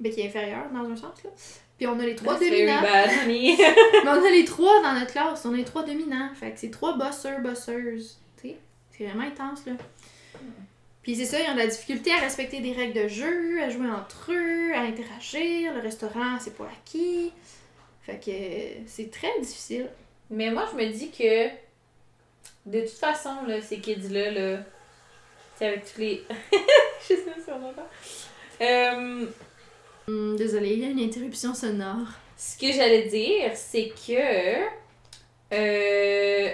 Ben, 0.00 0.12
qui 0.12 0.20
est 0.20 0.26
inférieur, 0.26 0.64
dans 0.72 0.90
un 0.90 0.96
sens, 0.96 1.22
là. 1.22 1.30
Puis 1.78 1.86
on 1.86 1.98
a 1.98 2.04
les 2.04 2.14
trois 2.14 2.34
That's 2.38 2.48
dominants. 2.50 2.80
Mais 4.04 4.10
on 4.10 4.24
a 4.24 4.30
les 4.30 4.44
trois 4.44 4.82
dans 4.82 4.92
notre 4.94 5.12
classe. 5.12 5.44
On 5.44 5.54
a 5.54 5.56
les 5.56 5.64
trois 5.64 5.84
dominants. 5.84 6.30
Fait 6.34 6.50
que 6.52 6.58
c'est 6.58 6.70
trois 6.70 6.96
bosseurs, 6.96 7.40
bosseuses. 7.40 8.18
Tu 8.40 8.48
sais, 8.48 8.56
c'est 8.90 9.06
vraiment 9.06 9.24
intense, 9.24 9.64
là. 9.66 9.72
Puis 11.02 11.16
c'est 11.16 11.24
ça, 11.26 11.38
ils 11.40 11.48
ont 11.50 11.54
de 11.54 11.58
la 11.58 11.66
difficulté 11.66 12.12
à 12.12 12.18
respecter 12.18 12.60
des 12.60 12.72
règles 12.72 13.02
de 13.02 13.08
jeu, 13.08 13.60
à 13.62 13.68
jouer 13.70 13.88
entre 13.90 14.32
eux, 14.32 14.72
à 14.74 14.80
interagir. 14.82 15.74
Le 15.74 15.80
restaurant, 15.80 16.38
c'est 16.40 16.56
pas 16.56 16.64
acquis. 16.64 17.30
Fait 18.02 18.18
que 18.18 18.30
euh, 18.30 18.82
c'est 18.86 19.10
très 19.10 19.38
difficile. 19.40 19.88
Mais 20.30 20.50
moi, 20.50 20.66
je 20.72 20.76
me 20.76 20.86
dis 20.90 21.10
que, 21.10 21.48
de 22.66 22.80
toute 22.80 22.98
façon, 22.98 23.34
là, 23.46 23.60
ces 23.60 23.78
kids-là, 23.78 24.30
là, 24.30 24.58
c'est 25.56 25.66
avec 25.68 25.84
tous 25.92 26.00
les. 26.00 26.24
je 27.02 27.06
sais 27.06 27.16
pas 27.22 27.32
si 27.42 27.50
on 27.50 27.68
entend. 27.68 27.86
Euh, 28.60 29.26
Hum, 30.06 30.36
désolée, 30.36 30.74
il 30.74 30.80
y 30.80 30.84
a 30.84 30.88
une 30.90 31.00
interruption 31.00 31.54
sonore. 31.54 32.08
ce 32.36 32.58
que 32.58 32.70
j'allais 32.72 33.04
dire, 33.04 33.50
c'est 33.54 33.88
que. 33.88 34.64
euh, 35.54 36.50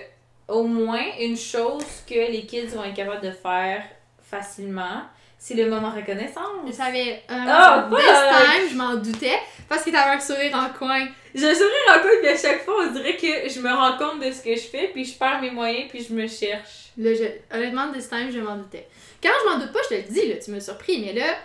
au 0.49 0.63
moins, 0.65 1.03
une 1.19 1.37
chose 1.37 1.85
que 2.09 2.15
les 2.31 2.45
kids 2.47 2.67
vont 2.69 2.85
être 2.85 2.95
capables 2.95 3.25
de 3.27 3.31
faire 3.33 3.83
facilement, 4.23 5.03
c'est 5.39 5.55
le 5.55 5.69
moment 5.69 5.91
reconnaissance. 5.91 6.45
Je 6.67 6.73
savais, 6.73 7.23
euh, 7.31 7.35
Oh, 7.91 7.97
this 7.97 8.05
time, 8.05 8.69
je 8.71 8.77
m'en 8.77 8.95
doutais, 8.97 9.39
parce 9.69 9.83
que 9.85 9.91
t'avais 9.91 10.17
un 10.17 10.21
sourire 10.21 10.55
en 10.57 10.69
coin. 10.77 11.07
J'ai 11.35 11.47
un 11.51 11.55
sourire 11.55 11.97
en 11.97 12.01
coin, 12.01 12.11
puis 12.21 12.29
à 12.29 12.37
chaque 12.37 12.65
fois, 12.65 12.75
on 12.87 12.93
dirait 12.93 13.17
que 13.17 13.49
je 13.49 13.61
me 13.61 13.69
rends 13.73 13.97
compte 13.97 14.21
de 14.25 14.31
ce 14.33 14.43
que 14.43 14.55
je 14.55 14.61
fais, 14.69 14.89
puis 14.93 15.05
je 15.05 15.17
perds 15.17 15.41
mes 15.41 15.51
moyens, 15.51 15.89
puis 15.89 16.05
je 16.09 16.13
me 16.13 16.27
cherche. 16.27 16.91
Là, 16.99 17.11
je- 17.15 17.57
honnêtement, 17.57 17.93
this 17.93 18.09
time, 18.09 18.31
je 18.33 18.41
m'en 18.41 18.57
doutais. 18.57 18.87
Quand 19.23 19.31
je 19.45 19.51
m'en 19.51 19.59
doute 19.59 19.73
pas, 19.73 19.79
je 19.85 19.89
te 19.89 19.95
le 19.95 20.03
dis, 20.13 20.27
là, 20.29 20.37
tu 20.37 20.51
m'as 20.51 20.61
surpris, 20.61 21.01
mais 21.05 21.13
là, 21.13 21.37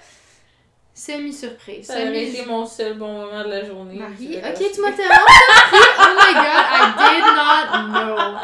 semi-surprise. 0.94 1.86
Ça 1.88 1.96
Semi 1.98 2.24
été 2.24 2.46
mon 2.46 2.66
seul 2.66 2.94
bon 2.96 3.12
moment 3.12 3.44
de 3.44 3.50
la 3.50 3.66
journée. 3.66 3.96
Marie, 4.00 4.38
ok, 4.38 4.72
tu 4.74 4.82
m'as 4.82 4.92
tellement 4.92 5.14
surpris. 5.14 5.88
Oh 6.00 6.14
my 6.18 6.34
god, 6.34 6.66
I 6.72 6.84
did 6.98 7.26
not 7.36 7.68
know. 7.92 8.38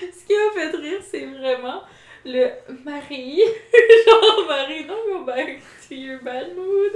Ce 0.12 0.26
qui 0.26 0.34
m'a 0.34 0.60
fait 0.60 0.76
rire, 0.76 1.00
c'est 1.10 1.26
vraiment 1.26 1.82
le 2.24 2.50
Marie. 2.84 3.40
Genre, 4.06 4.46
Marie, 4.48 4.84
don't 4.84 5.06
go 5.18 5.24
back 5.24 5.60
to 5.88 5.94
your 5.94 6.20
bad 6.22 6.54
mood. 6.56 6.92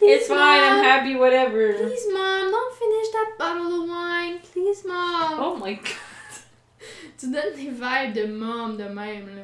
It's 0.00 0.28
fine, 0.28 0.62
I'm 0.62 0.82
happy, 0.84 1.16
whatever. 1.16 1.72
Please, 1.72 2.06
mom, 2.12 2.50
don't 2.50 2.74
finish 2.74 3.08
that 3.12 3.30
bottle 3.38 3.82
of 3.82 3.88
wine. 3.88 4.38
Please, 4.52 4.84
mom. 4.86 5.38
Oh 5.38 5.56
my 5.56 5.74
god. 5.74 5.86
Tu 7.18 7.26
donnes 7.30 7.54
des 7.54 7.70
vibes 7.70 8.12
de 8.14 8.26
mom 8.26 8.76
de 8.76 8.84
même, 8.84 9.26
là. 9.34 9.42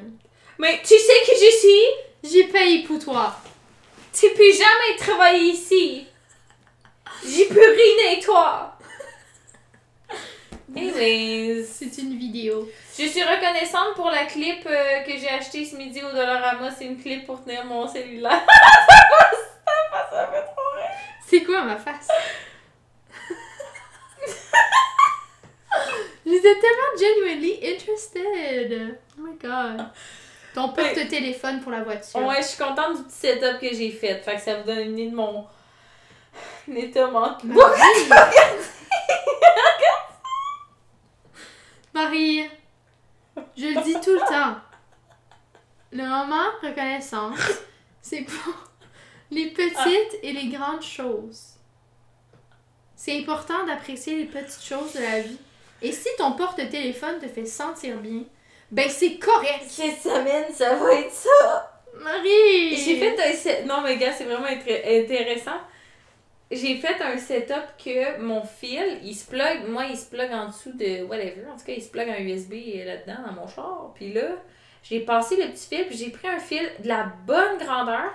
Mais 0.59 0.81
tu 0.83 0.95
sais 0.99 1.21
que 1.27 1.35
je 1.35 1.51
suis? 1.59 2.31
J'ai 2.31 2.45
payé 2.45 2.83
pour 2.85 2.99
toi. 3.03 3.35
Tu 4.13 4.29
peux 4.31 4.53
jamais 4.53 4.97
travailler 4.99 5.53
ici. 5.53 6.07
J'y 7.27 7.47
peux 7.47 7.55
rien 7.75 8.21
toi. 8.23 8.77
Anyways, 10.77 11.65
C'est 11.65 11.99
une 11.99 12.19
vidéo. 12.19 12.69
je 12.99 13.07
suis 13.07 13.23
reconnaissante 13.23 13.95
pour 13.97 14.11
la 14.11 14.27
clip 14.27 14.67
euh, 14.67 15.01
que 15.01 15.13
j'ai 15.19 15.29
achetée 15.29 15.65
ce 15.65 15.77
midi 15.77 16.01
au 16.03 16.11
Dollarama. 16.15 16.71
C'est 16.71 16.85
une 16.85 17.01
clip 17.01 17.27
pour 17.27 17.43
tenir 17.43 17.65
mon 17.65 17.89
cellulaire. 17.89 18.47
ça 20.23 20.31
me 20.31 20.33
fait 20.33 20.43
trop 20.43 20.71
rire. 20.77 20.91
C'est 21.27 21.43
quoi 21.43 21.63
ma 21.63 21.77
face? 21.77 22.09
J'étais 26.27 26.55
tellement 26.61 26.97
genuinely 26.99 27.59
interested. 27.63 28.99
Oh 29.19 29.23
my 29.23 29.37
god. 29.39 29.91
Ton 30.55 30.69
porte-téléphone 30.69 31.61
pour 31.61 31.73
la 31.73 31.83
voiture. 31.83 32.21
Ouais, 32.21 32.43
je 32.43 32.49
suis 32.49 32.63
contente 32.63 32.97
du 32.97 33.03
petit 33.05 33.15
setup 33.15 33.59
que 33.61 33.75
j'ai 33.75 33.91
fait. 33.91 34.19
Fait 34.19 34.37
que 34.37 34.41
ça 34.43 34.57
vous 34.57 34.65
donne 34.67 34.81
une 34.81 34.99
idée 34.99 35.11
de 35.11 35.17
mon 35.17 35.47
état 36.77 37.07
mental. 37.09 37.49
Marie. 37.49 38.09
Marie, 41.95 42.51
je 43.57 43.67
le 43.67 43.83
dis 43.83 43.95
tout 44.01 44.13
le 44.13 44.21
temps. 44.21 44.57
Le 45.91 46.05
reconnaissance, 46.67 47.39
c'est 48.01 48.23
pour 48.23 48.72
les 49.33 49.47
petites 49.47 50.19
et 50.23 50.33
les 50.33 50.49
grandes 50.49 50.83
choses. 50.83 51.55
C'est 52.95 53.19
important 53.19 53.67
d'apprécier 53.67 54.17
les 54.17 54.27
petites 54.27 54.63
choses 54.63 54.93
de 54.93 55.01
la 55.01 55.21
vie. 55.21 55.39
Et 55.81 55.91
si 55.91 56.09
ton 56.19 56.33
porte-téléphone 56.33 57.19
te 57.19 57.27
fait 57.27 57.47
sentir 57.47 57.97
bien, 57.97 58.23
ben 58.71 58.89
c'est 58.89 59.17
correct. 59.17 59.65
Cette 59.67 60.01
semaine, 60.01 60.53
ça 60.53 60.75
va 60.75 60.95
être 60.95 61.13
ça. 61.13 61.81
Marie! 61.95 62.77
J'ai 62.77 62.99
fait 62.99 63.19
un 63.21 63.33
set... 63.33 63.67
Non, 63.67 63.81
mais 63.81 63.97
gars, 63.97 64.13
c'est 64.13 64.25
vraiment 64.25 64.47
intéressant. 64.47 65.61
J'ai 66.51 66.77
fait 66.77 67.01
un 67.03 67.17
setup 67.17 67.77
que 67.83 68.21
mon 68.21 68.45
fil, 68.45 68.99
il 69.03 69.15
se 69.15 69.27
plug, 69.27 69.69
moi, 69.69 69.87
il 69.87 69.97
se 69.97 70.07
plug 70.07 70.31
en 70.31 70.49
dessous 70.49 70.73
de 70.73 71.03
whatever. 71.05 71.47
En 71.51 71.57
tout 71.57 71.65
cas, 71.65 71.73
il 71.73 71.83
se 71.83 71.89
plug 71.89 72.09
un 72.09 72.21
USB 72.21 72.53
là-dedans, 72.85 73.23
dans 73.27 73.33
mon 73.33 73.49
char. 73.49 73.93
Puis 73.95 74.13
là, 74.13 74.37
j'ai 74.83 75.01
passé 75.01 75.37
le 75.37 75.51
petit 75.51 75.69
fil, 75.69 75.87
puis 75.87 75.97
j'ai 75.97 76.11
pris 76.11 76.29
un 76.29 76.39
fil 76.39 76.71
de 76.81 76.89
la 76.89 77.11
bonne 77.27 77.59
grandeur 77.59 78.13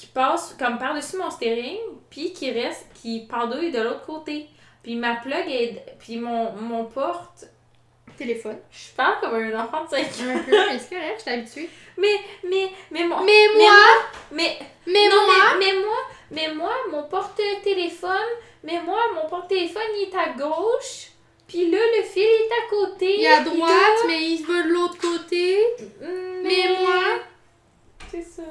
qui 0.00 0.06
passe 0.06 0.56
comme 0.58 0.78
par-dessus 0.78 1.16
mon 1.18 1.30
steering, 1.30 1.78
puis 2.08 2.32
qui 2.32 2.50
reste, 2.50 2.86
qui 2.94 3.26
pendouille 3.30 3.70
de 3.70 3.80
l'autre 3.82 4.06
côté. 4.06 4.46
Puis 4.82 4.96
ma 4.96 5.16
plug 5.16 5.46
est. 5.48 5.84
Puis 5.98 6.16
mon, 6.16 6.52
mon 6.52 6.84
porte. 6.86 7.44
Téléphone. 8.16 8.58
Je 8.70 8.94
parle 8.96 9.18
comme 9.20 9.34
un 9.34 9.64
enfant 9.64 9.84
de 9.84 9.90
5 9.90 9.98
ans. 9.98 10.30
Un 10.34 10.38
peu, 10.40 10.50
mais 10.52 10.78
c'est 10.78 10.94
correct, 10.94 11.14
je 11.16 11.22
suis 11.22 11.30
habituée. 11.30 11.70
Mais, 11.96 12.16
mais, 12.44 12.70
mais 12.90 13.04
mon. 13.04 13.22
Mais 13.24 13.46
moi, 13.56 13.70
Mais, 14.32 14.58
mais 14.86 15.08
non, 15.08 15.24
moi, 15.26 15.34
mais, 15.58 15.66
mais 15.72 15.80
moi, 15.80 15.96
mais 16.30 16.54
moi, 16.54 16.72
mon 16.90 17.02
porte-téléphone, 17.04 18.10
mais 18.62 18.80
moi, 18.82 19.00
mon 19.14 19.28
porte-téléphone, 19.28 19.82
il 19.96 20.08
est 20.08 20.16
à 20.16 20.30
gauche. 20.30 21.12
Puis 21.48 21.70
là, 21.70 21.78
le 21.96 22.02
fil 22.04 22.22
est 22.22 22.52
à 22.52 22.70
côté. 22.70 23.18
il 23.18 23.24
est 23.24 23.28
à 23.28 23.40
droite, 23.40 23.70
là, 23.70 24.04
mais 24.06 24.22
il 24.22 24.44
va 24.46 24.62
de 24.62 24.68
l'autre 24.68 24.98
côté. 24.98 25.58
mm, 26.00 26.42
Mais 26.42 26.68
moi? 26.78 27.20
C'est 28.10 28.22
ça. 28.22 28.42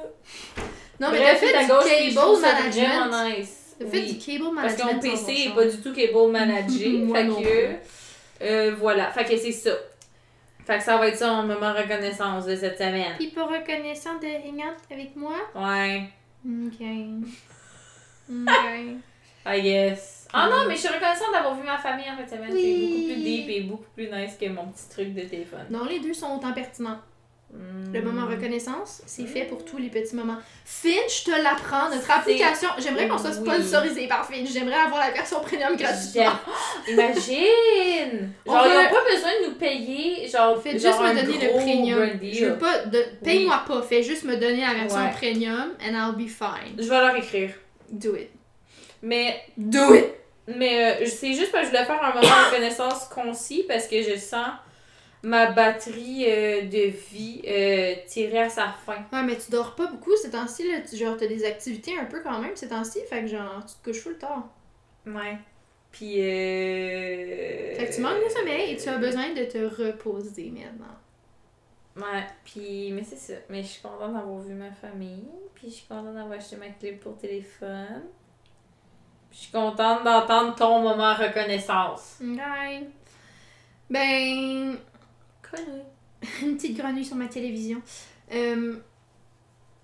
Non, 1.00 1.08
mais 1.10 1.18
c'est 1.36 1.46
fait 1.46 1.62
du 1.62 2.14
cable 2.14 2.40
management. 2.40 3.08
vraiment 3.08 3.24
nice. 3.28 3.76
T'as 3.78 3.86
fait 3.86 3.96
Oui. 3.98 4.12
du 4.12 4.18
cable 4.18 4.54
Parce 4.54 4.74
que 4.74 4.82
management. 4.82 4.94
mon 4.94 5.00
PC 5.00 5.24
ton 5.24 5.30
est 5.32 5.44
char. 5.44 5.54
pas 5.54 5.64
du 5.64 5.76
tout 5.80 5.92
cable 5.94 6.30
managé. 6.32 7.06
Fait 7.14 7.24
non 7.24 7.42
que. 7.42 8.44
euh, 8.44 8.74
voilà. 8.78 9.10
Fait 9.10 9.24
que 9.24 9.36
c'est 9.38 9.52
ça. 9.52 9.70
Fait 10.66 10.78
que 10.78 10.84
ça 10.84 10.98
va 10.98 11.08
être 11.08 11.16
ça 11.16 11.32
mon 11.32 11.42
moment 11.44 11.72
reconnaissance 11.72 12.44
de 12.46 12.54
cette 12.54 12.76
semaine. 12.78 13.14
Puis 13.18 13.28
pour 13.28 13.48
reconnaissant 13.48 14.14
de 14.20 14.26
hang 14.26 14.62
avec 14.90 15.16
moi? 15.16 15.34
Ouais. 15.54 16.02
Ok. 16.46 16.80
Ok. 18.30 18.96
I 19.46 19.62
guess. 19.62 20.28
Ah 20.32 20.48
non, 20.48 20.64
Mm. 20.64 20.68
mais 20.68 20.74
je 20.74 20.80
suis 20.80 20.88
reconnaissante 20.88 21.32
d'avoir 21.32 21.54
vu 21.56 21.64
ma 21.64 21.78
famille 21.78 22.04
en 22.08 22.16
fait 22.16 22.28
semaine. 22.36 22.50
Oui. 22.52 22.62
C'est 22.62 22.86
beaucoup 22.86 23.06
plus 23.14 23.22
deep 23.24 23.48
et 23.48 23.60
beaucoup 23.62 23.90
plus 23.96 24.06
nice 24.08 24.36
que 24.38 24.46
mon 24.48 24.66
petit 24.66 24.88
truc 24.90 25.14
de 25.14 25.22
téléphone. 25.22 25.66
non, 25.70 25.84
les 25.86 25.98
deux 25.98 26.12
sont 26.14 26.36
autant 26.36 26.52
pertinents. 26.52 26.90
Mm. 26.90 27.00
Le 27.92 28.00
moment 28.02 28.26
reconnaissance, 28.26 29.02
c'est 29.06 29.26
fait 29.26 29.42
pour 29.46 29.64
tous 29.64 29.76
les 29.76 29.88
petits 29.88 30.14
moments. 30.14 30.36
Finch 30.64 31.24
te 31.24 31.30
l'apprend, 31.32 31.90
notre 31.92 32.08
application. 32.08 32.68
J'aimerais 32.78 33.08
qu'on 33.08 33.18
soit 33.18 33.30
Oui. 33.30 33.48
sponsorisé 33.60 34.06
par 34.06 34.24
Finch. 34.24 34.48
J'aimerais 34.52 34.76
avoir 34.76 35.00
la 35.00 35.10
version 35.10 35.40
premium 35.40 35.74
gratuitement. 35.76 36.30
Imagine! 36.88 38.32
On 38.46 38.52
Genre, 38.52 38.66
ils 38.66 38.74
n'ont 38.74 38.90
pas 38.90 39.04
besoin 39.12 39.30
de 39.42 39.46
nous 39.48 39.54
payer, 39.56 40.28
genre, 40.28 40.62
Faites 40.62 40.80
genre 40.80 40.92
juste 40.92 41.14
me 41.14 41.20
donner 41.26 41.46
le 41.46 41.52
premium. 41.58 42.20
Je 42.32 42.44
veux 42.46 42.58
pas. 42.58 42.78
De... 42.84 43.04
Paye-moi 43.24 43.62
pas, 43.66 43.82
fais 43.82 44.02
juste 44.02 44.24
me 44.24 44.36
donner 44.36 44.60
la 44.60 44.74
version 44.74 45.00
Ouais. 45.00 45.10
premium 45.10 45.72
and 45.84 45.92
I'll 45.94 46.14
be 46.16 46.28
fine. 46.28 46.76
Je 46.78 46.84
vais 46.88 47.00
leur 47.00 47.16
écrire. 47.16 47.50
Do 47.90 48.14
it. 48.14 48.30
Mais, 49.02 49.42
Do 49.56 49.94
it! 49.94 50.04
mais 50.46 51.02
euh, 51.02 51.06
c'est 51.06 51.32
juste 51.32 51.50
parce 51.52 51.68
que 51.68 51.72
je 51.72 51.76
voulais 51.76 51.86
faire 51.86 52.02
un 52.02 52.08
moment 52.08 52.20
de 52.20 52.26
reconnaissance 52.50 53.04
concis 53.12 53.64
parce 53.66 53.86
que 53.88 54.02
je 54.02 54.16
sens 54.16 54.46
ma 55.22 55.50
batterie 55.50 56.24
euh, 56.28 56.62
de 56.62 56.88
vie 56.90 57.42
euh, 57.46 57.94
tirer 58.06 58.40
à 58.40 58.48
sa 58.48 58.68
fin. 58.68 59.04
Ouais, 59.12 59.22
mais 59.22 59.36
tu 59.36 59.50
dors 59.50 59.74
pas 59.74 59.86
beaucoup 59.86 60.16
ces 60.16 60.30
temps-ci, 60.30 60.66
là. 60.70 60.80
Tu- 60.80 60.96
Genre, 60.96 61.16
t'as 61.16 61.26
des 61.26 61.44
activités 61.44 61.98
un 61.98 62.06
peu 62.06 62.20
quand 62.22 62.38
même 62.40 62.56
ces 62.56 62.68
temps-ci, 62.68 63.00
fait 63.08 63.20
que 63.22 63.26
genre, 63.26 63.64
tu 63.66 63.74
te 63.76 63.84
couches 63.90 64.02
full 64.02 64.18
tard. 64.18 64.48
Ouais. 65.06 65.38
Puis, 65.92 66.20
euh... 66.20 67.74
Fait 67.74 67.86
que 67.88 67.94
tu 67.94 68.00
manques 68.00 68.22
de 68.24 68.30
sommeil 68.30 68.72
et 68.72 68.76
tu 68.76 68.88
as 68.88 68.96
besoin 68.98 69.30
de 69.34 69.44
te 69.44 69.58
reposer 69.58 70.50
maintenant. 70.50 70.96
Ouais, 71.96 72.24
puis, 72.44 72.92
mais 72.92 73.02
c'est 73.02 73.16
ça. 73.16 73.34
Mais 73.48 73.62
je 73.62 73.68
suis 73.68 73.82
contente 73.82 74.14
d'avoir 74.14 74.38
vu 74.38 74.54
ma 74.54 74.70
famille. 74.70 75.26
Puis 75.54 75.68
je 75.68 75.74
suis 75.74 75.86
contente 75.88 76.14
d'avoir 76.14 76.38
acheté 76.38 76.56
ma 76.56 76.68
clé 76.68 76.92
pour 76.92 77.18
téléphone. 77.18 78.04
Puis 79.30 79.38
je 79.38 79.42
suis 79.44 79.52
contente 79.52 80.04
d'entendre 80.04 80.54
ton 80.54 80.80
moment 80.80 81.12
reconnaissance. 81.14 82.18
Ouais. 82.22 82.86
Ben. 83.90 84.76
Une 86.42 86.56
petite 86.56 86.76
grenouille 86.76 87.04
sur 87.04 87.16
ma 87.16 87.26
télévision. 87.26 87.80
Euh, 88.32 88.76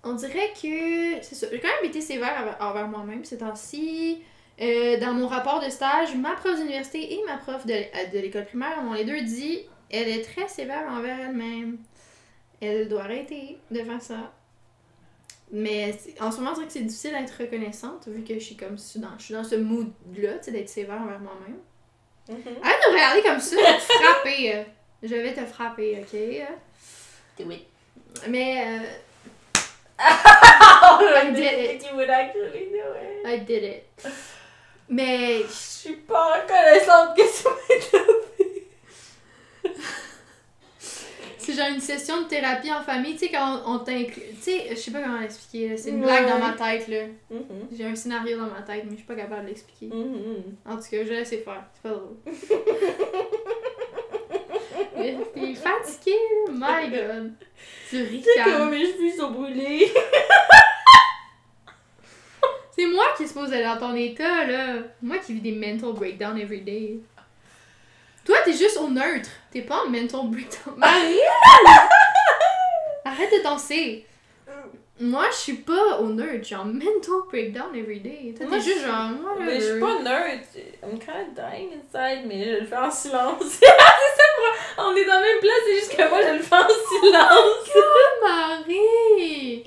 on 0.03 0.13
dirait 0.13 0.51
que. 0.53 1.21
C'est 1.23 1.35
ça. 1.35 1.47
J'ai 1.51 1.59
quand 1.59 1.67
même 1.81 1.89
été 1.89 2.01
sévère 2.01 2.55
envers- 2.59 2.87
moi-même 2.87 3.25
ces 3.25 3.37
temps-ci. 3.39 4.21
Euh, 4.59 4.99
dans 4.99 5.13
mon 5.13 5.27
rapport 5.27 5.63
de 5.63 5.69
stage, 5.69 6.15
ma 6.15 6.33
prof 6.33 6.55
d'université 6.55 7.13
et 7.13 7.19
ma 7.27 7.37
prof 7.37 7.65
de, 7.65 7.73
euh, 7.73 7.85
l'école 8.19 8.45
primaire 8.45 8.81
m'ont 8.81 8.93
les 8.93 9.05
deux 9.05 9.21
dit 9.21 9.61
elle 9.91 10.07
est 10.09 10.23
très 10.23 10.47
sévère 10.47 10.87
envers 10.89 11.19
elle-même. 11.19 11.77
Elle 12.61 12.87
doit 12.87 13.03
arrêter 13.03 13.57
de 13.69 13.83
faire 13.83 14.01
ça. 14.01 14.33
Mais 15.51 15.93
c'est- 15.97 16.19
en 16.21 16.31
ce 16.31 16.37
moment, 16.39 16.53
dirait 16.53 16.65
que 16.67 16.73
c'est 16.73 16.81
difficile 16.81 17.11
d'être 17.11 17.35
reconnaissante 17.39 18.07
vu 18.07 18.23
que 18.23 18.33
je 18.33 18.39
suis 18.39 18.55
comme 18.57 18.77
je 18.77 18.83
suis 18.83 18.99
dans, 18.99 19.17
je 19.17 19.23
suis 19.25 19.33
dans 19.33 19.43
ce 19.43 19.55
mood-là, 19.55 20.39
d'être 20.51 20.69
sévère 20.69 21.01
envers 21.01 21.19
moi-même. 21.19 21.57
Arrête 22.63 22.79
de 22.85 22.91
me 22.91 22.93
regarder 22.95 23.21
comme 23.21 23.39
ça, 23.39 23.55
te 23.55 23.81
frapper. 23.93 24.65
Je 25.03 25.15
vais 25.15 25.33
te 25.33 25.45
frapper, 25.45 25.99
ok? 26.01 26.13
euh. 26.13 27.45
Oui. 27.45 27.65
Mais 28.27 28.63
euh, 28.67 28.79
I 29.99 31.31
did 31.33 31.59
it. 31.75 31.83
You 31.83 31.95
would 31.95 32.09
actually 32.09 32.69
do 32.71 32.93
it. 32.95 33.25
I 33.25 33.39
did 33.39 33.63
it. 33.63 33.83
Mais 34.89 35.43
Je 35.43 35.53
suis 35.53 35.95
pas 35.97 36.41
reconnaissante 36.41 37.15
que 37.15 37.21
tu 37.21 37.47
m'aies 37.47 38.07
c'est 41.47 41.53
genre 41.53 41.69
une 41.69 41.79
session 41.79 42.23
de 42.23 42.27
thérapie 42.27 42.69
en 42.73 42.81
famille, 42.81 43.13
tu 43.13 43.19
sais, 43.19 43.29
quand 43.31 43.61
on, 43.65 43.75
on 43.75 43.79
t'inclut. 43.79 44.21
Tu 44.35 44.41
sais, 44.41 44.67
je 44.71 44.75
sais 44.75 44.91
pas 44.91 45.01
comment 45.01 45.21
l'expliquer. 45.21 45.77
C'est 45.77 45.91
une 45.91 46.01
blague 46.01 46.27
dans 46.27 46.39
ma 46.39 46.51
tête, 46.51 46.89
là. 46.89 47.05
J'ai 47.71 47.85
un 47.85 47.95
scénario 47.95 48.37
dans 48.37 48.47
ma 48.47 48.61
tête, 48.63 48.83
mais 48.83 48.91
je 48.91 48.97
suis 48.97 49.05
pas 49.05 49.15
capable 49.15 49.43
de 49.43 49.47
l'expliquer. 49.47 49.89
En 50.65 50.75
tout 50.75 50.81
cas, 50.83 51.03
je 51.03 51.07
vais 51.09 51.19
laisser 51.19 51.37
faire. 51.37 51.63
C'est 51.73 51.83
pas 51.89 51.95
drôle. 51.95 52.17
T'es 55.33 55.53
fatigué, 55.55 56.15
là. 56.59 56.81
My 56.81 56.89
god. 56.91 57.33
Tu 57.89 58.05
Tu 58.07 58.21
sais 58.21 58.29
comment 58.43 58.65
ricanes. 58.65 58.69
mes 58.71 58.85
cheveux 58.85 59.17
sont 59.17 59.31
brûlés. 59.31 59.91
C'est 62.75 62.85
moi 62.85 63.05
qui 63.15 63.23
est 63.23 63.27
supposé 63.27 63.55
aller 63.55 63.63
dans 63.65 63.77
ton 63.77 63.95
état, 63.95 64.45
là. 64.45 64.73
Moi 65.01 65.17
qui 65.17 65.33
vis 65.33 65.41
des 65.41 65.51
mental 65.53 65.93
breakdowns 65.93 66.37
every 66.37 66.61
day. 66.61 66.99
Toi, 68.23 68.37
t'es 68.45 68.53
juste 68.53 68.77
au 68.77 68.87
neutre. 68.89 69.29
T'es 69.51 69.61
pas 69.61 69.83
en 69.85 69.89
mental 69.89 70.21
breakdown. 70.25 70.75
Marie! 70.77 71.19
Arrête 73.05 73.31
de 73.31 73.41
danser. 73.43 74.05
Moi, 74.99 75.25
je 75.31 75.35
suis 75.35 75.53
pas 75.57 75.99
au 75.99 76.07
neutre. 76.07 76.39
Je 76.39 76.43
suis 76.45 76.55
en 76.55 76.65
mental 76.65 77.21
breakdown 77.29 77.75
every 77.75 77.99
day. 77.99 78.33
Toi, 78.35 78.47
Moi, 78.47 78.57
t'es 78.57 78.63
juste 78.63 78.85
genre. 78.85 79.11
Mais 79.39 79.59
je 79.59 79.71
suis 79.71 79.79
pas 79.79 80.01
nerd. 80.01 80.39
I'm 80.83 80.97
kind 80.99 81.27
of 81.27 81.35
dying 81.35 81.69
inside, 81.73 82.25
mais 82.27 82.43
je 82.43 82.59
le 82.61 82.65
fais 82.65 82.77
en 82.77 82.89
silence. 82.89 83.43
c'est 83.59 83.65
ça. 83.65 83.73
On 84.79 84.95
est 84.95 85.05
dans 85.05 85.13
la 85.13 85.21
même 85.21 85.39
place, 85.39 85.61
c'est 85.65 85.75
juste 85.75 85.95
que 85.95 86.09
moi, 86.09 86.21
je 86.21 86.33
le 86.33 86.39
fais 86.39 86.55
en 86.55 86.67
silence. 86.67 87.69
Oh, 87.75 88.25
Marie! 88.25 89.63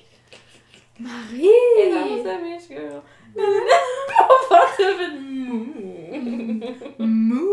Et 1.02 1.90
dans 1.90 2.00
Marie! 2.00 2.22
sa 2.24 2.38
mèche, 2.38 2.68
girl. 2.68 3.02
On 3.38 4.54
va 4.54 4.60
se 4.76 4.82
faire 4.82 5.14
mou. 5.20 5.66
Mou! 6.98 7.50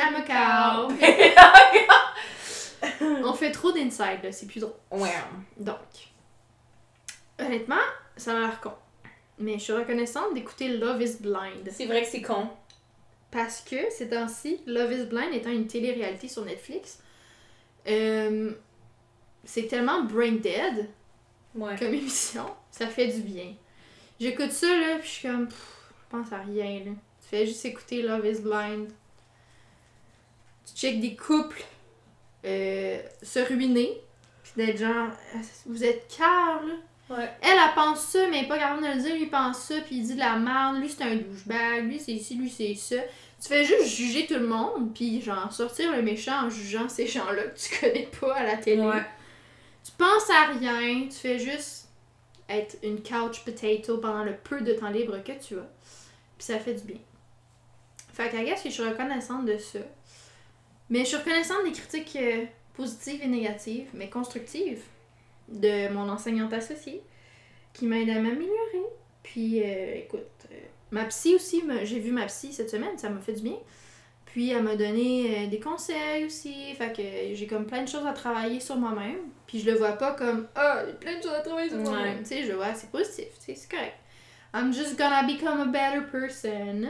I'm 0.00 0.14
a 0.14 0.22
cow. 0.22 0.88
On 3.00 3.32
fait 3.32 3.50
trop 3.52 3.72
d'inside, 3.72 4.20
là. 4.22 4.32
C'est 4.32 4.46
plus 4.46 4.60
drôle. 4.60 4.74
Ouais. 4.90 5.12
Donc, 5.56 5.78
honnêtement, 7.38 7.76
ça 8.16 8.36
a 8.36 8.40
l'air 8.40 8.60
con. 8.60 8.72
Mais 9.38 9.54
je 9.54 9.64
suis 9.64 9.72
reconnaissante 9.72 10.34
d'écouter 10.34 10.68
Love 10.76 11.00
is 11.02 11.16
Blind. 11.20 11.68
C'est 11.70 11.86
vrai 11.86 12.02
que 12.02 12.08
c'est 12.08 12.22
con. 12.22 12.48
Parce 13.30 13.60
que 13.60 13.76
ces 13.90 14.08
temps-ci, 14.08 14.60
Love 14.66 14.92
is 14.92 15.04
Blind 15.06 15.32
étant 15.34 15.50
une 15.50 15.66
télé-réalité 15.66 16.28
sur 16.28 16.44
Netflix, 16.44 17.00
euh, 17.86 18.52
c'est 19.44 19.66
tellement 19.66 20.02
brain 20.02 20.32
dead 20.32 20.88
Ouais. 21.54 21.76
comme 21.78 21.94
émission, 21.94 22.46
ça 22.70 22.86
fait 22.86 23.08
du 23.08 23.20
bien. 23.20 23.54
J'écoute 24.20 24.52
ça 24.52 24.66
là, 24.66 24.98
puis 24.98 25.08
je 25.08 25.12
suis 25.12 25.28
comme, 25.28 25.48
pff, 25.48 25.92
je 26.00 26.16
pense 26.16 26.32
à 26.32 26.38
rien 26.38 26.84
là. 26.84 26.90
Tu 27.20 27.28
fais 27.28 27.46
juste 27.46 27.64
écouter 27.64 28.02
Love 28.02 28.26
is 28.26 28.40
Blind. 28.40 28.88
Tu 30.66 30.74
checkes 30.74 31.00
des 31.00 31.16
couples 31.16 31.62
euh, 32.44 33.00
se 33.22 33.40
ruiner, 33.40 34.00
puis 34.42 34.52
d'être 34.56 34.78
genre, 34.78 35.08
Ah, 35.34 35.38
vous 35.66 35.84
êtes 35.84 36.06
car 36.16 36.62
là. 36.64 36.74
Ouais. 37.10 37.30
Elle, 37.40 37.56
elle 37.56 37.74
pense 37.74 38.00
ça, 38.00 38.28
mais 38.28 38.40
elle 38.40 38.44
est 38.44 38.48
pas 38.48 38.58
capable 38.58 38.82
de 38.82 38.88
le 38.88 39.00
dire. 39.00 39.14
Lui, 39.14 39.22
il 39.22 39.30
pense 39.30 39.58
ça, 39.60 39.80
puis 39.80 39.96
il 39.96 40.06
dit 40.06 40.14
de 40.14 40.18
la 40.18 40.36
merde. 40.36 40.78
Lui, 40.78 40.90
c'est 40.90 41.04
un 41.04 41.16
douchebag. 41.16 41.84
Lui, 41.84 41.98
c'est 41.98 42.12
ici, 42.12 42.34
lui, 42.34 42.50
c'est 42.50 42.74
ça. 42.74 43.02
Tu 43.40 43.48
fais 43.48 43.64
juste 43.64 43.86
juger 43.86 44.26
tout 44.26 44.34
le 44.34 44.46
monde, 44.46 44.92
puis 44.94 45.22
genre 45.22 45.50
sortir 45.52 45.92
le 45.92 46.02
méchant 46.02 46.46
en 46.46 46.50
jugeant 46.50 46.88
ces 46.88 47.06
gens-là 47.06 47.44
que 47.44 47.58
tu 47.58 47.80
connais 47.80 48.08
pas 48.20 48.34
à 48.34 48.42
la 48.42 48.56
télé. 48.56 48.82
Ouais. 48.82 49.04
Tu 49.84 49.92
penses 49.96 50.28
à 50.30 50.52
rien, 50.52 51.06
tu 51.08 51.16
fais 51.16 51.38
juste 51.38 51.88
être 52.48 52.76
une 52.82 53.02
couch 53.02 53.44
potato 53.44 53.98
pendant 53.98 54.24
le 54.24 54.36
peu 54.36 54.60
de 54.60 54.72
temps 54.72 54.90
libre 54.90 55.22
que 55.22 55.32
tu 55.32 55.54
as. 55.58 55.68
Puis 56.36 56.46
ça 56.46 56.58
fait 56.58 56.74
du 56.74 56.82
bien. 56.82 57.00
Fait 58.12 58.28
qu'à 58.28 58.42
guess 58.42 58.62
que 58.62 58.68
je 58.68 58.74
suis 58.74 58.82
reconnaissante 58.82 59.46
de 59.46 59.56
ça. 59.56 59.78
Mais 60.90 61.00
je 61.00 61.04
suis 61.04 61.16
reconnaissante 61.16 61.64
des 61.64 61.72
critiques 61.72 62.16
euh, 62.16 62.44
positives 62.74 63.20
et 63.22 63.28
négatives, 63.28 63.88
mais 63.94 64.08
constructives, 64.08 64.82
de 65.48 65.88
mon 65.92 66.08
enseignante 66.08 66.52
associée, 66.52 67.02
qui 67.72 67.86
m'aide 67.86 68.10
à 68.10 68.14
m'améliorer. 68.14 68.86
Puis, 69.22 69.62
euh, 69.62 69.96
écoute, 69.96 70.46
euh, 70.50 70.56
ma 70.90 71.04
psy 71.04 71.34
aussi, 71.34 71.62
j'ai 71.84 71.98
vu 71.98 72.12
ma 72.12 72.26
psy 72.26 72.52
cette 72.52 72.70
semaine, 72.70 72.96
ça 72.96 73.10
m'a 73.10 73.20
fait 73.20 73.34
du 73.34 73.42
bien. 73.42 73.58
Puis, 74.24 74.50
elle 74.50 74.62
m'a 74.62 74.76
donné 74.76 75.46
des 75.46 75.58
conseils 75.58 76.26
aussi. 76.26 76.74
Fait 76.74 76.92
que 76.94 77.34
j'ai 77.34 77.46
comme 77.46 77.66
plein 77.66 77.82
de 77.82 77.88
choses 77.88 78.06
à 78.06 78.12
travailler 78.12 78.60
sur 78.60 78.76
moi-même. 78.76 79.18
Puis, 79.46 79.60
je 79.60 79.70
le 79.70 79.76
vois 79.76 79.92
pas 79.92 80.12
comme, 80.12 80.46
ah, 80.54 80.82
j'ai 80.86 80.92
plein 80.94 81.18
de 81.18 81.22
choses 81.22 81.32
à 81.32 81.40
travailler 81.40 81.70
sur 81.70 81.78
moi-même. 81.78 82.18
Ouais. 82.18 82.22
Tu 82.22 82.28
sais, 82.28 82.44
je 82.44 82.52
vois, 82.52 82.74
c'est 82.74 82.90
positif, 82.90 83.28
c'est 83.38 83.70
correct. 83.70 83.96
I'm 84.54 84.72
just 84.72 84.96
gonna 84.96 85.24
become 85.24 85.60
a 85.60 85.66
better 85.66 86.02
person. 86.10 86.88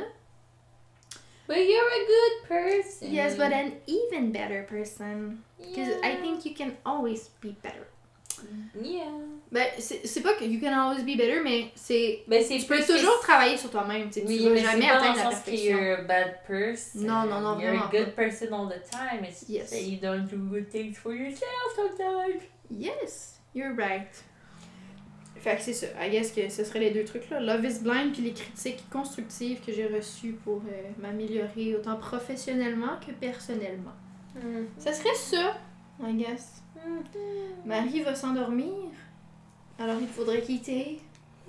But 1.49 1.57
you're 1.67 1.89
a 1.89 2.07
good 2.07 2.49
person. 2.49 3.11
Yes, 3.11 3.35
but 3.37 3.53
an 3.53 3.73
even 3.87 4.31
better 4.33 4.63
person. 4.65 5.43
Because 5.59 5.95
I 6.05 6.15
think 6.21 6.45
you 6.45 6.55
can 6.55 6.77
always 6.85 7.29
be 7.41 7.57
better. 7.63 7.89
Yeah. 8.81 9.11
Ben, 9.51 9.67
c'est 9.81 10.07
c'est 10.07 10.21
pas 10.21 10.35
que 10.35 10.45
you 10.45 10.61
can 10.61 10.73
always 10.73 11.03
be 11.03 11.17
better, 11.17 11.41
mais 11.43 11.73
c'est. 11.75 12.23
Ben, 12.29 12.41
c'est 12.45 12.59
Tu 12.59 12.67
peux 12.67 12.77
plus 12.77 12.87
toujours 12.87 13.19
que- 13.19 13.25
travailler 13.27 13.57
sur 13.57 13.71
toi-même. 13.71 14.11
tu 14.11 14.21
Oui, 14.27 14.37
tu 14.39 14.45
vas 14.45 14.51
mais 14.51 14.61
jamais 14.61 14.89
atteindre 14.91 15.17
la 15.17 15.31
perfection. 15.31 15.77
you're 15.77 15.99
a 15.99 16.03
bad 16.03 16.45
person. 16.47 17.01
Non, 17.07 17.25
non, 17.27 17.41
non, 17.41 17.59
You're 17.59 17.71
a 17.71 17.79
vraiment 17.79 17.91
good 17.91 18.15
person 18.15 18.53
all 18.53 18.69
the 18.69 18.81
time. 18.89 19.25
It's 19.25 19.49
Yes. 19.49 19.71
that 19.71 19.83
you 19.83 19.99
don't 19.99 20.29
do 20.29 20.37
good 20.37 20.71
things 20.71 20.97
for 20.99 21.15
yourself 21.15 21.75
sometimes. 21.75 22.43
Yes, 22.71 23.41
you're 23.55 23.75
right. 23.75 24.07
Fait 25.41 25.57
que 25.57 25.63
c'est 25.63 25.73
ça. 25.73 25.87
I 26.05 26.11
guess 26.11 26.33
que 26.33 26.49
ce 26.49 26.65
seraient 26.65 26.81
les 26.81 26.91
deux 26.91 27.05
trucs 27.05 27.29
là. 27.31 27.41
Love 27.41 27.65
is 27.65 27.79
blind 27.81 28.13
puis 28.13 28.23
les 28.23 28.33
critiques 28.33 28.85
constructives 28.91 29.61
que 29.65 29.73
j'ai 29.73 29.87
reçues 29.87 30.33
pour 30.45 30.57
euh, 30.69 30.83
m'améliorer 31.01 31.77
autant 31.77 31.97
professionnellement 31.97 32.99
que 33.07 33.13
personnellement. 33.13 33.93
Ça 34.79 34.93
serait 34.93 35.15
ça, 35.15 35.57
I 36.03 36.15
guess. 36.15 36.63
Marie 37.65 38.03
va 38.03 38.15
s'endormir. 38.15 38.73
Alors 39.79 39.97
il 40.01 40.07
faudrait 40.09 40.43
quitter. 40.43 40.99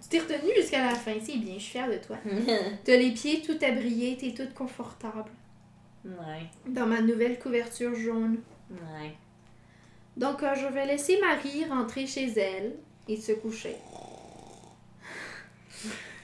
Tu 0.00 0.08
t'es 0.10 0.18
retenue 0.34 0.52
jusqu'à 0.56 0.84
la 0.84 0.94
fin, 0.94 1.14
c'est 1.22 1.36
bien, 1.38 1.54
je 1.54 1.60
suis 1.62 1.72
fière 1.72 1.88
de 1.90 1.96
toi. 1.96 2.16
T'as 2.84 2.96
les 2.96 3.10
pieds 3.12 3.40
tout 3.40 3.56
abriés, 3.64 4.16
t'es 4.20 4.32
toute 4.34 4.52
confortable. 4.54 5.30
ouais, 6.04 6.46
Dans 6.68 6.86
ma 6.86 7.00
nouvelle 7.00 7.38
couverture 7.38 7.94
jaune. 7.94 8.38
ouais. 8.70 9.14
Donc 10.16 10.42
euh, 10.42 10.54
je 10.54 10.66
vais 10.66 10.86
laisser 10.86 11.18
Marie 11.20 11.64
rentrer 11.68 12.06
chez 12.06 12.32
elle 12.36 12.76
et 13.08 13.16
se 13.16 13.32
coucher. 13.32 13.76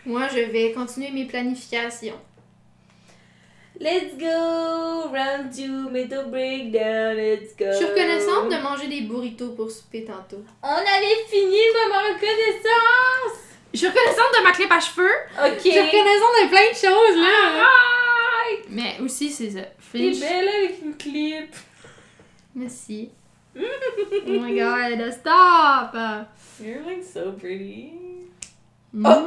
Moi, 0.06 0.28
je 0.28 0.40
vais 0.40 0.72
continuer 0.72 1.10
mes 1.10 1.26
planifications. 1.26 2.18
Let's 3.78 4.16
go! 4.18 5.08
Round 5.10 5.54
two, 5.54 5.90
mental 5.90 6.30
breakdown, 6.30 7.16
let's 7.16 7.56
go! 7.56 7.66
Je 7.70 7.76
suis 7.76 7.86
reconnaissante 7.86 8.50
de 8.50 8.62
manger 8.62 8.88
des 8.88 9.02
burritos 9.02 9.50
pour 9.50 9.70
souper 9.70 10.04
tantôt. 10.04 10.44
On 10.62 10.68
avait 10.68 11.24
fini 11.28 11.56
moment 11.74 12.14
reconnaissance! 12.14 13.40
Je 13.72 13.78
suis 13.78 13.88
reconnaissante 13.88 14.32
de 14.38 14.42
ma 14.42 14.52
clip 14.52 14.70
à 14.70 14.80
cheveux? 14.80 15.08
Ok! 15.38 15.56
Je 15.56 15.60
suis 15.60 15.80
reconnaissante 15.80 16.36
de 16.42 16.48
plein 16.48 16.70
de 16.70 16.76
choses, 16.76 17.16
là. 17.22 17.66
Mais 18.68 18.96
aussi, 19.02 19.30
c'est 19.30 19.50
ça. 19.50 19.62
T'es 19.92 20.10
belle 20.10 20.48
avec 20.48 20.82
une 20.82 20.96
clip! 20.96 21.54
Merci. 22.54 23.10
Oh 23.56 24.40
my 24.40 24.54
god, 24.54 25.12
stop! 25.12 25.94
You're 26.62 26.82
like 26.84 27.02
so 27.04 27.32
pretty. 27.32 27.92
Mm. 28.94 29.04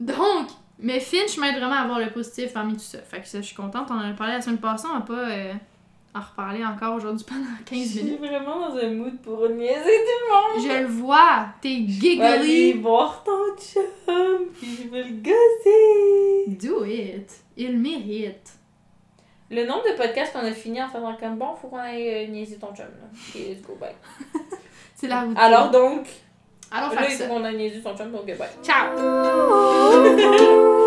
Donc, 0.00 0.48
mais 0.78 1.00
Finch 1.00 1.38
m'aide 1.38 1.56
vraiment 1.56 1.74
à 1.74 1.86
voir 1.86 1.98
le 1.98 2.10
positif 2.10 2.52
parmi 2.52 2.74
tout 2.74 2.80
ça. 2.80 2.98
Fait 2.98 3.20
que 3.20 3.26
ça, 3.28 3.40
je 3.40 3.46
suis 3.46 3.56
contente. 3.56 3.88
On 3.90 3.94
en 3.94 4.10
a 4.10 4.12
parlé 4.12 4.34
la 4.34 4.40
semaine 4.42 4.58
passée, 4.58 4.86
on 4.88 4.94
va 4.98 5.04
pas 5.04 5.28
euh, 5.28 5.52
en 6.14 6.20
reparler 6.20 6.64
encore 6.64 6.94
aujourd'hui 6.94 7.26
pendant 7.28 7.44
15 7.66 7.78
Je 7.78 7.84
suis 7.88 8.02
minutes. 8.04 8.20
vraiment 8.20 8.68
dans 8.68 8.76
un 8.76 8.90
mood 8.90 9.18
pour 9.20 9.48
niaiser 9.48 9.74
tout 9.82 10.20
le 10.22 10.28
monde! 10.62 10.62
Je 10.68 10.82
le 10.82 10.86
vois, 10.86 11.46
t'es 11.60 11.84
giggly. 11.86 12.74
voir 12.74 13.24
ton 13.24 13.56
chum, 13.56 14.46
puis 14.56 14.78
je 14.84 14.88
vais 14.88 15.02
le 15.02 15.16
gosser! 15.16 16.46
Do 16.68 16.84
it. 16.84 17.32
Il 17.56 17.76
mérite. 17.78 18.52
Le 19.50 19.64
nombre 19.64 19.84
de 19.84 19.96
podcasts 19.96 20.32
qu'on 20.32 20.44
a 20.46 20.52
fini 20.52 20.82
en 20.82 20.88
faisant 20.88 21.14
comme 21.16 21.36
bon, 21.36 21.54
faut 21.54 21.68
qu'on 21.68 21.78
aille 21.78 22.26
euh, 22.26 22.26
niaiser 22.26 22.56
ton 22.56 22.68
chum 22.68 22.84
là. 22.84 23.08
Ok, 23.12 23.34
let's 23.34 23.62
go, 23.62 23.78
bye. 23.80 23.94
C'est 24.94 25.08
la 25.08 25.22
routine. 25.22 25.38
Alors 25.38 25.70
donc, 25.70 26.06
Allons 26.70 26.94
là, 26.94 27.06
il 27.08 27.16
faut 27.16 27.24
qu'on 27.26 27.44
aille 27.44 27.56
niaiser 27.56 27.80
ton 27.80 27.96
chum, 27.96 28.12
donc 28.12 28.26
bye. 28.26 28.48
Ciao! 28.62 28.94